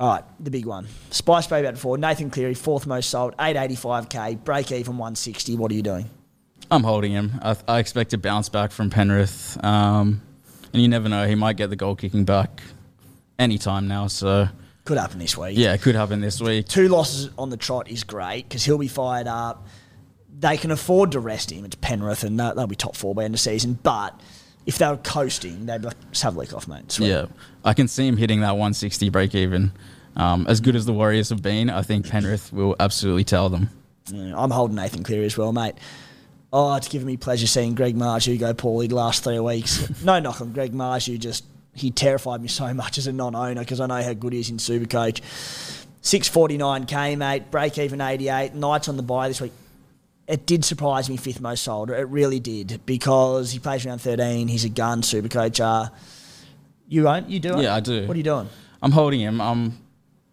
All 0.00 0.14
right, 0.14 0.24
the 0.40 0.50
big 0.50 0.64
one. 0.64 0.86
Spice 1.10 1.46
Baby 1.46 1.66
at 1.68 1.74
before. 1.74 1.98
Nathan 1.98 2.30
Cleary, 2.30 2.54
fourth 2.54 2.86
most 2.86 3.10
sold, 3.10 3.36
885k, 3.36 4.42
break 4.42 4.72
even 4.72 4.96
160. 4.96 5.56
What 5.56 5.70
are 5.70 5.74
you 5.74 5.82
doing? 5.82 6.08
I'm 6.70 6.82
holding 6.82 7.12
him. 7.12 7.32
I, 7.42 7.54
I 7.68 7.78
expect 7.80 8.14
a 8.14 8.18
bounce 8.18 8.48
back 8.48 8.72
from 8.72 8.88
Penrith, 8.88 9.62
um, 9.62 10.22
and 10.72 10.80
you 10.80 10.88
never 10.88 11.08
know. 11.10 11.26
He 11.26 11.34
might 11.34 11.56
get 11.58 11.68
the 11.68 11.76
goal 11.76 11.96
kicking 11.96 12.24
back 12.24 12.62
anytime 13.38 13.88
now. 13.88 14.06
So 14.06 14.48
Could 14.86 14.96
happen 14.96 15.18
this 15.18 15.36
week. 15.36 15.58
yeah, 15.58 15.74
it 15.74 15.82
could 15.82 15.96
happen 15.96 16.20
this 16.22 16.40
week. 16.40 16.66
two 16.66 16.88
losses 16.88 17.28
on 17.36 17.50
the 17.50 17.56
trot 17.58 17.90
is 17.90 18.02
great 18.02 18.48
because 18.48 18.64
he'll 18.64 18.78
be 18.78 18.88
fired 18.88 19.26
up. 19.26 19.66
They 20.38 20.56
can 20.56 20.70
afford 20.70 21.12
to 21.12 21.20
rest 21.20 21.50
him. 21.52 21.66
It's 21.66 21.76
Penrith, 21.76 22.24
and 22.24 22.40
they'll 22.40 22.54
they'll 22.54 22.66
be 22.66 22.74
top 22.76 22.96
four 22.96 23.14
by 23.14 23.24
end 23.24 23.34
of 23.34 23.40
the 23.40 23.50
season. 23.50 23.78
But 23.82 24.18
if 24.64 24.78
they 24.78 24.86
were 24.88 24.96
coasting, 24.98 25.66
they'd 25.66 25.80
be 25.82 25.88
like, 25.88 26.10
just 26.12 26.22
have 26.22 26.36
a 26.36 26.38
week 26.38 26.54
off, 26.54 26.68
mate. 26.68 26.90
Sweet. 26.92 27.08
Yeah, 27.08 27.26
I 27.64 27.74
can 27.74 27.88
see 27.88 28.06
him 28.06 28.16
hitting 28.16 28.40
that 28.40 28.52
160 28.52 29.08
break 29.10 29.34
even. 29.34 29.72
Um, 30.16 30.46
as 30.48 30.60
good 30.60 30.76
as 30.76 30.86
the 30.86 30.92
Warriors 30.92 31.30
have 31.30 31.42
been, 31.42 31.70
I 31.70 31.82
think 31.82 32.08
Penrith 32.08 32.52
will 32.52 32.76
absolutely 32.80 33.24
tell 33.24 33.48
them. 33.48 33.70
I'm 34.12 34.50
holding 34.50 34.76
Nathan 34.76 35.02
Cleary 35.02 35.26
as 35.26 35.36
well, 35.36 35.52
mate. 35.52 35.74
Oh, 36.52 36.74
it's 36.74 36.88
given 36.88 37.06
me 37.06 37.16
pleasure 37.16 37.46
seeing 37.46 37.74
Greg 37.74 37.96
Marzhew 37.96 38.38
go 38.38 38.52
poorly 38.52 38.88
the 38.88 38.96
last 38.96 39.22
three 39.22 39.38
weeks. 39.38 40.02
no 40.04 40.18
knock 40.18 40.40
on 40.40 40.52
Greg 40.52 40.72
Marzhew, 40.72 41.18
just 41.18 41.44
he 41.74 41.90
terrified 41.90 42.42
me 42.42 42.48
so 42.48 42.74
much 42.74 42.98
as 42.98 43.06
a 43.06 43.12
non-owner 43.12 43.60
because 43.60 43.80
I 43.80 43.86
know 43.86 44.02
how 44.02 44.12
good 44.12 44.32
he 44.32 44.40
is 44.40 44.50
in 44.50 44.56
Supercoach. 44.56 45.20
649k, 46.02 47.16
mate. 47.16 47.50
Break 47.50 47.78
even 47.78 48.00
88. 48.00 48.54
Knights 48.54 48.88
on 48.88 48.96
the 48.96 49.02
bye 49.02 49.28
this 49.28 49.40
week. 49.40 49.52
It 50.26 50.46
did 50.46 50.64
surprise 50.64 51.10
me 51.10 51.16
fifth 51.16 51.40
most 51.40 51.62
sold. 51.62 51.90
It 51.90 52.08
really 52.08 52.40
did 52.40 52.80
because 52.86 53.52
he 53.52 53.58
plays 53.58 53.84
around 53.84 54.00
13. 54.00 54.48
He's 54.48 54.64
a 54.64 54.68
gun 54.68 55.02
Supercoach. 55.02 55.60
Uh, 55.60 55.90
you 56.88 57.04
won't? 57.04 57.28
You 57.28 57.40
do 57.40 57.58
it? 57.58 57.62
Yeah, 57.62 57.74
I 57.74 57.80
do. 57.80 58.06
What 58.06 58.14
are 58.14 58.18
you 58.18 58.24
doing? 58.24 58.48
I'm 58.82 58.92
holding 58.92 59.20
him. 59.20 59.40
Um, 59.40 59.78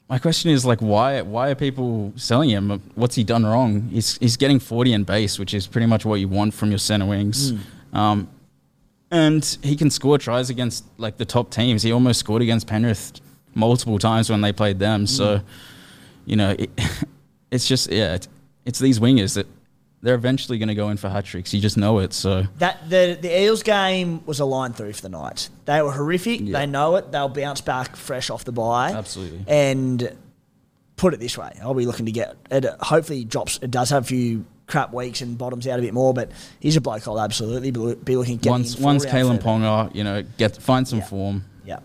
my 0.09 0.19
question 0.19 0.51
is 0.51 0.65
like, 0.65 0.79
why? 0.79 1.21
Why 1.21 1.49
are 1.49 1.55
people 1.55 2.13
selling 2.15 2.49
him? 2.49 2.81
What's 2.95 3.15
he 3.15 3.23
done 3.23 3.45
wrong? 3.45 3.89
He's 3.89 4.17
he's 4.17 4.37
getting 4.37 4.59
40 4.59 4.93
in 4.93 5.03
base, 5.03 5.37
which 5.37 5.53
is 5.53 5.67
pretty 5.67 5.87
much 5.87 6.05
what 6.05 6.19
you 6.19 6.27
want 6.27 6.53
from 6.53 6.69
your 6.69 6.77
center 6.77 7.05
wings. 7.05 7.51
Um, 7.93 8.29
and 9.11 9.57
he 9.63 9.75
can 9.75 9.89
score 9.89 10.17
tries 10.17 10.49
against 10.49 10.85
like 10.97 11.17
the 11.17 11.25
top 11.25 11.49
teams. 11.51 11.83
He 11.83 11.91
almost 11.91 12.19
scored 12.19 12.41
against 12.41 12.67
Penrith 12.67 13.19
multiple 13.53 13.99
times 13.99 14.29
when 14.29 14.41
they 14.41 14.53
played 14.53 14.79
them. 14.79 15.07
So, 15.07 15.41
you 16.25 16.35
know, 16.35 16.55
it, 16.57 16.69
it's 17.51 17.67
just 17.67 17.91
yeah, 17.91 18.15
it's, 18.15 18.29
it's 18.65 18.79
these 18.79 18.99
wingers 18.99 19.35
that 19.35 19.47
they're 20.07 20.15
eventually 20.15 20.57
going 20.57 20.69
to 20.69 20.73
go 20.75 20.87
in 20.87 20.95
for 20.95 21.09
hat 21.09 21.25
tricks. 21.25 21.53
You 21.53 21.59
just 21.59 21.75
know 21.77 21.99
it. 21.99 22.13
So 22.13 22.45
That 22.59 22.89
the 22.89 23.17
the 23.21 23.41
Eels 23.41 23.61
game 23.61 24.25
was 24.25 24.39
a 24.39 24.45
line 24.45 24.71
through 24.71 24.93
for 24.93 25.01
the 25.01 25.09
Knights. 25.09 25.49
They 25.65 25.81
were 25.81 25.91
horrific. 25.91 26.39
Yeah. 26.39 26.59
They 26.59 26.65
know 26.65 26.95
it. 26.95 27.11
They'll 27.11 27.27
bounce 27.27 27.59
back 27.59 27.97
fresh 27.97 28.29
off 28.29 28.45
the 28.45 28.53
bye. 28.53 28.93
Absolutely. 28.93 29.43
And 29.49 30.15
put 30.95 31.13
it 31.13 31.19
this 31.19 31.37
way, 31.37 31.51
I'll 31.61 31.73
be 31.73 31.85
looking 31.85 32.05
to 32.05 32.11
get 32.13 32.37
it. 32.49 32.63
Hopefully, 32.79 33.25
drops. 33.25 33.59
It 33.61 33.69
does 33.69 33.89
have 33.89 34.03
a 34.03 34.07
few 34.07 34.45
crap 34.65 34.93
weeks 34.93 35.19
and 35.19 35.37
bottoms 35.37 35.67
out 35.67 35.77
a 35.77 35.81
bit 35.81 35.93
more, 35.93 36.13
but 36.13 36.31
he's 36.61 36.77
a 36.77 36.81
bloke 36.81 37.05
I'll 37.05 37.19
absolutely 37.19 37.71
be, 37.71 38.15
looking 38.15 38.37
at 38.39 38.45
once 38.45 38.79
once 38.79 39.05
Kalyn 39.05 39.39
Ponga, 39.41 39.93
you 39.93 40.05
know, 40.05 40.23
get 40.37 40.55
find 40.55 40.87
some 40.87 40.99
Yeah. 40.99 41.05
form. 41.05 41.43
Yeah. 41.65 41.79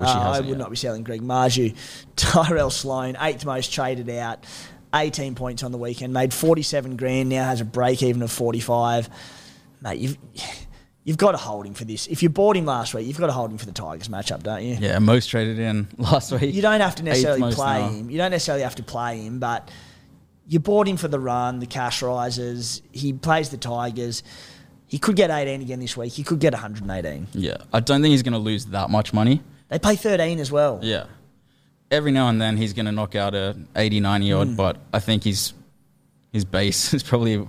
Uh, 0.00 0.04
I 0.06 0.40
would 0.40 0.48
yet. 0.48 0.58
not 0.58 0.70
be 0.70 0.76
selling 0.76 1.04
Greg 1.04 1.22
Marzhew. 1.22 1.76
Tyrell 2.16 2.70
Sloan, 2.70 3.16
eighth 3.20 3.44
most 3.44 3.72
traded 3.72 4.08
out, 4.10 4.44
18 4.94 5.34
points 5.34 5.62
on 5.62 5.72
the 5.72 5.78
weekend, 5.78 6.12
made 6.12 6.34
47 6.34 6.96
grand, 6.96 7.28
now 7.28 7.44
has 7.44 7.60
a 7.60 7.64
break 7.64 8.02
even 8.02 8.22
of 8.22 8.30
45. 8.30 9.08
Mate, 9.82 9.98
you've, 9.98 10.18
you've 11.04 11.16
got 11.18 11.32
to 11.32 11.38
hold 11.38 11.66
him 11.66 11.74
for 11.74 11.84
this. 11.84 12.06
If 12.06 12.22
you 12.22 12.28
bought 12.28 12.56
him 12.56 12.66
last 12.66 12.92
week, 12.94 13.06
you've 13.06 13.18
got 13.18 13.26
to 13.26 13.32
hold 13.32 13.50
him 13.50 13.58
for 13.58 13.66
the 13.66 13.72
Tigers 13.72 14.08
matchup, 14.08 14.42
don't 14.42 14.62
you? 14.62 14.76
Yeah, 14.80 14.98
most 14.98 15.28
traded 15.30 15.58
in 15.58 15.88
last 15.98 16.32
week. 16.32 16.54
You 16.54 16.62
don't 16.62 16.80
have 16.80 16.96
to 16.96 17.02
necessarily 17.02 17.52
play 17.54 17.80
now. 17.80 17.88
him. 17.88 18.10
You 18.10 18.18
don't 18.18 18.30
necessarily 18.30 18.64
have 18.64 18.76
to 18.76 18.82
play 18.82 19.22
him, 19.22 19.38
but 19.38 19.70
you 20.46 20.58
bought 20.58 20.88
him 20.88 20.96
for 20.96 21.08
the 21.08 21.20
run, 21.20 21.60
the 21.60 21.66
cash 21.66 22.02
rises. 22.02 22.82
He 22.92 23.12
plays 23.12 23.50
the 23.50 23.56
Tigers. 23.56 24.22
He 24.86 24.98
could 24.98 25.14
get 25.14 25.30
18 25.30 25.62
again 25.62 25.78
this 25.78 25.96
week. 25.96 26.12
He 26.12 26.24
could 26.24 26.40
get 26.40 26.52
118. 26.52 27.28
Yeah, 27.32 27.58
I 27.72 27.78
don't 27.78 28.02
think 28.02 28.10
he's 28.10 28.24
going 28.24 28.32
to 28.32 28.40
lose 28.40 28.66
that 28.66 28.90
much 28.90 29.12
money. 29.12 29.40
They 29.68 29.78
play 29.78 29.94
13 29.94 30.40
as 30.40 30.50
well. 30.50 30.80
Yeah. 30.82 31.04
Every 31.90 32.12
now 32.12 32.28
and 32.28 32.40
then 32.40 32.56
he's 32.56 32.72
going 32.72 32.86
to 32.86 32.92
knock 32.92 33.14
out 33.16 33.34
a 33.34 33.56
80, 33.74 34.00
90 34.00 34.32
odd, 34.32 34.56
but 34.56 34.76
I 34.92 35.00
think 35.00 35.24
he's 35.24 35.52
his 36.32 36.44
base 36.44 36.94
is 36.94 37.02
probably 37.02 37.46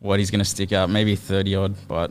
what 0.00 0.18
he's 0.18 0.30
going 0.30 0.40
to 0.40 0.44
stick 0.44 0.72
out, 0.72 0.90
maybe 0.90 1.14
30 1.16 1.54
odd, 1.54 1.74
but 1.88 2.10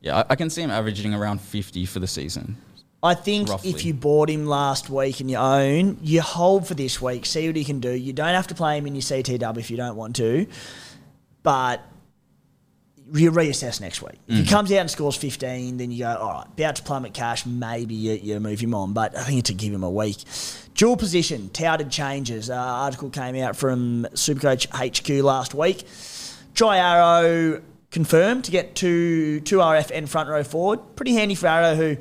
yeah, 0.00 0.18
I, 0.18 0.24
I 0.30 0.36
can 0.36 0.48
see 0.50 0.62
him 0.62 0.70
averaging 0.70 1.12
around 1.14 1.40
50 1.40 1.84
for 1.86 1.98
the 1.98 2.06
season. 2.06 2.56
I 3.02 3.14
think 3.14 3.48
Roughly. 3.48 3.70
if 3.70 3.84
you 3.84 3.94
bought 3.94 4.28
him 4.30 4.46
last 4.46 4.90
week 4.90 5.20
and 5.20 5.30
you 5.30 5.36
own, 5.36 5.98
you 6.02 6.20
hold 6.20 6.66
for 6.66 6.74
this 6.74 7.00
week, 7.00 7.26
see 7.26 7.46
what 7.46 7.54
he 7.56 7.64
can 7.64 7.78
do. 7.80 7.90
You 7.92 8.12
don't 8.12 8.34
have 8.34 8.48
to 8.48 8.54
play 8.54 8.78
him 8.78 8.86
in 8.86 8.94
your 8.94 9.02
CTW 9.02 9.58
if 9.58 9.70
you 9.70 9.76
don't 9.76 9.96
want 9.96 10.16
to, 10.16 10.46
but 11.42 11.80
you 13.12 13.30
reassess 13.32 13.80
next 13.80 14.02
week. 14.02 14.16
If 14.26 14.36
he 14.36 14.42
Mm. 14.44 14.48
comes 14.50 14.72
out 14.72 14.78
and 14.80 14.90
scores 14.90 15.16
15, 15.16 15.76
then 15.78 15.90
you 15.90 16.00
go, 16.00 16.14
all 16.16 16.32
right, 16.32 16.46
about 16.46 16.76
to 16.76 16.82
plummet 16.82 17.14
cash, 17.14 17.46
maybe 17.46 17.94
you, 17.94 18.12
you 18.14 18.40
move 18.40 18.60
him 18.60 18.74
on. 18.74 18.92
But 18.92 19.16
I 19.16 19.22
think 19.24 19.38
it's 19.38 19.46
to 19.48 19.54
give 19.54 19.72
him 19.72 19.82
a 19.84 19.90
week. 19.90 20.18
Dual 20.78 20.96
position, 20.96 21.48
touted 21.48 21.90
changes. 21.90 22.50
Uh, 22.50 22.54
article 22.54 23.10
came 23.10 23.34
out 23.34 23.56
from 23.56 24.06
Supercoach 24.12 24.68
HQ 24.70 25.24
last 25.24 25.52
week. 25.52 25.84
Jai 26.54 26.78
Arrow 26.78 27.60
confirmed 27.90 28.44
to 28.44 28.52
get 28.52 28.76
two, 28.76 29.40
two 29.40 29.56
RF 29.56 29.90
and 29.92 30.08
front 30.08 30.28
row 30.28 30.44
forward. 30.44 30.78
Pretty 30.94 31.14
handy 31.14 31.34
for 31.34 31.48
Arrow, 31.48 31.74
who 31.74 31.96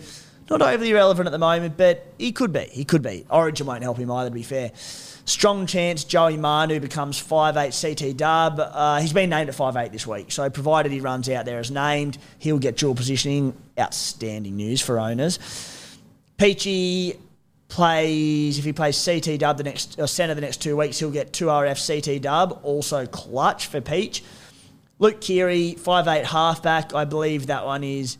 not 0.47 0.61
overly 0.61 0.93
relevant 0.93 1.25
at 1.25 1.31
the 1.31 1.39
moment, 1.39 1.75
but 1.75 2.05
he 2.19 2.31
could 2.31 2.53
be. 2.53 2.65
He 2.71 2.85
could 2.85 3.01
be. 3.01 3.25
Origin 3.31 3.65
won't 3.65 3.81
help 3.81 3.97
him 3.97 4.11
either, 4.11 4.29
to 4.29 4.35
be 4.35 4.43
fair. 4.43 4.69
Strong 4.75 5.65
chance 5.65 6.03
Joey 6.03 6.37
Manu 6.37 6.79
becomes 6.79 7.19
5'8 7.19 7.81
CT 7.81 8.15
dub. 8.15 8.59
Uh, 8.59 9.01
he's 9.01 9.11
been 9.11 9.31
named 9.31 9.49
at 9.49 9.55
5'8 9.55 9.91
this 9.91 10.05
week, 10.05 10.31
so 10.31 10.51
provided 10.51 10.91
he 10.91 10.99
runs 10.99 11.27
out 11.29 11.45
there 11.45 11.57
as 11.57 11.71
named, 11.71 12.19
he'll 12.37 12.59
get 12.59 12.77
dual 12.77 12.93
positioning. 12.93 13.57
Outstanding 13.79 14.55
news 14.55 14.81
for 14.81 14.99
owners. 14.99 15.39
Peachey 16.37 17.17
plays, 17.67 18.57
if 18.57 18.65
he 18.65 18.73
plays 18.73 19.03
CT 19.03 19.39
dub 19.39 19.57
the 19.57 19.63
next, 19.63 19.99
or 19.99 20.07
centre 20.07 20.33
the 20.35 20.41
next 20.41 20.61
two 20.61 20.77
weeks, 20.77 20.99
he'll 20.99 21.11
get 21.11 21.33
2RF 21.33 22.05
CT 22.05 22.21
dub, 22.21 22.59
also 22.63 23.05
clutch 23.05 23.67
for 23.67 23.81
Peach. 23.81 24.23
Luke 24.99 25.21
Keary, 25.21 25.75
5'8 25.77 26.23
halfback. 26.23 26.93
I 26.93 27.05
believe 27.05 27.47
that 27.47 27.65
one 27.65 27.83
is 27.83 28.17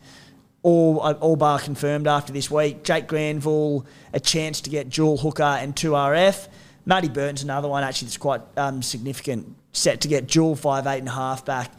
all, 0.62 1.00
all 1.00 1.36
bar 1.36 1.60
confirmed 1.60 2.08
after 2.08 2.32
this 2.32 2.52
week. 2.52 2.84
Jake 2.84 3.08
Granville, 3.08 3.86
a 4.14 4.20
chance 4.20 4.62
to 4.62 4.70
get 4.70 4.90
dual 4.90 5.18
hooker 5.18 5.44
and 5.44 5.76
2RF. 5.76 6.48
Matty 6.86 7.10
Burton's 7.10 7.44
another 7.44 7.68
one 7.68 7.84
actually 7.84 8.08
that's 8.08 8.18
quite 8.18 8.42
um, 8.56 8.82
significant, 8.82 9.56
set 9.74 10.02
to 10.02 10.08
get 10.08 10.28
dual 10.28 10.56
5'8 10.56 11.00
and 11.00 11.10
halfback. 11.10 11.72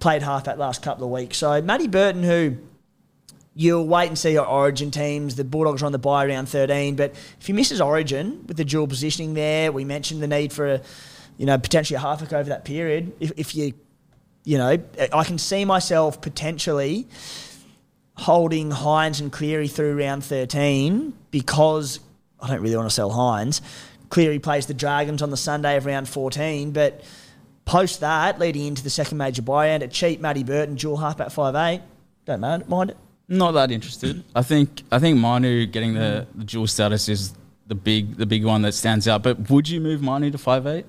Played 0.00 0.22
halfback 0.22 0.58
last 0.58 0.82
couple 0.82 1.04
of 1.04 1.10
weeks. 1.10 1.38
So 1.38 1.62
Matty 1.62 1.88
Burton, 1.88 2.22
who 2.22 2.56
you'll 3.54 3.86
wait 3.86 4.08
and 4.08 4.18
see 4.18 4.32
your 4.32 4.46
origin 4.46 4.90
teams. 4.90 5.36
The 5.36 5.44
Bulldogs 5.44 5.82
are 5.82 5.86
on 5.86 5.92
the 5.92 5.98
bye 5.98 6.26
around 6.26 6.48
13, 6.48 6.96
but 6.96 7.12
if 7.40 7.46
he 7.46 7.52
misses 7.52 7.80
origin 7.80 8.44
with 8.46 8.56
the 8.56 8.64
dual 8.64 8.86
positioning 8.86 9.34
there, 9.34 9.72
we 9.72 9.84
mentioned 9.84 10.22
the 10.22 10.26
need 10.26 10.52
for 10.52 10.66
a, 10.66 10.82
you 11.36 11.46
know, 11.46 11.58
potentially 11.58 11.96
a 11.96 12.00
half 12.00 12.20
halfback 12.20 12.38
over 12.38 12.48
that 12.48 12.64
period. 12.64 13.12
If, 13.20 13.32
if 13.36 13.54
you, 13.54 13.74
you 14.44 14.58
know, 14.58 14.78
I 15.12 15.24
can 15.24 15.38
see 15.38 15.64
myself 15.64 16.20
potentially 16.20 17.06
holding 18.16 18.70
Hynes 18.70 19.20
and 19.20 19.32
Cleary 19.32 19.68
through 19.68 19.98
round 19.98 20.24
13 20.24 21.12
because 21.30 22.00
I 22.40 22.48
don't 22.48 22.60
really 22.60 22.76
want 22.76 22.88
to 22.88 22.94
sell 22.94 23.10
Hynes. 23.10 23.60
Cleary 24.08 24.38
plays 24.38 24.66
the 24.66 24.74
Dragons 24.74 25.22
on 25.22 25.30
the 25.30 25.36
Sunday 25.36 25.76
of 25.76 25.86
round 25.86 26.08
14, 26.08 26.72
but 26.72 27.02
post 27.64 28.00
that, 28.00 28.38
leading 28.38 28.66
into 28.66 28.82
the 28.82 28.90
second 28.90 29.18
major 29.18 29.42
bye 29.42 29.68
round, 29.68 29.82
a 29.82 29.88
cheap 29.88 30.20
Matty 30.20 30.42
Burton, 30.42 30.74
dual 30.74 30.96
half 30.96 31.18
halfback 31.18 31.54
5'8. 31.54 31.80
Don't 32.26 32.40
mind 32.40 32.90
it. 32.90 32.96
Not 33.32 33.52
that 33.52 33.70
interested. 33.70 34.22
I 34.34 34.42
think 34.42 34.82
I 34.92 34.98
think 34.98 35.18
Manu 35.18 35.66
getting 35.66 35.94
the, 35.94 36.26
the 36.34 36.44
dual 36.44 36.66
status 36.66 37.08
is 37.08 37.32
the 37.66 37.74
big 37.74 38.16
the 38.16 38.26
big 38.26 38.44
one 38.44 38.62
that 38.62 38.72
stands 38.74 39.08
out. 39.08 39.22
But 39.22 39.48
would 39.50 39.68
you 39.68 39.80
move 39.80 40.02
Manu 40.02 40.30
to 40.30 40.38
five 40.38 40.66
eight? 40.66 40.84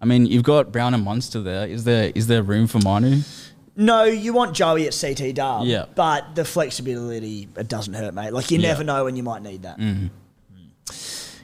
I 0.00 0.04
mean, 0.04 0.26
you've 0.26 0.44
got 0.44 0.70
Brown 0.70 0.94
and 0.94 1.04
Munster 1.04 1.40
there. 1.40 1.66
Is 1.66 1.82
there 1.84 2.12
is 2.14 2.28
there 2.28 2.42
room 2.42 2.66
for 2.68 2.78
Manu? 2.78 3.22
No, 3.76 4.04
you 4.04 4.32
want 4.32 4.54
Joey 4.54 4.86
at 4.86 4.96
CT 5.00 5.34
Dub. 5.34 5.64
Yeah. 5.66 5.86
But 5.94 6.34
the 6.34 6.44
flexibility, 6.44 7.48
it 7.56 7.68
doesn't 7.68 7.94
hurt, 7.94 8.12
mate. 8.14 8.32
Like, 8.32 8.50
you 8.50 8.58
Yeah. 8.58 8.68
never 8.68 8.82
know 8.84 9.04
when 9.04 9.14
you 9.16 9.22
might 9.22 9.42
need 9.42 9.62
that. 9.62 9.78
Mhm. 9.78 10.10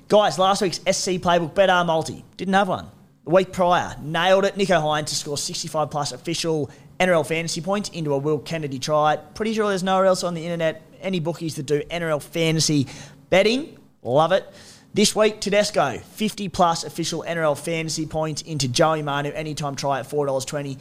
Guys, 0.09 0.39
last 0.39 0.61
week's 0.63 0.81
SC 0.87 1.19
Playbook 1.19 1.55
BetR 1.55 1.85
Multi. 1.87 2.25
Didn't 2.37 2.55
have 2.55 2.69
one. 2.69 2.87
The 3.25 3.31
week 3.31 3.53
prior, 3.53 3.97
nailed 4.03 4.45
it. 4.45 4.57
Nicho 4.57 4.81
Hynes 4.83 5.07
to 5.07 5.15
score 5.15 5.39
65 5.39 5.91
plus 5.91 6.13
official 6.13 6.71
NRL 7.05 7.27
fantasy 7.27 7.61
points 7.61 7.91
into 7.91 8.15
a 8.15 8.19
Will 8.19 8.39
Kennedy 8.39 8.79
try. 8.79 9.17
Pretty 9.17 9.53
sure 9.53 9.69
there's 9.69 9.83
nowhere 9.83 10.07
else 10.07 10.25
on 10.25 10.33
the 10.33 10.43
internet, 10.43 10.81
any 11.03 11.21
bookies 11.21 11.57
that 11.57 11.67
do 11.67 11.83
NRL 11.83 12.23
fantasy 12.23 12.87
betting. 13.29 13.77
Love 14.03 14.33
it. 14.33 14.51
This 14.95 15.15
week, 15.15 15.41
Tedesco, 15.41 15.99
50 15.99 16.49
plus 16.49 16.83
official 16.83 17.23
NRL 17.29 17.59
fantasy 17.59 18.07
points 18.07 18.41
into 18.41 18.69
Joey 18.69 19.03
Manu. 19.03 19.33
Anytime 19.33 19.75
try 19.75 20.01
at 20.01 20.09
$4.20. 20.09 20.79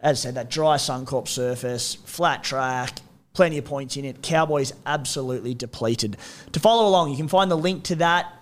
As 0.00 0.18
I 0.18 0.20
said, 0.20 0.36
that 0.36 0.48
dry 0.48 0.76
Suncorp 0.76 1.28
surface, 1.28 1.96
flat 1.96 2.42
track, 2.42 3.00
plenty 3.34 3.58
of 3.58 3.66
points 3.66 3.96
in 3.98 4.06
it. 4.06 4.22
Cowboys 4.22 4.72
absolutely 4.86 5.52
depleted. 5.52 6.16
To 6.52 6.60
follow 6.60 6.88
along, 6.88 7.10
you 7.10 7.16
can 7.16 7.28
find 7.28 7.50
the 7.50 7.56
link 7.56 7.84
to 7.84 7.96
that 7.96 8.32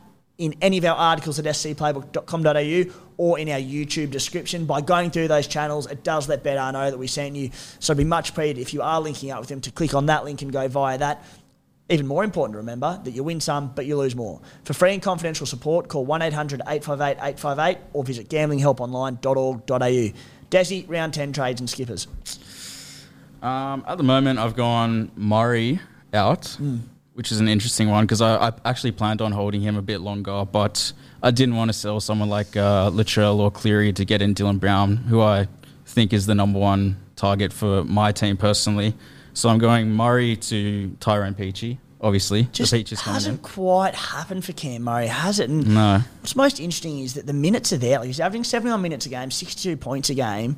in 0.40 0.54
any 0.62 0.78
of 0.78 0.84
our 0.86 0.96
articles 0.96 1.38
at 1.38 1.44
scplaybook.com.au 1.44 2.92
or 3.18 3.38
in 3.38 3.48
our 3.50 3.58
YouTube 3.58 4.10
description. 4.10 4.64
By 4.64 4.80
going 4.80 5.10
through 5.10 5.28
those 5.28 5.46
channels, 5.46 5.86
it 5.86 6.02
does 6.02 6.28
let 6.28 6.42
BetR 6.42 6.72
know 6.72 6.90
that 6.90 6.96
we 6.98 7.06
sent 7.06 7.36
you. 7.36 7.50
So 7.78 7.92
it'd 7.92 7.98
be 7.98 8.08
much 8.08 8.30
appreciated 8.30 8.62
if 8.62 8.72
you 8.72 8.80
are 8.80 9.00
linking 9.00 9.30
up 9.30 9.40
with 9.40 9.50
them 9.50 9.60
to 9.60 9.70
click 9.70 9.94
on 9.94 10.06
that 10.06 10.24
link 10.24 10.40
and 10.40 10.50
go 10.50 10.66
via 10.66 10.96
that. 10.98 11.22
Even 11.90 12.06
more 12.06 12.24
important 12.24 12.54
to 12.54 12.58
remember 12.58 12.98
that 13.04 13.10
you 13.10 13.22
win 13.22 13.40
some, 13.40 13.72
but 13.74 13.84
you 13.84 13.96
lose 13.96 14.16
more. 14.16 14.40
For 14.64 14.72
free 14.72 14.94
and 14.94 15.02
confidential 15.02 15.44
support, 15.44 15.88
call 15.88 16.06
1 16.06 16.22
800 16.22 16.62
858 16.66 17.18
858 17.22 17.78
or 17.92 18.04
visit 18.04 18.28
gamblinghelponline.org.au. 18.30 20.18
Desi, 20.50 20.88
round 20.88 21.12
10 21.14 21.32
trades 21.32 21.60
and 21.60 21.68
skippers. 21.68 22.06
Um, 23.42 23.84
at 23.86 23.98
the 23.98 24.04
moment, 24.04 24.38
I've 24.38 24.56
gone 24.56 25.10
Murray 25.16 25.80
out, 26.14 26.56
which 27.20 27.30
is 27.30 27.38
an 27.38 27.48
interesting 27.48 27.90
one 27.90 28.06
because 28.06 28.22
I, 28.22 28.48
I 28.48 28.52
actually 28.64 28.92
planned 28.92 29.20
on 29.20 29.30
holding 29.30 29.60
him 29.60 29.76
a 29.76 29.82
bit 29.82 30.00
longer, 30.00 30.46
but 30.50 30.90
I 31.22 31.30
didn't 31.30 31.54
want 31.54 31.68
to 31.68 31.74
sell 31.74 32.00
someone 32.00 32.30
like 32.30 32.56
uh, 32.56 32.88
Latrell 32.90 33.40
or 33.40 33.50
Cleary 33.50 33.92
to 33.92 34.06
get 34.06 34.22
in 34.22 34.34
Dylan 34.34 34.58
Brown, 34.58 34.96
who 34.96 35.20
I 35.20 35.46
think 35.84 36.14
is 36.14 36.24
the 36.24 36.34
number 36.34 36.58
one 36.58 36.96
target 37.16 37.52
for 37.52 37.84
my 37.84 38.10
team 38.10 38.38
personally. 38.38 38.94
So 39.34 39.50
I'm 39.50 39.58
going 39.58 39.90
Murray 39.90 40.34
to 40.34 40.96
Tyrone 40.98 41.34
Peachey, 41.34 41.76
obviously. 42.00 42.44
Just 42.52 42.72
the 42.72 42.82
coming 42.82 42.96
in. 42.96 43.12
hasn't 43.12 43.42
quite 43.42 43.94
happened 43.94 44.46
for 44.46 44.54
Cam 44.54 44.84
Murray, 44.84 45.08
has 45.08 45.40
it? 45.40 45.50
And 45.50 45.74
No. 45.74 46.00
What's 46.22 46.36
most 46.36 46.58
interesting 46.58 47.00
is 47.00 47.12
that 47.12 47.26
the 47.26 47.34
minutes 47.34 47.70
are 47.74 47.76
there. 47.76 47.98
Like 47.98 48.06
he's 48.06 48.18
averaging 48.18 48.44
71 48.44 48.80
minutes 48.80 49.04
a 49.04 49.10
game, 49.10 49.30
62 49.30 49.76
points 49.76 50.08
a 50.08 50.14
game. 50.14 50.56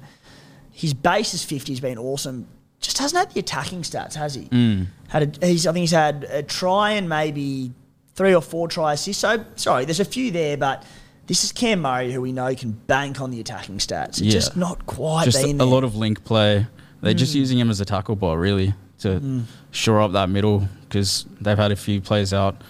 His 0.70 0.94
base 0.94 1.34
is 1.34 1.42
50. 1.42 1.72
He's 1.72 1.80
been 1.80 1.98
awesome. 1.98 2.46
Just 2.82 2.98
hasn't 2.98 3.18
had 3.18 3.32
the 3.32 3.40
attacking 3.40 3.82
stats, 3.82 4.14
has 4.14 4.34
he? 4.34 4.42
Mm. 4.46 4.86
Had 5.08 5.38
a, 5.42 5.46
he's, 5.46 5.66
I 5.66 5.72
think 5.72 5.82
he's 5.82 5.92
had 5.92 6.24
a 6.24 6.42
try 6.42 6.90
and 6.92 7.08
maybe 7.08 7.72
three 8.14 8.34
or 8.34 8.42
four 8.42 8.68
try 8.68 8.92
assists. 8.94 9.20
So, 9.22 9.44
sorry, 9.56 9.84
there's 9.86 10.00
a 10.00 10.04
few 10.04 10.30
there, 10.30 10.56
but 10.56 10.84
this 11.28 11.44
is 11.44 11.52
Cam 11.52 11.80
Murray, 11.80 12.12
who 12.12 12.20
we 12.20 12.32
know 12.32 12.54
can 12.54 12.72
bank 12.72 13.20
on 13.20 13.30
the 13.30 13.40
attacking 13.40 13.78
stats. 13.78 14.08
It's 14.08 14.20
Yeah. 14.22 14.32
just 14.32 14.56
not 14.56 14.84
quite 14.86 15.24
just 15.24 15.42
a 15.42 15.52
there. 15.52 15.66
lot 15.66 15.84
of 15.84 15.94
link 15.96 16.24
play. 16.24 16.66
They're 17.00 17.14
just 17.14 17.32
Mm. 17.32 17.36
using 17.38 17.58
him 17.58 17.70
as 17.70 17.80
a 17.80 17.84
tackle 17.84 18.16
ball, 18.16 18.36
really, 18.36 18.74
to 18.98 19.20
Mm. 19.20 19.42
shore 19.70 20.00
up 20.02 20.12
that 20.12 20.28
middle 20.28 20.68
because 20.88 21.24
they've 21.40 21.56
had 21.58 21.72
a 21.72 21.76
few 21.76 22.00
plays 22.00 22.32
out. 22.34 22.60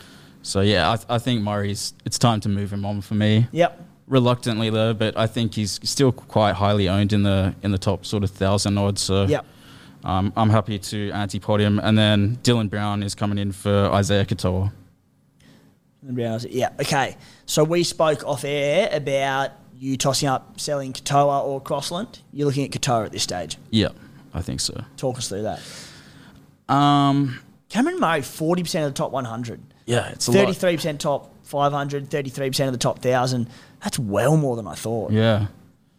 So 0.42 0.60
yeah, 0.60 0.90
I, 1.08 1.14
I 1.14 1.18
think 1.18 1.42
Murray's. 1.42 1.94
It's 2.04 2.18
time 2.18 2.40
to 2.40 2.48
move 2.48 2.72
him 2.72 2.84
on 2.84 3.00
for 3.00 3.14
me. 3.14 3.46
Yep. 3.52 3.80
Reluctantly 4.08 4.68
though, 4.68 4.92
but 4.92 5.16
I 5.16 5.26
think 5.26 5.54
he's 5.54 5.80
still 5.84 6.12
quite 6.12 6.54
highly 6.56 6.88
owned 6.88 7.12
in 7.12 7.22
the 7.22 7.54
in 7.62 7.70
the 7.72 7.78
top 7.78 8.04
sort 8.04 8.24
of 8.24 8.30
thousand 8.30 8.76
odds. 8.76 9.00
So 9.00 9.24
Yep. 9.24 9.46
Um, 10.05 10.32
I'm 10.36 10.50
happy 10.50 10.78
to 10.78 11.11
anti-pod 11.11 11.61
him. 11.61 11.78
And 11.78 11.96
then 11.96 12.36
Dylan 12.42 12.68
Brown 12.68 13.03
is 13.03 13.14
coming 13.14 13.38
in 13.38 13.53
for 13.53 13.90
Isaiah 13.92 14.24
Katoa. 14.24 14.72
Yeah, 16.50 16.70
okay. 16.80 17.16
So 17.46 17.62
we 17.64 17.84
spoke 17.84 18.26
off 18.26 18.44
air 18.44 18.88
about 18.92 19.53
you 19.76 19.96
tossing 19.96 20.28
up 20.28 20.61
selling 20.61 20.92
Katoa 20.92 21.44
or 21.44 21.61
Crossland. 21.61 22.20
You're 22.32 22.46
looking 22.46 22.64
at 22.64 22.70
Katoa 22.70 23.07
at 23.07 23.12
this 23.12 23.22
stage. 23.22 23.57
Yeah, 23.70 23.88
I 24.34 24.42
think 24.42 24.61
so. 24.61 24.84
Talk 24.96 25.18
us 25.18 25.28
through 25.28 25.42
that. 25.42 25.61
Um, 26.72 27.40
Cameron 27.68 28.00
Murray, 28.00 28.20
40% 28.20 28.61
of 28.86 28.92
the 28.92 28.96
top 28.96 29.12
100. 29.12 29.61
Yeah, 29.86 30.09
it's 30.11 30.28
a 30.28 30.32
33% 30.32 30.98
top 30.98 31.32
500, 31.44 32.09
33% 32.09 32.66
of 32.66 32.72
the 32.72 32.78
top 32.78 32.96
1,000. 32.96 33.48
That's 33.82 33.98
well 33.98 34.36
more 34.36 34.57
than 34.57 34.66
I 34.66 34.74
thought. 34.74 35.12
Yeah. 35.12 35.46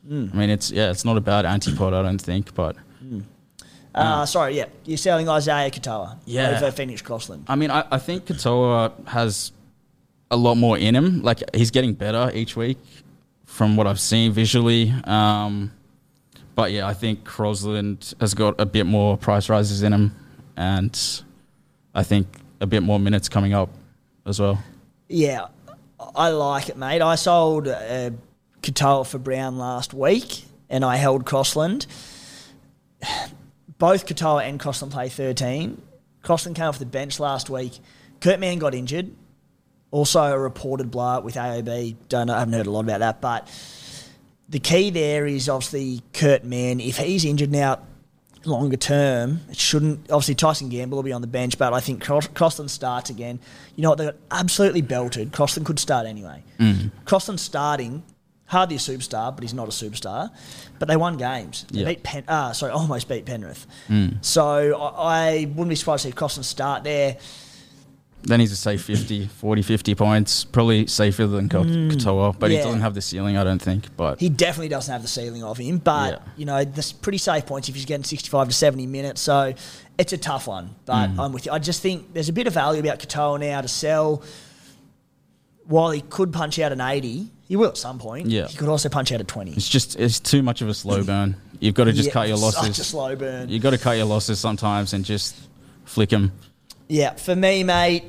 Mm. 0.07 0.33
I 0.33 0.37
mean, 0.37 0.49
it's 0.49 0.71
yeah, 0.71 0.91
it's 0.91 1.05
not 1.05 1.15
a 1.15 1.21
bad 1.21 1.45
anti-pod, 1.45 1.93
I 1.93 2.01
don't 2.01 2.21
think, 2.21 2.53
but 2.53 2.75
Uh, 3.95 4.25
sorry, 4.25 4.57
yeah. 4.57 4.65
You're 4.85 4.97
selling 4.97 5.29
Isaiah 5.29 5.69
Katoa 5.69 6.17
Yeah. 6.25 6.55
over 6.57 6.71
Phoenix 6.71 7.01
Crossland. 7.01 7.45
I 7.47 7.55
mean, 7.55 7.69
I, 7.71 7.85
I 7.91 7.99
think 7.99 8.25
Katoa 8.25 8.91
has 9.07 9.51
a 10.31 10.37
lot 10.37 10.55
more 10.55 10.77
in 10.77 10.95
him. 10.95 11.21
Like 11.21 11.43
he's 11.55 11.69
getting 11.71 11.93
better 11.93 12.31
each 12.33 12.55
week 12.55 12.77
from 13.45 13.75
what 13.77 13.85
I've 13.85 13.99
seen 13.99 14.31
visually. 14.31 14.91
Um, 15.03 15.71
but 16.55 16.71
yeah, 16.71 16.87
I 16.87 16.93
think 16.93 17.23
Crossland 17.23 18.13
has 18.19 18.33
got 18.33 18.59
a 18.59 18.65
bit 18.65 18.85
more 18.85 19.15
price 19.17 19.47
rises 19.49 19.83
in 19.83 19.93
him, 19.93 20.15
and 20.57 20.99
I 21.93 22.03
think 22.03 22.27
a 22.61 22.65
bit 22.67 22.81
more 22.83 22.99
minutes 22.99 23.29
coming 23.29 23.53
up 23.53 23.69
as 24.25 24.39
well. 24.39 24.63
Yeah, 25.07 25.47
I 26.15 26.29
like 26.29 26.69
it, 26.69 26.77
mate. 26.77 27.01
I 27.01 27.15
sold 27.15 27.67
uh, 27.67 28.11
Katoa 28.61 29.05
for 29.05 29.19
Brown 29.19 29.57
last 29.57 29.93
week 29.93 30.45
and 30.69 30.83
I 30.83 30.95
held 30.95 31.25
Crossland. 31.25 31.85
Both 33.83 34.05
Katoa 34.05 34.47
and 34.47 34.61
Crossland 34.61 34.93
play 34.93 35.09
13. 35.09 35.81
Crossland 36.21 36.55
came 36.55 36.67
off 36.67 36.79
the 36.79 36.85
bench 36.85 37.19
last 37.19 37.49
week. 37.49 37.79
Kurt 38.21 38.39
Mann 38.39 38.57
got 38.57 38.73
injured. 38.73 39.13
Also 39.91 40.21
a 40.21 40.39
reported 40.39 40.89
blowout 40.89 41.25
with 41.25 41.35
AOB. 41.35 41.97
Don't 42.07 42.27
know, 42.27 42.33
I 42.33 42.39
haven't 42.39 42.53
heard 42.53 42.67
a 42.67 42.71
lot 42.71 42.85
about 42.85 42.99
that, 42.99 43.19
but 43.19 43.45
the 44.47 44.59
key 44.59 44.89
there 44.89 45.25
is 45.25 45.49
obviously 45.49 46.01
Kurt 46.13 46.45
Mann. 46.45 46.79
If 46.79 46.95
he's 46.95 47.25
injured 47.25 47.51
now, 47.51 47.79
longer 48.45 48.77
term, 48.77 49.41
it 49.49 49.57
shouldn't. 49.57 50.09
Obviously, 50.09 50.35
Tyson 50.35 50.69
Gamble 50.69 50.95
will 50.95 51.03
be 51.03 51.11
on 51.11 51.19
the 51.19 51.27
bench, 51.27 51.57
but 51.57 51.73
I 51.73 51.81
think 51.81 52.01
Cros- 52.01 52.27
Crossland 52.27 52.71
starts 52.71 53.09
again. 53.09 53.37
You 53.75 53.83
know 53.83 53.89
what? 53.89 53.97
They 53.97 54.05
got 54.05 54.15
absolutely 54.31 54.81
belted. 54.81 55.33
Crossland 55.33 55.65
could 55.65 55.77
start 55.77 56.07
anyway. 56.07 56.41
Mm. 56.57 56.89
Crossland 57.03 57.41
starting, 57.41 58.03
hardly 58.53 58.77
a 58.77 58.79
superstar, 58.79 59.35
but 59.35 59.43
he's 59.43 59.53
not 59.53 59.67
a 59.67 59.71
superstar. 59.71 60.29
But 60.79 60.87
they 60.87 60.95
won 60.95 61.17
games. 61.17 61.65
They 61.71 61.79
Yeah. 61.81 61.85
beat 61.89 62.03
Pen. 62.03 62.23
Uh, 62.27 62.53
sorry, 62.53 62.71
almost 62.81 63.09
beat 63.09 63.25
Penrith. 63.25 63.67
Mm. 63.89 64.23
So 64.23 64.79
I, 64.81 64.91
I 65.41 65.45
wouldn't 65.45 65.69
be 65.69 65.75
surprised 65.75 66.03
to 66.03 66.09
see 66.09 66.13
Crossland 66.13 66.45
start 66.45 66.83
there. 66.85 67.17
Then 68.25 68.39
he's 68.39 68.53
a 68.53 68.55
safe 68.55 68.81
50, 68.81 69.27
40, 69.27 69.61
50 69.61 69.95
points. 69.95 70.45
Probably 70.45 70.87
safer 70.87 71.27
than 71.27 71.49
Ko- 71.49 71.65
Katoa, 71.65 72.39
but 72.39 72.51
yeah. 72.51 72.59
he 72.59 72.63
doesn't 72.63 72.79
have 72.79 72.93
the 72.93 73.01
ceiling, 73.01 73.35
I 73.35 73.43
don't 73.43 73.61
think. 73.61 73.87
But 73.97 74.21
He 74.21 74.29
definitely 74.29 74.69
doesn't 74.69 74.89
have 74.93 75.01
the 75.01 75.09
ceiling 75.09 75.43
of 75.43 75.57
him, 75.57 75.79
but 75.79 76.11
Yeah. 76.13 76.19
you 76.37 76.45
know, 76.45 76.63
there's 76.63 76.93
pretty 76.93 77.17
safe 77.17 77.45
points 77.45 77.67
if 77.67 77.75
he's 77.75 77.83
getting 77.83 78.05
65 78.05 78.47
to 78.47 78.53
70 78.53 78.87
minutes. 78.87 79.19
So 79.19 79.53
it's 79.97 80.13
a 80.13 80.17
tough 80.17 80.47
one, 80.47 80.69
but 80.85 81.09
Mm. 81.09 81.19
I'm 81.19 81.33
with 81.33 81.45
you. 81.47 81.51
I 81.51 81.59
just 81.59 81.81
think 81.81 82.13
there's 82.13 82.29
a 82.29 82.33
bit 82.33 82.47
of 82.47 82.53
value 82.53 82.79
about 82.79 82.99
Katoa 82.99 83.41
now 83.41 83.59
to 83.59 83.67
sell. 83.67 84.23
While 85.65 85.91
he 85.91 86.01
could 86.01 86.33
punch 86.33 86.59
out 86.59 86.71
an 86.71 86.81
80, 86.81 87.27
he 87.47 87.55
will 87.55 87.69
at 87.69 87.77
some 87.77 87.99
point. 87.99 88.27
Yeah. 88.27 88.47
He 88.47 88.57
could 88.57 88.67
also 88.69 88.89
punch 88.89 89.11
out 89.11 89.21
a 89.21 89.23
20. 89.23 89.51
it's 89.51 89.69
just 89.69 89.97
it's 89.99 90.19
too 90.19 90.41
much 90.43 90.61
of 90.61 90.67
a 90.69 90.73
slow 90.73 91.03
burn. 91.03 91.35
You've 91.59 91.75
got 91.75 91.85
to 91.85 91.93
just 91.93 92.07
Yeah, 92.07 92.13
cut 92.13 92.27
your 92.27 92.37
losses. 92.37 92.55
Such 92.59 92.67
losses. 92.67 92.79
a 92.79 92.89
slow 92.89 93.15
burn. 93.15 93.49
You've 93.49 93.63
got 93.63 93.69
to 93.71 93.77
cut 93.77 93.95
your 93.97 94.05
losses 94.05 94.39
sometimes 94.39 94.93
and 94.93 95.05
just 95.05 95.35
flick 95.85 96.09
them. 96.09 96.33
Yeah, 96.89 97.13
for 97.13 97.35
me, 97.35 97.63
mate, 97.63 98.03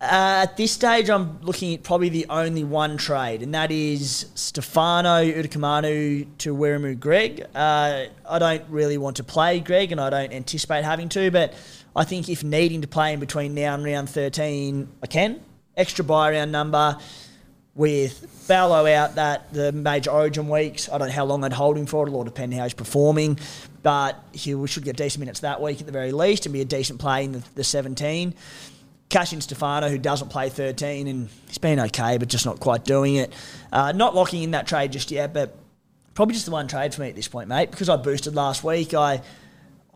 uh, 0.00 0.44
at 0.46 0.56
this 0.56 0.72
stage, 0.72 1.10
I'm 1.10 1.40
looking 1.42 1.74
at 1.74 1.82
probably 1.82 2.08
the 2.08 2.24
only 2.30 2.64
one 2.64 2.96
trade, 2.96 3.42
and 3.42 3.52
that 3.54 3.70
is 3.70 4.26
Stefano 4.34 5.22
Utoikamanu 5.22 6.26
to 6.38 6.56
Wiremu 6.56 6.98
Greig. 6.98 7.44
Uh, 7.54 8.04
I 8.28 8.38
don't 8.38 8.62
really 8.70 8.96
want 8.96 9.16
to 9.16 9.24
play 9.24 9.60
Greig, 9.60 9.92
and 9.92 10.00
I 10.00 10.08
don't 10.08 10.32
anticipate 10.32 10.84
having 10.84 11.08
to, 11.10 11.30
but 11.30 11.52
I 11.96 12.04
think 12.04 12.28
if 12.28 12.44
needing 12.44 12.80
to 12.82 12.88
play 12.88 13.12
in 13.12 13.20
between 13.20 13.54
now 13.54 13.74
and 13.74 13.84
round 13.84 14.08
13, 14.08 14.88
I 15.02 15.06
can. 15.08 15.40
Extra 15.78 16.04
bye 16.04 16.32
round 16.32 16.52
number 16.52 16.98
with 17.76 18.46
Barlow 18.48 18.84
out 18.86 19.14
that 19.14 19.52
the 19.52 19.70
major 19.70 20.10
origin 20.10 20.48
weeks. 20.48 20.88
I 20.90 20.98
don't 20.98 21.08
know 21.08 21.14
how 21.14 21.24
long 21.24 21.44
I'd 21.44 21.52
hold 21.52 21.78
him 21.78 21.86
for. 21.86 22.04
It'll 22.04 22.16
all 22.16 22.24
depend 22.24 22.52
how 22.52 22.64
he's 22.64 22.74
performing. 22.74 23.38
But 23.84 24.20
he 24.32 24.66
should 24.66 24.82
get 24.82 24.96
decent 24.96 25.20
minutes 25.20 25.40
that 25.40 25.62
week 25.62 25.78
at 25.78 25.86
the 25.86 25.92
very 25.92 26.10
least 26.10 26.46
and 26.46 26.52
be 26.52 26.60
a 26.60 26.64
decent 26.64 26.98
play 26.98 27.24
in 27.24 27.32
the, 27.32 27.44
the 27.54 27.62
17. 27.62 28.34
Cash 29.08 29.32
in 29.32 29.40
Stefano, 29.40 29.88
who 29.88 29.96
doesn't 29.96 30.28
play 30.28 30.48
13, 30.48 31.06
and 31.06 31.28
he's 31.46 31.58
been 31.58 31.78
okay, 31.78 32.18
but 32.18 32.28
just 32.28 32.44
not 32.44 32.58
quite 32.58 32.84
doing 32.84 33.14
it. 33.14 33.32
Uh, 33.72 33.92
not 33.92 34.14
locking 34.14 34.42
in 34.42 34.50
that 34.50 34.66
trade 34.66 34.90
just 34.90 35.12
yet, 35.12 35.32
but 35.32 35.56
probably 36.14 36.34
just 36.34 36.44
the 36.44 36.52
one 36.52 36.66
trade 36.66 36.92
for 36.92 37.02
me 37.02 37.08
at 37.08 37.14
this 37.14 37.28
point, 37.28 37.48
mate. 37.48 37.70
Because 37.70 37.88
I 37.88 37.96
boosted 37.96 38.34
last 38.34 38.64
week, 38.64 38.92
I 38.92 39.22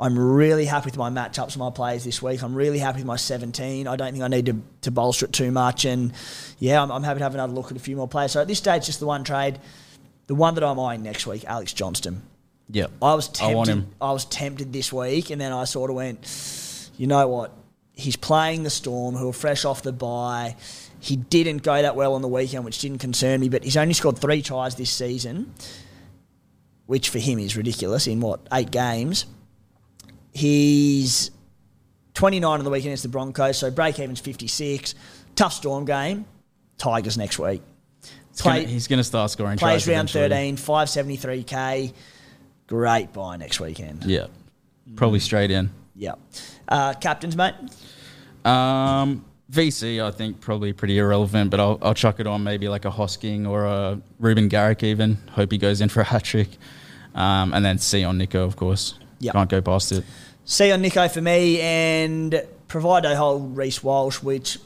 I'm 0.03 0.18
really 0.18 0.64
happy 0.64 0.86
with 0.86 0.96
my 0.96 1.11
matchups, 1.11 1.57
my 1.57 1.70
plays 1.70 2.03
this 2.03 2.20
week. 2.20 2.42
I'm 2.42 2.57
really 2.57 2.78
happy 2.78 2.98
with 2.98 3.07
my 3.07 3.14
17. 3.14 3.86
I 3.86 3.94
don't 3.94 4.11
think 4.11 4.24
I 4.24 4.26
need 4.26 4.46
to, 4.46 4.61
to 4.80 4.90
bolster 4.90 5.26
it 5.26 5.32
too 5.32 5.53
much. 5.53 5.84
And 5.84 6.12
yeah, 6.59 6.82
I'm, 6.82 6.90
I'm 6.90 7.05
happy 7.05 7.18
to 7.18 7.24
have 7.24 7.34
another 7.34 7.53
look 7.53 7.70
at 7.70 7.76
a 7.76 7.80
few 7.80 7.94
more 7.94 8.09
players. 8.09 8.32
So 8.32 8.40
at 8.40 8.48
this 8.48 8.59
stage, 8.59 8.86
just 8.86 8.98
the 8.98 9.07
one 9.07 9.22
trade. 9.22 9.61
The 10.26 10.34
one 10.34 10.57
that 10.57 10.64
I'm 10.64 10.80
eyeing 10.80 11.05
next 11.05 11.24
week, 11.24 11.44
Alex 11.44 11.72
Johnston. 11.72 12.22
Yeah. 12.68 12.88
I 13.00 13.14
was 13.14 13.28
I 13.28 13.53
tempted. 13.53 13.72
him. 13.72 13.86
I 14.00 14.11
was 14.11 14.24
tempted 14.24 14.72
this 14.72 14.92
week, 14.92 15.30
and 15.30 15.40
then 15.40 15.53
I 15.53 15.64
sort 15.64 15.88
of 15.88 15.94
went, 15.94 16.90
you 16.96 17.07
know 17.07 17.28
what? 17.28 17.53
He's 17.92 18.16
playing 18.16 18.64
the 18.64 18.70
Storm, 18.70 19.14
who 19.14 19.28
are 19.28 19.32
fresh 19.32 19.64
off 19.64 19.82
the 19.82 19.92
bye. 19.92 20.57
He 20.98 21.14
didn't 21.14 21.62
go 21.62 21.80
that 21.80 21.94
well 21.94 22.14
on 22.14 22.22
the 22.22 22.28
weekend, 22.28 22.64
which 22.64 22.80
didn't 22.80 22.98
concern 22.98 23.40
me. 23.40 23.48
But 23.48 23.62
he's 23.62 23.76
only 23.76 23.94
scored 23.94 24.18
three 24.18 24.42
tries 24.42 24.74
this 24.74 24.90
season, 24.90 25.55
which 26.86 27.09
for 27.11 27.20
him 27.20 27.38
is 27.38 27.57
ridiculous. 27.57 28.09
In 28.09 28.20
what 28.20 28.40
eight 28.53 28.72
games? 28.72 29.26
He's 30.33 31.30
29 32.14 32.59
on 32.59 32.64
the 32.64 32.70
weekend 32.70 32.89
against 32.89 33.03
the 33.03 33.09
Broncos, 33.09 33.59
so 33.59 33.70
break 33.70 33.99
even's 33.99 34.20
56. 34.20 34.95
Tough 35.37 35.53
Storm 35.53 35.85
game. 35.85 36.24
Tigers 36.78 37.16
next 37.16 37.39
week. 37.39 37.62
He's 38.33 38.41
gonna- 38.43 38.61
he's 38.61 38.89
going 38.89 38.99
to 38.99 39.05
start 39.05 39.30
scoring 39.30 39.59
Plays 39.59 39.87
round 39.87 40.09
eventually. 40.11 40.28
13, 40.28 40.57
573k. 40.57 41.93
Great 42.66 43.12
buy 43.12 43.37
next 43.37 43.61
weekend. 43.61 44.05
Yeah. 44.05 44.26
Probably 44.97 45.20
straight 45.20 45.51
in. 45.51 45.70
Yeah. 45.95 46.14
Uh, 46.66 46.95
captains, 46.95 47.37
mate. 47.37 47.55
Um, 48.45 49.24
VC, 49.51 50.03
I 50.03 50.11
think 50.11 50.41
probably 50.41 50.72
pretty 50.72 50.99
irrelevant, 50.99 51.51
but 51.51 51.61
I'll, 51.61 51.78
I'll 51.83 51.95
chuck 51.95 52.18
it 52.20 52.26
on 52.26 52.43
maybe 52.43 52.68
like 52.68 52.87
a 52.87 52.91
Hosking 52.91 53.47
or 53.47 53.66
a 53.66 54.01
Reuben 54.18 54.49
Garrick 54.49 54.83
even. 54.83 55.18
Hope 55.33 55.53
he 55.53 55.59
goes 55.59 55.80
in 55.83 55.91
for 55.91 56.01
a 56.01 56.05
hat 56.05 56.24
trick. 56.24 56.49
Um, 57.14 57.53
and 57.53 57.62
then 57.64 57.76
C 57.78 58.03
on 58.05 58.18
Nicho, 58.18 58.37
of 58.47 58.57
course. 58.57 58.99
Yep. 59.23 59.35
Can't 59.35 59.51
go 59.51 59.62
past 59.62 59.93
it. 59.93 60.05
C 60.45 60.73
on 60.73 60.83
Nicho 60.83 61.11
for 61.11 61.20
me, 61.20 61.61
and 61.61 62.43
provide 62.68 63.05
a 63.05 63.16
whole 63.16 63.39
Reece 63.39 63.83
Walsh, 63.83 64.23
which 64.23 64.59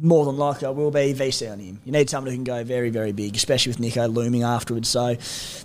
more 0.00 0.24
than 0.24 0.36
likely 0.36 0.66
I 0.66 0.70
will 0.70 0.90
be 0.90 1.14
VC 1.14 1.50
on 1.50 1.58
him. 1.58 1.80
You 1.84 1.92
need 1.92 2.10
someone 2.10 2.30
who 2.30 2.36
can 2.36 2.44
go 2.44 2.62
very, 2.64 2.90
very 2.90 3.12
big, 3.12 3.36
especially 3.36 3.70
with 3.70 3.78
Nicho 3.78 4.12
looming 4.12 4.42
afterwards. 4.42 4.88
So 4.88 5.16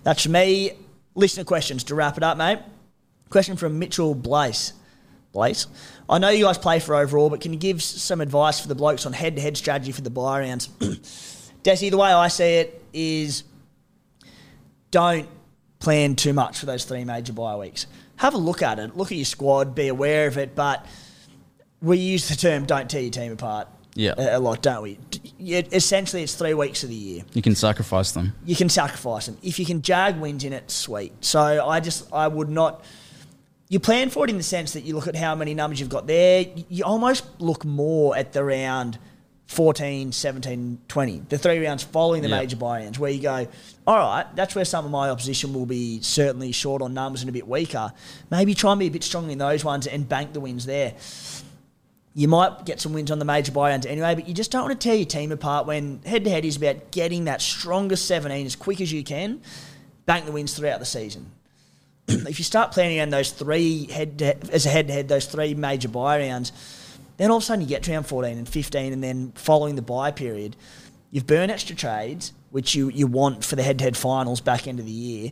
that's 0.04 0.24
for 0.24 0.30
me. 0.30 0.72
Listener 1.16 1.44
questions 1.44 1.84
to 1.86 1.96
wrap 1.96 2.18
it 2.18 2.24
up, 2.24 2.38
mate. 2.38 2.60
Question 3.30 3.58
from 3.58 3.80
Mitchell 3.80 4.16
Blaze. 4.16 4.74
Blaze. 5.34 5.68
I 6.10 6.20
know 6.20 6.30
you 6.30 6.46
guys 6.46 6.58
play 6.58 6.80
for 6.80 6.96
overall, 6.96 7.30
but 7.30 7.42
can 7.42 7.52
you 7.52 7.60
give 7.60 7.84
some 7.84 8.22
advice 8.22 8.60
for 8.60 8.68
the 8.68 8.76
blokes 8.76 9.06
on 9.06 9.14
head-to-head 9.14 9.58
strategy 9.58 9.92
for 9.92 10.02
the 10.02 10.10
bye 10.10 10.40
rounds? 10.40 10.68
Desi, 11.64 11.92
the 11.92 11.98
way 11.98 12.12
I 12.12 12.28
see 12.30 12.56
it 12.56 12.82
is 12.94 13.44
don't 14.92 15.28
plan 15.80 16.16
too 16.16 16.34
much 16.34 16.60
for 16.60 16.66
those 16.66 16.86
three 16.86 17.04
major 17.04 17.34
bye 17.34 17.56
weeks. 17.56 17.88
Have 18.18 18.34
a 18.34 18.38
look 18.38 18.62
at 18.62 18.80
it, 18.80 18.98
look 18.98 19.12
at 19.12 19.18
your 19.18 19.26
squad, 19.26 19.74
be 19.76 19.88
aware 19.88 20.28
of 20.28 20.38
it, 20.38 20.56
but 20.56 20.86
we 21.82 21.98
use 21.98 22.28
the 22.30 22.36
term 22.36 22.66
don't 22.66 22.90
tear 22.90 23.02
your 23.02 23.12
team 23.12 23.32
apart 23.32 23.68
Yeah. 23.96 24.14
a, 24.18 24.38
a 24.38 24.40
lot, 24.40 24.62
don't 24.64 24.82
we? 24.84 24.98
Essentially, 25.40 26.24
it's 26.24 26.34
three 26.34 26.56
weeks 26.56 26.84
of 26.84 26.90
the 26.90 26.96
year. 26.96 27.24
You 27.34 27.42
can 27.44 27.54
sacrifice 27.56 28.12
them. 28.12 28.34
You 28.46 28.56
can 28.56 28.70
sacrifice 28.70 29.28
them. 29.28 29.38
If 29.44 29.60
you 29.60 29.66
can 29.66 29.82
jag 29.84 30.20
wins 30.20 30.44
in 30.44 30.54
it, 30.54 30.72
sweet. 30.72 31.14
So 31.22 31.40
I 31.68 31.80
just, 31.80 32.12
I 32.12 32.28
would 32.28 32.50
not. 32.50 32.84
You 33.70 33.80
plan 33.80 34.10
for 34.10 34.24
it 34.24 34.30
in 34.32 34.38
the 34.38 34.44
sense 34.44 34.74
that 34.74 34.84
you 34.86 34.96
look 34.96 35.08
at 35.08 35.16
how 35.16 35.36
many 35.36 35.54
numbers 35.54 35.80
you've 35.80 35.90
got 35.90 36.08
there. 36.08 36.46
You 36.70 36.86
almost 36.86 37.26
look 37.40 37.66
more 37.66 38.16
at 38.18 38.34
the 38.34 38.44
round 38.44 38.98
14, 39.48 40.12
17, 40.12 40.78
20, 40.90 41.22
the 41.30 41.38
three 41.38 41.66
rounds 41.66 41.82
following 41.82 42.22
the 42.22 42.28
Yeah. 42.30 42.40
major 42.40 42.58
buy-ins, 42.58 43.00
where 43.00 43.12
you 43.12 43.22
go, 43.22 43.48
all 43.86 43.98
right, 43.98 44.26
that's 44.36 44.54
where 44.56 44.66
some 44.66 44.84
of 44.86 44.92
my 44.92 45.10
opposition 45.10 45.54
will 45.54 45.66
be 45.66 46.02
certainly 46.02 46.52
short 46.52 46.82
on 46.82 46.94
numbers 46.94 47.22
and 47.22 47.30
a 47.30 47.34
bit 47.34 47.48
weaker. 47.48 47.94
Maybe 48.30 48.54
try 48.54 48.72
and 48.74 48.80
be 48.80 48.88
a 48.88 48.92
bit 48.92 49.04
stronger 49.04 49.32
in 49.32 49.38
those 49.38 49.64
ones 49.64 49.88
and 49.88 50.08
bank 50.08 50.34
the 50.34 50.42
wins 50.42 50.66
there. 50.66 50.94
You 52.14 52.28
might 52.28 52.66
get 52.66 52.82
some 52.82 52.94
wins 52.94 53.10
on 53.12 53.20
the 53.20 53.26
major 53.26 53.52
buy-ins 53.52 53.86
anyway, 53.86 54.16
but 54.16 54.28
you 54.28 54.34
just 54.34 54.52
don't 54.52 54.64
want 54.64 54.80
to 54.82 54.88
tear 54.88 54.96
your 54.98 55.06
team 55.06 55.32
apart 55.32 55.66
when 55.66 56.02
head 56.04 56.24
to 56.26 56.30
head 56.30 56.44
is 56.46 56.58
about 56.58 56.92
getting 56.92 57.26
that 57.26 57.42
strongest 57.42 58.06
17 58.06 58.46
as 58.46 58.56
quick 58.56 58.82
as 58.82 58.92
you 58.92 59.04
can, 59.04 59.40
bank 60.06 60.26
the 60.26 60.32
wins 60.32 60.54
throughout 60.56 60.80
the 60.80 60.86
season. 60.86 61.32
if 62.08 62.40
you 62.40 62.44
start 62.44 62.72
planning 62.72 63.00
on 63.00 63.12
those 63.12 63.32
three 63.32 63.86
head 63.86 64.18
to, 64.18 64.36
as 64.52 64.66
a 64.66 64.70
head 64.70 64.88
to 64.88 64.94
head, 64.94 65.08
those 65.08 65.26
three 65.26 65.54
major 65.54 65.88
bye 65.88 66.20
rounds, 66.20 66.52
then 67.18 67.32
all 67.32 67.38
of 67.38 67.44
a 67.44 67.46
sudden 67.46 67.62
you 67.62 67.68
get 67.68 67.84
to 67.84 67.92
round 67.92 68.08
14 68.08 68.38
and 68.38 68.48
15, 68.48 68.94
and 68.94 69.04
then 69.04 69.32
following 69.36 69.76
the 69.76 69.82
bye 69.82 70.12
period, 70.12 70.56
you've 71.12 71.28
burned 71.28 71.52
extra 71.52 71.76
trades, 71.76 72.34
which 72.52 72.76
you, 72.76 72.90
you 72.90 73.08
want 73.08 73.44
for 73.44 73.56
the 73.56 73.64
head 73.64 73.80
to 73.80 73.84
head 73.84 73.98
finals 73.98 74.42
back 74.42 74.68
end 74.68 74.80
of 74.80 74.86
the 74.86 74.92
year. 74.92 75.32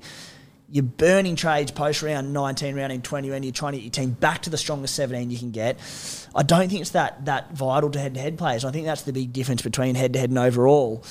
You're 0.67 0.83
burning 0.83 1.35
trades 1.35 1.71
post 1.71 2.01
round 2.01 2.33
19, 2.33 2.75
round 2.75 2.91
in 2.91 3.03
20, 3.03 3.29
when 3.29 3.43
you're 3.43 3.51
trying 3.51 3.73
to 3.73 3.77
get 3.77 3.83
your 3.83 3.91
team 3.91 4.11
back 4.11 4.41
to 4.43 4.49
the 4.49 4.57
strongest 4.57 4.95
17 4.95 5.29
you 5.29 5.37
can 5.37 5.51
get. 5.51 5.77
I 6.35 6.41
don't 6.41 6.69
think 6.69 6.81
it's 6.81 6.89
that 6.91 7.25
that 7.25 7.51
vital 7.53 7.91
to 7.91 7.99
head 7.99 8.15
to 8.15 8.19
head 8.19 8.37
players. 8.37 8.65
I 8.65 8.71
think 8.71 8.87
that's 8.87 9.03
the 9.03 9.13
big 9.13 9.31
difference 9.31 9.61
between 9.61 9.93
head 9.93 10.13
to 10.13 10.19
head 10.19 10.29
and 10.29 10.39
overall. 10.39 11.03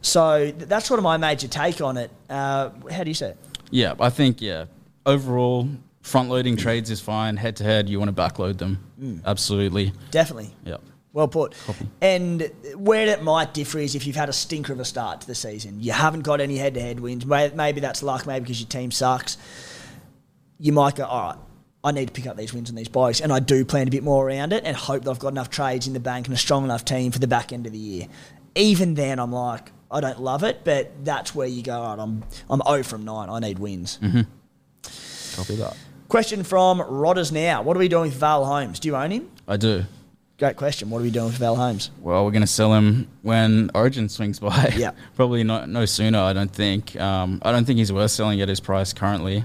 So 0.00 0.52
that's 0.56 0.86
sort 0.86 0.98
of 0.98 1.04
my 1.04 1.18
major 1.18 1.48
take 1.48 1.82
on 1.82 1.98
it. 1.98 2.10
Uh, 2.30 2.70
how 2.90 3.04
do 3.04 3.10
you 3.10 3.14
say 3.14 3.30
it? 3.30 3.36
Yeah, 3.70 3.94
I 4.00 4.08
think, 4.08 4.40
yeah. 4.40 4.66
Overall, 5.04 5.68
front 6.08 6.28
loading 6.28 6.56
trades 6.56 6.90
is 6.90 7.00
fine. 7.00 7.36
Head 7.36 7.56
to 7.56 7.64
head, 7.64 7.88
you 7.88 7.98
want 7.98 8.14
to 8.14 8.20
backload 8.20 8.58
them. 8.58 8.82
Mm. 9.00 9.24
Absolutely. 9.24 9.92
Definitely. 10.10 10.54
Yeah. 10.64 10.78
Well 11.12 11.28
put. 11.28 11.54
And 12.00 12.50
where 12.76 13.06
it 13.06 13.22
might 13.22 13.54
differ 13.54 13.78
is 13.78 13.94
if 13.94 14.06
you've 14.06 14.16
had 14.16 14.28
a 14.28 14.32
stinker 14.32 14.72
of 14.72 14.80
a 14.80 14.84
start 14.84 15.22
to 15.22 15.26
the 15.26 15.34
season. 15.34 15.80
You 15.80 15.92
haven't 15.92 16.20
got 16.20 16.40
any 16.40 16.56
head 16.56 16.74
to 16.74 16.80
head 16.80 17.00
wins. 17.00 17.24
Maybe 17.26 17.80
that's 17.80 18.02
luck, 18.02 18.26
maybe 18.26 18.44
because 18.44 18.60
your 18.60 18.68
team 18.68 18.90
sucks. 18.90 19.36
You 20.58 20.72
might 20.72 20.96
go, 20.96 21.04
all 21.04 21.30
right, 21.30 21.38
I 21.82 21.92
need 21.92 22.06
to 22.06 22.12
pick 22.12 22.26
up 22.26 22.36
these 22.36 22.52
wins 22.52 22.68
and 22.68 22.76
these 22.78 22.88
byes. 22.88 23.20
And 23.20 23.32
I 23.32 23.40
do 23.40 23.64
plan 23.64 23.88
a 23.88 23.90
bit 23.90 24.02
more 24.02 24.26
around 24.26 24.52
it 24.52 24.64
and 24.64 24.76
hope 24.76 25.04
that 25.04 25.10
I've 25.10 25.18
got 25.18 25.28
enough 25.28 25.50
trades 25.50 25.86
in 25.86 25.92
the 25.92 26.00
bank 26.00 26.26
and 26.26 26.34
a 26.34 26.38
strong 26.38 26.64
enough 26.64 26.84
team 26.84 27.10
for 27.10 27.18
the 27.18 27.28
back 27.28 27.52
end 27.52 27.66
of 27.66 27.72
the 27.72 27.78
year. 27.78 28.06
Even 28.54 28.94
then, 28.94 29.18
I'm 29.18 29.32
like, 29.32 29.72
I 29.90 30.00
don't 30.00 30.20
love 30.20 30.42
it, 30.42 30.60
but 30.64 31.04
that's 31.04 31.34
where 31.34 31.46
you 31.46 31.62
go, 31.62 31.80
all 31.80 31.96
right, 31.96 32.02
I'm, 32.02 32.24
I'm 32.50 32.60
0 32.68 32.82
from 32.82 33.04
9. 33.04 33.30
I 33.30 33.38
need 33.40 33.58
wins. 33.58 33.98
Mm-hmm. 34.02 34.22
Copy 35.36 35.56
that. 35.56 35.76
Question 36.08 36.42
from 36.42 36.78
Rodders 36.80 37.32
now. 37.32 37.62
What 37.62 37.76
are 37.76 37.80
we 37.80 37.88
doing 37.88 38.04
with 38.04 38.14
Val 38.14 38.44
Holmes? 38.44 38.80
Do 38.80 38.88
you 38.88 38.96
own 38.96 39.10
him? 39.10 39.30
I 39.46 39.56
do. 39.58 39.84
Great 40.38 40.56
question. 40.56 40.88
What 40.88 41.00
are 41.00 41.02
we 41.02 41.10
doing 41.10 41.26
with 41.26 41.36
Val 41.36 41.56
Holmes? 41.56 41.90
Well, 42.00 42.24
we're 42.24 42.30
going 42.30 42.42
to 42.42 42.46
sell 42.46 42.72
him 42.72 43.08
when 43.22 43.70
Origin 43.74 44.08
swings 44.08 44.38
by. 44.38 44.72
Yeah. 44.76 44.92
Probably 45.16 45.42
not 45.44 45.68
no 45.68 45.84
sooner, 45.84 46.18
I 46.18 46.32
don't 46.32 46.50
think. 46.50 46.98
Um, 46.98 47.40
I 47.44 47.52
don't 47.52 47.64
think 47.66 47.78
he's 47.78 47.92
worth 47.92 48.10
selling 48.12 48.40
at 48.40 48.48
his 48.48 48.60
price 48.60 48.92
currently. 48.92 49.44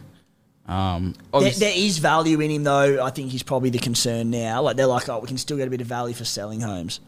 Um, 0.65 1.15
There, 1.34 1.52
there 1.52 1.73
is 1.76 1.98
value 1.98 2.40
in 2.40 2.49
him, 2.52 2.64
though. 2.64 3.03
I 3.03 3.10
think 3.10 3.31
he's 3.31 3.44
probably 3.44 3.69
the 3.69 3.80
concern 3.80 4.30
now. 4.30 4.61
Like 4.61 4.77
they're 4.77 4.88
like, 4.88 5.10
oh, 5.10 5.19
we 5.19 5.27
can 5.27 5.38
still 5.38 5.57
get 5.57 5.68
a 5.68 5.72
bit 5.72 5.81
of 5.81 5.88
value 5.88 6.14
for 6.14 6.23
selling 6.23 6.61
Holmes. 6.61 7.02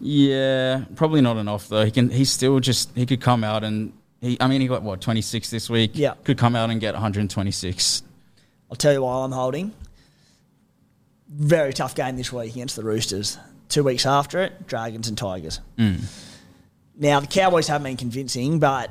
yeah, 0.00 0.84
probably 0.96 1.20
not 1.20 1.36
enough 1.36 1.68
though. 1.68 1.84
He 1.84 1.90
can. 1.90 2.08
He's 2.08 2.30
still 2.32 2.60
just. 2.60 2.90
He 2.94 3.04
could 3.04 3.20
come 3.20 3.44
out 3.44 3.62
and. 3.62 3.92
He, 4.22 4.38
I 4.40 4.46
mean, 4.48 4.62
he 4.62 4.66
got 4.68 4.82
what 4.82 5.02
26 5.02 5.50
this 5.50 5.68
week. 5.68 5.90
Yeah. 5.94 6.14
could 6.24 6.38
come 6.38 6.56
out 6.56 6.70
and 6.70 6.80
get 6.80 6.94
126. 6.94 8.02
I'll 8.70 8.76
tell 8.76 8.92
you 8.92 9.02
why 9.02 9.24
I'm 9.24 9.32
holding. 9.32 9.72
Very 11.30 11.72
tough 11.72 11.94
game 11.94 12.16
this 12.16 12.32
week 12.32 12.52
against 12.52 12.76
the 12.76 12.82
Roosters. 12.84 13.38
Two 13.68 13.84
weeks 13.84 14.06
after 14.06 14.42
it, 14.42 14.66
Dragons 14.66 15.08
and 15.08 15.18
Tigers. 15.18 15.60
Mm. 15.76 16.02
Now 16.96 17.20
the 17.20 17.26
Cowboys 17.26 17.68
haven't 17.68 17.84
been 17.84 17.96
convincing, 17.98 18.58
but 18.58 18.90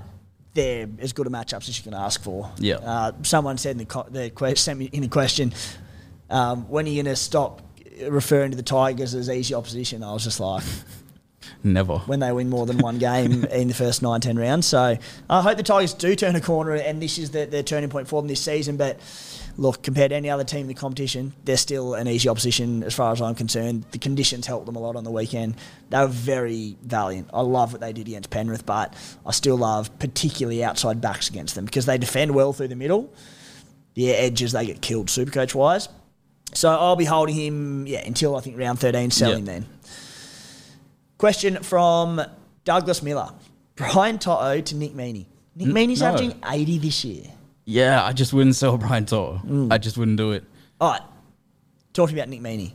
they're 0.54 0.88
as 1.00 1.14
good 1.14 1.28
a 1.28 1.30
matchups 1.30 1.68
as 1.68 1.78
you 1.78 1.84
can 1.84 1.94
ask 1.94 2.22
for. 2.22 2.52
Yeah. 2.58 2.76
Uh, 2.76 3.12
someone 3.24 3.58
said 3.58 3.72
in 3.72 3.78
the, 3.80 3.86
co- 3.86 4.08
the 4.10 4.30
que- 4.30 4.56
sent 4.56 4.78
me 4.80 4.86
in 4.92 5.04
a 5.04 5.08
question, 5.08 5.54
um, 6.30 6.68
when 6.70 6.86
are 6.86 6.90
you 6.90 7.04
going 7.04 7.14
to 7.14 7.16
stop 7.20 7.62
referring 8.08 8.52
to 8.52 8.58
the 8.58 8.64
Tigers 8.64 9.16
as 9.16 9.30
easy 9.30 9.54
opposition? 9.56 10.04
I 10.04 10.14
was 10.14 10.24
just 10.24 10.40
like, 10.40 10.64
Never. 11.64 11.98
when 12.00 12.20
they 12.20 12.32
win 12.32 12.50
more 12.50 12.66
than 12.66 12.78
one 12.80 12.98
game 13.00 13.44
in 13.52 13.68
the 13.68 13.74
first 13.74 14.02
nine, 14.04 14.22
ten 14.22 14.38
rounds. 14.38 14.68
So 14.68 14.98
I 15.30 15.42
hope 15.42 15.58
the 15.58 15.64
Tigers 15.64 15.94
do 15.94 16.16
turn 16.16 16.36
a 16.36 16.42
corner, 16.42 16.74
and 16.74 17.02
this 17.02 17.18
is 17.18 17.32
the, 17.32 17.46
their 17.46 17.64
turning 17.64 17.90
point 17.90 18.08
for 18.08 18.22
them 18.22 18.28
this 18.28 18.42
season. 18.42 18.78
But 18.78 19.00
look, 19.58 19.82
compared 19.84 20.12
to 20.12 20.16
any 20.16 20.30
other 20.30 20.44
team 20.44 20.62
in 20.62 20.68
the 20.68 20.74
competition, 20.74 21.34
they're 21.44 21.58
still 21.58 21.96
an 21.96 22.08
easy 22.08 22.30
opposition 22.30 22.84
as 22.84 22.94
far 22.94 23.12
as 23.12 23.22
I'm 23.22 23.36
concerned. 23.36 23.86
The 23.92 23.98
conditions 23.98 24.46
helped 24.48 24.66
them 24.68 24.76
a 24.76 24.80
lot 24.80 24.96
on 24.96 25.04
the 25.04 25.12
weekend. 25.12 25.56
They 25.90 26.00
were 26.00 26.08
very 26.08 26.78
valiant. 26.84 27.30
I 27.34 27.42
love 27.42 27.72
what 27.72 27.82
they 27.82 27.92
did 27.92 28.08
against 28.08 28.30
Penrith, 28.30 28.66
but 28.66 28.94
I 29.26 29.32
still 29.32 29.58
love 29.58 29.98
particularly 30.00 30.64
outside 30.64 31.02
backs 31.02 31.30
against 31.30 31.56
them 31.56 31.66
because 31.66 31.86
they 31.86 31.98
defend 31.98 32.34
well 32.36 32.54
through 32.54 32.70
the 32.70 32.76
middle. 32.76 33.12
The 33.96 34.12
edges, 34.12 34.52
they 34.52 34.66
get 34.68 34.82
killed 34.82 35.08
supercoach 35.08 35.56
wise. 35.56 35.90
So 36.54 36.70
I'll 36.70 36.96
be 36.96 37.06
holding 37.06 37.36
him, 37.36 37.88
yeah, 37.88 38.06
until 38.06 38.36
I 38.36 38.42
think 38.42 38.58
round 38.58 38.80
13, 38.80 39.12
selling 39.12 39.46
Yeah. 39.46 39.54
then. 39.54 39.66
Question 41.18 41.64
from 41.64 42.22
Douglas 42.64 43.02
Miller. 43.02 43.30
Brian 43.76 44.20
To'o 44.20 44.62
to 44.62 44.76
Nick 44.76 44.94
Meaney. 44.94 45.26
Nick 45.56 45.70
Meaney's 45.70 46.02
no. 46.02 46.08
averaging 46.08 46.36
80 46.46 46.78
this 46.78 47.04
year. 47.04 47.26
Yeah, 47.70 48.02
I 48.04 48.14
just 48.14 48.32
wouldn't 48.32 48.56
sell 48.56 48.78
Brian 48.80 49.06
To'o. 49.06 49.42
Mm. 49.46 49.72
I 49.72 49.78
just 49.78 49.98
wouldn't 49.98 50.18
do 50.18 50.32
it. 50.32 50.46
All 50.80 50.92
right. 50.92 51.02
Talk 51.94 52.08
to 52.10 52.16
me 52.16 52.22
about 52.22 52.30
Nick 52.30 52.40
Meaney. 52.42 52.72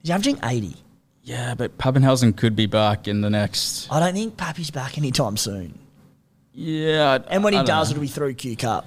He's 0.00 0.10
averaging 0.10 0.38
80. 0.42 0.76
Yeah, 1.24 1.54
but 1.54 1.76
Papenhuyzen 1.76 2.36
could 2.36 2.54
be 2.56 2.66
back 2.66 3.08
in 3.08 3.20
the 3.20 3.28
next. 3.28 3.90
I 3.92 3.98
don't 4.00 4.14
think 4.14 4.36
Pappy's 4.36 4.70
back 4.70 4.96
anytime 4.96 5.36
soon. 5.36 5.76
Yeah, 6.54 7.18
I- 7.26 7.32
And 7.34 7.42
when 7.44 7.52
he 7.52 7.62
does, 7.64 7.88
know. 7.90 7.94
it'll 7.94 8.00
be 8.00 8.06
through 8.06 8.34
Q 8.34 8.56
Cup. 8.56 8.86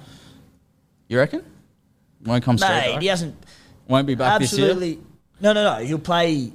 you 1.08 1.18
reckon? 1.18 1.44
Won't 2.24 2.42
come 2.42 2.56
straight 2.56 2.92
back? 2.92 3.00
he 3.02 3.06
hasn't. 3.08 3.36
Won't 3.86 4.06
be 4.06 4.14
back 4.14 4.40
this 4.40 4.56
year. 4.56 4.70
absolutely. 4.70 5.02
No, 5.40 5.52
no, 5.52 5.62
no. 5.78 5.84
He'll 5.84 5.98
play. 5.98 6.50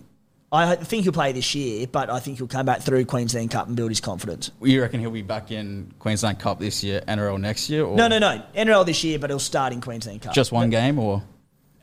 I 0.52 0.76
think 0.76 1.04
he'll 1.04 1.14
play 1.14 1.32
this 1.32 1.54
year, 1.54 1.86
but 1.86 2.10
I 2.10 2.20
think 2.20 2.38
he'll 2.40 2.48
come 2.48 2.66
back 2.66 2.82
through 2.82 3.06
Queensland 3.06 3.52
Cup 3.52 3.68
and 3.68 3.76
build 3.76 3.92
his 3.92 4.02
confidence. 4.02 4.50
You 4.62 4.82
reckon 4.82 5.00
he'll 5.00 5.12
be 5.12 5.22
back 5.22 5.52
in 5.52 5.94
Queensland 6.00 6.40
Cup 6.40 6.60
this 6.60 6.84
year, 6.84 7.02
NRL 7.08 7.40
next 7.40 7.70
year, 7.70 7.86
or 7.86 7.96
No, 7.96 8.08
no, 8.08 8.18
no. 8.18 8.42
NRL 8.56 8.84
this 8.86 9.04
year, 9.04 9.20
but 9.20 9.30
he'll 9.30 9.38
start 9.38 9.74
in 9.74 9.82
Queensland 9.82 10.22
Cup. 10.24 10.34
just 10.34 10.52
one 10.52 10.70
game, 10.72 10.98
or 10.98 11.22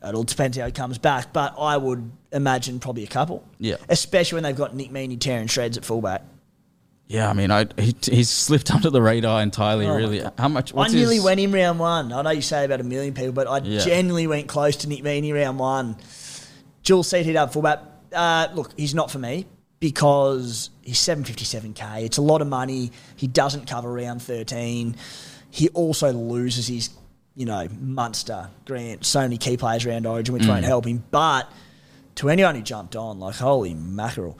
It'll 0.07 0.23
depend 0.23 0.55
how 0.57 0.65
he 0.65 0.71
comes 0.71 0.97
back, 0.97 1.33
but 1.33 1.55
I 1.57 1.75
would 1.77 2.11
imagine 2.31 2.79
probably 2.79 3.03
a 3.03 3.07
couple. 3.07 3.43
Yeah. 3.57 3.75
Especially 3.89 4.35
when 4.37 4.43
they've 4.43 4.55
got 4.55 4.75
Nick 4.75 4.91
Meaney 4.91 5.19
tearing 5.19 5.47
shreds 5.47 5.75
at 5.77 5.83
fullback. 5.85 6.21
yeah? 7.07 7.29
I 7.29 7.33
mean, 7.33 7.49
I 7.51 7.65
he, 7.77 7.95
he's 8.03 8.29
slipped 8.29 8.69
under 8.75 8.89
the 8.89 9.01
radar 9.01 9.41
entirely. 9.41 9.87
Oh 9.87 9.95
really, 9.95 10.21
how 10.37 10.49
much? 10.49 10.71
I 10.75 10.87
nearly 10.89 11.15
his, 11.15 11.23
went 11.23 11.39
in 11.39 11.51
round 11.51 11.79
one. 11.79 12.11
I 12.13 12.21
know 12.21 12.29
you 12.29 12.41
say 12.43 12.63
about 12.65 12.79
a 12.79 12.83
million 12.83 13.13
people, 13.15 13.31
but 13.31 13.47
I 13.47 13.57
Yeah. 13.59 13.79
genuinely 13.79 14.27
went 14.27 14.47
close 14.47 14.75
to 14.77 14.89
Nick 14.89 15.03
Meaney 15.03 15.33
round 15.33 15.57
one. 15.57 15.95
Dual 16.83 17.03
seated 17.03 17.35
up 17.35 17.51
fullback. 17.53 17.79
Uh, 18.13 18.47
look, 18.53 18.71
he's 18.77 18.95
not 18.95 19.11
for 19.11 19.19
me 19.19 19.45
because 19.79 20.69
he's 20.81 20.97
757k. 20.97 22.03
It's 22.03 22.17
a 22.17 22.21
lot 22.21 22.41
of 22.41 22.47
money. 22.47 22.91
He 23.15 23.27
doesn't 23.27 23.67
cover 23.67 23.91
round 23.91 24.21
13. 24.21 24.95
He 25.49 25.69
also 25.69 26.11
loses 26.11 26.67
his, 26.67 26.89
you 27.35 27.45
know, 27.45 27.67
Munster, 27.79 28.49
Grant, 28.65 29.05
so 29.05 29.21
many 29.21 29.37
key 29.37 29.57
players 29.57 29.85
around 29.85 30.05
Origin, 30.05 30.33
which 30.33 30.47
won't 30.47 30.65
help 30.65 30.85
him. 30.85 31.03
But 31.11 31.51
to 32.15 32.29
anyone 32.29 32.55
who 32.55 32.61
jumped 32.61 32.95
on, 32.95 33.19
like, 33.19 33.35
holy 33.35 33.73
mackerel. 33.73 34.37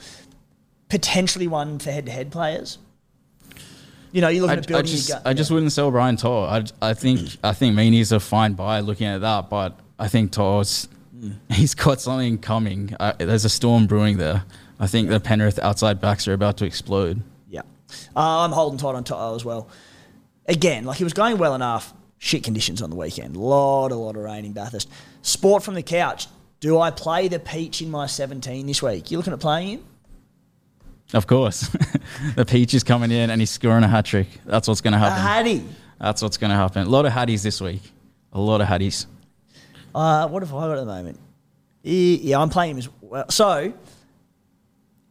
Potentially 0.90 1.48
one 1.48 1.80
for 1.80 1.92
head 1.92 2.06
to 2.06 2.12
head 2.12 2.32
players. 2.32 2.78
You 4.12 4.22
know, 4.22 4.30
you're 4.30 4.42
looking 4.42 4.58
I, 4.58 4.60
at 4.60 4.66
I 4.66 4.68
building 4.68 4.92
just, 4.92 5.10
your 5.10 5.18
gut. 5.18 5.28
I 5.28 5.34
just 5.34 5.52
wouldn't 5.52 5.72
sell 5.72 5.92
Brian 5.92 6.16
To'o. 6.16 6.44
I, 6.44 6.64
I 6.82 6.94
think 6.94 7.38
I 7.44 7.54
think 7.54 7.76
Meaney's 7.76 8.12
a 8.12 8.20
fine 8.20 8.54
buy 8.54 8.80
looking 8.80 9.06
at 9.06 9.22
that, 9.22 9.50
but 9.50 9.80
I 10.00 10.08
think 10.08 10.32
To'o's 10.32 10.88
Mm. 11.18 11.36
he's 11.52 11.74
got 11.74 12.02
something 12.02 12.38
coming. 12.38 12.96
Uh, 13.00 13.14
there's 13.18 13.46
a 13.46 13.50
storm 13.50 13.88
brewing 13.88 14.18
there. 14.18 14.44
I 14.80 14.88
think 14.88 15.10
the 15.10 15.20
Penrith 15.20 15.60
outside 15.60 16.00
backs 16.00 16.28
are 16.28 16.34
about 16.34 16.58
to 16.58 16.66
explode. 16.66 17.22
Yeah. 17.50 17.62
Uh, 18.16 18.46
I'm 18.46 18.52
holding 18.52 18.78
tight 18.78 18.96
on 18.96 19.04
To'o 19.04 19.36
as 19.36 19.44
well. 19.44 19.70
Again, 20.48 20.86
like 20.86 20.98
he 20.98 21.04
was 21.04 21.14
going 21.14 21.38
well 21.38 21.56
enough. 21.56 21.94
Shit 22.20 22.44
conditions 22.44 22.82
on 22.82 22.90
the 22.90 22.96
weekend. 22.96 23.38
Lot, 23.38 23.92
a 23.92 23.96
lot 23.96 24.16
of 24.16 24.24
rain 24.24 24.46
in 24.46 24.54
Bathurst. 24.54 24.90
Sport 25.22 25.64
from 25.64 25.76
the 25.76 25.84
couch. 25.84 26.28
Do 26.60 26.80
I 26.80 26.90
play 26.90 27.28
the 27.28 27.40
Peach 27.40 27.82
in 27.82 27.92
my 27.92 28.08
17 28.08 28.66
this 28.66 28.82
week? 28.82 29.12
You 29.12 29.18
looking 29.18 29.34
at 29.34 29.40
playing 29.40 29.68
him? 29.70 29.86
Of 31.14 31.28
course, 31.28 31.70
the 32.36 32.44
Peach 32.44 32.74
is 32.74 32.84
coming 32.84 33.12
in 33.12 33.30
and 33.30 33.40
he's 33.40 33.52
scoring 33.52 33.84
a 33.84 33.88
hat 33.88 34.06
trick. 34.06 34.28
That's 34.46 34.68
what's 34.68 34.82
going 34.82 34.94
to 34.94 34.98
A 34.98 35.02
happen. 35.02 35.22
Hattie. 35.22 35.64
That's 36.00 36.22
what's 36.22 36.38
going 36.38 36.50
to 36.50 36.56
happen. 36.56 36.86
A 36.86 36.90
lot 36.90 37.06
of 37.06 37.14
Hatties 37.14 37.44
this 37.44 37.62
week. 37.62 37.82
A 38.34 38.40
lot 38.40 38.62
of 38.62 38.68
Hatties. 38.68 39.06
Uh, 39.98 40.28
what 40.28 40.44
have 40.44 40.54
I 40.54 40.68
got 40.68 40.78
at 40.78 40.82
the 40.82 40.86
moment? 40.86 41.20
Yeah, 41.82 42.40
I'm 42.40 42.52
playing 42.52 42.74
him 42.74 42.78
as 42.78 42.90
well. 43.02 43.28
So, 43.32 43.74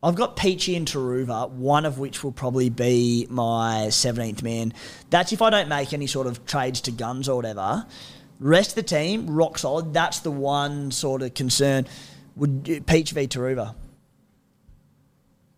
I've 0.00 0.14
got 0.14 0.36
Peachy 0.36 0.76
and 0.76 0.86
Turuva, 0.86 1.50
one 1.50 1.84
of 1.84 1.98
which 1.98 2.22
will 2.22 2.30
probably 2.30 2.70
be 2.70 3.26
my 3.28 3.86
17th 3.88 4.44
man. 4.44 4.72
That's 5.10 5.32
if 5.32 5.42
I 5.42 5.50
don't 5.50 5.68
make 5.68 5.92
any 5.92 6.06
sort 6.06 6.28
of 6.28 6.46
trades 6.46 6.82
to 6.82 6.92
guns 6.92 7.28
or 7.28 7.34
whatever. 7.34 7.84
Rest 8.38 8.70
of 8.70 8.74
the 8.76 8.84
team, 8.84 9.28
rock 9.28 9.58
solid. 9.58 9.92
That's 9.92 10.20
the 10.20 10.30
one 10.30 10.92
sort 10.92 11.22
of 11.22 11.34
concern. 11.34 11.88
Would 12.36 12.84
Peach 12.86 13.10
v 13.10 13.26
Turuva? 13.26 13.74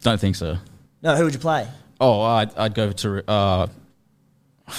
Don't 0.01 0.19
think 0.19 0.37
so. 0.37 0.57
No, 1.03 1.17
who 1.17 1.25
would 1.25 1.35
you 1.35 1.41
play? 1.41 1.69
Oh, 2.01 2.23
I'd, 2.23 2.57
I'd 2.57 2.75
go 2.75 2.93
to. 2.93 3.31
Uh, 3.31 3.67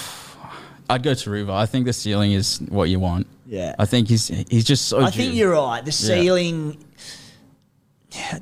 I'd 0.90 1.04
go 1.04 1.14
to 1.14 1.30
Ruva. 1.30 1.52
I 1.52 1.66
think 1.66 1.84
the 1.84 1.92
ceiling 1.92 2.32
is 2.32 2.58
what 2.68 2.88
you 2.88 2.98
want. 2.98 3.28
Yeah. 3.50 3.74
I 3.80 3.84
think 3.84 4.08
he's 4.08 4.28
he's 4.28 4.64
just 4.64 4.86
so. 4.86 5.00
I 5.00 5.10
think 5.10 5.34
you're 5.34 5.50
right. 5.52 5.84
The 5.84 5.92
ceiling. 5.92 6.78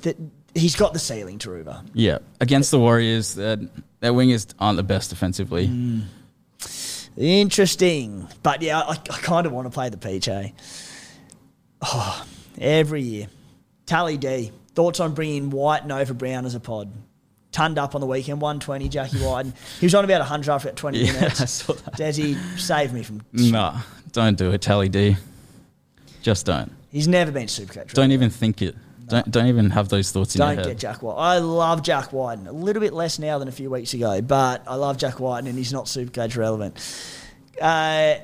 That 0.01 0.16
he's 0.55 0.76
got 0.76 0.94
the 0.94 0.98
ceiling, 0.98 1.39
Turuva. 1.39 1.86
Yeah, 1.93 2.20
against 2.40 2.70
the 2.70 2.78
Warriors, 2.78 3.35
that 3.35 3.59
their 4.01 4.12
wingers 4.12 4.55
aren't 4.59 4.78
the 4.78 4.82
best 4.82 5.10
defensively. 5.10 5.68
Mm. 5.68 6.05
Interesting. 7.18 8.28
But 8.43 8.62
yeah, 8.62 8.80
I, 8.80 8.93
I 8.93 9.18
kind 9.18 9.47
of 9.47 9.52
want 9.52 9.66
to 9.66 9.70
play 9.70 9.89
the 9.89 10.30
eh? 10.32 10.51
Oh, 11.82 12.26
every 12.59 13.02
year. 13.02 13.26
Tally 13.86 14.16
D. 14.16 14.52
Thoughts 14.74 15.01
on 15.01 15.14
bringing 15.14 15.51
Wighton 15.51 15.93
over 15.93 16.14
Brown 16.14 16.47
as 16.47 16.55
a 16.55 16.60
pod? 16.60 16.90
Tunned 17.52 17.78
up 17.78 17.94
on 17.94 18.01
the 18.01 18.06
weekend, 18.06 18.40
120, 18.40 18.89
Jackie 18.89 19.18
White. 19.18 19.47
He 19.80 19.86
was 19.86 19.94
on 19.94 20.05
about 20.05 20.20
100 20.20 20.51
after 20.51 20.72
20 20.72 20.98
Yeah, 21.05 21.12
minutes. 21.12 21.40
I 21.40 21.44
saw 21.44 21.72
that. 21.74 21.94
Desi, 21.94 22.36
save 22.59 22.93
me 22.93 23.02
from. 23.02 23.22
Nah, 23.32 23.80
don't 24.19 24.36
do 24.36 24.51
it, 24.51 24.61
Tally 24.61 24.89
D. 24.89 25.16
Just 26.23 26.45
don't. 26.45 26.73
He's 26.90 27.07
never 27.07 27.31
been 27.31 27.47
Supercoach. 27.47 27.93
Don't 27.93 28.11
even 28.11 28.31
think 28.31 28.62
it. 28.62 28.74
Don't 29.07 29.31
don't 29.31 29.47
even 29.47 29.70
have 29.70 29.89
those 29.89 30.11
thoughts 30.11 30.35
in 30.35 30.40
Don't 30.40 30.49
your 30.49 30.57
get 30.57 30.66
head. 30.66 30.78
Jack 30.81 31.03
Wighton. 31.03 31.23
I 31.23 31.39
love 31.39 31.82
Jack 31.85 32.12
Wighton. 32.12 32.49
A 32.49 32.53
little 32.53 32.81
bit 32.81 32.93
less 32.93 33.20
now 33.20 33.39
than 33.39 33.47
a 33.47 33.53
few 33.53 33.70
weeks 33.70 33.95
ago, 33.95 34.20
but 34.20 34.65
I 34.66 34.74
love 34.74 34.99
Jack 34.99 35.20
Wighton, 35.20 35.47
and 35.47 35.57
he's 35.57 35.73
not 35.73 35.85
Supercoach 35.85 36.36
relevant. 36.36 36.77
Uh, 37.62 38.16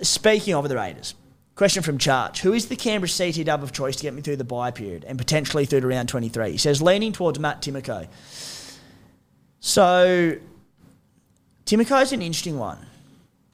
speaking 0.00 0.54
of 0.54 0.66
the 0.70 0.74
Raiders, 0.74 1.14
question 1.54 1.82
from 1.82 1.98
Charge. 1.98 2.40
Who 2.40 2.54
is 2.54 2.68
the 2.68 2.76
Canberra 2.76 3.10
CT 3.10 3.44
dub 3.44 3.62
of 3.62 3.72
choice 3.72 3.96
to 3.96 4.02
get 4.02 4.14
me 4.14 4.22
through 4.22 4.36
the 4.36 4.44
bye 4.44 4.70
period 4.70 5.04
and 5.04 5.18
potentially 5.18 5.66
through 5.66 5.82
to 5.82 5.86
round 5.86 6.08
23? 6.08 6.52
He 6.52 6.56
says, 6.56 6.80
leaning 6.80 7.12
towards 7.12 7.38
Matt 7.38 7.60
Timoko. 7.60 8.08
So, 9.60 10.36
Timoko's 11.66 12.12
an 12.12 12.22
interesting 12.22 12.58
one. 12.58 12.78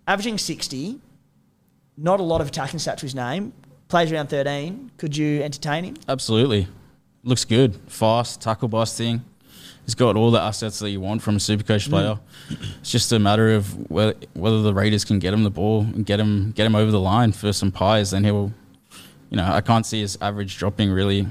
Averaging 0.06 0.38
60, 0.38 1.00
not 1.98 2.20
a 2.20 2.22
lot 2.22 2.40
of 2.40 2.48
attacking 2.48 2.78
stats 2.78 2.98
to 2.98 3.06
his 3.06 3.14
name, 3.14 3.52
plays 3.88 4.12
around 4.12 4.28
13. 4.28 4.92
Could 4.96 5.16
you 5.16 5.42
entertain 5.42 5.84
him? 5.84 5.96
Absolutely, 6.08 6.68
looks 7.24 7.44
good. 7.44 7.74
Fast, 7.88 8.40
tackle 8.40 8.68
busting. 8.68 9.24
He's 9.84 9.94
got 9.94 10.16
all 10.16 10.30
the 10.30 10.40
assets 10.40 10.80
that 10.80 10.90
you 10.90 11.00
want 11.00 11.22
from 11.22 11.36
a 11.36 11.40
super 11.40 11.64
coach 11.64 11.86
mm. 11.86 11.90
player. 11.90 12.20
It's 12.80 12.92
just 12.92 13.10
a 13.10 13.18
matter 13.18 13.54
of 13.54 13.90
whether, 13.90 14.14
whether 14.34 14.60
the 14.60 14.74
Raiders 14.74 15.04
can 15.04 15.18
get 15.18 15.32
him 15.32 15.44
the 15.44 15.50
ball 15.50 15.80
and 15.80 16.04
get 16.04 16.20
him 16.20 16.52
get 16.52 16.66
him 16.66 16.74
over 16.74 16.90
the 16.90 17.00
line 17.00 17.32
for 17.32 17.52
some 17.54 17.72
pies. 17.72 18.10
Then 18.10 18.22
he'll, 18.22 18.52
you 19.30 19.38
know, 19.38 19.50
I 19.50 19.62
can't 19.62 19.86
see 19.86 20.02
his 20.02 20.18
average 20.20 20.58
dropping 20.58 20.90
really. 20.90 21.26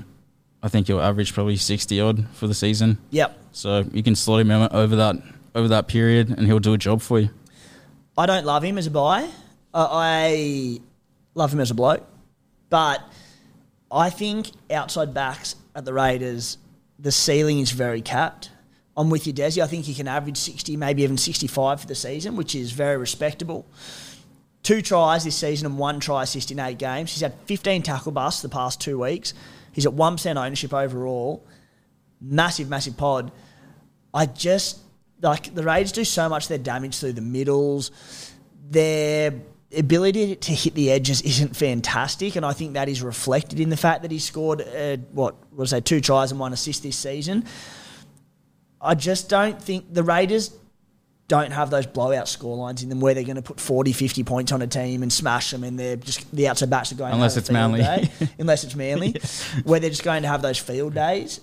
I 0.64 0.70
think 0.70 0.88
he'll 0.88 1.00
average 1.00 1.34
probably 1.34 1.56
sixty 1.56 2.02
odd 2.02 2.28
for 2.34 2.48
the 2.48 2.56
season. 2.56 2.98
Yep. 3.12 3.38
So 3.52 3.86
you 3.94 4.02
can 4.02 4.16
slot 4.16 4.42
him 4.42 4.50
over 4.50 4.96
that 4.96 5.18
over 5.54 5.68
that 5.68 5.88
period, 5.88 6.30
and 6.30 6.48
he'll 6.48 6.58
do 6.58 6.74
a 6.74 6.80
job 6.80 7.02
for 7.02 7.20
you. 7.20 7.30
I 8.18 8.26
don't 8.26 8.46
love 8.46 8.64
him 8.64 8.80
as 8.80 8.88
a 8.88 8.92
buy. 8.92 9.30
I 9.80 10.80
Love 11.38 11.54
him 11.54 11.60
as 11.60 11.70
a 11.70 11.76
bloke. 11.76 12.04
But 12.72 13.00
I 13.92 14.10
think 14.10 14.50
outside 14.72 15.14
backs 15.14 15.56
at 15.76 15.86
the 15.86 15.94
Raiders, 15.94 16.58
the 16.98 17.12
ceiling 17.12 17.60
is 17.60 17.70
very 17.70 18.02
capped. 18.02 18.50
I'm 18.98 19.12
with 19.12 19.28
you, 19.28 19.34
Desi. 19.34 19.62
I 19.62 19.68
think 19.68 19.86
he 19.86 19.94
can 19.94 20.08
average 20.08 20.38
60, 20.38 20.76
maybe 20.78 21.04
even 21.04 21.16
65 21.16 21.82
for 21.82 21.86
the 21.86 21.94
season, 21.94 22.36
which 22.36 22.56
is 22.56 22.72
very 22.72 22.98
respectable. 22.98 23.68
Two 24.64 24.82
tries 24.82 25.26
this 25.26 25.36
season 25.36 25.68
and 25.68 25.78
one 25.78 26.00
try 26.00 26.24
assist 26.24 26.50
in 26.50 26.60
eight 26.60 26.80
games. 26.80 27.14
He's 27.14 27.22
had 27.22 27.36
15 27.46 27.84
tackle 27.84 28.12
busts 28.12 28.42
the 28.42 28.50
past 28.50 28.82
two 28.82 28.98
weeks. 28.98 29.36
He's 29.74 29.86
at 29.86 29.94
1% 29.94 30.44
ownership 30.44 30.74
overall. 30.74 31.46
Massive, 32.20 32.68
massive 32.68 32.98
pod. 32.98 33.32
I 34.12 34.26
just, 34.26 34.80
like, 35.22 35.54
the 35.54 35.62
Raiders 35.62 35.92
do 35.92 36.04
so 36.04 36.28
much 36.30 36.46
of 36.46 36.50
their 36.50 36.58
damage 36.58 36.98
through 36.98 37.14
the 37.14 37.22
middles. 37.22 37.92
Their 38.72 39.36
ability 39.76 40.36
to 40.36 40.52
hit 40.54 40.74
the 40.76 40.92
edges 40.92 41.22
isn't 41.22 41.56
fantastic, 41.56 42.36
and 42.36 42.46
I 42.46 42.54
think 42.54 42.74
that 42.74 42.88
is 42.90 43.02
reflected 43.02 43.60
in 43.60 43.70
the 43.70 43.78
fact 43.78 44.02
that 44.04 44.12
he 44.12 44.20
scored, 44.20 44.62
uh, 44.62 44.98
what 45.12 45.36
was 45.54 45.72
that, 45.72 45.86
two 45.86 46.02
tries 46.02 46.32
and 46.32 46.40
one 46.40 46.54
assist 46.54 46.84
this 46.84 46.96
season. 46.98 47.46
I 48.80 48.96
just 48.96 49.30
don't 49.30 49.62
think 49.62 49.94
the 49.94 50.04
Raiders 50.04 50.52
don't 51.28 51.52
have 51.52 51.70
those 51.70 51.86
blowout 51.86 52.28
scorelines 52.28 52.84
in 52.84 52.90
them 52.90 53.02
where 53.02 53.14
they're 53.14 53.24
going 53.24 53.36
to 53.36 53.42
put 53.42 53.60
40, 53.60 53.92
50 53.92 54.24
points 54.24 54.52
on 54.54 54.62
a 54.62 54.68
team 54.68 55.04
and 55.04 55.12
smash 55.12 55.52
them 55.52 55.64
and 55.66 55.78
they're 55.78 55.98
just 55.98 56.34
the 56.34 56.48
outside 56.48 56.70
backs 56.70 56.92
are 56.94 56.96
going 56.96 57.14
Unless 57.14 57.36
it's 57.36 57.50
have 57.50 57.56
a 57.56 57.60
field 57.60 57.80
Manly. 57.82 58.08
day. 58.08 58.30
unless 58.40 58.64
it's 58.64 58.76
Manly 58.76 59.14
where 59.66 59.82
they're 59.82 59.90
just 59.90 60.04
going 60.04 60.22
to 60.22 60.30
have 60.30 60.42
those 60.42 60.58
field 60.58 60.94
days 60.94 61.42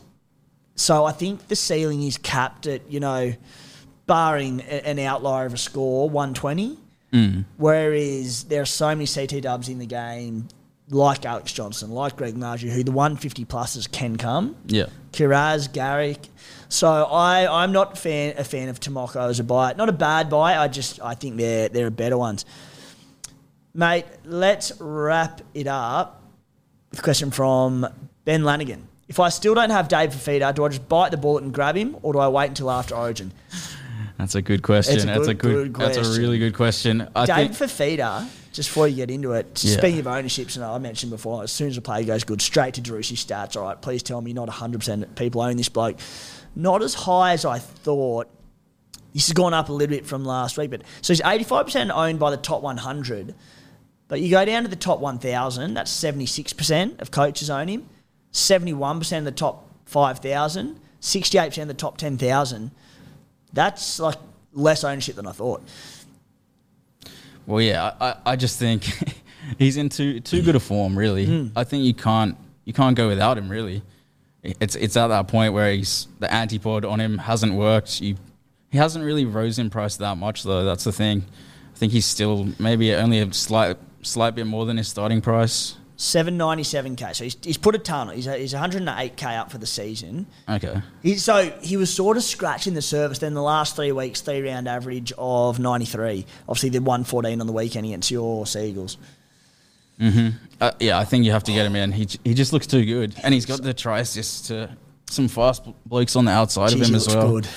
so 0.74 1.05
I 1.05 1.12
think 1.12 1.48
the 1.48 1.56
ceiling 1.56 2.02
is 2.02 2.16
capped 2.16 2.66
at 2.66 2.90
you 2.90 2.98
know 2.98 3.34
barring 4.06 4.62
an 4.62 4.98
outlier 5.01 5.44
of 5.44 5.52
a 5.52 5.59
score 5.59 6.09
120 6.09 6.78
Mm. 7.14 7.44
whereas 7.58 8.44
there 8.44 8.60
are 8.60 8.66
so 8.66 8.88
many 8.88 9.06
CT 9.06 9.40
dubs 9.42 9.68
in 9.68 9.78
the 9.78 9.86
game 9.86 10.48
like 10.90 11.24
Alex 11.24 11.52
Johnston 11.52 11.90
like 11.92 12.16
Greg 12.16 12.34
Marzhew 12.34 12.70
who 12.70 12.82
the 12.82 12.90
150 12.90 13.44
pluses 13.44 13.88
can 13.90 14.16
come 14.16 14.56
Yeah. 14.66 14.86
Kiraz, 15.12 15.72
Garrick. 15.72 16.26
So 16.68 16.88
I, 17.04 17.62
I'm 17.62 17.70
not 17.70 17.96
fan, 17.96 18.34
a 18.36 18.42
fan 18.42 18.68
of 18.68 18.80
Timoko 18.80 19.30
as 19.30 19.38
a 19.38 19.44
buy. 19.44 19.74
Not 19.74 19.88
a 19.88 19.92
bad 19.92 20.28
buy. 20.28 20.58
I 20.58 20.66
just 20.66 21.00
I 21.00 21.14
think 21.14 21.36
they're 21.36 21.68
they're 21.68 21.88
better 21.90 22.18
ones. 22.18 22.44
Mate, 23.74 24.06
let's 24.24 24.72
wrap 24.80 25.40
it 25.54 25.68
up 25.68 26.20
with 26.90 26.98
a 26.98 27.02
question 27.02 27.30
from 27.30 27.86
Ben 28.24 28.42
Lanigan. 28.44 28.88
If 29.06 29.20
I 29.20 29.28
still 29.28 29.54
don't 29.54 29.70
have 29.70 29.86
Dave 29.88 30.10
Fifita, 30.10 30.52
do 30.54 30.64
I 30.64 30.68
just 30.68 30.88
bite 30.88 31.10
the 31.10 31.16
bullet 31.16 31.44
and 31.44 31.52
grab 31.52 31.76
him, 31.76 31.96
or 32.02 32.12
do 32.12 32.18
I 32.18 32.26
wait 32.28 32.48
until 32.48 32.70
after 32.70 32.96
Origin? 32.96 33.32
That's 34.18 34.34
a 34.34 34.42
good 34.42 34.62
question. 34.62 35.08
A 35.08 35.14
that's 35.18 35.28
a 35.28 35.34
good- 35.34 35.52
good. 35.54 35.72
good 35.72 35.86
that's 35.86 35.96
a 35.96 36.00
question. 36.02 36.22
really 36.22 36.38
good 36.38 36.54
question. 36.54 37.08
I 37.16 37.26
Dave 37.26 37.50
Fifita, 37.50 38.26
just 38.52 38.68
before 38.68 38.86
you 38.86 38.96
get 38.96 39.10
into 39.10 39.32
it, 39.32 39.60
Yeah. 39.64 39.76
speaking 39.76 40.00
of 40.00 40.06
ownerships, 40.06 40.54
and 40.56 40.64
I 40.64 40.78
mentioned 40.78 41.10
before, 41.10 41.42
as 41.42 41.50
soon 41.50 41.68
as 41.68 41.76
a 41.76 41.80
player 41.82 42.04
goes 42.04 42.22
good, 42.22 42.40
straight 42.40 42.74
to 42.74 42.80
Drusi 42.80 43.16
stats. 43.16 43.56
All 43.56 43.64
right, 43.64 43.80
please 43.80 44.02
tell 44.02 44.20
me 44.20 44.32
not 44.32 44.48
100% 44.48 45.16
people 45.16 45.40
own 45.42 45.56
this 45.56 45.68
bloke. 45.68 45.96
Not 46.54 46.82
as 46.82 46.94
high 46.94 47.32
as 47.32 47.44
I 47.44 47.58
thought. 47.58 48.28
This 49.12 49.26
has 49.28 49.32
gone 49.32 49.54
up 49.54 49.68
a 49.68 49.72
little 49.72 49.96
bit 49.96 50.06
from 50.06 50.24
last 50.24 50.56
week, 50.58 50.70
but 50.70 50.82
so 51.00 51.12
he's 51.12 51.20
85% 51.22 51.90
owned 51.90 52.18
by 52.18 52.30
the 52.30 52.36
top 52.36 52.62
100. 52.62 53.34
But 54.06 54.20
you 54.20 54.30
go 54.30 54.44
down 54.44 54.62
to 54.62 54.68
the 54.68 54.76
top 54.76 55.00
1,000, 55.00 55.74
that's 55.74 55.90
76% 55.90 57.00
of 57.00 57.10
coaches 57.10 57.48
own 57.50 57.68
him. 57.68 57.86
71% 58.32 59.18
of 59.18 59.24
the 59.24 59.30
top 59.32 59.68
5,000, 59.86 60.78
68% 61.00 61.62
of 61.62 61.68
the 61.68 61.74
top 61.74 61.96
10,000. 61.96 62.70
That's 63.55 63.98
like 64.01 64.16
less 64.52 64.85
ownership 64.85 65.16
than 65.16 65.26
I 65.26 65.32
thought. 65.32 65.62
Well, 67.47 67.60
yeah, 67.62 67.93
I, 68.01 68.16
I- 68.26 68.36
just 68.36 68.59
think 68.59 68.85
he's 69.59 69.76
in 69.76 69.89
too 69.89 70.20
too 70.20 70.43
good 70.43 70.56
a 70.56 70.60
form. 70.60 70.98
Really, 70.98 71.26
Hmm. 71.26 71.47
I 71.56 71.64
think 71.64 71.85
you 71.85 71.94
can't 71.94 72.36
you 72.64 72.72
can't 72.72 72.97
go 72.97 73.09
without 73.09 73.39
him. 73.39 73.48
Really, 73.48 73.82
it's 74.43 74.74
it's 74.76 74.97
at 74.97 75.09
that 75.09 75.28
point 75.28 75.52
where 75.55 75.72
he's 75.72 76.09
the 76.20 76.26
antipod 76.28 76.89
on 76.90 77.01
him 77.01 77.18
hasn't 77.18 77.55
worked. 77.55 78.01
You, 78.01 78.16
he 78.70 78.78
hasn't 78.78 79.05
really 79.05 79.24
rose 79.24 79.59
in 79.59 79.70
price 79.70 79.97
that 79.98 80.16
much 80.16 80.43
though. 80.43 80.64
That's 80.64 80.85
the 80.85 80.93
thing. 80.93 81.24
I 81.74 81.76
think 81.76 81.93
he's 81.93 82.06
still 82.06 82.48
maybe 82.59 82.94
only 82.94 83.20
a 83.20 83.32
slight 83.32 83.76
slight 84.02 84.35
bit 84.35 84.47
more 84.47 84.64
than 84.66 84.76
his 84.78 84.89
starting 84.89 85.20
price. 85.20 85.76
797k. 86.05 87.14
So 87.16 87.24
he's, 87.24 87.36
he's 87.43 87.56
put 87.56 87.74
a 87.74 87.78
ton. 87.78 88.10
He's, 88.14 88.26
he's 88.26 88.52
108k 88.55 89.39
up 89.39 89.51
for 89.51 89.59
the 89.59 89.66
season. 89.66 90.26
Okay, 90.48 90.82
He, 91.02 91.16
so 91.16 91.51
he 91.62 91.76
was 91.76 91.93
sort 91.93 92.16
of 92.16 92.22
scratching 92.22 92.74
the 92.74 92.82
surface. 92.82 93.18
Then 93.18 93.35
the 93.35 93.43
last 93.43 93.74
three 93.74 93.90
weeks, 93.93 94.20
three 94.20 94.43
round 94.47 94.68
average 94.68 95.12
of 95.16 95.59
93. 95.59 96.26
Obviously, 96.48 96.68
the 96.68 96.81
114 96.81 97.40
on 97.40 97.47
the 97.47 97.52
weekend 97.52 97.86
against 97.86 98.10
your 98.10 98.47
Seagulls. 98.47 98.98
uh, 100.60 100.72
yeah, 100.81 100.98
I 100.98 101.05
think 101.05 101.24
you 101.24 101.32
have 101.32 101.44
to 101.44 101.52
get 101.52 101.64
him 101.66 101.76
in. 101.76 101.93
He 101.93 102.09
he 102.24 102.35
just 102.35 102.52
looks 102.52 102.66
too 102.66 102.85
good, 102.85 103.14
and 103.22 103.32
he's 103.32 103.47
got 103.47 103.62
the 103.62 103.72
try 103.72 104.01
assist 104.01 104.47
to 104.47 104.76
some 105.09 105.28
fast 105.28 105.62
blokes 105.86 106.16
on 106.16 106.24
the 106.24 106.32
outside 106.32 106.70
Jeez, 106.70 106.82
of 106.82 106.89
him 106.89 106.94
as 106.97 107.09
well. 107.09 107.31
good. 107.32 107.48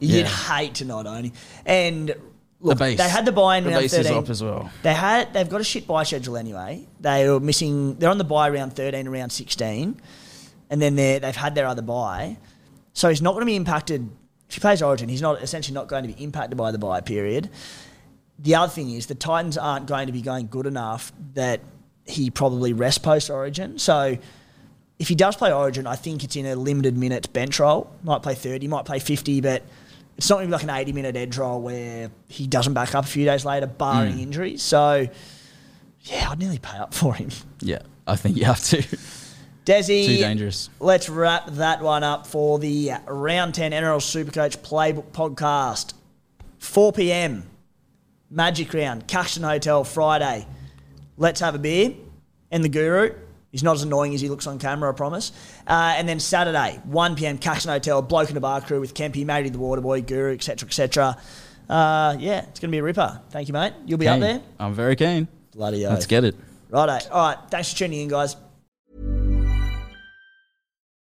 You'd 0.00 0.20
Yeah. 0.20 0.26
hate 0.26 0.74
to 0.76 0.84
not 0.84 1.06
own 1.06 1.24
him. 1.24 1.32
And 1.66 2.14
look, 2.64 2.78
the 2.78 2.84
base. 2.84 2.98
they 2.98 3.08
had 3.08 3.24
the 3.24 3.32
bye 3.32 3.56
in 3.58 3.64
the 3.64 3.70
round 3.70 3.82
base 3.82 3.92
13. 3.92 4.12
is 4.12 4.18
up 4.18 4.30
as 4.30 4.42
well. 4.42 4.70
They 4.82 4.94
had 4.94 5.32
they've 5.32 5.48
got 5.48 5.60
a 5.60 5.64
shit 5.64 5.86
bye 5.86 6.02
schedule 6.02 6.36
anyway. 6.36 6.86
They 7.00 7.28
were 7.28 7.40
missing. 7.40 7.94
They're 7.96 8.10
on 8.10 8.18
the 8.18 8.24
bye 8.24 8.48
round 8.50 8.74
thirteen, 8.74 9.06
around 9.06 9.30
sixteen, 9.30 10.00
and 10.70 10.80
then 10.82 10.96
they 10.96 11.18
they've 11.18 11.36
had 11.36 11.54
their 11.54 11.66
other 11.66 11.82
bye. 11.82 12.36
So 12.92 13.08
he's 13.08 13.22
not 13.22 13.32
going 13.32 13.42
to 13.42 13.46
be 13.46 13.56
impacted. 13.56 14.08
If 14.48 14.56
he 14.56 14.60
plays 14.60 14.82
Origin, 14.82 15.08
he's 15.08 15.22
not 15.22 15.42
essentially 15.42 15.74
not 15.74 15.88
going 15.88 16.06
to 16.06 16.12
be 16.12 16.22
impacted 16.22 16.56
by 16.56 16.70
the 16.70 16.78
bye 16.78 17.00
period. 17.00 17.50
The 18.38 18.54
other 18.56 18.70
thing 18.70 18.90
is 18.90 19.06
the 19.06 19.14
Titans 19.14 19.56
aren't 19.56 19.86
going 19.86 20.06
to 20.06 20.12
be 20.12 20.22
going 20.22 20.48
good 20.48 20.66
enough 20.66 21.12
that 21.34 21.60
he 22.04 22.30
probably 22.30 22.72
rest 22.72 23.02
post 23.02 23.30
Origin. 23.30 23.78
So 23.78 24.18
if 24.98 25.08
he 25.08 25.14
does 25.14 25.36
play 25.36 25.52
Origin, 25.52 25.86
I 25.86 25.96
think 25.96 26.24
it's 26.24 26.36
in 26.36 26.46
a 26.46 26.54
limited 26.54 26.96
minutes 26.96 27.26
bench 27.26 27.58
role. 27.58 27.90
Might 28.02 28.22
play 28.22 28.34
30, 28.34 28.68
might 28.68 28.84
play 28.84 28.98
50, 28.98 29.40
but 29.40 29.62
it's 30.16 30.30
not 30.30 30.36
going 30.36 30.46
to 30.46 30.48
be 30.48 30.52
like 30.52 30.62
an 30.62 30.70
80 30.70 30.92
minute 30.92 31.16
edge 31.16 31.36
roll 31.36 31.60
where 31.60 32.10
he 32.28 32.46
doesn't 32.46 32.74
back 32.74 32.94
up 32.94 33.04
a 33.04 33.08
few 33.08 33.24
days 33.24 33.44
later, 33.44 33.66
barring 33.66 34.14
hmm. 34.14 34.20
injuries. 34.20 34.62
So, 34.62 35.08
yeah, 36.00 36.30
I'd 36.30 36.38
nearly 36.38 36.58
pay 36.58 36.76
up 36.78 36.94
for 36.94 37.14
him. 37.14 37.30
Yeah, 37.60 37.82
I 38.06 38.16
think 38.16 38.36
you 38.36 38.44
have 38.44 38.62
to. 38.64 38.82
Desi, 39.64 40.06
Too 40.06 40.16
dangerous. 40.18 40.68
let's 40.78 41.08
wrap 41.08 41.46
that 41.52 41.80
one 41.80 42.04
up 42.04 42.26
for 42.26 42.58
the 42.58 42.92
Round 43.06 43.54
10 43.54 43.72
NRL 43.72 43.98
Supercoach 43.98 44.58
Playbook 44.58 45.10
Podcast. 45.12 45.94
4 46.58 46.92
p.m. 46.92 47.48
Magic 48.30 48.72
Round, 48.74 49.06
Caxton 49.06 49.42
Hotel, 49.42 49.84
Friday. 49.84 50.46
Let's 51.16 51.40
have 51.40 51.54
a 51.54 51.58
beer. 51.58 51.94
And 52.50 52.62
the 52.62 52.68
Guru. 52.68 53.14
He's 53.54 53.62
not 53.62 53.76
as 53.76 53.84
annoying 53.84 54.16
as 54.16 54.20
he 54.20 54.28
looks 54.28 54.48
on 54.48 54.58
camera, 54.58 54.90
I 54.90 54.96
promise. 54.96 55.30
Uh, 55.64 55.94
and 55.96 56.08
then 56.08 56.18
Saturday, 56.18 56.80
1 56.86 57.14
p.m., 57.14 57.38
Caxton 57.38 57.70
Hotel, 57.70 58.02
Bloke 58.02 58.28
in 58.28 58.36
a 58.36 58.40
Bar 58.40 58.60
crew 58.62 58.80
with 58.80 58.94
Kempy, 58.94 59.24
Matty 59.24 59.48
the 59.48 59.58
Waterboy, 59.58 60.04
Guru, 60.04 60.34
etc., 60.34 60.66
etc. 60.66 61.16
Uh, 61.68 62.16
yeah, 62.18 62.40
it's 62.40 62.58
going 62.58 62.72
to 62.72 62.74
be 62.74 62.78
a 62.78 62.82
ripper. 62.82 63.22
Thank 63.30 63.46
you, 63.46 63.54
mate. 63.54 63.72
You'll 63.86 63.98
be 63.98 64.08
up 64.08 64.18
there? 64.18 64.42
I'm 64.58 64.74
very 64.74 64.96
keen. 64.96 65.28
Bloody 65.54 65.86
Let's 65.86 66.06
get 66.06 66.24
it. 66.24 66.34
Righto. 66.68 67.08
All 67.12 67.28
right. 67.28 67.38
Thanks 67.48 67.72
for 67.72 67.78
tuning 67.78 68.00
in, 68.00 68.08
guys. 68.08 68.34